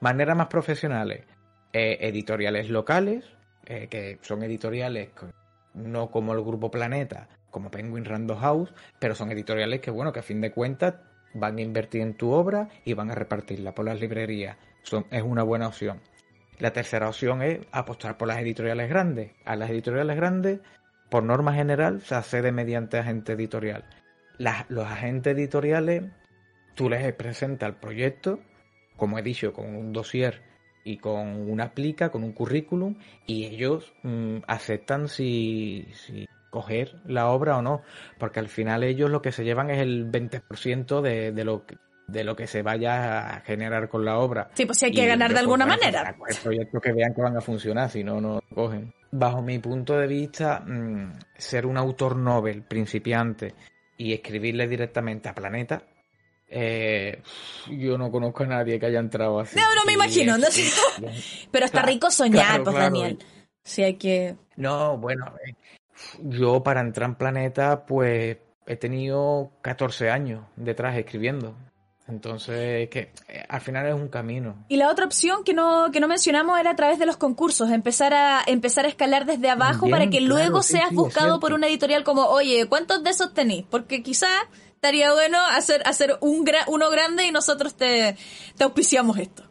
Maneras 0.00 0.36
más 0.36 0.48
profesionales, 0.48 1.24
eh, 1.72 1.98
editoriales 2.00 2.70
locales, 2.70 3.24
eh, 3.66 3.88
que 3.88 4.18
son 4.22 4.42
editoriales 4.42 5.10
no 5.74 6.10
como 6.10 6.32
el 6.32 6.42
Grupo 6.42 6.70
Planeta, 6.70 7.28
como 7.50 7.70
Penguin 7.70 8.04
Random 8.04 8.38
House, 8.38 8.74
pero 8.98 9.14
son 9.14 9.30
editoriales 9.30 9.80
que, 9.80 9.90
bueno, 9.90 10.12
que 10.12 10.20
a 10.20 10.22
fin 10.22 10.40
de 10.40 10.52
cuentas 10.52 10.94
van 11.34 11.58
a 11.58 11.62
invertir 11.62 12.00
en 12.00 12.14
tu 12.14 12.30
obra 12.30 12.68
y 12.84 12.94
van 12.94 13.10
a 13.10 13.14
repartirla 13.14 13.74
por 13.74 13.84
las 13.84 14.00
librerías. 14.00 14.56
Es 15.10 15.22
una 15.22 15.42
buena 15.42 15.68
opción. 15.68 16.00
La 16.58 16.72
tercera 16.72 17.08
opción 17.08 17.42
es 17.42 17.60
apostar 17.72 18.16
por 18.16 18.28
las 18.28 18.38
editoriales 18.38 18.88
grandes. 18.88 19.32
A 19.44 19.56
las 19.56 19.70
editoriales 19.70 20.16
grandes, 20.16 20.60
por 21.10 21.22
norma 21.24 21.52
general, 21.54 22.00
se 22.02 22.14
accede 22.14 22.52
mediante 22.52 22.98
agente 22.98 23.32
editorial. 23.32 23.84
los 24.38 24.86
agentes 24.86 25.36
editoriales, 25.36 26.04
tú 26.74 26.88
les 26.88 27.12
presentas 27.14 27.68
el 27.68 27.76
proyecto, 27.76 28.40
como 28.96 29.18
he 29.18 29.22
dicho, 29.22 29.52
con 29.52 29.74
un 29.74 29.92
dossier 29.92 30.42
y 30.84 30.98
con 30.98 31.50
una 31.50 31.72
plica, 31.72 32.10
con 32.10 32.22
un 32.22 32.32
currículum, 32.32 32.96
y 33.26 33.46
ellos 33.46 33.92
mm, 34.02 34.38
aceptan 34.46 35.08
si, 35.08 35.88
coger 36.50 37.00
la 37.06 37.28
obra 37.30 37.58
o 37.58 37.62
no, 37.62 37.82
porque 38.18 38.38
al 38.38 38.48
final 38.48 38.84
ellos 38.84 39.10
lo 39.10 39.22
que 39.22 39.32
se 39.32 39.44
llevan 39.44 39.70
es 39.70 39.80
el 39.80 40.10
20% 40.10 41.00
de, 41.00 41.32
de 41.32 41.44
lo 41.44 41.66
que 41.66 41.76
de 42.06 42.24
lo 42.24 42.36
que 42.36 42.46
se 42.46 42.62
vaya 42.62 43.36
a 43.36 43.40
generar 43.40 43.88
con 43.88 44.04
la 44.04 44.18
obra. 44.18 44.50
Sí, 44.54 44.66
pues 44.66 44.78
si 44.78 44.86
hay 44.86 44.92
que 44.92 45.06
ganar 45.06 45.32
de 45.32 45.40
alguna 45.40 45.66
manera. 45.66 46.14
proyectos 46.42 46.82
que 46.82 46.92
vean 46.92 47.14
que 47.14 47.22
van 47.22 47.36
a 47.36 47.40
funcionar, 47.40 47.90
si 47.90 48.04
no, 48.04 48.20
no 48.20 48.40
cogen. 48.54 48.92
Bajo 49.10 49.42
mi 49.42 49.58
punto 49.58 49.96
de 49.96 50.06
vista, 50.06 50.60
mm, 50.60 51.18
ser 51.36 51.66
un 51.66 51.76
autor 51.76 52.16
novel 52.16 52.62
principiante 52.62 53.54
y 53.96 54.12
escribirle 54.12 54.66
directamente 54.66 55.28
a 55.28 55.34
Planeta, 55.34 55.82
eh, 56.48 57.22
yo 57.70 57.96
no 57.96 58.10
conozco 58.10 58.44
a 58.44 58.46
nadie 58.46 58.78
que 58.78 58.86
haya 58.86 59.00
entrado 59.00 59.40
así. 59.40 59.56
No, 59.56 59.74
no 59.74 59.84
me 59.84 59.94
imagino. 59.94 60.36
Pero 61.50 61.66
está 61.66 61.82
rico 61.82 62.10
soñar, 62.10 62.62
pues 62.62 62.76
Daniel. 62.76 63.18
Si 63.62 63.82
hay 63.82 63.94
que... 63.94 64.36
No, 64.56 64.98
bueno, 64.98 65.34
eh, 65.46 65.54
yo 66.22 66.62
para 66.62 66.80
entrar 66.80 67.08
en 67.08 67.14
Planeta, 67.16 67.86
pues 67.86 68.36
he 68.66 68.76
tenido 68.76 69.52
14 69.62 70.10
años 70.10 70.44
detrás 70.56 70.96
escribiendo. 70.96 71.56
Entonces, 72.06 72.90
que 72.90 73.12
eh, 73.28 73.44
al 73.48 73.62
final 73.62 73.86
es 73.86 73.94
un 73.94 74.08
camino. 74.08 74.66
Y 74.68 74.76
la 74.76 74.90
otra 74.90 75.06
opción 75.06 75.42
que 75.42 75.54
no, 75.54 75.90
que 75.90 76.00
no 76.00 76.08
mencionamos 76.08 76.58
era 76.60 76.72
a 76.72 76.76
través 76.76 76.98
de 76.98 77.06
los 77.06 77.16
concursos, 77.16 77.70
empezar 77.70 78.12
a, 78.12 78.42
empezar 78.46 78.84
a 78.84 78.88
escalar 78.88 79.24
desde 79.24 79.48
abajo 79.48 79.88
para 79.88 80.10
que 80.10 80.20
luego 80.20 80.62
seas 80.62 80.92
buscado 80.92 81.40
por 81.40 81.54
una 81.54 81.66
editorial 81.66 82.04
como, 82.04 82.26
oye, 82.26 82.66
¿cuántos 82.68 83.02
de 83.02 83.10
esos 83.10 83.32
tenéis? 83.32 83.64
Porque 83.70 84.02
quizá 84.02 84.28
estaría 84.74 85.12
bueno 85.14 85.38
hacer, 85.52 85.82
hacer 85.86 86.18
un 86.20 86.44
uno 86.66 86.90
grande 86.90 87.24
y 87.24 87.32
nosotros 87.32 87.74
te, 87.74 88.16
te 88.56 88.64
auspiciamos 88.64 89.16
esto. 89.16 89.44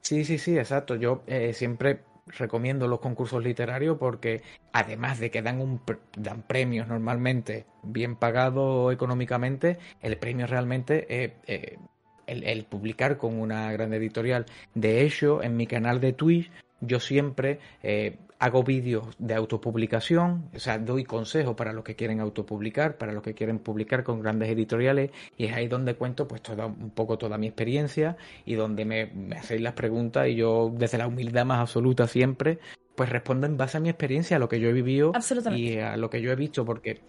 Sí, 0.00 0.24
sí, 0.24 0.38
sí, 0.38 0.56
exacto. 0.56 0.96
Yo 0.96 1.24
eh, 1.26 1.52
siempre 1.52 2.04
recomiendo 2.26 2.88
los 2.88 3.00
concursos 3.00 3.42
literarios 3.42 3.98
porque 3.98 4.42
además 4.72 5.18
de 5.18 5.30
que 5.30 5.42
dan, 5.42 5.60
un, 5.60 5.80
dan 6.16 6.42
premios 6.42 6.88
normalmente 6.88 7.66
bien 7.82 8.16
pagados 8.16 8.92
económicamente, 8.92 9.78
el 10.00 10.16
premio 10.16 10.46
realmente 10.46 11.24
es 11.24 11.32
eh, 11.46 11.78
el, 12.26 12.64
publicar 12.64 13.18
con 13.18 13.38
una 13.38 13.70
gran 13.72 13.92
editorial. 13.92 14.46
De 14.74 15.02
hecho, 15.02 15.42
en 15.42 15.56
mi 15.56 15.66
canal 15.66 16.00
de 16.00 16.12
Twitch 16.12 16.50
yo 16.86 17.00
siempre 17.00 17.58
eh, 17.82 18.18
hago 18.38 18.62
vídeos 18.62 19.06
de 19.18 19.34
autopublicación, 19.34 20.50
o 20.54 20.58
sea, 20.58 20.78
doy 20.78 21.04
consejos 21.04 21.54
para 21.54 21.72
los 21.72 21.84
que 21.84 21.96
quieren 21.96 22.20
autopublicar, 22.20 22.98
para 22.98 23.12
los 23.12 23.22
que 23.22 23.34
quieren 23.34 23.58
publicar 23.58 24.04
con 24.04 24.20
grandes 24.20 24.50
editoriales, 24.50 25.10
y 25.36 25.46
es 25.46 25.54
ahí 25.54 25.68
donde 25.68 25.94
cuento 25.94 26.28
pues 26.28 26.42
toda, 26.42 26.66
un 26.66 26.90
poco 26.90 27.16
toda 27.16 27.38
mi 27.38 27.46
experiencia 27.46 28.16
y 28.44 28.54
donde 28.54 28.84
me, 28.84 29.10
hacéis 29.36 29.62
las 29.62 29.74
preguntas 29.74 30.28
y 30.28 30.34
yo 30.34 30.72
desde 30.74 30.98
la 30.98 31.06
humildad 31.06 31.46
más 31.46 31.60
absoluta 31.60 32.06
siempre, 32.06 32.58
pues 32.94 33.08
respondo 33.08 33.46
en 33.46 33.56
base 33.56 33.78
a 33.78 33.80
mi 33.80 33.88
experiencia, 33.88 34.36
a 34.36 34.40
lo 34.40 34.48
que 34.48 34.60
yo 34.60 34.68
he 34.68 34.72
vivido 34.72 35.12
y 35.54 35.78
a 35.78 35.96
lo 35.96 36.10
que 36.10 36.20
yo 36.20 36.30
he 36.30 36.36
visto, 36.36 36.64
porque 36.64 37.00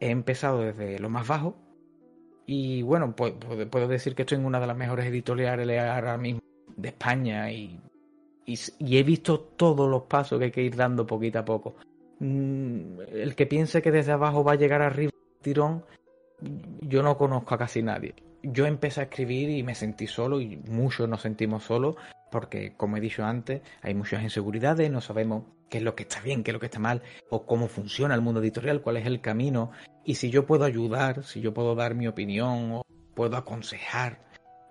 he 0.00 0.10
empezado 0.10 0.60
desde 0.60 0.98
lo 0.98 1.08
más 1.08 1.26
bajo. 1.26 1.56
Y 2.46 2.82
bueno, 2.82 3.16
pues, 3.16 3.32
puedo 3.70 3.88
decir 3.88 4.14
que 4.14 4.22
estoy 4.22 4.38
en 4.38 4.44
una 4.44 4.60
de 4.60 4.66
las 4.66 4.76
mejores 4.76 5.06
editoriales 5.06 5.80
ahora 5.80 6.18
mismo 6.18 6.40
de 6.76 6.88
España 6.88 7.50
y, 7.50 7.80
y, 8.46 8.96
he 8.96 9.02
visto 9.02 9.40
todos 9.40 9.90
los 9.90 10.02
pasos 10.02 10.38
que 10.38 10.46
hay 10.46 10.50
que 10.50 10.62
ir 10.62 10.76
dando 10.76 11.06
poquito 11.06 11.38
a 11.38 11.44
poco. 11.44 11.76
Mm, 12.20 13.00
el 13.12 13.34
que 13.34 13.46
piense 13.46 13.82
que 13.82 13.90
desde 13.90 14.12
abajo 14.12 14.44
va 14.44 14.52
a 14.52 14.56
llegar 14.56 14.82
arriba 14.82 15.12
tirón, 15.42 15.84
yo 16.80 17.02
no 17.02 17.16
conozco 17.16 17.54
a 17.54 17.58
casi 17.58 17.82
nadie. 17.82 18.14
Yo 18.42 18.66
empecé 18.66 19.00
a 19.00 19.04
escribir 19.04 19.50
y 19.50 19.62
me 19.62 19.74
sentí 19.74 20.06
solo 20.06 20.40
y 20.40 20.56
muchos 20.68 21.08
nos 21.08 21.22
sentimos 21.22 21.64
solos 21.64 21.96
porque, 22.30 22.74
como 22.76 22.96
he 22.96 23.00
dicho 23.00 23.24
antes, 23.24 23.62
hay 23.80 23.94
muchas 23.94 24.22
inseguridades, 24.22 24.90
no 24.90 25.00
sabemos 25.00 25.44
qué 25.70 25.78
es 25.78 25.84
lo 25.84 25.94
que 25.94 26.02
está 26.02 26.20
bien, 26.20 26.42
qué 26.42 26.50
es 26.50 26.52
lo 26.52 26.60
que 26.60 26.66
está 26.66 26.80
mal, 26.80 27.00
o 27.30 27.46
cómo 27.46 27.68
funciona 27.68 28.14
el 28.14 28.20
mundo 28.20 28.40
editorial, 28.40 28.82
cuál 28.82 28.96
es 28.96 29.06
el 29.06 29.20
camino, 29.20 29.70
y 30.04 30.16
si 30.16 30.30
yo 30.30 30.44
puedo 30.44 30.64
ayudar, 30.64 31.22
si 31.22 31.40
yo 31.40 31.54
puedo 31.54 31.74
dar 31.74 31.94
mi 31.94 32.08
opinión 32.08 32.72
o 32.72 32.82
puedo 33.14 33.36
aconsejar 33.36 34.18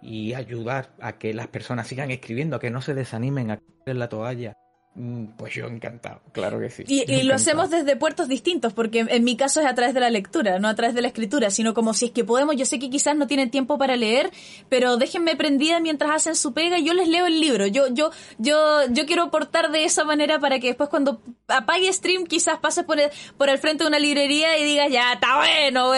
y 0.04 0.34
ayudar 0.34 0.94
a 1.00 1.14
que 1.14 1.34
las 1.34 1.48
personas 1.48 1.88
sigan 1.88 2.12
escribiendo, 2.12 2.58
a 2.58 2.60
que 2.60 2.70
no 2.70 2.82
se 2.82 2.94
desanimen 2.94 3.52
a 3.52 3.60
en 3.86 4.00
la 4.00 4.08
toalla, 4.08 4.54
mm, 4.96 5.26
pues 5.38 5.54
yo 5.54 5.68
encantado, 5.68 6.22
claro 6.32 6.60
que 6.60 6.70
sí. 6.70 6.84
Y, 6.88 7.24
lo 7.24 7.36
hacemos 7.36 7.70
desde 7.70 7.96
puertos 7.96 8.28
distintos, 8.28 8.74
porque 8.74 9.06
en 9.08 9.24
mi 9.24 9.36
caso 9.36 9.60
es 9.60 9.66
a 9.66 9.76
través 9.76 9.94
de 9.94 10.00
la 10.00 10.10
lectura, 10.10 10.60
no 10.60 10.68
a 10.68 10.76
través 10.76 10.96
de 10.96 11.02
la 11.02 11.08
escritura, 11.08 11.50
sino 11.50 11.74
como 11.74 11.94
si 11.94 12.06
es 12.06 12.12
que 12.12 12.24
podemos, 12.24 12.56
yo 12.56 12.66
sé 12.66 12.80
que 12.80 12.90
quizás 12.90 13.16
no 13.16 13.28
tienen 13.28 13.50
tiempo 13.50 13.78
para 13.78 13.96
leer, 13.96 14.32
pero 14.70 14.96
déjenme 14.98 15.36
prendida 15.36 15.80
mientras 15.80 16.12
hacen 16.12 16.36
su 16.36 16.54
pega, 16.54 16.80
yo 16.80 16.94
les 16.94 17.10
leo 17.10 17.26
el 17.26 17.42
libro, 17.42 17.68
yo, 17.68 17.88
yo, 17.90 18.12
yo, 18.38 18.88
yo 18.90 19.06
quiero 19.06 19.24
aportar 19.24 19.72
de 19.72 19.84
esa 19.84 20.06
manera 20.06 20.40
para 20.40 20.60
que 20.60 20.68
después 20.68 20.90
cuando 20.90 21.22
apague 21.48 21.92
stream 21.92 22.26
quizás 22.26 22.60
pases 22.60 22.86
por 22.86 23.00
el, 23.00 23.10
por 23.38 23.50
el 23.50 23.58
frente 23.58 23.84
de 23.84 23.90
una 23.90 24.00
librería 24.00 24.58
y 24.58 24.64
digas, 24.64 24.90
ya, 24.90 25.14
está 25.14 25.38
bueno, 25.38 25.92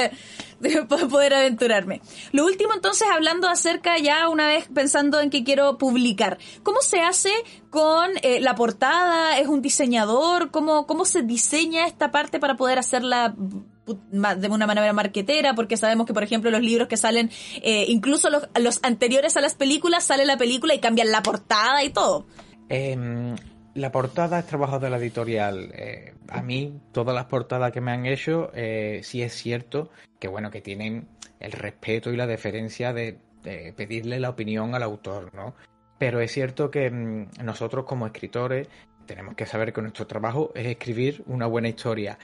para 0.90 1.08
poder 1.08 1.34
aventurarme. 1.34 2.02
Lo 2.32 2.46
último 2.46 2.74
entonces 2.74 3.08
hablando 3.12 3.48
acerca 3.48 3.98
ya 3.98 4.30
una 4.30 4.48
vez 4.48 4.68
pensando 4.74 5.20
en 5.20 5.30
que 5.30 5.44
quiero 5.44 5.78
publicar. 5.78 6.38
¿Cómo 6.64 6.82
se 6.82 7.02
hace 7.02 7.32
con 7.70 8.12
eh, 8.22 8.40
la 8.42 8.56
portada? 8.56 9.38
¿Es 9.40 9.48
un 9.48 9.62
diseñador? 9.62 10.52
¿Cómo, 10.52 10.86
¿Cómo 10.88 11.06
se 11.06 11.22
diseña 11.22 11.88
esta 11.88 12.12
parte 12.12 12.40
para 12.40 12.56
poder 12.56 12.80
hacerla 12.80 13.36
de 13.88 14.48
una 14.48 14.66
manera 14.66 14.92
marquetera, 14.94 15.54
porque 15.54 15.78
sabemos 15.78 16.08
que, 16.08 16.14
por 16.14 16.24
ejemplo, 16.24 16.50
los 16.50 16.62
libros 16.62 16.88
que 16.88 16.98
salen, 16.98 17.30
eh, 17.62 17.86
incluso 17.88 18.32
los, 18.32 18.50
los, 18.60 18.80
anteriores 18.82 19.38
a 19.38 19.42
las 19.42 19.54
películas, 19.54 20.04
sale 20.04 20.26
la 20.26 20.38
película 20.38 20.74
y 20.74 20.80
cambian 20.80 21.12
la 21.12 21.22
portada 21.22 21.84
y 21.84 21.90
todo. 21.90 22.26
Eh, 22.70 23.36
la 23.76 23.92
portada 23.92 24.40
es 24.40 24.48
trabajo 24.48 24.80
de 24.80 24.90
la 24.90 24.98
editorial. 24.98 25.72
Eh, 25.74 26.14
a 26.30 26.42
mí, 26.42 26.80
todas 26.94 27.14
las 27.14 27.26
portadas 27.26 27.72
que 27.74 27.82
me 27.82 27.92
han 27.92 28.06
hecho, 28.06 28.50
eh, 28.54 29.02
sí 29.04 29.22
es 29.22 29.34
cierto 29.34 29.90
que, 30.18 30.30
bueno, 30.30 30.50
que 30.50 30.62
tienen 30.62 31.10
el 31.42 31.52
respeto 31.52 32.12
y 32.12 32.16
la 32.16 32.26
deferencia 32.26 32.94
de, 32.94 33.20
pedirle 33.76 34.20
la 34.20 34.32
opinión 34.32 34.74
al 34.74 34.82
autor, 34.82 35.32
¿no? 35.36 35.54
Pero 36.00 36.20
es 36.20 36.32
cierto 36.32 36.72
que 36.72 36.90
mm, 36.90 37.44
nosotros 37.44 37.86
como 37.86 38.08
escritores 38.08 38.68
tenemos 39.06 39.36
que 39.36 39.46
saber 39.46 39.72
que 39.72 39.84
nuestro 39.84 40.08
trabajo 40.08 40.52
es 40.56 40.66
escribir 40.66 41.24
una 41.28 41.46
buena 41.46 41.68
historia. 41.68 42.18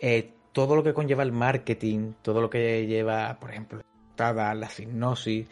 Eh, 0.00 0.32
todo 0.52 0.74
lo 0.74 0.82
que 0.82 0.92
conlleva 0.92 1.22
el 1.22 1.30
marketing, 1.30 2.14
todo 2.22 2.40
lo 2.40 2.50
que 2.50 2.86
lleva, 2.88 3.38
por 3.38 3.50
ejemplo, 3.50 3.78
la 3.78 3.84
portada, 3.84 4.54
la 4.54 4.68
sinopsis, 4.68 5.46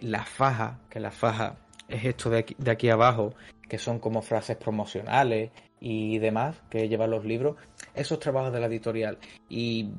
la 0.00 0.24
faja, 0.24 0.78
que 0.88 1.00
la 1.00 1.10
faja 1.10 1.56
es 1.88 2.04
esto 2.04 2.30
de 2.30 2.70
aquí 2.70 2.90
abajo, 2.90 3.34
que 3.68 3.78
son 3.78 3.98
como 3.98 4.22
frases 4.22 4.56
promocionales 4.56 5.50
y 5.80 6.18
demás 6.18 6.56
que 6.70 6.88
llevan 6.88 7.10
los 7.10 7.24
libros, 7.24 7.56
esos 7.94 8.18
trabajos 8.18 8.52
de 8.52 8.60
la 8.60 8.66
editorial. 8.66 9.18
Y 9.48 9.90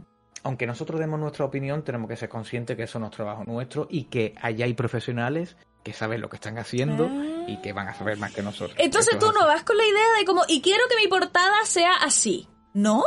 aunque 0.43 0.65
nosotros 0.65 0.99
demos 0.99 1.19
nuestra 1.19 1.45
opinión, 1.45 1.83
tenemos 1.83 2.09
que 2.09 2.15
ser 2.15 2.29
conscientes 2.29 2.75
que 2.75 2.83
eso 2.83 2.99
no 2.99 3.07
es 3.07 3.11
trabajo 3.11 3.43
nuestro 3.45 3.87
y 3.89 4.05
que 4.05 4.35
allá 4.41 4.65
hay 4.65 4.73
profesionales 4.73 5.57
que 5.83 5.93
saben 5.93 6.21
lo 6.21 6.29
que 6.29 6.35
están 6.35 6.57
haciendo 6.57 7.09
y 7.47 7.57
que 7.61 7.71
van 7.71 7.87
a 7.87 7.93
saber 7.93 8.17
más 8.17 8.33
que 8.33 8.41
nosotros. 8.41 8.77
Entonces 8.79 9.17
tú 9.17 9.31
no 9.31 9.45
vas 9.45 9.63
con 9.63 9.77
la 9.77 9.85
idea 9.85 10.17
de 10.19 10.25
como, 10.25 10.43
y 10.47 10.61
quiero 10.61 10.83
que 10.89 10.97
mi 10.97 11.07
portada 11.07 11.63
sea 11.65 11.93
así, 11.95 12.47
¿no? 12.73 13.03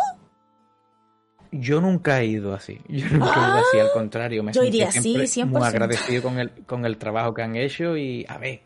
Yo 1.50 1.82
nunca 1.82 2.20
he 2.20 2.26
ido 2.26 2.54
así. 2.54 2.80
Yo 2.88 3.06
nunca 3.10 3.34
he 3.34 3.40
ido 3.40 3.58
así, 3.58 3.78
al 3.78 3.92
contrario. 3.92 4.42
Me 4.42 4.52
yo 4.52 4.62
iría 4.62 4.88
así, 4.88 5.44
muy 5.44 5.62
agradecido 5.62 6.22
con 6.22 6.38
el, 6.38 6.50
con 6.64 6.86
el 6.86 6.96
trabajo 6.96 7.34
que 7.34 7.42
han 7.42 7.56
hecho 7.56 7.94
y, 7.94 8.24
a 8.26 8.38
ver, 8.38 8.62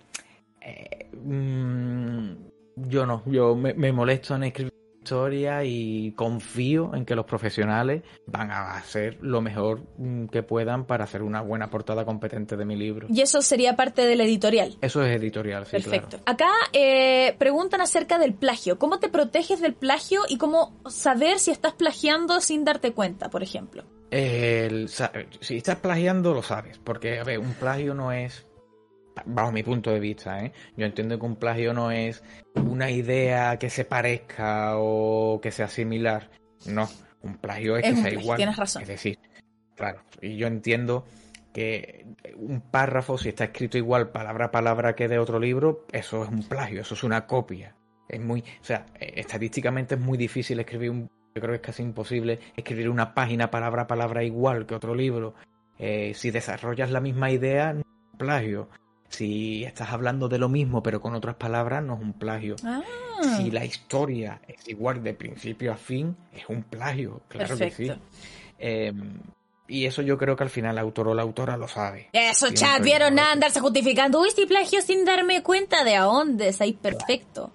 eh, 1.17 1.25
mm, 1.25 2.89
yo 2.89 3.07
no, 3.07 3.23
yo 3.27 3.55
me, 3.57 3.93
molesto 3.93 4.35
en 4.35 4.45
escribir 4.45 4.73
historia 5.07 5.63
y 5.63 6.13
confío 6.17 6.93
en 6.93 7.05
que 7.05 7.15
los 7.15 7.27
profesionales 7.27 8.03
van 8.27 8.51
a 8.51 8.77
hacer 8.77 9.19
lo 9.21 9.41
mejor 9.41 9.83
mm, 9.99 10.27
que 10.27 10.43
puedan 10.43 10.85
para 10.85 11.05
hacer 11.05 11.23
una 11.23 11.43
buena 11.43 11.71
portada 11.71 12.05
competente 12.05 12.57
de 12.57 12.65
mi 12.65 12.75
libro. 12.75 13.07
Y 13.09 13.21
eso 13.21 13.41
sería 13.41 13.77
parte 13.77 14.05
del 14.05 14.21
editorial. 14.21 14.77
Eso 14.81 15.05
es 15.05 15.17
editorial, 15.17 15.65
sí. 15.65 15.73
Perfecto. 15.73 16.19
Acá 16.27 16.51
eh, 16.73 17.37
preguntan 17.39 17.81
acerca 17.83 18.19
del 18.19 18.35
plagio. 18.35 18.81
¿Cómo 18.81 18.99
te 18.99 19.09
proteges 19.09 19.61
del 19.61 19.75
plagio 19.75 20.23
y 20.29 20.39
cómo 20.39 20.77
saber 20.89 21.39
si 21.39 21.53
estás 21.53 21.75
plagiando 21.75 22.41
sin 22.41 22.65
darte 22.65 22.93
cuenta, 22.93 23.31
por 23.31 23.45
ejemplo? 23.45 23.85
si 24.11 25.57
estás 25.57 25.77
plagiando, 25.77 26.33
lo 26.33 26.43
sabes. 26.43 26.79
Porque, 26.79 27.21
a 27.21 27.25
ver, 27.25 27.39
un 27.39 27.55
plagio 27.55 27.95
no 27.95 28.13
es 28.13 28.46
bajo 29.25 29.53
mi 29.53 29.63
punto 29.63 29.91
de 29.91 30.01
vista, 30.01 30.45
¿eh? 30.45 30.53
yo 30.77 30.87
entiendo 30.87 31.19
que 31.19 31.27
un 31.27 31.37
plagio 31.37 31.73
no 31.73 31.91
es 31.91 32.23
una 32.55 32.91
idea 32.91 33.59
que 33.59 33.71
se 33.71 33.85
parezca 33.85 34.75
o 34.77 35.41
que 35.41 35.51
sea 35.51 35.69
similar. 35.69 36.31
No, 36.67 36.89
un 37.23 37.39
plagio 37.39 37.77
es, 37.77 37.85
que 37.85 37.97
sea 37.97 38.13
igual. 38.13 38.37
Tienes 38.37 38.57
razón. 38.57 38.83
Es 38.83 38.89
decir, 38.89 39.19
claro, 39.75 40.03
y 40.21 40.37
yo 40.37 40.47
entiendo 40.47 41.07
que 41.53 42.07
un 42.37 42.61
párrafo, 42.61 43.17
si 43.17 43.31
está 43.31 43.45
escrito 43.45 43.79
igual 43.79 44.11
palabra 44.11 44.47
a 44.47 44.51
palabra 44.51 44.95
que 44.95 45.09
de 45.09 45.19
otro 45.19 45.39
libro, 45.39 45.87
eso 45.93 46.23
es 46.23 46.29
un 46.29 46.43
plagio, 46.43 46.83
eso 46.83 46.95
es 46.95 47.03
una 47.03 47.27
copia. 47.27 47.75
Es 48.09 48.21
muy, 48.21 48.41
o 48.41 48.65
sea, 48.65 48.87
estadísticamente 49.01 49.95
es 49.95 50.01
muy 50.01 50.19
difícil 50.19 50.61
escribir 50.61 50.91
un, 50.91 51.11
yo 51.35 51.41
creo 51.41 51.51
que 51.51 51.57
es 51.57 51.63
casi 51.63 51.83
imposible 51.83 52.39
escribir 52.57 52.89
una 52.89 53.15
página 53.15 53.51
palabra 53.51 53.83
a 53.83 53.87
palabra 53.87 54.23
igual 54.23 54.67
que 54.67 54.75
otro 54.75 54.95
libro. 54.95 55.35
Eh, 55.79 56.13
si 56.15 56.31
desarrollas 56.31 56.91
la 56.91 57.01
misma 57.01 57.31
idea, 57.31 57.73
no 57.73 57.81
es 57.81 57.87
un 58.13 58.19
plagio. 58.19 58.69
Si 59.09 59.65
estás 59.65 59.91
hablando 59.93 60.29
de 60.29 60.39
lo 60.39 60.49
mismo 60.49 60.83
pero 60.83 61.01
con 61.01 61.15
otras 61.15 61.37
palabras, 61.37 61.83
no 61.83 61.95
es 61.95 62.01
un 62.01 62.13
plagio. 62.13 62.57
Ah. 62.65 62.83
Si 63.37 63.51
la 63.51 63.65
historia 63.65 64.41
es 64.47 64.69
igual 64.69 65.03
de 65.03 65.15
principio 65.15 65.73
a 65.73 65.77
fin, 65.77 66.17
es 66.33 66.49
un 66.49 66.63
plagio, 66.63 67.23
claro 67.29 67.57
que 67.57 67.71
sí. 67.71 67.91
Em, 68.59 69.21
y 69.69 69.87
eso 69.87 70.03
yo 70.03 70.17
creo 70.17 70.37
que 70.37 70.45
al 70.45 70.51
final 70.51 70.73
el 70.73 70.79
autor 70.79 71.09
o 71.09 71.15
la 71.15 71.23
autora 71.23 71.57
lo 71.57 71.67
sabe. 71.67 72.09
Eso, 72.13 72.51
chat, 72.53 72.83
vieron 72.83 73.15
nada 73.15 73.33
andarse 73.33 73.61
justificando. 73.61 74.21
Uy, 74.21 74.31
si 74.31 74.47
plagio 74.47 74.81
sin 74.83 75.05
darme 75.05 75.43
cuenta 75.43 75.83
de 75.83 75.97
a 75.97 76.03
dónde, 76.03 76.55
ahí 76.61 76.73
perfecto. 76.75 77.53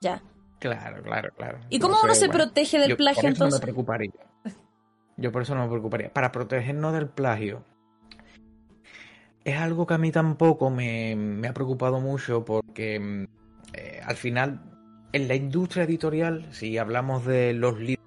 Ya. 0.00 0.22
Claro, 0.58 1.02
claro, 1.02 1.30
claro. 1.36 1.58
¿Y 1.70 1.78
cómo 1.78 1.96
uno 2.02 2.14
se 2.14 2.28
protege 2.28 2.78
del 2.78 2.96
plagio 2.96 3.22
por 3.22 3.30
eso 3.30 3.44
entonces? 3.44 3.60
No 3.60 3.66
me 3.66 3.72
preocuparía. 3.72 4.12
Yo 5.16 5.32
por 5.32 5.42
eso 5.42 5.54
no 5.54 5.62
me 5.62 5.68
preocuparía. 5.68 6.12
Para 6.12 6.30
protegernos 6.32 6.92
del 6.92 7.08
plagio, 7.08 7.64
es 9.46 9.56
algo 9.56 9.86
que 9.86 9.94
a 9.94 9.98
mí 9.98 10.10
tampoco 10.10 10.70
me, 10.70 11.40
ha 11.48 11.54
preocupado 11.54 12.00
mucho 12.00 12.44
porque 12.44 12.98
mm, 12.98 13.26
eh, 13.74 14.00
al 14.04 14.16
final 14.16 14.60
en 15.12 15.28
la 15.28 15.36
industria 15.36 15.84
editorial, 15.84 16.48
si 16.50 16.76
hablamos 16.78 17.24
de 17.24 17.52
los 17.52 17.78
libros 17.78 18.04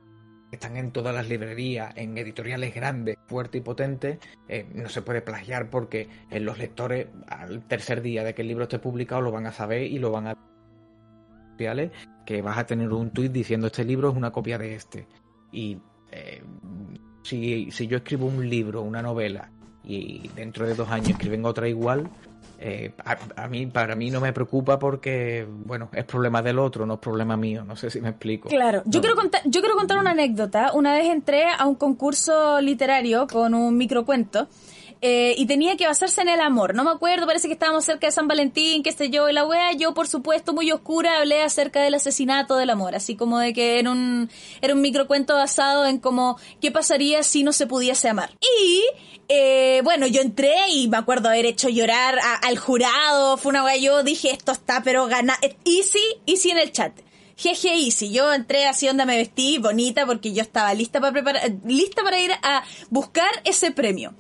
que 0.50 0.58
están 0.58 0.76
en 0.76 0.92
todas 0.92 1.16
las 1.16 1.30
librerías, 1.30 1.96
en 1.96 2.18
editoriales 2.18 2.76
grandes, 2.76 3.16
fuertes 3.28 3.62
y 3.62 3.64
potentes, 3.64 4.20
eh, 4.50 4.68
no 4.76 4.90
se 4.90 5.02
puede 5.02 5.22
plagiar 5.22 5.70
porque 5.70 6.10
en 6.30 6.44
los 6.44 6.60
lectores 6.60 7.08
al 7.30 7.66
tercer 7.68 8.02
día 8.02 8.26
de 8.26 8.34
que 8.36 8.42
el 8.42 8.50
libro 8.50 8.64
esté 8.64 8.80
publicado 8.80 9.22
lo 9.22 9.32
van 9.32 9.46
a 9.46 9.54
saber 9.54 9.84
y 9.84 9.98
lo 9.98 10.12
van 10.12 10.28
a 10.28 10.38
que 12.26 12.42
vas 12.42 12.58
a 12.58 12.66
tener 12.66 12.92
un 12.92 13.12
tuit 13.12 13.32
diciendo 13.32 13.68
este 13.68 13.84
libro 13.86 14.10
es 14.10 14.16
una 14.16 14.32
copia 14.32 14.58
de 14.58 14.76
este. 14.76 15.08
Y 15.52 15.78
eh, 16.12 16.42
si, 17.24 17.72
si 17.72 17.88
yo 17.88 17.98
escribo 17.98 18.28
un 18.28 18.50
libro, 18.50 18.82
una 18.82 19.02
novela, 19.02 19.52
y 19.90 20.30
dentro 20.36 20.68
de 20.68 20.76
dos 20.76 20.90
años 20.90 21.10
escriben 21.10 21.46
otra 21.46 21.68
igual, 21.68 22.10
eh, 22.62 22.92
a, 23.38 23.48
mí 23.48 23.66
para 23.68 23.96
mí 23.96 24.12
no 24.12 24.20
me 24.20 24.34
preocupa 24.34 24.78
porque 24.78 25.48
bueno 25.66 25.90
es 25.94 26.04
problema 26.04 26.42
del 26.42 26.60
otro 26.60 26.86
no 26.86 26.96
es 26.96 27.00
problema 27.00 27.38
mío 27.38 27.64
no 27.64 27.78
sé 27.78 27.90
si 27.90 28.02
me 28.02 28.10
explico. 28.10 28.50
Claro. 28.50 28.84
Yo 28.86 29.00
quiero 29.00 29.16
contar 29.16 29.42
yo 29.46 29.62
quiero 29.62 29.78
contar 29.78 29.98
una 29.98 30.12
anécdota. 30.12 30.72
Una 30.74 30.94
vez 30.94 31.10
entré 31.10 31.46
a 31.58 31.66
un 31.66 31.76
concurso 31.76 32.60
literario 32.60 33.28
con 33.28 33.54
un 33.54 33.78
microcuento 33.78 34.50
eh, 35.02 35.34
y 35.38 35.46
tenía 35.46 35.78
que 35.78 35.88
basarse 35.88 36.22
en 36.22 36.30
el 36.30 36.42
amor. 36.42 36.76
No 36.76 36.84
me 36.84 36.92
acuerdo, 36.92 37.26
parece 37.26 37.48
que 37.48 37.54
estábamos 37.54 37.86
cerca 37.86 38.08
de 38.08 38.12
San 38.12 38.28
Valentín, 38.28 38.84
qué 38.84 38.92
sé 38.92 39.10
yo, 39.10 39.30
y 39.30 39.34
la 39.34 39.46
wea, 39.46 39.72
yo 39.74 39.94
por 39.94 40.08
supuesto 40.08 40.54
muy 40.54 40.72
oscura 40.72 41.20
hablé 41.20 41.42
acerca 41.42 41.82
del 41.82 41.94
asesinato 41.94 42.58
del 42.58 42.70
amor, 42.70 42.96
así 42.96 43.16
como 43.16 43.40
de 43.40 43.54
que 43.54 43.80
era 43.80 43.92
un, 43.92 44.30
era 44.62 44.74
un 44.74 44.82
microcuento 44.82 45.36
basado 45.36 45.86
en 45.86 46.00
como 46.00 46.38
qué 46.60 46.72
pasaría 46.72 47.24
si 47.24 47.44
no 47.44 47.54
se 47.54 47.68
pudiese 47.68 48.10
amar. 48.10 48.32
Y 48.42 48.84
eh, 49.30 49.82
bueno, 49.84 50.08
yo 50.08 50.22
entré 50.22 50.56
y 50.70 50.88
me 50.88 50.98
acuerdo 50.98 51.30
haber 51.30 51.46
hecho 51.46 51.70
llorar 51.70 52.20
al 52.42 52.58
jurado. 52.58 53.38
Fue 53.38 53.52
una 53.52 53.64
weá, 53.64 53.78
yo 53.78 54.04
dije, 54.04 54.32
esto 54.32 54.52
está, 54.52 54.82
pero 54.84 55.06
gana. 55.08 55.38
Easy, 55.66 56.00
easy 56.26 56.50
en 56.50 56.58
el 56.58 56.72
chat. 56.72 56.94
Jeje, 57.38 57.74
easy. 57.74 58.12
Yo 58.12 58.34
entré 58.34 58.66
así 58.66 58.88
donde 58.88 59.06
me 59.06 59.16
vestí, 59.16 59.60
bonita, 59.60 60.06
porque 60.06 60.34
yo 60.34 60.42
estaba 60.42 60.74
lista 60.74 61.00
para 61.00 61.14
preparar, 61.14 61.50
lista 61.64 62.04
para 62.04 62.20
ir 62.20 62.32
a 62.32 62.64
buscar 62.90 63.30
ese 63.46 63.72
premio. 63.72 64.14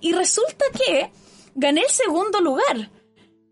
Y 0.00 0.12
resulta 0.12 0.64
que 0.72 1.10
gané 1.54 1.82
el 1.82 1.90
segundo 1.90 2.40
lugar. 2.40 2.90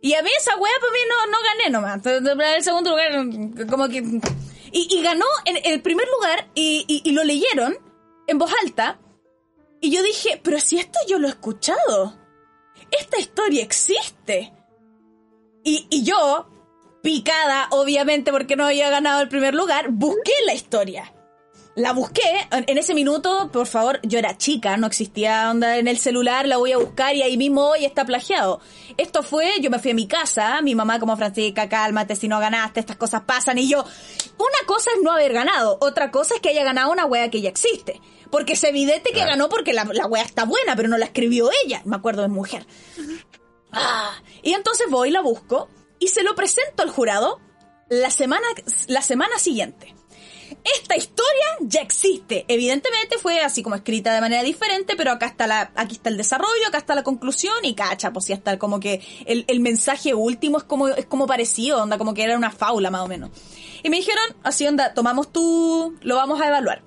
Y 0.00 0.14
a 0.14 0.22
mí 0.22 0.30
esa 0.38 0.56
weá 0.56 0.72
para 0.80 0.92
mí 0.92 0.98
no, 1.08 1.26
no 1.32 1.38
gané 1.42 1.70
nomás. 1.70 2.54
El 2.56 2.62
segundo 2.62 2.90
lugar, 2.90 3.66
como 3.68 3.88
que... 3.88 4.02
Y, 4.70 5.02
ganó 5.02 5.24
en, 5.46 5.56
el 5.64 5.80
primer 5.80 6.06
lugar 6.08 6.50
y, 6.54 6.84
y, 6.86 7.10
lo 7.12 7.24
leyeron 7.24 7.78
en 8.26 8.38
voz 8.38 8.52
alta. 8.62 9.00
Y 9.80 9.90
yo 9.90 10.02
dije, 10.02 10.38
pero 10.42 10.60
si 10.60 10.78
esto 10.78 10.98
yo 11.08 11.18
lo 11.18 11.26
he 11.26 11.30
escuchado. 11.30 12.18
Esta 12.90 13.18
historia 13.18 13.62
existe. 13.62 14.52
Y, 15.64 15.86
y 15.90 16.04
yo, 16.04 16.50
picada, 17.02 17.68
obviamente 17.70 18.30
porque 18.30 18.56
no 18.56 18.66
había 18.66 18.90
ganado 18.90 19.22
el 19.22 19.28
primer 19.28 19.54
lugar, 19.54 19.88
busqué 19.90 20.32
la 20.44 20.54
historia. 20.54 21.14
La 21.78 21.92
busqué, 21.92 22.48
en 22.50 22.76
ese 22.76 22.92
minuto, 22.92 23.50
por 23.52 23.68
favor, 23.68 24.00
yo 24.02 24.18
era 24.18 24.36
chica, 24.36 24.76
no 24.76 24.88
existía 24.88 25.48
onda 25.48 25.76
en 25.76 25.86
el 25.86 25.96
celular, 25.98 26.44
la 26.48 26.56
voy 26.56 26.72
a 26.72 26.76
buscar 26.76 27.14
y 27.14 27.22
ahí 27.22 27.36
mismo 27.36 27.68
hoy 27.68 27.84
está 27.84 28.04
plagiado. 28.04 28.60
Esto 28.96 29.22
fue, 29.22 29.60
yo 29.60 29.70
me 29.70 29.78
fui 29.78 29.92
a 29.92 29.94
mi 29.94 30.08
casa, 30.08 30.60
mi 30.60 30.74
mamá 30.74 30.98
como 30.98 31.16
Francisca, 31.16 31.68
cálmate, 31.68 32.16
si 32.16 32.26
no 32.26 32.40
ganaste, 32.40 32.80
estas 32.80 32.96
cosas 32.96 33.22
pasan, 33.22 33.58
y 33.58 33.68
yo, 33.68 33.84
una 34.38 34.66
cosa 34.66 34.90
es 34.96 35.04
no 35.04 35.12
haber 35.12 35.32
ganado, 35.32 35.78
otra 35.80 36.10
cosa 36.10 36.34
es 36.34 36.40
que 36.40 36.48
haya 36.48 36.64
ganado 36.64 36.90
una 36.90 37.06
wea 37.06 37.30
que 37.30 37.40
ya 37.40 37.48
existe. 37.48 38.00
Porque 38.28 38.54
es 38.54 38.64
evidente 38.64 39.12
que 39.12 39.20
ganó 39.20 39.48
porque 39.48 39.72
la, 39.72 39.84
la 39.84 40.06
wea 40.06 40.24
está 40.24 40.44
buena, 40.44 40.74
pero 40.74 40.88
no 40.88 40.98
la 40.98 41.04
escribió 41.04 41.48
ella, 41.64 41.80
me 41.84 41.94
acuerdo 41.94 42.22
de 42.22 42.28
mujer. 42.28 42.66
Ah, 43.70 44.16
y 44.42 44.54
entonces 44.54 44.88
voy, 44.90 45.12
la 45.12 45.20
busco, 45.20 45.68
y 46.00 46.08
se 46.08 46.24
lo 46.24 46.34
presento 46.34 46.82
al 46.82 46.90
jurado 46.90 47.38
la 47.88 48.10
semana, 48.10 48.48
la 48.88 49.00
semana 49.00 49.38
siguiente. 49.38 49.94
Esta 50.64 50.96
historia 50.96 51.46
ya 51.60 51.80
existe. 51.80 52.44
Evidentemente 52.48 53.18
fue 53.18 53.40
así 53.40 53.62
como 53.62 53.76
escrita 53.76 54.12
de 54.12 54.20
manera 54.20 54.42
diferente, 54.42 54.94
pero 54.96 55.12
acá 55.12 55.26
está 55.26 55.46
la, 55.46 55.70
aquí 55.74 55.94
está 55.94 56.10
el 56.10 56.16
desarrollo, 56.16 56.66
acá 56.66 56.78
está 56.78 56.94
la 56.94 57.02
conclusión 57.02 57.56
y 57.64 57.74
cacha, 57.74 58.12
pues 58.12 58.26
ya 58.26 58.34
está 58.34 58.58
como 58.58 58.80
que 58.80 59.02
el, 59.26 59.44
el 59.48 59.60
mensaje 59.60 60.14
último 60.14 60.58
es 60.58 60.64
como, 60.64 60.88
es 60.88 61.06
como 61.06 61.26
parecido, 61.26 61.82
onda, 61.82 61.98
como 61.98 62.14
que 62.14 62.22
era 62.22 62.36
una 62.36 62.50
faula 62.50 62.90
más 62.90 63.02
o 63.02 63.08
menos. 63.08 63.30
Y 63.82 63.90
me 63.90 63.96
dijeron, 63.96 64.24
así 64.42 64.66
onda, 64.66 64.94
tomamos 64.94 65.32
tú, 65.32 65.96
lo 66.02 66.16
vamos 66.16 66.40
a 66.40 66.48
evaluar. 66.48 66.82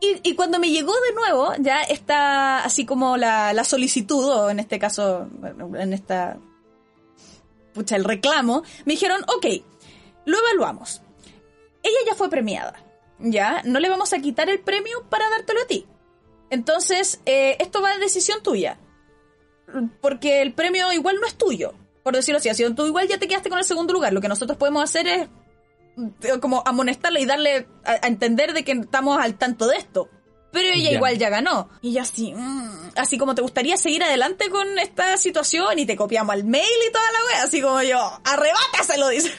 Y, 0.00 0.20
y, 0.22 0.34
cuando 0.36 0.60
me 0.60 0.70
llegó 0.70 0.92
de 0.92 1.12
nuevo, 1.12 1.52
ya 1.58 1.82
está 1.82 2.64
así 2.64 2.86
como 2.86 3.16
la, 3.16 3.52
la 3.52 3.64
solicitud, 3.64 4.24
o 4.24 4.48
en 4.50 4.60
este 4.60 4.78
caso, 4.78 5.28
en 5.76 5.92
esta 5.92 6.38
pucha, 7.74 7.96
el 7.96 8.04
reclamo, 8.04 8.62
me 8.84 8.92
dijeron, 8.92 9.22
ok, 9.22 9.46
lo 10.24 10.38
evaluamos. 10.38 11.02
Ella 11.82 11.98
ya 12.06 12.14
fue 12.14 12.30
premiada, 12.30 12.74
¿ya? 13.18 13.62
No 13.64 13.80
le 13.80 13.88
vamos 13.88 14.12
a 14.12 14.18
quitar 14.18 14.48
el 14.48 14.60
premio 14.60 15.04
para 15.08 15.28
dártelo 15.30 15.60
a 15.62 15.66
ti. 15.66 15.86
Entonces, 16.50 17.20
eh, 17.26 17.56
esto 17.60 17.82
va 17.82 17.92
de 17.94 17.98
decisión 17.98 18.42
tuya. 18.42 18.78
Porque 20.00 20.40
el 20.40 20.54
premio 20.54 20.92
igual 20.92 21.16
no 21.20 21.26
es 21.26 21.34
tuyo, 21.34 21.74
por 22.02 22.14
decirlo 22.14 22.38
así. 22.38 22.48
Así 22.48 22.64
tú 22.74 22.86
igual 22.86 23.06
ya 23.08 23.18
te 23.18 23.28
quedaste 23.28 23.50
con 23.50 23.58
el 23.58 23.64
segundo 23.64 23.92
lugar. 23.92 24.12
Lo 24.12 24.20
que 24.20 24.28
nosotros 24.28 24.56
podemos 24.56 24.82
hacer 24.82 25.06
es 25.06 25.28
eh, 26.22 26.40
como 26.40 26.62
amonestarle 26.64 27.20
y 27.20 27.26
darle 27.26 27.66
a 27.84 28.06
entender 28.06 28.54
de 28.54 28.64
que 28.64 28.72
estamos 28.72 29.18
al 29.18 29.36
tanto 29.36 29.66
de 29.66 29.76
esto. 29.76 30.08
Pero 30.50 30.68
ella 30.74 30.92
igual 30.92 31.18
ya 31.18 31.28
ganó. 31.28 31.68
Y 31.82 31.92
yo 31.92 32.02
así, 32.02 32.32
mm, 32.34 32.92
así 32.96 33.18
como 33.18 33.34
te 33.34 33.42
gustaría 33.42 33.76
seguir 33.76 34.02
adelante 34.02 34.48
con 34.48 34.78
esta 34.78 35.16
situación 35.18 35.78
y 35.78 35.84
te 35.86 35.94
copiamos 35.94 36.34
al 36.34 36.44
mail 36.44 36.64
y 36.88 36.92
toda 36.92 37.04
la 37.12 37.18
wea, 37.26 37.42
así 37.44 37.60
como 37.60 37.82
yo, 37.82 37.98
arrebátaselo, 38.24 39.08
dice. 39.08 39.30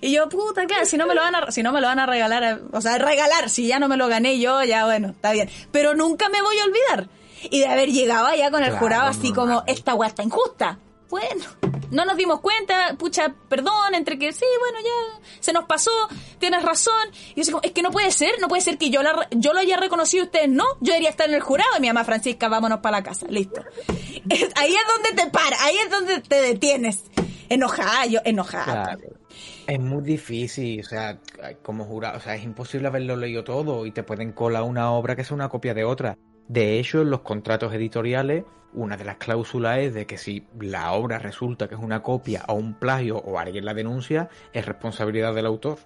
Y 0.00 0.12
yo, 0.12 0.28
puta, 0.28 0.66
claro, 0.66 0.86
si 0.86 0.96
no 0.96 1.06
me 1.06 1.14
lo 1.14 1.20
van 1.20 1.34
a, 1.34 1.50
si 1.50 1.62
no 1.62 1.72
me 1.72 1.80
lo 1.80 1.86
van 1.86 1.98
a 1.98 2.06
regalar, 2.06 2.62
o 2.72 2.80
sea, 2.80 2.98
regalar, 2.98 3.50
si 3.50 3.66
ya 3.66 3.78
no 3.78 3.88
me 3.88 3.96
lo 3.96 4.08
gané 4.08 4.38
yo, 4.38 4.62
ya 4.62 4.86
bueno, 4.86 5.08
está 5.08 5.32
bien. 5.32 5.50
Pero 5.70 5.94
nunca 5.94 6.28
me 6.28 6.40
voy 6.40 6.58
a 6.58 6.64
olvidar. 6.64 7.08
Y 7.50 7.60
de 7.60 7.66
haber 7.66 7.90
llegado 7.90 8.26
allá 8.26 8.50
con 8.50 8.62
el 8.64 8.72
jurado 8.72 9.08
así 9.08 9.32
como, 9.32 9.64
esta 9.66 9.94
wea 9.94 10.08
está 10.08 10.22
injusta. 10.22 10.78
Bueno, 11.10 11.44
no 11.90 12.04
nos 12.04 12.16
dimos 12.16 12.40
cuenta, 12.40 12.96
pucha, 12.98 13.34
perdón, 13.48 13.94
entre 13.94 14.18
que 14.18 14.32
sí, 14.32 14.44
bueno, 14.58 14.78
ya 14.82 15.20
se 15.40 15.52
nos 15.52 15.64
pasó, 15.64 15.90
tienes 16.38 16.62
razón. 16.62 17.08
Y 17.34 17.42
yo 17.42 17.60
es 17.62 17.72
que 17.72 17.82
no 17.82 17.90
puede 17.90 18.10
ser, 18.10 18.32
no 18.40 18.48
puede 18.48 18.62
ser 18.62 18.78
que 18.78 18.90
yo, 18.90 19.02
la, 19.02 19.28
yo 19.30 19.52
lo 19.52 19.60
haya 19.60 19.76
reconocido 19.76 20.24
ustedes 20.24 20.48
no. 20.48 20.64
Yo 20.80 20.92
debería 20.92 21.10
estar 21.10 21.28
en 21.28 21.34
el 21.34 21.40
jurado 21.40 21.70
y 21.78 21.80
mi 21.80 21.88
mamá 21.88 22.04
Francisca, 22.04 22.48
vámonos 22.48 22.80
para 22.80 22.98
la 22.98 23.02
casa, 23.04 23.26
listo. 23.28 23.62
ahí 24.56 24.74
es 24.74 24.86
donde 24.88 25.22
te 25.22 25.30
para, 25.30 25.62
ahí 25.62 25.76
es 25.76 25.90
donde 25.90 26.20
te 26.20 26.40
detienes. 26.40 27.04
Enojada, 27.48 28.06
yo, 28.06 28.20
enojada. 28.24 28.98
Es 29.66 29.80
muy 29.80 30.02
difícil, 30.02 30.80
o 30.80 30.84
sea, 30.84 31.18
como 31.62 31.84
jurado, 31.84 32.18
o 32.18 32.20
sea, 32.20 32.34
es 32.34 32.44
imposible 32.44 32.88
haberlo 32.88 33.16
leído 33.16 33.44
todo 33.44 33.86
y 33.86 33.92
te 33.92 34.02
pueden 34.02 34.32
colar 34.32 34.62
una 34.62 34.90
obra 34.92 35.16
que 35.16 35.22
es 35.22 35.30
una 35.30 35.48
copia 35.48 35.74
de 35.74 35.84
otra. 35.84 36.18
De 36.48 36.78
hecho, 36.78 37.02
en 37.02 37.10
los 37.10 37.20
contratos 37.20 37.72
editoriales, 37.72 38.44
una 38.72 38.96
de 38.96 39.04
las 39.04 39.16
cláusulas 39.16 39.78
es 39.78 39.94
de 39.94 40.06
que 40.06 40.18
si 40.18 40.46
la 40.60 40.92
obra 40.92 41.18
resulta 41.18 41.68
que 41.68 41.74
es 41.74 41.80
una 41.80 42.02
copia 42.02 42.44
o 42.48 42.54
un 42.54 42.74
plagio 42.74 43.18
o 43.18 43.38
alguien 43.38 43.64
la 43.64 43.74
denuncia, 43.74 44.28
es 44.52 44.66
responsabilidad 44.66 45.34
del 45.34 45.46
autor. 45.46 45.78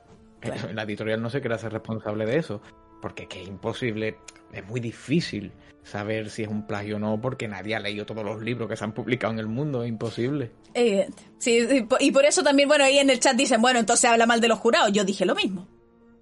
La 0.72 0.82
editorial 0.82 1.20
no 1.20 1.30
se 1.30 1.40
quiere 1.40 1.56
hacer 1.56 1.72
responsable 1.72 2.24
de 2.24 2.38
eso, 2.38 2.60
porque 3.02 3.24
es 3.24 3.28
que 3.28 3.42
es 3.42 3.48
imposible, 3.48 4.18
es 4.52 4.66
muy 4.66 4.80
difícil 4.80 5.52
saber 5.82 6.30
si 6.30 6.42
es 6.42 6.48
un 6.48 6.66
plagio 6.66 6.96
o 6.96 6.98
no, 6.98 7.20
porque 7.20 7.48
nadie 7.48 7.74
ha 7.74 7.80
leído 7.80 8.06
todos 8.06 8.24
los 8.24 8.42
libros 8.42 8.68
que 8.68 8.76
se 8.76 8.84
han 8.84 8.92
publicado 8.92 9.32
en 9.32 9.38
el 9.40 9.46
mundo, 9.46 9.82
es 9.82 9.88
imposible. 9.88 10.52
Evidente. 10.74 11.22
Sí, 11.38 11.86
y 12.00 12.12
por 12.12 12.24
eso 12.24 12.42
también, 12.42 12.68
bueno, 12.68 12.84
ahí 12.84 12.98
en 12.98 13.10
el 13.10 13.20
chat 13.20 13.36
dicen, 13.36 13.60
bueno, 13.60 13.80
entonces 13.80 14.08
habla 14.08 14.26
mal 14.26 14.40
de 14.40 14.48
los 14.48 14.58
jurados. 14.58 14.92
Yo 14.92 15.04
dije 15.04 15.24
lo 15.24 15.34
mismo. 15.34 15.66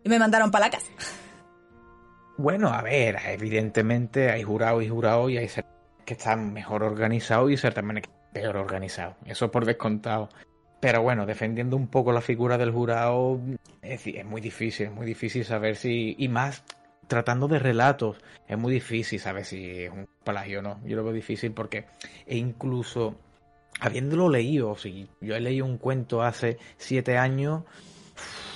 Y 0.04 0.08
me 0.08 0.18
mandaron 0.18 0.50
para 0.50 0.66
la 0.66 0.70
casa. 0.70 0.86
Bueno, 2.38 2.68
a 2.68 2.82
ver, 2.82 3.16
evidentemente 3.26 4.30
hay 4.30 4.42
jurados 4.42 4.82
y 4.82 4.88
jurados 4.88 5.30
y 5.30 5.38
hay 5.38 5.48
que 6.04 6.14
están 6.14 6.52
mejor 6.52 6.82
organizados 6.82 7.50
y 7.50 7.56
ser 7.56 7.72
también 7.72 8.02
peor 8.32 8.56
organizados. 8.56 9.16
Eso 9.24 9.50
por 9.50 9.64
descontado. 9.64 10.28
Pero 10.80 11.02
bueno, 11.02 11.24
defendiendo 11.24 11.76
un 11.76 11.88
poco 11.88 12.12
la 12.12 12.20
figura 12.20 12.58
del 12.58 12.70
jurado, 12.70 13.40
es, 13.80 14.06
es, 14.06 14.24
muy 14.24 14.40
difícil, 14.42 14.86
es 14.86 14.92
muy 14.92 15.06
difícil 15.06 15.44
saber 15.44 15.76
si. 15.76 16.14
Y 16.18 16.28
más 16.28 16.62
tratando 17.08 17.48
de 17.48 17.58
relatos, 17.58 18.18
es 18.46 18.58
muy 18.58 18.74
difícil 18.74 19.18
saber 19.18 19.44
si 19.44 19.84
es 19.84 19.90
un 19.90 20.06
plagio 20.22 20.58
o 20.58 20.62
no. 20.62 20.80
Yo 20.84 20.96
lo 20.96 21.04
veo 21.04 21.12
difícil 21.12 21.52
porque 21.52 21.86
e 22.26 22.36
incluso 22.36 23.16
habiéndolo 23.80 24.28
leído, 24.28 24.76
si 24.76 25.08
yo 25.20 25.36
he 25.36 25.40
leído 25.40 25.64
un 25.64 25.78
cuento 25.78 26.22
hace 26.22 26.58
siete 26.76 27.16
años, 27.16 27.62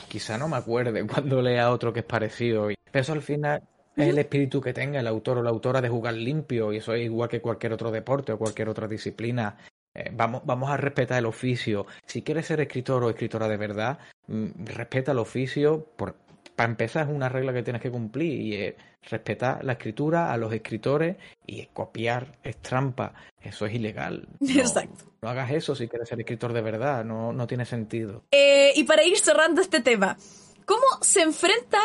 quizá 0.09 0.39
no 0.39 0.49
me 0.49 0.57
acuerde 0.57 1.07
cuando 1.07 1.41
lea 1.41 1.71
otro 1.71 1.93
que 1.93 2.01
es 2.01 2.07
parecido. 2.07 2.69
Pero 2.93 3.03
eso 3.03 3.13
al 3.13 3.23
final 3.23 3.63
es 4.03 4.09
el 4.09 4.19
espíritu 4.19 4.61
que 4.61 4.73
tenga 4.73 5.01
el 5.01 5.07
autor 5.07 5.39
o 5.39 5.43
la 5.43 5.51
autora 5.51 5.81
de 5.81 5.89
jugar 5.89 6.15
limpio 6.15 6.73
y 6.73 6.79
eso 6.79 6.95
es 6.95 7.05
igual 7.05 7.29
que 7.29 7.41
cualquier 7.41 7.73
otro 7.73 7.91
deporte 7.91 8.33
o 8.33 8.39
cualquier 8.39 8.69
otra 8.69 8.89
disciplina. 8.89 9.57
Eh, 9.95 10.11
vamos, 10.13 10.43
vamos 10.45 10.71
a 10.71 10.77
respetar 10.77 11.19
el 11.19 11.27
oficio. 11.27 11.87
Si 12.07 12.23
quieres 12.23 12.47
ser 12.47 12.61
escritor 12.61 13.03
o 13.03 13.11
escritora 13.11 13.49
de 13.49 13.57
verdad, 13.57 13.99
mm, 14.29 14.65
respeta 14.67 15.13
el 15.13 15.19
oficio. 15.19 15.85
Por, 15.97 16.15
para 16.55 16.71
empezar, 16.71 17.09
es 17.09 17.15
una 17.15 17.29
regla 17.29 17.53
que 17.53 17.63
tienes 17.63 17.83
que 17.83 17.91
cumplir 17.91 18.41
y 18.41 18.55
es 18.55 18.75
respetar 19.09 19.65
la 19.65 19.73
escritura 19.73 20.33
a 20.33 20.37
los 20.37 20.53
escritores 20.53 21.17
y 21.47 21.67
copiar 21.67 22.39
es 22.43 22.59
trampa. 22.59 23.15
Eso 23.41 23.67
es 23.67 23.75
ilegal. 23.75 24.29
Exacto. 24.41 25.07
No 25.23 25.29
hagas 25.29 25.51
eso 25.51 25.75
si 25.75 25.89
quieres 25.89 26.09
ser 26.09 26.21
escritor 26.21 26.53
de 26.53 26.63
verdad, 26.63 27.05
no, 27.05 27.33
no 27.33 27.47
tiene 27.47 27.65
sentido. 27.65 28.25
Eh, 28.31 28.73
y 28.77 28.85
para 28.85 29.05
ir 29.05 29.19
cerrando 29.19 29.61
este 29.61 29.81
tema, 29.81 30.17
¿cómo 30.65 30.85
se 31.03 31.23
enfrenta 31.23 31.79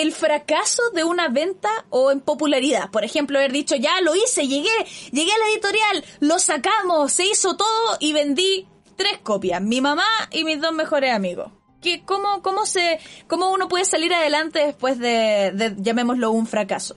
el 0.00 0.12
fracaso 0.12 0.82
de 0.94 1.04
una 1.04 1.28
venta 1.28 1.68
o 1.90 2.10
en 2.10 2.20
popularidad. 2.20 2.90
Por 2.90 3.04
ejemplo, 3.04 3.38
haber 3.38 3.52
dicho, 3.52 3.76
ya 3.76 4.00
lo 4.00 4.14
hice, 4.14 4.46
llegué, 4.46 4.70
llegué 5.12 5.32
a 5.32 5.38
la 5.38 5.52
editorial, 5.52 6.04
lo 6.20 6.38
sacamos, 6.38 7.12
se 7.12 7.26
hizo 7.26 7.56
todo 7.56 7.96
y 7.98 8.12
vendí 8.12 8.66
tres 8.96 9.18
copias, 9.22 9.62
mi 9.62 9.80
mamá 9.80 10.06
y 10.30 10.44
mis 10.44 10.60
dos 10.60 10.72
mejores 10.72 11.12
amigos. 11.12 11.52
¿Qué, 11.80 12.02
cómo, 12.04 12.42
cómo, 12.42 12.66
se, 12.66 12.98
¿Cómo 13.26 13.50
uno 13.52 13.68
puede 13.68 13.84
salir 13.84 14.12
adelante 14.12 14.58
después 14.58 14.98
de, 14.98 15.74
llamémoslo, 15.78 16.30
un 16.30 16.46
fracaso? 16.46 16.96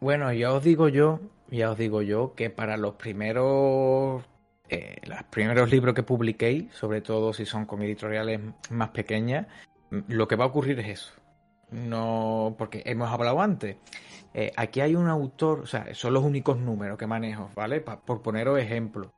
Bueno, 0.00 0.32
ya 0.32 0.52
os 0.52 0.64
digo 0.64 0.88
yo, 0.88 1.20
ya 1.50 1.70
os 1.70 1.78
digo 1.78 2.00
yo, 2.02 2.34
que 2.34 2.48
para 2.48 2.76
los 2.76 2.94
primeros 2.94 4.24
eh, 4.70 4.96
los 5.04 5.22
primeros 5.24 5.70
libros 5.70 5.94
que 5.94 6.02
publiquéis, 6.02 6.72
sobre 6.72 7.00
todo 7.00 7.32
si 7.32 7.44
son 7.44 7.66
con 7.66 7.82
editoriales 7.82 8.40
más 8.70 8.90
pequeñas, 8.90 9.46
lo 9.90 10.28
que 10.28 10.36
va 10.36 10.44
a 10.44 10.48
ocurrir 10.48 10.78
es 10.80 10.88
eso 10.88 11.17
no, 11.70 12.54
porque 12.58 12.82
hemos 12.86 13.10
hablado 13.10 13.40
antes. 13.40 13.76
Eh, 14.34 14.52
aquí 14.56 14.80
hay 14.80 14.94
un 14.94 15.08
autor, 15.08 15.60
o 15.60 15.66
sea, 15.66 15.94
son 15.94 16.14
los 16.14 16.24
únicos 16.24 16.58
números 16.58 16.98
que 16.98 17.06
manejo, 17.06 17.50
¿vale? 17.54 17.80
por 17.80 18.22
poneros 18.22 18.58
ejemplos. 18.58 19.08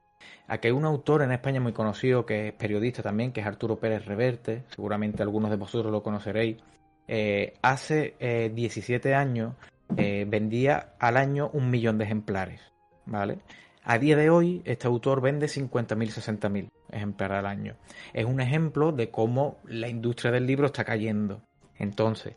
Aquí 0.46 0.68
hay 0.68 0.72
un 0.72 0.84
autor 0.84 1.22
en 1.22 1.32
España 1.32 1.60
muy 1.60 1.72
conocido 1.72 2.26
que 2.26 2.48
es 2.48 2.54
periodista 2.54 3.02
también, 3.02 3.32
que 3.32 3.40
es 3.40 3.46
Arturo 3.46 3.78
Pérez 3.78 4.04
Reverte, 4.04 4.64
seguramente 4.68 5.22
algunos 5.22 5.50
de 5.50 5.56
vosotros 5.56 5.92
lo 5.92 6.02
conoceréis. 6.02 6.56
Eh, 7.06 7.54
hace 7.62 8.50
17 8.54 9.08
eh, 9.08 9.14
años 9.14 9.54
vendía 9.88 10.94
al 10.98 11.16
año 11.16 11.50
un 11.52 11.70
millón 11.70 11.98
de 11.98 12.04
ejemplares, 12.04 12.60
¿vale? 13.06 13.38
A 13.82 13.98
día 13.98 14.16
de 14.16 14.30
hoy, 14.30 14.62
este 14.66 14.86
autor 14.86 15.20
vende 15.20 15.46
50.000, 15.46 15.96
60.000 16.10 16.68
ejemplares 16.92 17.38
al 17.38 17.46
año. 17.46 17.76
Es 18.12 18.26
un 18.26 18.40
ejemplo 18.40 18.92
de 18.92 19.10
cómo 19.10 19.58
la 19.64 19.88
industria 19.88 20.30
del 20.30 20.46
libro 20.46 20.66
está 20.66 20.84
cayendo. 20.84 21.42
Entonces, 21.80 22.34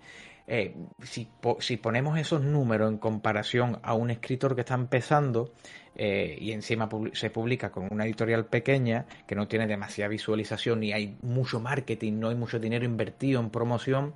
eh, 0.47 0.75
si, 1.03 1.29
si, 1.59 1.77
ponemos 1.77 2.17
esos 2.17 2.41
números 2.41 2.91
en 2.91 2.97
comparación 2.97 3.79
a 3.83 3.93
un 3.93 4.09
escritor 4.09 4.55
que 4.55 4.61
está 4.61 4.73
empezando 4.73 5.53
eh, 5.95 6.37
y 6.39 6.51
encima 6.51 6.89
se 7.13 7.29
publica 7.29 7.71
con 7.71 7.87
una 7.91 8.05
editorial 8.05 8.47
pequeña 8.47 9.05
que 9.27 9.35
no 9.35 9.47
tiene 9.47 9.67
demasiada 9.67 10.09
visualización 10.09 10.81
ni 10.81 10.91
hay 10.91 11.17
mucho 11.21 11.59
marketing, 11.59 12.13
no 12.19 12.29
hay 12.29 12.35
mucho 12.35 12.59
dinero 12.59 12.83
invertido 12.83 13.39
en 13.39 13.51
promoción, 13.51 14.15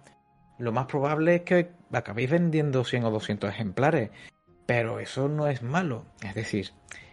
lo 0.58 0.72
más 0.72 0.88
probable 0.88 1.36
es 1.36 1.42
que 1.44 1.70
acabéis 1.92 2.32
vendiendo 2.32 2.84
100 2.84 3.06
o 3.06 3.12
200 3.12 3.50
ejemplares. 3.50 4.10
Pero 4.66 5.00
eso 5.00 5.30
no 5.30 5.48
es 5.48 5.62
malo. 5.62 6.06
Es 6.24 6.36
decir, 6.36 6.72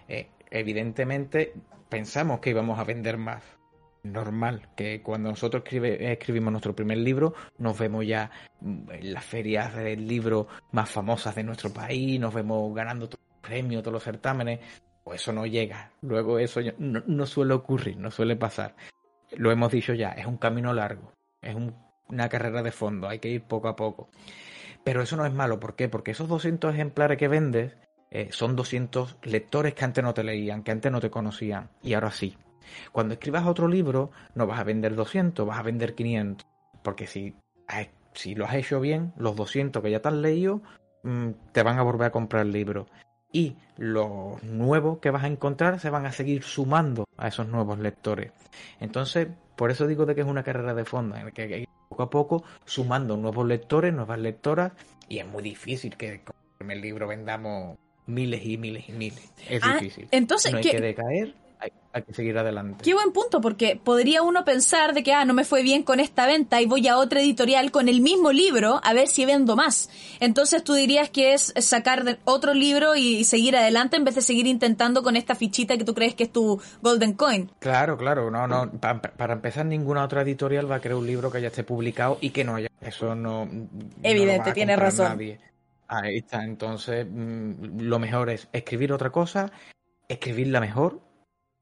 eh, 0.08 0.28
evidentemente 0.50 1.52
pensamos 1.88 2.40
que 2.40 2.50
íbamos 2.50 2.78
a 2.78 2.84
vender 2.84 3.16
más 3.16 3.42
normal 4.04 4.68
que 4.76 5.02
cuando 5.02 5.30
nosotros 5.30 5.64
escribimos 5.66 6.52
nuestro 6.52 6.76
primer 6.76 6.98
libro 6.98 7.34
nos 7.58 7.78
vemos 7.78 8.06
ya 8.06 8.30
en 8.62 9.12
las 9.12 9.24
ferias 9.24 9.74
del 9.74 10.06
libro 10.06 10.46
más 10.72 10.90
famosas 10.90 11.34
de 11.34 11.42
nuestro 11.42 11.72
país, 11.72 12.20
nos 12.20 12.32
vemos 12.32 12.72
ganando 12.74 13.08
todos 13.08 13.24
los 13.28 13.40
premios, 13.40 13.82
todos 13.82 13.94
los 13.94 14.04
certámenes, 14.04 14.60
pues 15.02 15.20
eso 15.20 15.32
no 15.32 15.46
llega. 15.46 15.90
Luego 16.02 16.38
eso 16.38 16.60
no, 16.78 17.26
suele 17.26 17.54
ocurrir, 17.54 17.96
no 17.96 18.10
suele 18.10 18.36
pasar. 18.36 18.76
Lo 19.32 19.50
hemos 19.50 19.72
dicho 19.72 19.94
ya, 19.94 20.10
es 20.10 20.26
un 20.26 20.36
camino 20.36 20.72
largo, 20.72 21.12
es 21.42 21.56
una 22.08 22.28
carrera 22.28 22.62
de 22.62 22.72
fondo, 22.72 23.08
hay 23.08 23.18
que 23.18 23.30
ir 23.30 23.42
poco 23.42 23.68
a 23.68 23.76
poco. 23.76 24.10
Pero 24.84 25.02
eso 25.02 25.16
no 25.16 25.24
es 25.24 25.32
malo, 25.32 25.58
¿por 25.58 25.76
qué? 25.76 25.88
Porque 25.88 26.10
esos 26.10 26.28
200 26.28 26.74
ejemplares 26.74 27.16
que 27.16 27.26
vendes 27.26 27.74
eh, 28.10 28.28
son 28.30 28.54
200 28.54 29.16
lectores 29.22 29.74
que 29.74 29.84
antes 29.84 30.04
no 30.04 30.12
te 30.12 30.22
leían, 30.22 30.62
que 30.62 30.72
antes 30.72 30.92
no 30.92 31.00
te 31.00 31.10
conocían, 31.10 31.70
y 31.82 31.94
ahora 31.94 32.10
sí. 32.10 32.36
Cuando 32.92 33.14
escribas 33.14 33.46
otro 33.46 33.68
libro, 33.68 34.10
no 34.34 34.46
vas 34.46 34.60
a 34.60 34.64
vender 34.64 34.94
200, 34.94 35.46
vas 35.46 35.58
a 35.58 35.62
vender 35.62 35.94
500. 35.94 36.46
Porque 36.82 37.06
si, 37.06 37.34
si 38.14 38.34
lo 38.34 38.44
has 38.44 38.54
hecho 38.54 38.80
bien, 38.80 39.12
los 39.16 39.36
200 39.36 39.82
que 39.82 39.90
ya 39.90 40.00
te 40.00 40.08
han 40.08 40.22
leído, 40.22 40.62
mm, 41.02 41.30
te 41.52 41.62
van 41.62 41.78
a 41.78 41.82
volver 41.82 42.08
a 42.08 42.12
comprar 42.12 42.46
el 42.46 42.52
libro. 42.52 42.86
Y 43.32 43.56
los 43.76 44.42
nuevos 44.44 44.98
que 44.98 45.10
vas 45.10 45.24
a 45.24 45.26
encontrar 45.26 45.80
se 45.80 45.90
van 45.90 46.06
a 46.06 46.12
seguir 46.12 46.44
sumando 46.44 47.04
a 47.16 47.28
esos 47.28 47.48
nuevos 47.48 47.78
lectores. 47.78 48.32
Entonces, 48.78 49.28
por 49.56 49.70
eso 49.70 49.86
digo 49.86 50.06
de 50.06 50.14
que 50.14 50.20
es 50.20 50.26
una 50.26 50.44
carrera 50.44 50.74
de 50.74 50.84
fondo, 50.84 51.16
en 51.16 51.24
la 51.24 51.30
que 51.32 51.66
poco 51.88 52.02
a 52.04 52.10
poco 52.10 52.44
sumando 52.64 53.16
nuevos 53.16 53.46
lectores, 53.46 53.92
nuevas 53.92 54.18
lectoras, 54.20 54.72
y 55.08 55.18
es 55.18 55.26
muy 55.26 55.42
difícil 55.42 55.96
que 55.96 56.22
con 56.58 56.70
el 56.70 56.80
libro 56.80 57.08
vendamos 57.08 57.76
miles 58.06 58.44
y 58.44 58.56
miles 58.56 58.88
y 58.88 58.92
miles. 58.92 59.32
Es 59.48 59.62
ah, 59.64 59.74
difícil. 59.74 60.08
Entonces, 60.10 60.52
no 60.52 60.58
hay 60.58 60.64
que 60.64 60.80
decaer 60.80 61.34
hay 61.92 62.02
que 62.02 62.12
seguir 62.12 62.36
adelante. 62.36 62.82
Qué 62.82 62.92
buen 62.92 63.12
punto, 63.12 63.40
porque 63.40 63.80
podría 63.82 64.22
uno 64.22 64.44
pensar 64.44 64.94
de 64.94 65.04
que, 65.04 65.12
ah, 65.12 65.24
no 65.24 65.32
me 65.32 65.44
fue 65.44 65.62
bien 65.62 65.84
con 65.84 66.00
esta 66.00 66.26
venta 66.26 66.60
y 66.60 66.66
voy 66.66 66.88
a 66.88 66.98
otra 66.98 67.20
editorial 67.20 67.70
con 67.70 67.88
el 67.88 68.00
mismo 68.00 68.32
libro 68.32 68.80
a 68.82 68.92
ver 68.92 69.06
si 69.06 69.24
vendo 69.24 69.54
más. 69.54 69.90
Entonces 70.18 70.64
tú 70.64 70.74
dirías 70.74 71.08
que 71.08 71.34
es 71.34 71.54
sacar 71.58 72.18
otro 72.24 72.52
libro 72.52 72.96
y 72.96 73.22
seguir 73.22 73.56
adelante 73.56 73.96
en 73.96 74.04
vez 74.04 74.16
de 74.16 74.22
seguir 74.22 74.48
intentando 74.48 75.04
con 75.04 75.16
esta 75.16 75.36
fichita 75.36 75.78
que 75.78 75.84
tú 75.84 75.94
crees 75.94 76.16
que 76.16 76.24
es 76.24 76.32
tu 76.32 76.60
Golden 76.82 77.12
Coin. 77.12 77.50
Claro, 77.60 77.96
claro, 77.96 78.28
no, 78.28 78.48
no, 78.48 78.72
para, 78.72 79.32
empezar 79.32 79.64
ninguna 79.64 80.04
otra 80.04 80.22
editorial 80.22 80.68
va 80.70 80.76
a 80.76 80.80
crear 80.80 80.96
un 80.96 81.06
libro 81.06 81.30
que 81.30 81.40
ya 81.40 81.48
esté 81.48 81.62
publicado 81.62 82.18
y 82.20 82.30
que 82.30 82.42
no 82.42 82.56
haya. 82.56 82.68
Eso 82.80 83.14
no... 83.14 83.48
Evidente, 84.02 84.52
tiene 84.52 84.74
razón. 84.74 85.16
Ahí 85.86 86.16
está, 86.16 86.42
entonces 86.42 87.06
mm, 87.08 87.80
lo 87.82 87.98
mejor 87.98 88.30
es 88.30 88.48
escribir 88.52 88.92
otra 88.92 89.10
cosa, 89.10 89.52
escribirla 90.08 90.58
mejor 90.58 91.03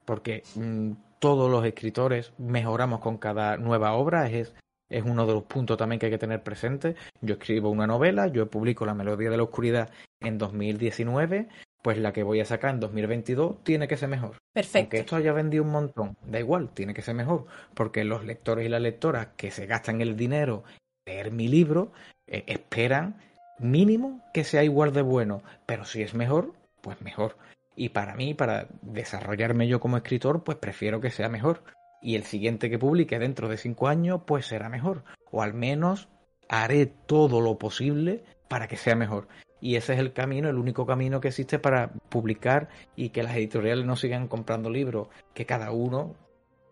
porque 0.05 0.43
mm, 0.55 0.93
todos 1.19 1.51
los 1.51 1.65
escritores 1.65 2.33
mejoramos 2.39 3.01
con 3.01 3.19
cada 3.19 3.57
nueva 3.57 3.93
obra, 3.93 4.29
es, 4.29 4.55
es 4.91 5.05
uno 5.05 5.27
de 5.27 5.35
los 5.35 5.45
puntos 5.45 5.77
también 5.77 5.99
que 5.99 6.07
hay 6.07 6.13
que 6.13 6.19
tener 6.19 6.43
presente. 6.43 6.97
Yo 7.21 7.35
escribo 7.35 7.71
una 7.71 7.87
novela, 7.87 8.27
yo 8.27 8.51
publico 8.51 8.85
La 8.85 8.95
Melodía 8.95 9.31
de 9.31 9.37
la 9.37 9.45
Oscuridad 9.45 9.91
en 10.21 10.39
2019, 10.39 11.49
pues 11.83 11.99
la 11.99 12.13
que 12.13 12.23
voy 12.23 12.41
a 12.41 12.45
sacar 12.45 12.75
en 12.75 12.81
2022 12.81 13.63
tiene 13.65 13.89
que 13.89 13.97
ser 13.97 14.09
mejor. 14.09 14.37
Perfecto. 14.53 14.79
Aunque 14.79 14.99
esto 14.99 15.17
haya 15.17 15.33
vendido 15.33 15.65
un 15.65 15.71
montón, 15.71 16.17
da 16.27 16.39
igual, 16.39 16.71
tiene 16.71 16.95
que 16.95 17.03
ser 17.03 17.15
mejor, 17.15 17.47
porque 17.75 18.05
los 18.05 18.25
lectores 18.25 18.67
y 18.67 18.69
las 18.69 18.83
lectoras 18.83 19.29
que 19.37 19.51
se 19.51 19.67
gastan 19.67 20.01
el 20.01 20.17
dinero 20.17 20.65
en 21.07 21.15
leer 21.15 21.31
mi 21.33 21.49
libro 21.49 21.93
eh, 22.27 22.45
esperan 22.47 23.17
mínimo 23.59 24.21
que 24.33 24.45
sea 24.45 24.65
igual 24.65 24.93
de 24.93 25.03
bueno, 25.03 25.43
pero 25.67 25.85
si 25.85 26.03
es 26.03 26.15
mejor, 26.15 26.53
pues 26.81 27.01
mejor. 27.01 27.37
Y 27.75 27.91
para 27.91 28.15
mí, 28.15 28.35
para 28.35 28.69
desarrollarme 28.83 29.67
yo 29.67 29.81
como 29.81 29.97
escritor, 29.97 30.45
pues 30.45 30.59
prefiero 30.59 31.01
que 31.01 31.11
sea 31.11 31.29
mejor. 31.29 31.65
Y 32.03 32.17
el 32.17 32.25
siguiente 32.25 32.69
que 32.69 32.79
publique 32.79 33.19
dentro 33.19 33.49
de 33.49 33.57
cinco 33.57 33.89
años, 33.89 34.23
pues 34.27 34.47
será 34.47 34.69
mejor. 34.69 35.05
O 35.31 35.43
al 35.43 35.55
menos 35.55 36.09
haré 36.49 36.87
todo 36.87 37.41
lo 37.41 37.59
posible 37.59 38.25
para 38.49 38.69
que 38.69 38.77
sea 38.77 38.95
mejor. 38.95 39.29
Y 39.61 39.77
ese 39.77 39.95
es 39.95 40.01
el 40.01 40.13
camino, 40.13 40.51
el 40.51 40.59
único 40.59 40.85
camino 40.85 41.21
que 41.21 41.29
existe 41.29 41.59
para 41.59 41.93
publicar 42.09 42.69
y 42.97 43.11
que 43.11 43.23
las 43.23 43.37
editoriales 43.37 43.87
no 43.87 43.97
sigan 43.97 44.27
comprando 44.27 44.69
libros, 44.69 45.09
que 45.35 45.47
cada 45.47 45.71
uno 45.71 46.17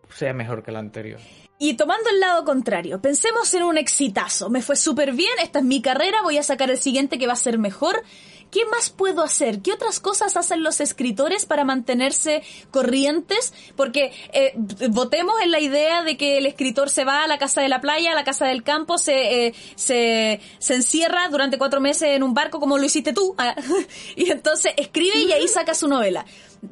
sea 0.09 0.33
mejor 0.33 0.61
que 0.61 0.71
el 0.71 0.77
anterior. 0.77 1.19
Y 1.57 1.75
tomando 1.75 2.09
el 2.09 2.19
lado 2.19 2.43
contrario, 2.43 3.01
pensemos 3.01 3.53
en 3.53 3.63
un 3.63 3.77
exitazo. 3.77 4.49
Me 4.49 4.61
fue 4.61 4.75
súper 4.75 5.13
bien, 5.13 5.31
esta 5.41 5.59
es 5.59 5.65
mi 5.65 5.81
carrera, 5.81 6.21
voy 6.21 6.37
a 6.37 6.43
sacar 6.43 6.69
el 6.69 6.77
siguiente 6.77 7.17
que 7.17 7.27
va 7.27 7.33
a 7.33 7.37
ser 7.37 7.57
mejor. 7.57 8.03
¿Qué 8.51 8.65
más 8.69 8.89
puedo 8.89 9.23
hacer? 9.23 9.61
¿Qué 9.61 9.71
otras 9.71 10.01
cosas 10.01 10.35
hacen 10.35 10.61
los 10.61 10.81
escritores 10.81 11.45
para 11.45 11.63
mantenerse 11.63 12.43
corrientes? 12.69 13.53
Porque 13.77 14.11
eh, 14.33 14.53
votemos 14.89 15.35
en 15.41 15.51
la 15.51 15.61
idea 15.61 16.03
de 16.03 16.17
que 16.17 16.37
el 16.37 16.45
escritor 16.45 16.89
se 16.89 17.05
va 17.05 17.23
a 17.23 17.27
la 17.27 17.37
casa 17.37 17.61
de 17.61 17.69
la 17.69 17.79
playa, 17.79 18.11
a 18.11 18.15
la 18.15 18.25
casa 18.25 18.45
del 18.45 18.63
campo, 18.63 18.97
se, 18.97 19.47
eh, 19.47 19.53
se, 19.75 20.41
se 20.59 20.75
encierra 20.75 21.29
durante 21.29 21.57
cuatro 21.57 21.79
meses 21.79 22.09
en 22.09 22.23
un 22.23 22.33
barco 22.33 22.59
como 22.59 22.77
lo 22.77 22.83
hiciste 22.83 23.13
tú, 23.13 23.33
ah, 23.37 23.55
y 24.17 24.29
entonces 24.29 24.73
escribe 24.75 25.17
y 25.17 25.31
ahí 25.31 25.47
saca 25.47 25.73
su 25.73 25.87
novela. 25.87 26.25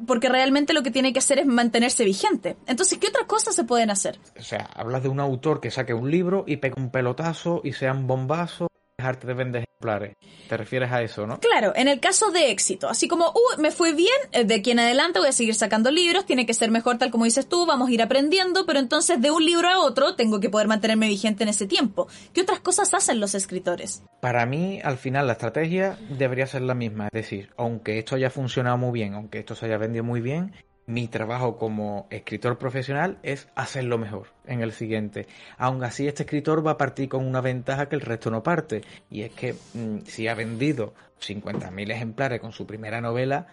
Porque 0.06 0.28
realmente 0.28 0.74
lo 0.74 0.82
que 0.82 0.90
tiene 0.90 1.12
que 1.12 1.18
hacer 1.18 1.40
es 1.40 1.46
mantenerse 1.46 2.04
vigente. 2.04 2.56
Entonces, 2.66 2.98
¿qué 2.98 3.08
otras 3.08 3.24
cosas 3.24 3.56
se 3.56 3.64
pueden 3.64 3.90
hacer? 3.90 4.20
O 4.38 4.42
sea, 4.42 4.68
hablas 4.74 5.02
de 5.02 5.08
un 5.08 5.18
autor 5.18 5.60
que 5.60 5.70
saque 5.70 5.94
un 5.94 6.10
libro 6.10 6.44
y 6.46 6.58
pegue 6.58 6.74
un 6.76 6.90
pelotazo 6.90 7.60
y 7.64 7.72
sea 7.72 7.92
un 7.92 8.06
bombazo 8.06 8.70
dejarte 9.00 9.26
de 9.26 9.34
vender 9.34 9.64
ejemplares. 9.64 10.16
¿Te 10.48 10.56
refieres 10.56 10.90
a 10.90 11.02
eso, 11.02 11.26
no? 11.26 11.38
Claro, 11.38 11.72
en 11.76 11.88
el 11.88 12.00
caso 12.00 12.30
de 12.30 12.50
éxito, 12.50 12.88
así 12.88 13.08
como, 13.08 13.28
uh, 13.28 13.60
me 13.60 13.70
fue 13.70 13.94
bien, 13.94 14.16
eh, 14.32 14.44
de 14.44 14.56
aquí 14.56 14.72
en 14.72 14.80
adelante 14.80 15.18
voy 15.18 15.28
a 15.28 15.32
seguir 15.32 15.54
sacando 15.54 15.90
libros, 15.90 16.26
tiene 16.26 16.44
que 16.44 16.54
ser 16.54 16.70
mejor 16.70 16.98
tal 16.98 17.10
como 17.10 17.24
dices 17.24 17.48
tú, 17.48 17.66
vamos 17.66 17.88
a 17.88 17.92
ir 17.92 18.02
aprendiendo, 18.02 18.66
pero 18.66 18.78
entonces 18.78 19.20
de 19.20 19.30
un 19.30 19.44
libro 19.44 19.68
a 19.68 19.78
otro 19.78 20.16
tengo 20.16 20.40
que 20.40 20.50
poder 20.50 20.66
mantenerme 20.66 21.08
vigente 21.08 21.44
en 21.44 21.50
ese 21.50 21.66
tiempo. 21.66 22.08
¿Qué 22.32 22.42
otras 22.42 22.60
cosas 22.60 22.92
hacen 22.94 23.20
los 23.20 23.34
escritores? 23.34 24.02
Para 24.20 24.44
mí, 24.44 24.80
al 24.82 24.98
final, 24.98 25.26
la 25.26 25.34
estrategia 25.34 25.98
debería 26.18 26.46
ser 26.46 26.62
la 26.62 26.74
misma, 26.74 27.06
es 27.06 27.12
decir, 27.12 27.50
aunque 27.56 27.98
esto 27.98 28.16
haya 28.16 28.30
funcionado 28.30 28.76
muy 28.76 28.92
bien, 28.92 29.14
aunque 29.14 29.38
esto 29.38 29.54
se 29.54 29.66
haya 29.66 29.78
vendido 29.78 30.04
muy 30.04 30.20
bien, 30.20 30.52
mi 30.90 31.06
trabajo 31.06 31.56
como 31.56 32.06
escritor 32.10 32.58
profesional 32.58 33.18
es 33.22 33.48
hacerlo 33.54 33.96
mejor 33.96 34.28
en 34.44 34.60
el 34.60 34.72
siguiente. 34.72 35.26
Aún 35.56 35.84
así, 35.84 36.08
este 36.08 36.24
escritor 36.24 36.66
va 36.66 36.72
a 36.72 36.78
partir 36.78 37.08
con 37.08 37.24
una 37.24 37.40
ventaja 37.40 37.88
que 37.88 37.94
el 37.94 38.00
resto 38.00 38.30
no 38.30 38.42
parte. 38.42 38.82
Y 39.08 39.22
es 39.22 39.32
que 39.32 39.54
mm, 39.74 40.00
si 40.04 40.26
ha 40.26 40.34
vendido 40.34 40.94
50.000 41.20 41.92
ejemplares 41.92 42.40
con 42.40 42.52
su 42.52 42.66
primera 42.66 43.00
novela, 43.00 43.46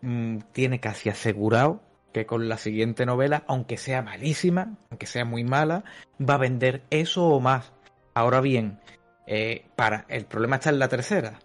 mm, 0.00 0.38
tiene 0.52 0.80
casi 0.80 1.10
asegurado 1.10 1.82
que 2.12 2.24
con 2.24 2.48
la 2.48 2.56
siguiente 2.56 3.04
novela, 3.04 3.44
aunque 3.46 3.76
sea 3.76 4.00
malísima, 4.00 4.76
aunque 4.90 5.06
sea 5.06 5.26
muy 5.26 5.44
mala, 5.44 5.84
va 6.18 6.34
a 6.34 6.38
vender 6.38 6.82
eso 6.90 7.26
o 7.26 7.40
más. 7.40 7.72
Ahora 8.14 8.40
bien, 8.40 8.80
eh, 9.26 9.66
para 9.76 10.06
el 10.08 10.24
problema 10.24 10.56
está 10.56 10.70
en 10.70 10.78
la 10.78 10.88
tercera. 10.88 11.38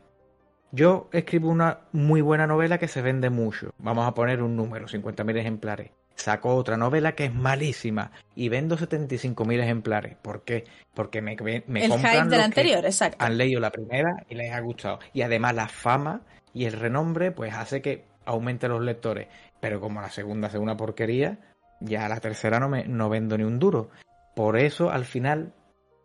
Yo 0.76 1.08
escribo 1.12 1.52
una 1.52 1.82
muy 1.92 2.22
buena 2.22 2.48
novela 2.48 2.80
que 2.80 2.88
se 2.88 3.04
vende 3.04 3.30
mucho. 3.30 3.76
Vamos 3.78 4.08
a 4.08 4.16
poner 4.16 4.42
un 4.42 4.56
número, 4.56 4.88
50.000 4.88 5.38
ejemplares. 5.38 5.92
Saco 6.16 6.56
otra 6.56 6.78
novela 6.78 7.12
que 7.12 7.26
es 7.26 7.34
malísima 7.34 8.12
y 8.34 8.50
vendo 8.50 8.76
75.000 8.76 9.62
ejemplares. 9.62 10.18
¿Por 10.20 10.42
qué? 10.44 10.64
Porque 10.96 11.22
me, 11.22 11.36
me 11.68 11.86
el 11.86 11.92
compran 11.92 12.28
hype 12.28 12.42
anterior, 12.42 12.84
exacto. 12.86 13.24
han 13.24 13.38
leído 13.38 13.62
la 13.62 13.70
primera 13.70 14.26
y 14.28 14.34
les 14.34 14.52
ha 14.52 14.62
gustado. 14.62 14.98
Y 15.14 15.22
además 15.22 15.54
la 15.54 15.68
fama 15.68 16.22
y 16.56 16.66
el 16.66 16.74
renombre 16.74 17.30
pues 17.30 17.54
hace 17.54 17.84
que 17.84 18.06
aumente 18.26 18.68
los 18.68 18.82
lectores. 18.82 19.28
Pero 19.60 19.80
como 19.80 20.02
la 20.02 20.10
segunda 20.10 20.48
es 20.48 20.56
una 20.56 20.76
porquería, 20.76 21.38
ya 21.82 22.10
la 22.10 22.20
tercera 22.20 22.60
no, 22.60 22.68
me, 22.68 22.86
no 22.86 23.10
vendo 23.10 23.38
ni 23.38 23.44
un 23.44 23.60
duro. 23.60 23.92
Por 24.36 24.58
eso 24.58 24.90
al 24.90 25.06
final 25.06 25.54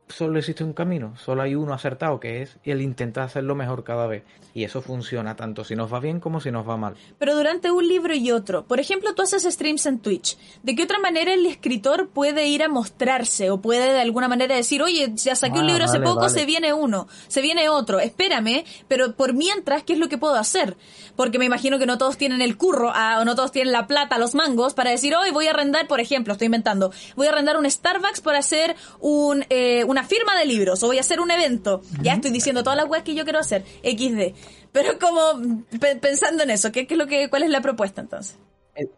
solo 0.08 0.38
existe 0.38 0.64
un 0.64 0.72
camino, 0.72 1.14
solo 1.16 1.42
hay 1.42 1.54
uno 1.54 1.72
acertado 1.72 2.20
que 2.20 2.42
es 2.42 2.56
el 2.64 2.80
intentar 2.80 3.24
hacerlo 3.24 3.54
mejor 3.54 3.84
cada 3.84 4.06
vez. 4.06 4.24
Y 4.54 4.64
eso 4.64 4.82
funciona 4.82 5.36
tanto 5.36 5.62
si 5.62 5.76
nos 5.76 5.92
va 5.92 6.00
bien 6.00 6.20
como 6.20 6.40
si 6.40 6.50
nos 6.50 6.68
va 6.68 6.76
mal. 6.76 6.96
Pero 7.18 7.36
durante 7.36 7.70
un 7.70 7.86
libro 7.86 8.14
y 8.14 8.30
otro, 8.32 8.64
por 8.64 8.80
ejemplo, 8.80 9.14
tú 9.14 9.22
haces 9.22 9.44
streams 9.44 9.86
en 9.86 10.00
Twitch. 10.00 10.36
¿De 10.62 10.74
qué 10.74 10.82
otra 10.82 10.98
manera 10.98 11.32
el 11.32 11.46
escritor 11.46 12.08
puede 12.08 12.48
ir 12.48 12.62
a 12.62 12.68
mostrarse 12.68 13.50
o 13.50 13.60
puede 13.60 13.92
de 13.92 14.00
alguna 14.00 14.28
manera 14.28 14.56
decir, 14.56 14.82
oye, 14.82 15.12
ya 15.14 15.36
saqué 15.36 15.58
un 15.58 15.64
ah, 15.64 15.68
libro 15.68 15.84
hace 15.84 16.00
poco, 16.00 16.28
se 16.28 16.44
viene 16.44 16.72
uno, 16.72 17.06
se 17.28 17.40
viene 17.40 17.68
otro, 17.68 18.00
espérame, 18.00 18.64
pero 18.88 19.14
por 19.14 19.34
mientras, 19.34 19.82
¿qué 19.82 19.92
es 19.92 19.98
lo 19.98 20.08
que 20.08 20.18
puedo 20.18 20.34
hacer? 20.34 20.76
Porque 21.14 21.38
me 21.38 21.44
imagino 21.44 21.78
que 21.78 21.86
no 21.86 21.98
todos 21.98 22.16
tienen 22.16 22.40
el 22.42 22.56
curro 22.56 22.90
ah, 22.94 23.18
o 23.20 23.24
no 23.24 23.34
todos 23.34 23.52
tienen 23.52 23.72
la 23.72 23.86
plata, 23.86 24.18
los 24.18 24.34
mangos 24.34 24.74
para 24.74 24.90
decir, 24.90 25.14
hoy 25.14 25.30
voy 25.30 25.46
a 25.46 25.50
arrendar, 25.50 25.86
por 25.86 26.00
ejemplo, 26.00 26.32
estoy 26.32 26.46
inventando, 26.46 26.92
voy 27.16 27.26
a 27.26 27.30
arrendar 27.30 27.56
un 27.56 27.70
Starbucks 27.70 28.20
para 28.20 28.38
hacer 28.38 28.74
un, 29.00 29.44
eh, 29.50 29.84
una 29.84 29.97
una 29.98 30.06
firma 30.06 30.38
de 30.38 30.46
libros 30.46 30.82
o 30.84 30.86
voy 30.86 30.98
a 30.98 31.00
hacer 31.00 31.18
un 31.18 31.30
evento. 31.30 31.82
Ya 32.02 32.14
estoy 32.14 32.30
diciendo 32.30 32.62
todas 32.62 32.76
las 32.76 32.88
weas 32.88 33.02
que 33.02 33.16
yo 33.16 33.24
quiero 33.24 33.40
hacer, 33.40 33.64
XD. 33.82 34.32
Pero 34.70 34.98
como 34.98 35.64
pensando 36.00 36.44
en 36.44 36.50
eso, 36.50 36.70
¿qué, 36.70 36.86
es 36.88 36.96
lo 36.96 37.08
que, 37.08 37.28
¿cuál 37.28 37.42
es 37.42 37.50
la 37.50 37.60
propuesta 37.60 38.00
entonces? 38.00 38.38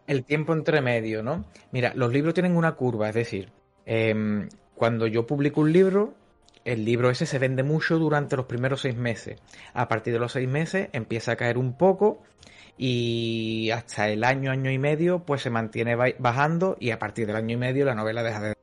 El, 0.05 0.23
tiempo 0.23 0.53
entre 0.53 0.79
medio, 0.81 1.23
¿no? 1.23 1.45
Mira, 1.71 1.91
los 1.95 2.13
libros 2.13 2.35
tienen 2.35 2.55
una 2.55 2.73
curva, 2.73 3.09
es 3.09 3.15
decir, 3.15 3.49
em, 3.87 4.47
cuando 4.75 5.07
yo 5.07 5.25
publico 5.25 5.61
un 5.61 5.73
libro, 5.73 6.13
el 6.65 6.85
libro 6.85 7.09
ese 7.09 7.25
se 7.25 7.39
vende 7.39 7.63
mucho 7.63 7.97
durante 7.97 8.37
los 8.37 8.45
primeros 8.45 8.81
seis 8.81 8.95
meses. 8.95 9.39
A 9.73 9.87
partir 9.87 10.13
de 10.13 10.19
los 10.19 10.33
seis 10.33 10.47
meses 10.47 10.89
empieza 10.91 11.31
a 11.31 11.35
caer 11.35 11.57
un 11.57 11.77
poco 11.77 12.21
y 12.77 13.71
hasta 13.71 14.09
el 14.09 14.23
año, 14.23 14.51
año 14.51 14.69
y 14.69 14.77
medio, 14.77 15.23
pues 15.25 15.41
se 15.41 15.49
mantiene 15.49 15.95
bajando 15.95 16.77
y 16.79 16.91
a 16.91 16.99
partir 16.99 17.25
del 17.25 17.37
año 17.37 17.55
y 17.55 17.57
medio 17.57 17.85
la 17.85 17.95
novela 17.95 18.21
deja 18.21 18.39
de... 18.41 18.60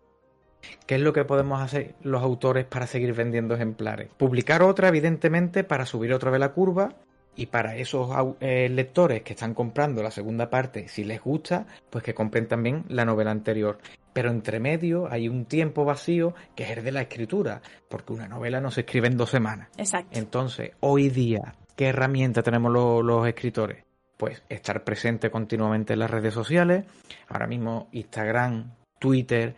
¿Qué 0.86 0.96
es 0.96 1.00
lo 1.00 1.12
que 1.12 1.24
podemos 1.24 1.60
hacer 1.60 1.94
los 2.02 2.22
autores 2.22 2.64
para 2.64 2.86
seguir 2.86 3.12
vendiendo 3.14 3.54
ejemplares? 3.54 4.08
Publicar 4.16 4.62
otra, 4.62 4.88
evidentemente, 4.88 5.64
para 5.64 5.86
subir 5.86 6.12
otra 6.12 6.30
vez 6.30 6.40
la 6.40 6.52
curva 6.52 6.94
y 7.38 7.46
para 7.46 7.76
esos 7.76 8.10
eh, 8.40 8.68
lectores 8.68 9.22
que 9.22 9.34
están 9.34 9.54
comprando 9.54 10.02
la 10.02 10.10
segunda 10.10 10.50
parte, 10.50 10.88
si 10.88 11.04
les 11.04 11.22
gusta, 11.22 11.66
pues 11.88 12.02
que 12.02 12.12
compren 12.12 12.48
también 12.48 12.84
la 12.88 13.04
novela 13.04 13.30
anterior. 13.30 13.78
Pero 14.12 14.30
entre 14.30 14.58
medio 14.58 15.06
hay 15.08 15.28
un 15.28 15.44
tiempo 15.44 15.84
vacío 15.84 16.34
que 16.56 16.64
es 16.64 16.76
el 16.76 16.82
de 16.82 16.90
la 16.90 17.02
escritura, 17.02 17.62
porque 17.88 18.12
una 18.12 18.26
novela 18.26 18.60
no 18.60 18.72
se 18.72 18.80
escribe 18.80 19.06
en 19.06 19.16
dos 19.16 19.30
semanas. 19.30 19.68
Exacto. 19.76 20.18
Entonces, 20.18 20.72
hoy 20.80 21.10
día, 21.10 21.54
¿qué 21.76 21.86
herramienta 21.86 22.42
tenemos 22.42 22.72
los 22.72 23.28
escritores? 23.28 23.84
Pues 24.16 24.42
estar 24.48 24.82
presente 24.82 25.30
continuamente 25.30 25.92
en 25.92 26.00
las 26.00 26.10
redes 26.10 26.34
sociales. 26.34 26.86
Ahora 27.28 27.46
mismo 27.46 27.86
Instagram, 27.92 28.72
Twitter, 28.98 29.54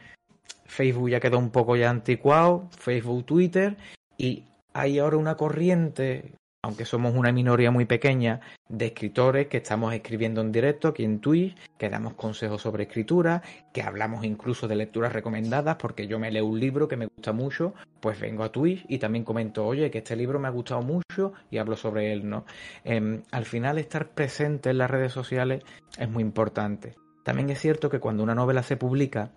Facebook 0.71 1.11
ya 1.11 1.21
quedó 1.21 1.39
un 1.39 1.51
poco 1.51 1.77
ya 1.77 1.91
anticuado, 1.91 2.69
Facebook, 2.79 3.27
Twitter, 3.27 3.77
y 4.17 4.45
hay 4.73 4.99
ahora 4.99 5.17
una 5.17 5.37
corriente 5.37 6.33
aunque 6.63 6.85
somos 6.85 7.15
una 7.15 7.33
minoría 7.33 7.71
muy 7.71 7.87
pequeña 7.87 8.41
de 8.69 8.87
escritores 8.87 9.47
que 9.47 9.59
estamos 9.59 9.95
escribiendo 9.95 10.43
en 10.43 10.53
directo 10.53 10.89
aquí 10.89 11.05
en 11.05 11.21
Twitch, 11.21 11.57
que 11.79 11.89
damos 11.89 12.15
consejos 12.15 12.61
sobre 12.61 12.83
escritura, 12.85 13.43
que 13.73 13.83
hablamos 13.83 14.25
incluso 14.25 14.69
de 14.69 14.77
lecturas 14.77 15.13
recomendadas, 15.13 15.77
porque 15.77 16.07
yo 16.07 16.19
me 16.19 16.31
leo 16.31 16.45
un 16.45 16.61
libro 16.61 16.87
que 16.87 16.99
me 16.99 17.07
gusta 17.07 17.33
mucho, 17.33 17.73
pues 18.01 18.21
vengo 18.21 18.45
a 18.45 18.53
Twitch 18.53 18.85
y 18.89 18.99
también 18.99 19.25
comento, 19.25 19.67
oye, 19.67 19.91
que 19.91 19.99
este 19.99 20.17
libro 20.17 20.39
me 20.39 20.49
ha 20.49 20.51
gustado 20.51 20.83
mucho 20.83 21.33
y 21.51 21.57
hablo 21.57 21.77
sobre 21.77 22.13
él, 22.13 22.29
¿no? 22.29 22.45
Em, 22.85 23.23
al 23.31 23.47
final 23.47 23.79
estar 23.79 24.11
presente 24.11 24.71
en 24.71 24.79
las 24.79 24.91
redes 24.91 25.13
sociales 25.13 25.63
es 25.99 26.11
muy 26.11 26.23
importante. 26.23 26.95
También 27.25 27.49
es 27.49 27.59
cierto 27.59 27.89
que 27.89 28.01
cuando 28.01 28.23
una 28.23 28.35
novela 28.35 28.63
se 28.63 28.77
publica, 28.77 29.31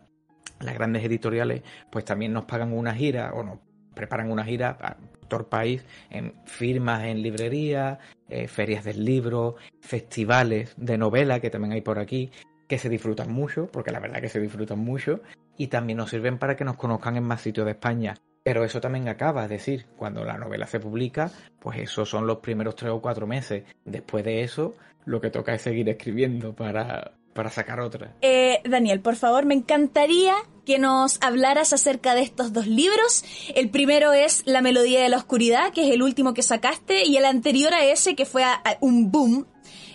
las 0.59 0.75
grandes 0.75 1.03
editoriales 1.03 1.61
pues 1.91 2.05
también 2.05 2.33
nos 2.33 2.45
pagan 2.45 2.73
una 2.73 2.93
gira 2.93 3.33
o 3.33 3.43
nos 3.43 3.59
preparan 3.93 4.31
una 4.31 4.43
gira 4.43 4.97
por 5.29 5.49
país 5.49 5.83
en 6.09 6.33
firmas 6.45 7.03
en 7.05 7.21
librerías, 7.21 7.99
eh, 8.29 8.47
ferias 8.47 8.83
del 8.83 9.03
libro, 9.03 9.55
festivales 9.81 10.73
de 10.77 10.97
novela 10.97 11.39
que 11.39 11.49
también 11.49 11.73
hay 11.73 11.81
por 11.81 11.99
aquí, 11.99 12.31
que 12.67 12.77
se 12.77 12.89
disfrutan 12.89 13.31
mucho, 13.31 13.67
porque 13.71 13.91
la 13.91 13.99
verdad 13.99 14.21
que 14.21 14.29
se 14.29 14.39
disfrutan 14.39 14.79
mucho, 14.79 15.21
y 15.57 15.67
también 15.67 15.97
nos 15.97 16.09
sirven 16.09 16.37
para 16.37 16.55
que 16.55 16.65
nos 16.65 16.77
conozcan 16.77 17.17
en 17.17 17.23
más 17.23 17.41
sitios 17.41 17.65
de 17.65 17.71
España. 17.73 18.15
Pero 18.43 18.65
eso 18.65 18.81
también 18.81 19.07
acaba, 19.07 19.43
es 19.43 19.49
decir, 19.49 19.85
cuando 19.95 20.23
la 20.25 20.37
novela 20.37 20.67
se 20.67 20.79
publica, 20.79 21.31
pues 21.59 21.79
esos 21.79 22.09
son 22.09 22.27
los 22.27 22.39
primeros 22.39 22.75
tres 22.75 22.91
o 22.91 23.01
cuatro 23.01 23.25
meses. 23.25 23.63
Después 23.85 24.25
de 24.25 24.41
eso, 24.41 24.75
lo 25.05 25.21
que 25.21 25.29
toca 25.29 25.53
es 25.53 25.61
seguir 25.61 25.87
escribiendo 25.87 26.53
para, 26.53 27.13
para 27.33 27.49
sacar 27.49 27.79
otra. 27.79 28.15
Eh, 28.21 28.61
Daniel, 28.65 28.99
por 28.99 29.15
favor, 29.15 29.45
me 29.45 29.53
encantaría 29.53 30.35
que 30.65 30.79
nos 30.79 31.21
hablaras 31.21 31.73
acerca 31.73 32.15
de 32.15 32.21
estos 32.21 32.53
dos 32.53 32.67
libros. 32.67 33.25
El 33.55 33.69
primero 33.69 34.13
es 34.13 34.43
La 34.45 34.61
Melodía 34.61 35.01
de 35.01 35.09
la 35.09 35.17
Oscuridad, 35.17 35.73
que 35.73 35.87
es 35.87 35.93
el 35.93 36.01
último 36.01 36.33
que 36.33 36.41
sacaste, 36.41 37.05
y 37.05 37.17
el 37.17 37.25
anterior 37.25 37.73
a 37.73 37.83
ese, 37.83 38.15
que 38.15 38.25
fue 38.25 38.43
un 38.79 39.11
boom, 39.11 39.45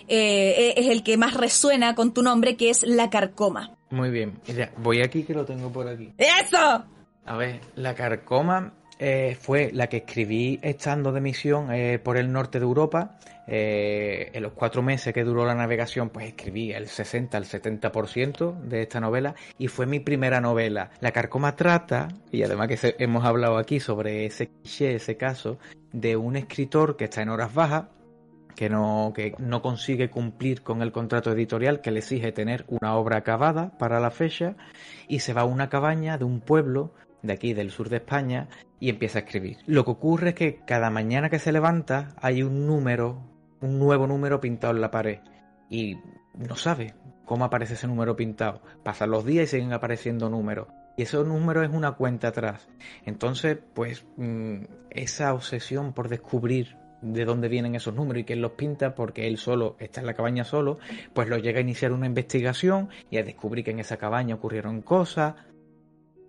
eh, 0.07 0.73
es 0.77 0.87
el 0.87 1.03
que 1.03 1.17
más 1.17 1.33
resuena 1.33 1.95
con 1.95 2.13
tu 2.13 2.21
nombre, 2.21 2.55
que 2.55 2.69
es 2.69 2.83
La 2.83 3.09
Carcoma. 3.09 3.75
Muy 3.89 4.11
bien, 4.11 4.39
voy 4.77 5.01
aquí 5.01 5.23
que 5.23 5.33
lo 5.33 5.45
tengo 5.45 5.71
por 5.71 5.87
aquí. 5.87 6.13
¡Eso! 6.17 6.85
A 7.25 7.37
ver, 7.37 7.59
La 7.75 7.95
Carcoma 7.95 8.73
eh, 8.99 9.37
fue 9.39 9.71
la 9.73 9.87
que 9.87 9.97
escribí 9.97 10.59
estando 10.61 11.11
de 11.11 11.21
misión 11.21 11.71
eh, 11.71 11.99
por 11.99 12.17
el 12.17 12.31
norte 12.31 12.59
de 12.59 12.65
Europa. 12.65 13.17
Eh, 13.51 14.29
en 14.33 14.43
los 14.43 14.53
cuatro 14.53 14.83
meses 14.83 15.11
que 15.11 15.23
duró 15.23 15.43
la 15.43 15.55
navegación, 15.55 16.09
pues 16.09 16.27
escribí 16.27 16.71
el 16.71 16.87
60 16.87 17.35
al 17.35 17.45
70% 17.45 18.59
de 18.61 18.83
esta 18.83 18.99
novela 18.99 19.33
y 19.57 19.69
fue 19.69 19.87
mi 19.87 19.99
primera 19.99 20.39
novela. 20.39 20.91
La 20.99 21.11
carcoma 21.11 21.55
trata, 21.55 22.09
y 22.31 22.43
además 22.43 22.67
que 22.67 22.95
hemos 22.99 23.25
hablado 23.25 23.57
aquí 23.57 23.79
sobre 23.79 24.27
ese 24.27 24.49
cliché, 24.49 24.93
ese 24.93 25.17
caso, 25.17 25.57
de 25.91 26.15
un 26.15 26.35
escritor 26.35 26.95
que 26.95 27.05
está 27.05 27.23
en 27.23 27.29
horas 27.29 27.51
bajas, 27.51 27.85
que 28.55 28.69
no, 28.69 29.13
que 29.15 29.33
no 29.39 29.63
consigue 29.63 30.11
cumplir 30.11 30.61
con 30.61 30.83
el 30.83 30.91
contrato 30.91 31.31
editorial 31.31 31.81
que 31.81 31.89
le 31.89 31.99
exige 31.99 32.31
tener 32.31 32.65
una 32.67 32.95
obra 32.97 33.17
acabada 33.17 33.77
para 33.79 33.99
la 33.99 34.11
fecha 34.11 34.57
y 35.07 35.21
se 35.21 35.33
va 35.33 35.41
a 35.41 35.45
una 35.45 35.69
cabaña 35.69 36.19
de 36.19 36.25
un 36.25 36.39
pueblo 36.39 36.93
de 37.21 37.33
aquí 37.33 37.53
del 37.53 37.71
sur 37.71 37.89
de 37.89 37.97
España 37.97 38.47
y 38.79 38.89
empieza 38.89 39.19
a 39.19 39.21
escribir. 39.21 39.57
Lo 39.65 39.85
que 39.85 39.91
ocurre 39.91 40.29
es 40.29 40.35
que 40.35 40.59
cada 40.67 40.89
mañana 40.89 41.29
que 41.29 41.39
se 41.39 41.51
levanta 41.51 42.15
hay 42.21 42.43
un 42.43 42.67
número, 42.67 43.21
un 43.61 43.79
nuevo 43.79 44.07
número 44.07 44.39
pintado 44.39 44.73
en 44.73 44.81
la 44.81 44.91
pared 44.91 45.19
y 45.69 45.97
no 46.33 46.55
sabe 46.55 46.93
cómo 47.25 47.45
aparece 47.45 47.73
ese 47.73 47.87
número 47.87 48.15
pintado. 48.15 48.61
Pasan 48.83 49.11
los 49.11 49.25
días 49.25 49.45
y 49.45 49.57
siguen 49.57 49.73
apareciendo 49.73 50.29
números. 50.29 50.67
Y 50.97 51.03
ese 51.03 51.17
número 51.23 51.63
es 51.63 51.69
una 51.69 51.93
cuenta 51.93 52.29
atrás. 52.29 52.67
Entonces, 53.05 53.57
pues 53.73 54.05
mm, 54.17 54.63
esa 54.89 55.33
obsesión 55.33 55.93
por 55.93 56.09
descubrir 56.09 56.75
de 57.01 57.25
dónde 57.25 57.47
vienen 57.47 57.75
esos 57.75 57.93
números 57.93 58.21
y 58.21 58.25
quién 58.25 58.41
los 58.41 58.51
pinta, 58.53 58.95
porque 58.95 59.27
él 59.27 59.37
solo 59.37 59.77
está 59.79 60.01
en 60.01 60.07
la 60.07 60.13
cabaña 60.13 60.43
solo, 60.43 60.79
pues 61.13 61.29
lo 61.29 61.37
llega 61.37 61.59
a 61.59 61.61
iniciar 61.61 61.93
una 61.93 62.05
investigación 62.05 62.89
y 63.09 63.17
a 63.17 63.23
descubrir 63.23 63.63
que 63.63 63.71
en 63.71 63.79
esa 63.79 63.97
cabaña 63.97 64.35
ocurrieron 64.35 64.81
cosas, 64.81 65.35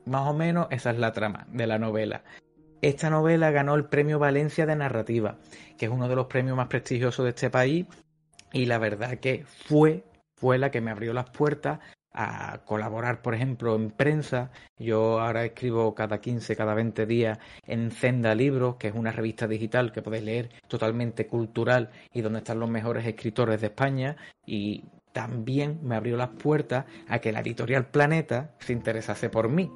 más 0.05 0.29
o 0.29 0.35
menos 0.35 0.69
esa 0.71 0.91
es 0.91 0.99
la 0.99 1.13
trama 1.13 1.47
de 1.51 1.67
la 1.67 1.79
novela. 1.79 2.23
Esta 2.83 3.11
novela 3.11 3.51
ganó 3.51 3.75
el 3.75 3.85
premio 3.85 4.19
Valencia 4.19 4.65
de 4.65 4.77
Narrativa, 4.77 5.37
que 5.77 5.87
es 5.87 5.91
uno 5.91 6.09
de 6.09 6.17
los 6.17 6.27
premios 6.27 6.57
más 6.57 6.69
prestigiosos 6.69 7.25
de 7.25 7.31
este 7.31 7.51
país, 7.51 7.87
y 8.53 8.67
la 8.67 8.79
verdad 8.79 9.19
que 9.19 9.45
fue, 9.45 10.05
fue 10.37 10.59
la 10.59 10.71
que 10.71 10.81
me 10.81 10.91
abrió 10.91 11.13
las 11.13 11.29
puertas 11.31 11.81
a 12.13 12.63
colaborar, 12.65 13.23
por 13.23 13.35
ejemplo, 13.35 13.77
en 13.77 13.91
prensa. 13.91 14.51
Yo 14.79 15.21
ahora 15.21 15.45
escribo 15.45 15.95
cada 15.95 16.21
15, 16.21 16.57
cada 16.57 16.75
20 16.75 17.07
días 17.07 17.39
en 17.67 17.91
Zenda 17.91 18.35
Libros, 18.35 18.77
que 18.77 18.89
es 18.89 18.95
una 18.95 19.13
revista 19.13 19.47
digital 19.47 19.93
que 19.93 20.03
podéis 20.03 20.25
leer 20.25 20.51
totalmente 20.67 21.27
cultural 21.27 21.91
y 22.13 22.23
donde 22.23 22.41
están 22.41 22.59
los 22.59 22.71
mejores 22.71 23.07
escritores 23.07 23.61
de 23.61 23.69
España. 23.69 24.17
Y 24.45 24.85
también 25.13 25.81
me 25.83 25.97
abrió 25.97 26.17
las 26.17 26.31
puertas 26.31 26.87
a 27.09 27.19
que 27.19 27.33
la 27.33 27.41
editorial 27.41 27.87
Planeta 27.87 28.55
se 28.59 28.73
interesase 28.73 29.29
por 29.29 29.49
mí. 29.49 29.71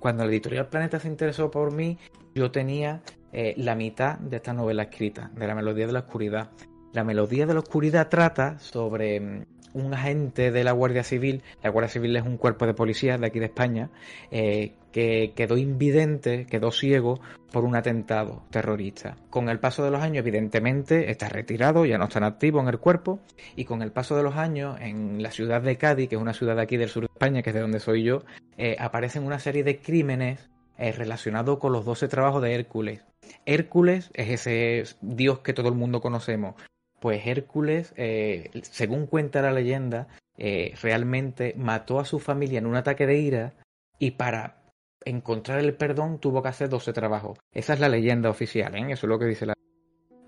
Cuando 0.00 0.24
la 0.24 0.30
editorial 0.30 0.68
Planeta 0.68 1.00
se 1.00 1.08
interesó 1.08 1.50
por 1.50 1.72
mí, 1.72 1.98
yo 2.34 2.50
tenía 2.50 3.02
eh, 3.32 3.54
la 3.56 3.74
mitad 3.74 4.18
de 4.18 4.36
esta 4.36 4.52
novela 4.52 4.84
escrita, 4.84 5.30
de 5.34 5.46
la 5.46 5.54
Melodía 5.54 5.86
de 5.86 5.92
la 5.92 6.00
Oscuridad. 6.00 6.50
La 6.92 7.04
Melodía 7.04 7.46
de 7.46 7.54
la 7.54 7.60
Oscuridad 7.60 8.08
trata 8.08 8.58
sobre 8.58 9.20
mm, 9.20 9.44
un 9.74 9.94
agente 9.94 10.50
de 10.50 10.64
la 10.64 10.72
Guardia 10.72 11.04
Civil, 11.04 11.42
la 11.62 11.70
Guardia 11.70 11.90
Civil 11.90 12.16
es 12.16 12.24
un 12.24 12.36
cuerpo 12.36 12.66
de 12.66 12.74
policía 12.74 13.18
de 13.18 13.26
aquí 13.26 13.38
de 13.38 13.46
España, 13.46 13.90
eh, 14.30 14.72
que 14.92 15.32
quedó 15.36 15.56
invidente, 15.56 16.46
quedó 16.46 16.72
ciego 16.72 17.20
por 17.52 17.64
un 17.64 17.76
atentado 17.76 18.42
terrorista. 18.50 19.16
Con 19.30 19.48
el 19.48 19.60
paso 19.60 19.84
de 19.84 19.90
los 19.90 20.02
años, 20.02 20.18
evidentemente, 20.18 21.10
está 21.10 21.28
retirado, 21.28 21.84
ya 21.84 21.98
no 21.98 22.04
está 22.04 22.24
activo 22.24 22.60
en 22.60 22.68
el 22.68 22.78
cuerpo, 22.78 23.20
y 23.56 23.64
con 23.64 23.82
el 23.82 23.92
paso 23.92 24.16
de 24.16 24.22
los 24.22 24.36
años, 24.36 24.78
en 24.80 25.22
la 25.22 25.30
ciudad 25.30 25.62
de 25.62 25.76
Cádiz, 25.76 26.08
que 26.08 26.16
es 26.16 26.20
una 26.20 26.32
ciudad 26.32 26.56
de 26.56 26.62
aquí 26.62 26.76
del 26.76 26.88
sur 26.88 27.02
de 27.02 27.12
España, 27.12 27.42
que 27.42 27.50
es 27.50 27.54
de 27.54 27.60
donde 27.60 27.80
soy 27.80 28.02
yo, 28.02 28.22
eh, 28.56 28.76
aparecen 28.78 29.24
una 29.24 29.38
serie 29.38 29.62
de 29.62 29.78
crímenes 29.78 30.48
eh, 30.78 30.92
relacionados 30.92 31.58
con 31.58 31.72
los 31.72 31.84
12 31.84 32.08
trabajos 32.08 32.42
de 32.42 32.54
Hércules. 32.54 33.04
Hércules 33.46 34.10
es 34.14 34.30
ese 34.30 34.96
dios 35.00 35.40
que 35.40 35.52
todo 35.52 35.68
el 35.68 35.74
mundo 35.74 36.00
conocemos, 36.00 36.54
pues 37.00 37.26
Hércules, 37.26 37.92
eh, 37.96 38.50
según 38.62 39.06
cuenta 39.06 39.42
la 39.42 39.52
leyenda, 39.52 40.08
eh, 40.36 40.74
realmente 40.82 41.54
mató 41.56 41.98
a 42.00 42.04
su 42.04 42.18
familia 42.18 42.58
en 42.58 42.66
un 42.66 42.76
ataque 42.76 43.06
de 43.06 43.18
ira 43.18 43.54
y 43.98 44.12
para 44.12 44.62
encontrar 45.04 45.60
el 45.60 45.74
perdón 45.74 46.18
tuvo 46.18 46.42
que 46.42 46.48
hacer 46.48 46.68
12 46.68 46.92
trabajos. 46.92 47.38
Esa 47.52 47.74
es 47.74 47.80
la 47.80 47.88
leyenda 47.88 48.30
oficial, 48.30 48.74
¿eh? 48.74 48.92
eso 48.92 49.06
es 49.06 49.08
lo 49.08 49.18
que 49.18 49.26
dice 49.26 49.46
la... 49.46 49.54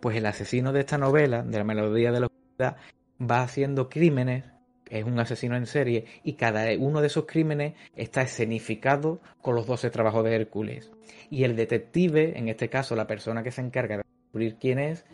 Pues 0.00 0.16
el 0.16 0.26
asesino 0.26 0.72
de 0.72 0.80
esta 0.80 0.98
novela, 0.98 1.42
de 1.42 1.58
la 1.58 1.64
melodía 1.64 2.10
de 2.10 2.20
la 2.20 2.26
oscuridad, 2.26 2.76
va 3.20 3.42
haciendo 3.42 3.88
crímenes, 3.88 4.44
es 4.88 5.04
un 5.04 5.20
asesino 5.20 5.56
en 5.56 5.66
serie, 5.66 6.06
y 6.24 6.34
cada 6.34 6.66
uno 6.78 7.00
de 7.00 7.08
esos 7.08 7.26
crímenes 7.26 7.74
está 7.94 8.22
escenificado 8.22 9.20
con 9.42 9.54
los 9.54 9.66
12 9.66 9.90
trabajos 9.90 10.24
de 10.24 10.34
Hércules. 10.34 10.90
Y 11.28 11.44
el 11.44 11.54
detective, 11.54 12.38
en 12.38 12.48
este 12.48 12.70
caso 12.70 12.96
la 12.96 13.06
persona 13.06 13.42
que 13.42 13.52
se 13.52 13.60
encarga 13.60 13.98
de 13.98 14.02
descubrir 14.02 14.56
quién 14.58 14.78
es, 14.78 15.04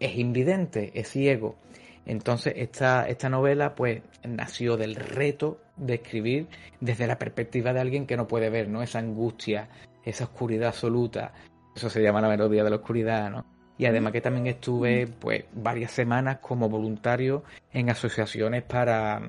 es 0.00 0.16
invidente, 0.16 0.92
es 0.94 1.08
ciego. 1.08 1.56
Entonces 2.04 2.54
esta, 2.56 3.08
esta 3.08 3.28
novela 3.28 3.74
pues 3.74 4.02
nació 4.24 4.76
del 4.76 4.94
reto 4.94 5.60
de 5.76 5.94
escribir 5.94 6.46
desde 6.80 7.06
la 7.06 7.18
perspectiva 7.18 7.72
de 7.72 7.80
alguien 7.80 8.06
que 8.06 8.16
no 8.16 8.28
puede 8.28 8.48
ver, 8.48 8.68
¿no? 8.68 8.82
Esa 8.82 9.00
angustia, 9.00 9.68
esa 10.04 10.24
oscuridad 10.24 10.68
absoluta. 10.68 11.32
Eso 11.74 11.90
se 11.90 12.02
llama 12.02 12.20
la 12.20 12.28
melodía 12.28 12.64
de 12.64 12.70
la 12.70 12.76
oscuridad, 12.76 13.30
¿no? 13.30 13.44
Y 13.78 13.86
además 13.86 14.12
que 14.12 14.20
también 14.20 14.46
estuve 14.46 15.06
pues 15.06 15.44
varias 15.52 15.90
semanas 15.90 16.38
como 16.38 16.68
voluntario 16.68 17.44
en 17.72 17.90
asociaciones 17.90 18.62
para, 18.62 19.20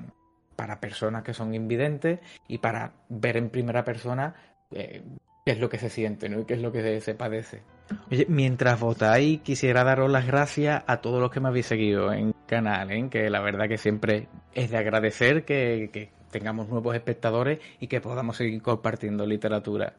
para 0.56 0.80
personas 0.80 1.22
que 1.22 1.34
son 1.34 1.54
invidentes 1.54 2.20
y 2.46 2.58
para 2.58 2.92
ver 3.08 3.36
en 3.36 3.50
primera 3.50 3.84
persona 3.84 4.34
eh, 4.70 5.02
qué 5.44 5.52
es 5.52 5.60
lo 5.60 5.68
que 5.68 5.78
se 5.78 5.90
siente 5.90 6.28
¿no? 6.28 6.40
y 6.40 6.44
qué 6.44 6.54
es 6.54 6.62
lo 6.62 6.72
que 6.72 7.00
se, 7.00 7.14
padece. 7.14 7.62
Oye, 8.10 8.26
mientras 8.28 8.78
votáis, 8.80 9.40
quisiera 9.40 9.84
daros 9.84 10.10
las 10.10 10.26
gracias 10.26 10.82
a 10.86 10.98
todos 10.98 11.20
los 11.20 11.30
que 11.30 11.40
me 11.40 11.48
habéis 11.48 11.66
seguido 11.66 12.12
en 12.12 12.34
canal, 12.46 12.90
¿eh? 12.90 13.08
que 13.10 13.30
la 13.30 13.40
verdad 13.40 13.68
que 13.68 13.78
siempre 13.78 14.28
es 14.54 14.70
de 14.70 14.78
agradecer 14.78 15.44
que, 15.44 15.90
que 15.92 16.10
tengamos 16.30 16.68
nuevos 16.68 16.94
espectadores 16.94 17.60
y 17.80 17.86
que 17.86 18.00
podamos 18.00 18.36
seguir 18.36 18.62
compartiendo 18.62 19.26
literatura. 19.26 19.94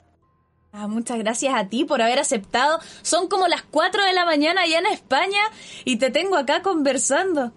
Ah, 0.72 0.88
muchas 0.88 1.18
gracias 1.18 1.53
a 1.56 1.68
ti 1.68 1.84
por 1.84 2.02
haber 2.02 2.20
aceptado. 2.20 2.80
Son 3.02 3.28
como 3.28 3.48
las 3.48 3.64
4 3.64 4.03
de 4.03 4.14
la 4.14 4.26
mañana 4.26 4.61
allá 4.61 4.80
en 4.80 4.86
España 4.86 5.41
y 5.84 5.98
te 5.98 6.11
tengo 6.11 6.38
acá 6.38 6.61
conversando. 6.61 7.53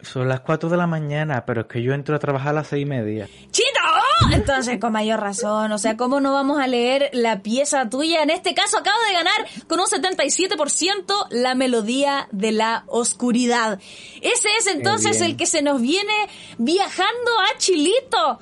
Son 0.00 0.28
las 0.28 0.40
4 0.40 0.68
de 0.68 0.76
la 0.76 0.86
mañana, 0.86 1.44
pero 1.44 1.62
es 1.62 1.66
que 1.68 1.82
yo 1.82 1.92
entro 1.92 2.16
a 2.16 2.18
trabajar 2.18 2.50
a 2.50 2.54
las 2.54 2.68
seis 2.68 2.82
y 2.82 2.86
media. 2.86 3.28
¡Chito! 3.50 3.91
Entonces, 4.32 4.78
con 4.78 4.92
mayor 4.92 5.20
razón, 5.20 5.72
o 5.72 5.78
sea, 5.78 5.96
¿cómo 5.96 6.20
no 6.20 6.32
vamos 6.32 6.60
a 6.60 6.66
leer 6.66 7.10
la 7.12 7.42
pieza 7.42 7.88
tuya? 7.88 8.22
En 8.22 8.30
este 8.30 8.54
caso, 8.54 8.78
acabo 8.78 8.98
de 9.08 9.14
ganar 9.14 9.66
con 9.66 9.80
un 9.80 9.86
77% 9.86 11.26
la 11.30 11.54
melodía 11.54 12.28
de 12.30 12.52
la 12.52 12.84
oscuridad. 12.86 13.80
Ese 14.20 14.48
es 14.58 14.66
entonces 14.66 15.20
el 15.20 15.36
que 15.36 15.46
se 15.46 15.62
nos 15.62 15.80
viene 15.80 16.14
viajando 16.58 17.30
a 17.40 17.58
Chilito. 17.58 18.38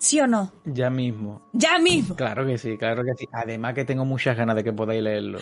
¿Sí 0.00 0.20
o 0.20 0.28
no? 0.28 0.52
Ya 0.64 0.90
mismo. 0.90 1.42
Ya 1.52 1.78
mismo. 1.78 2.14
Claro 2.14 2.46
que 2.46 2.56
sí, 2.56 2.78
claro 2.78 3.02
que 3.02 3.14
sí. 3.18 3.28
Además 3.32 3.74
que 3.74 3.84
tengo 3.84 4.04
muchas 4.04 4.36
ganas 4.36 4.54
de 4.54 4.62
que 4.62 4.72
podáis 4.72 5.02
leerlo. 5.02 5.40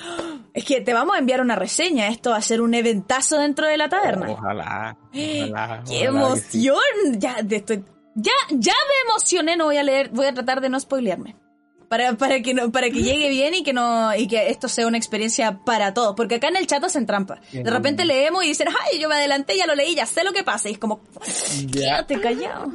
Es 0.54 0.64
que 0.64 0.80
te 0.80 0.94
vamos 0.94 1.14
a 1.14 1.18
enviar 1.18 1.42
una 1.42 1.56
reseña. 1.56 2.08
Esto 2.08 2.30
va 2.30 2.38
a 2.38 2.42
ser 2.42 2.62
un 2.62 2.72
eventazo 2.72 3.38
dentro 3.38 3.66
de 3.66 3.76
la 3.76 3.90
taberna. 3.90 4.30
Ojalá. 4.30 4.96
ojalá 5.12 5.82
¡Qué 5.86 6.04
emoción! 6.04 6.78
Ya, 7.18 7.36
estoy, 7.50 7.84
ya, 8.16 8.32
ya 8.50 8.72
me 8.72 9.10
emocioné. 9.10 9.56
No 9.56 9.66
voy 9.66 9.76
a 9.76 9.82
leer, 9.82 10.10
voy 10.10 10.26
a 10.26 10.34
tratar 10.34 10.60
de 10.60 10.68
no 10.68 10.80
spoilearme. 10.80 11.36
Para, 11.88 12.14
para 12.14 12.42
que 12.42 12.52
no, 12.52 12.72
para 12.72 12.90
que 12.90 13.00
llegue 13.00 13.28
bien 13.28 13.54
y 13.54 13.62
que 13.62 13.72
no, 13.72 14.12
y 14.16 14.26
que 14.26 14.50
esto 14.50 14.68
sea 14.68 14.88
una 14.88 14.98
experiencia 14.98 15.60
para 15.64 15.94
todos. 15.94 16.16
Porque 16.16 16.36
acá 16.36 16.48
en 16.48 16.56
el 16.56 16.66
chat 16.66 16.82
hacen 16.82 17.06
trampa. 17.06 17.40
De 17.52 17.70
repente 17.70 18.04
leemos 18.04 18.42
y 18.44 18.48
dicen, 18.48 18.66
ay, 18.68 18.98
yo 18.98 19.08
me 19.08 19.14
adelanté, 19.14 19.56
ya 19.56 19.66
lo 19.66 19.74
leí, 19.76 19.94
ya 19.94 20.06
sé 20.06 20.24
lo 20.24 20.32
que 20.32 20.42
pasa. 20.42 20.68
Y 20.68 20.72
es 20.72 20.78
como, 20.78 21.00
quédate 21.72 22.20
callado. 22.20 22.72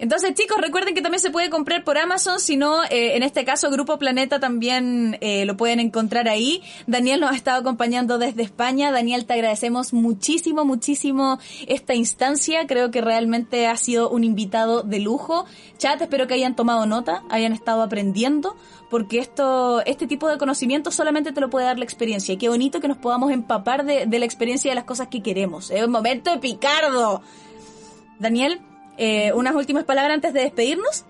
Entonces, 0.00 0.32
chicos, 0.32 0.56
recuerden 0.58 0.94
que 0.94 1.02
también 1.02 1.20
se 1.20 1.30
puede 1.30 1.50
comprar 1.50 1.84
por 1.84 1.98
Amazon, 1.98 2.40
si 2.40 2.56
no, 2.56 2.82
eh, 2.84 3.16
en 3.16 3.22
este 3.22 3.44
caso, 3.44 3.70
Grupo 3.70 3.98
Planeta 3.98 4.40
también 4.40 5.18
eh, 5.20 5.44
lo 5.44 5.58
pueden 5.58 5.78
encontrar 5.78 6.26
ahí. 6.26 6.62
Daniel 6.86 7.20
nos 7.20 7.32
ha 7.32 7.34
estado 7.34 7.60
acompañando 7.60 8.16
desde 8.16 8.42
España. 8.42 8.92
Daniel, 8.92 9.26
te 9.26 9.34
agradecemos 9.34 9.92
muchísimo, 9.92 10.64
muchísimo 10.64 11.38
esta 11.66 11.94
instancia. 11.94 12.66
Creo 12.66 12.90
que 12.90 13.02
realmente 13.02 13.66
ha 13.66 13.76
sido 13.76 14.08
un 14.08 14.24
invitado 14.24 14.82
de 14.82 15.00
lujo. 15.00 15.44
Chat, 15.76 16.00
espero 16.00 16.26
que 16.26 16.32
hayan 16.32 16.56
tomado 16.56 16.86
nota, 16.86 17.22
hayan 17.28 17.52
estado 17.52 17.82
aprendiendo, 17.82 18.56
porque 18.88 19.18
esto, 19.18 19.84
este 19.84 20.06
tipo 20.06 20.30
de 20.30 20.38
conocimiento 20.38 20.90
solamente 20.92 21.32
te 21.32 21.42
lo 21.42 21.50
puede 21.50 21.66
dar 21.66 21.78
la 21.78 21.84
experiencia. 21.84 22.38
Qué 22.38 22.48
bonito 22.48 22.80
que 22.80 22.88
nos 22.88 22.96
podamos 22.96 23.32
empapar 23.32 23.84
de, 23.84 24.06
de 24.06 24.18
la 24.18 24.24
experiencia 24.24 24.68
y 24.68 24.70
de 24.70 24.76
las 24.76 24.84
cosas 24.84 25.08
que 25.08 25.22
queremos. 25.22 25.70
Es 25.70 25.84
un 25.84 25.90
momento 25.90 26.30
de 26.30 26.38
picardo. 26.38 27.20
Daniel, 28.18 28.62
eh, 29.00 29.32
unas 29.32 29.54
últimas 29.54 29.84
palabras 29.84 30.14
antes 30.14 30.34
de 30.34 30.42
despedirnos. 30.42 31.06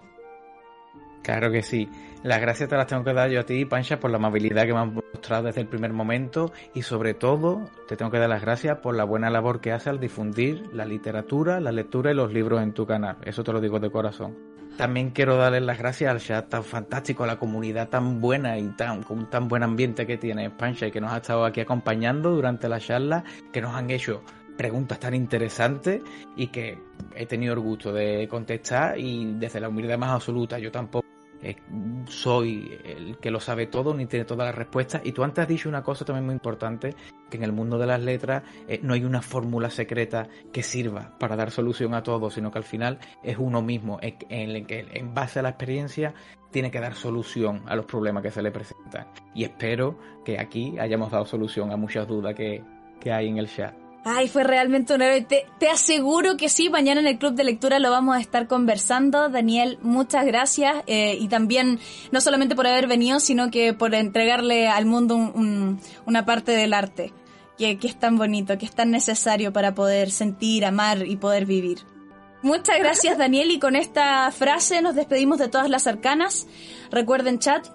Claro 1.23 1.51
que 1.51 1.63
sí. 1.63 1.89
Las 2.23 2.41
gracias 2.41 2.69
te 2.69 2.77
las 2.77 2.87
tengo 2.87 3.03
que 3.03 3.15
dar 3.15 3.31
yo 3.31 3.41
a 3.41 3.45
ti, 3.45 3.65
Pancha, 3.65 3.99
por 3.99 4.11
la 4.11 4.19
amabilidad 4.19 4.67
que 4.67 4.75
me 4.75 4.79
has 4.79 4.93
mostrado 4.93 5.45
desde 5.45 5.63
el 5.63 5.67
primer 5.67 5.93
momento 5.93 6.53
y 6.75 6.83
sobre 6.83 7.15
todo 7.15 7.69
te 7.89 7.97
tengo 7.97 8.11
que 8.11 8.19
dar 8.19 8.29
las 8.29 8.43
gracias 8.43 8.79
por 8.79 8.95
la 8.95 9.05
buena 9.05 9.31
labor 9.31 9.61
que 9.61 9.73
haces 9.73 9.89
al 9.89 10.01
difundir 10.01 10.69
la 10.73 10.85
literatura, 10.85 11.61
la 11.61 11.73
lectura 11.73 12.11
y 12.11 12.15
los 12.15 12.33
libros 12.33 12.63
en 12.63 12.75
tu 12.75 12.87
canal. 12.87 13.17
Eso 13.25 13.43
te 13.43 13.53
lo 13.53 13.61
digo 13.61 13.81
de 13.81 13.91
corazón. 13.91 14.37
También 14.77 15.11
quiero 15.11 15.37
darles 15.37 15.63
las 15.63 15.79
gracias 15.79 16.11
al 16.11 16.21
chat 16.21 16.49
tan 16.49 16.63
fantástico, 16.63 17.25
a 17.25 17.27
la 17.27 17.39
comunidad 17.39 17.89
tan 17.89 18.21
buena 18.21 18.57
y 18.59 18.69
tan, 18.77 19.03
con 19.03 19.29
tan 19.29 19.49
buen 19.49 19.63
ambiente 19.63 20.07
que 20.07 20.17
tiene 20.17 20.51
Pancha 20.51 20.87
y 20.87 20.91
que 20.91 21.01
nos 21.01 21.13
ha 21.13 21.19
estado 21.19 21.45
aquí 21.45 21.61
acompañando 21.61 22.31
durante 22.31 22.69
la 22.69 22.81
charla, 22.81 23.25
que 23.53 23.61
nos 23.61 23.75
han 23.75 23.91
hecho 23.91 24.23
preguntas 24.61 25.01
tan 25.01 25.15
interesantes 25.15 26.03
y 26.37 26.49
que 26.49 26.79
he 27.15 27.25
tenido 27.25 27.55
el 27.55 27.61
gusto 27.61 27.95
de 27.95 28.29
contestar 28.29 28.99
y 28.99 29.37
desde 29.39 29.59
la 29.59 29.71
humildad 29.71 29.97
más 29.97 30.11
absoluta. 30.11 30.59
Yo 30.59 30.71
tampoco 30.71 31.07
eh, 31.41 31.57
soy 32.05 32.79
el 32.85 33.17
que 33.17 33.31
lo 33.31 33.41
sabe 33.41 33.69
todo 33.69 33.95
ni 33.95 34.05
tiene 34.05 34.27
todas 34.27 34.45
las 34.49 34.55
respuestas. 34.55 35.01
Y 35.03 35.13
tú 35.13 35.25
antes 35.25 35.45
has 35.45 35.49
dicho 35.49 35.67
una 35.67 35.83
cosa 35.83 36.05
también 36.05 36.27
muy 36.27 36.35
importante 36.35 36.95
que 37.31 37.39
en 37.39 37.45
el 37.45 37.53
mundo 37.53 37.79
de 37.79 37.87
las 37.87 38.03
letras 38.03 38.43
eh, 38.69 38.81
no 38.83 38.93
hay 38.93 39.03
una 39.03 39.23
fórmula 39.23 39.71
secreta 39.71 40.29
que 40.53 40.63
sirva 40.63 41.17
para 41.19 41.37
dar 41.37 41.51
solución 41.51 41.95
a 41.95 42.03
todo 42.03 42.31
sino 42.31 42.51
que 42.51 42.59
al 42.59 42.65
final 42.65 42.99
es 43.23 43.39
uno 43.39 43.63
mismo 43.63 43.99
en 44.03 44.51
el 44.51 44.67
que 44.67 44.89
en 44.93 45.15
base 45.15 45.39
a 45.39 45.43
la 45.43 45.49
experiencia 45.49 46.13
tiene 46.51 46.71
que 46.71 46.81
dar 46.81 46.93
solución 46.93 47.63
a 47.67 47.77
los 47.77 47.87
problemas 47.87 48.23
que 48.23 48.31
se 48.31 48.43
le 48.43 48.51
presentan. 48.51 49.07
Y 49.35 49.45
espero 49.45 49.99
que 50.23 50.39
aquí 50.39 50.79
hayamos 50.79 51.11
dado 51.11 51.25
solución 51.25 51.73
a 51.73 51.79
muchas 51.79 52.07
dudas 52.07 52.35
que, 52.35 52.63
que 53.01 53.11
hay 53.11 53.29
en 53.29 53.39
el 53.39 53.49
chat 53.49 53.80
Ay, 54.03 54.29
fue 54.29 54.45
realmente 54.45 54.95
un 54.95 55.03
héroe. 55.03 55.21
Te, 55.23 55.47
te, 55.59 55.69
aseguro 55.69 56.37
que 56.39 56.49
sí, 56.49 56.71
mañana 56.71 57.01
en 57.01 57.07
el 57.07 57.19
club 57.19 57.35
de 57.35 57.45
lectura 57.45 57.79
lo 57.79 57.91
vamos 57.91 58.17
a 58.17 58.21
estar 58.21 58.47
conversando. 58.47 59.29
Daniel, 59.29 59.79
muchas 59.83 60.25
gracias. 60.25 60.75
Eh, 60.87 61.19
y 61.21 61.29
también, 61.29 61.79
no 62.11 62.21
solamente 62.23 62.57
por 62.57 62.67
haber 62.67 62.87
venido, 62.87 63.21
sino 63.21 63.51
que 63.51 63.75
por 63.75 63.95
entregarle 63.95 64.69
al 64.69 64.87
mundo 64.87 65.17
un, 65.17 65.81
una 66.07 66.25
parte 66.25 66.53
del 66.53 66.73
arte, 66.73 67.13
que, 67.59 67.79
que 67.79 67.89
es 67.89 67.99
tan 67.99 68.17
bonito, 68.17 68.57
que 68.57 68.65
es 68.65 68.75
tan 68.75 68.91
necesario 68.91 69.53
para 69.53 69.75
poder 69.75 70.11
sentir, 70.11 70.65
amar 70.65 71.07
y 71.07 71.17
poder 71.17 71.45
vivir. 71.45 71.81
Muchas 72.43 72.79
gracias, 72.79 73.19
Daniel. 73.19 73.51
Y 73.51 73.59
con 73.59 73.77
esta 73.77 74.31
frase 74.31 74.81
nos 74.81 74.95
despedimos 74.95 75.39
de 75.39 75.49
todas 75.49 75.69
las 75.69 75.87
arcanas. 75.87 76.47
Recuerden, 76.91 77.39
chat, 77.39 77.67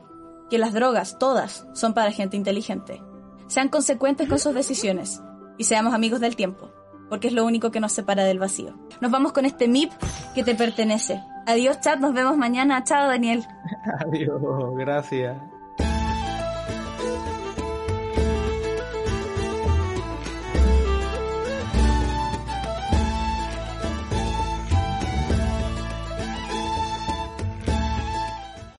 que 0.49 0.57
las 0.57 0.73
drogas, 0.73 1.19
todas, 1.19 1.67
son 1.73 1.93
para 1.93 2.11
gente 2.11 2.35
inteligente. 2.35 2.99
Sean 3.45 3.69
consecuentes 3.69 4.27
con 4.27 4.39
sus 4.39 4.55
decisiones 4.55 5.21
y 5.57 5.63
seamos 5.65 5.93
amigos 5.93 6.19
del 6.19 6.35
tiempo, 6.35 6.69
porque 7.09 7.27
es 7.27 7.33
lo 7.33 7.45
único 7.45 7.71
que 7.71 7.79
nos 7.79 7.91
separa 7.91 8.23
del 8.23 8.39
vacío. 8.39 8.75
Nos 9.01 9.11
vamos 9.11 9.33
con 9.33 9.45
este 9.45 9.67
MIP 9.67 9.91
que 10.33 10.43
te 10.43 10.55
pertenece. 10.55 11.21
Adiós, 11.45 11.79
chat, 11.79 11.99
nos 11.99 12.13
vemos 12.13 12.37
mañana. 12.37 12.83
Chao, 12.83 13.07
Daniel. 13.07 13.45
Adiós, 13.99 14.41
gracias. 14.77 15.37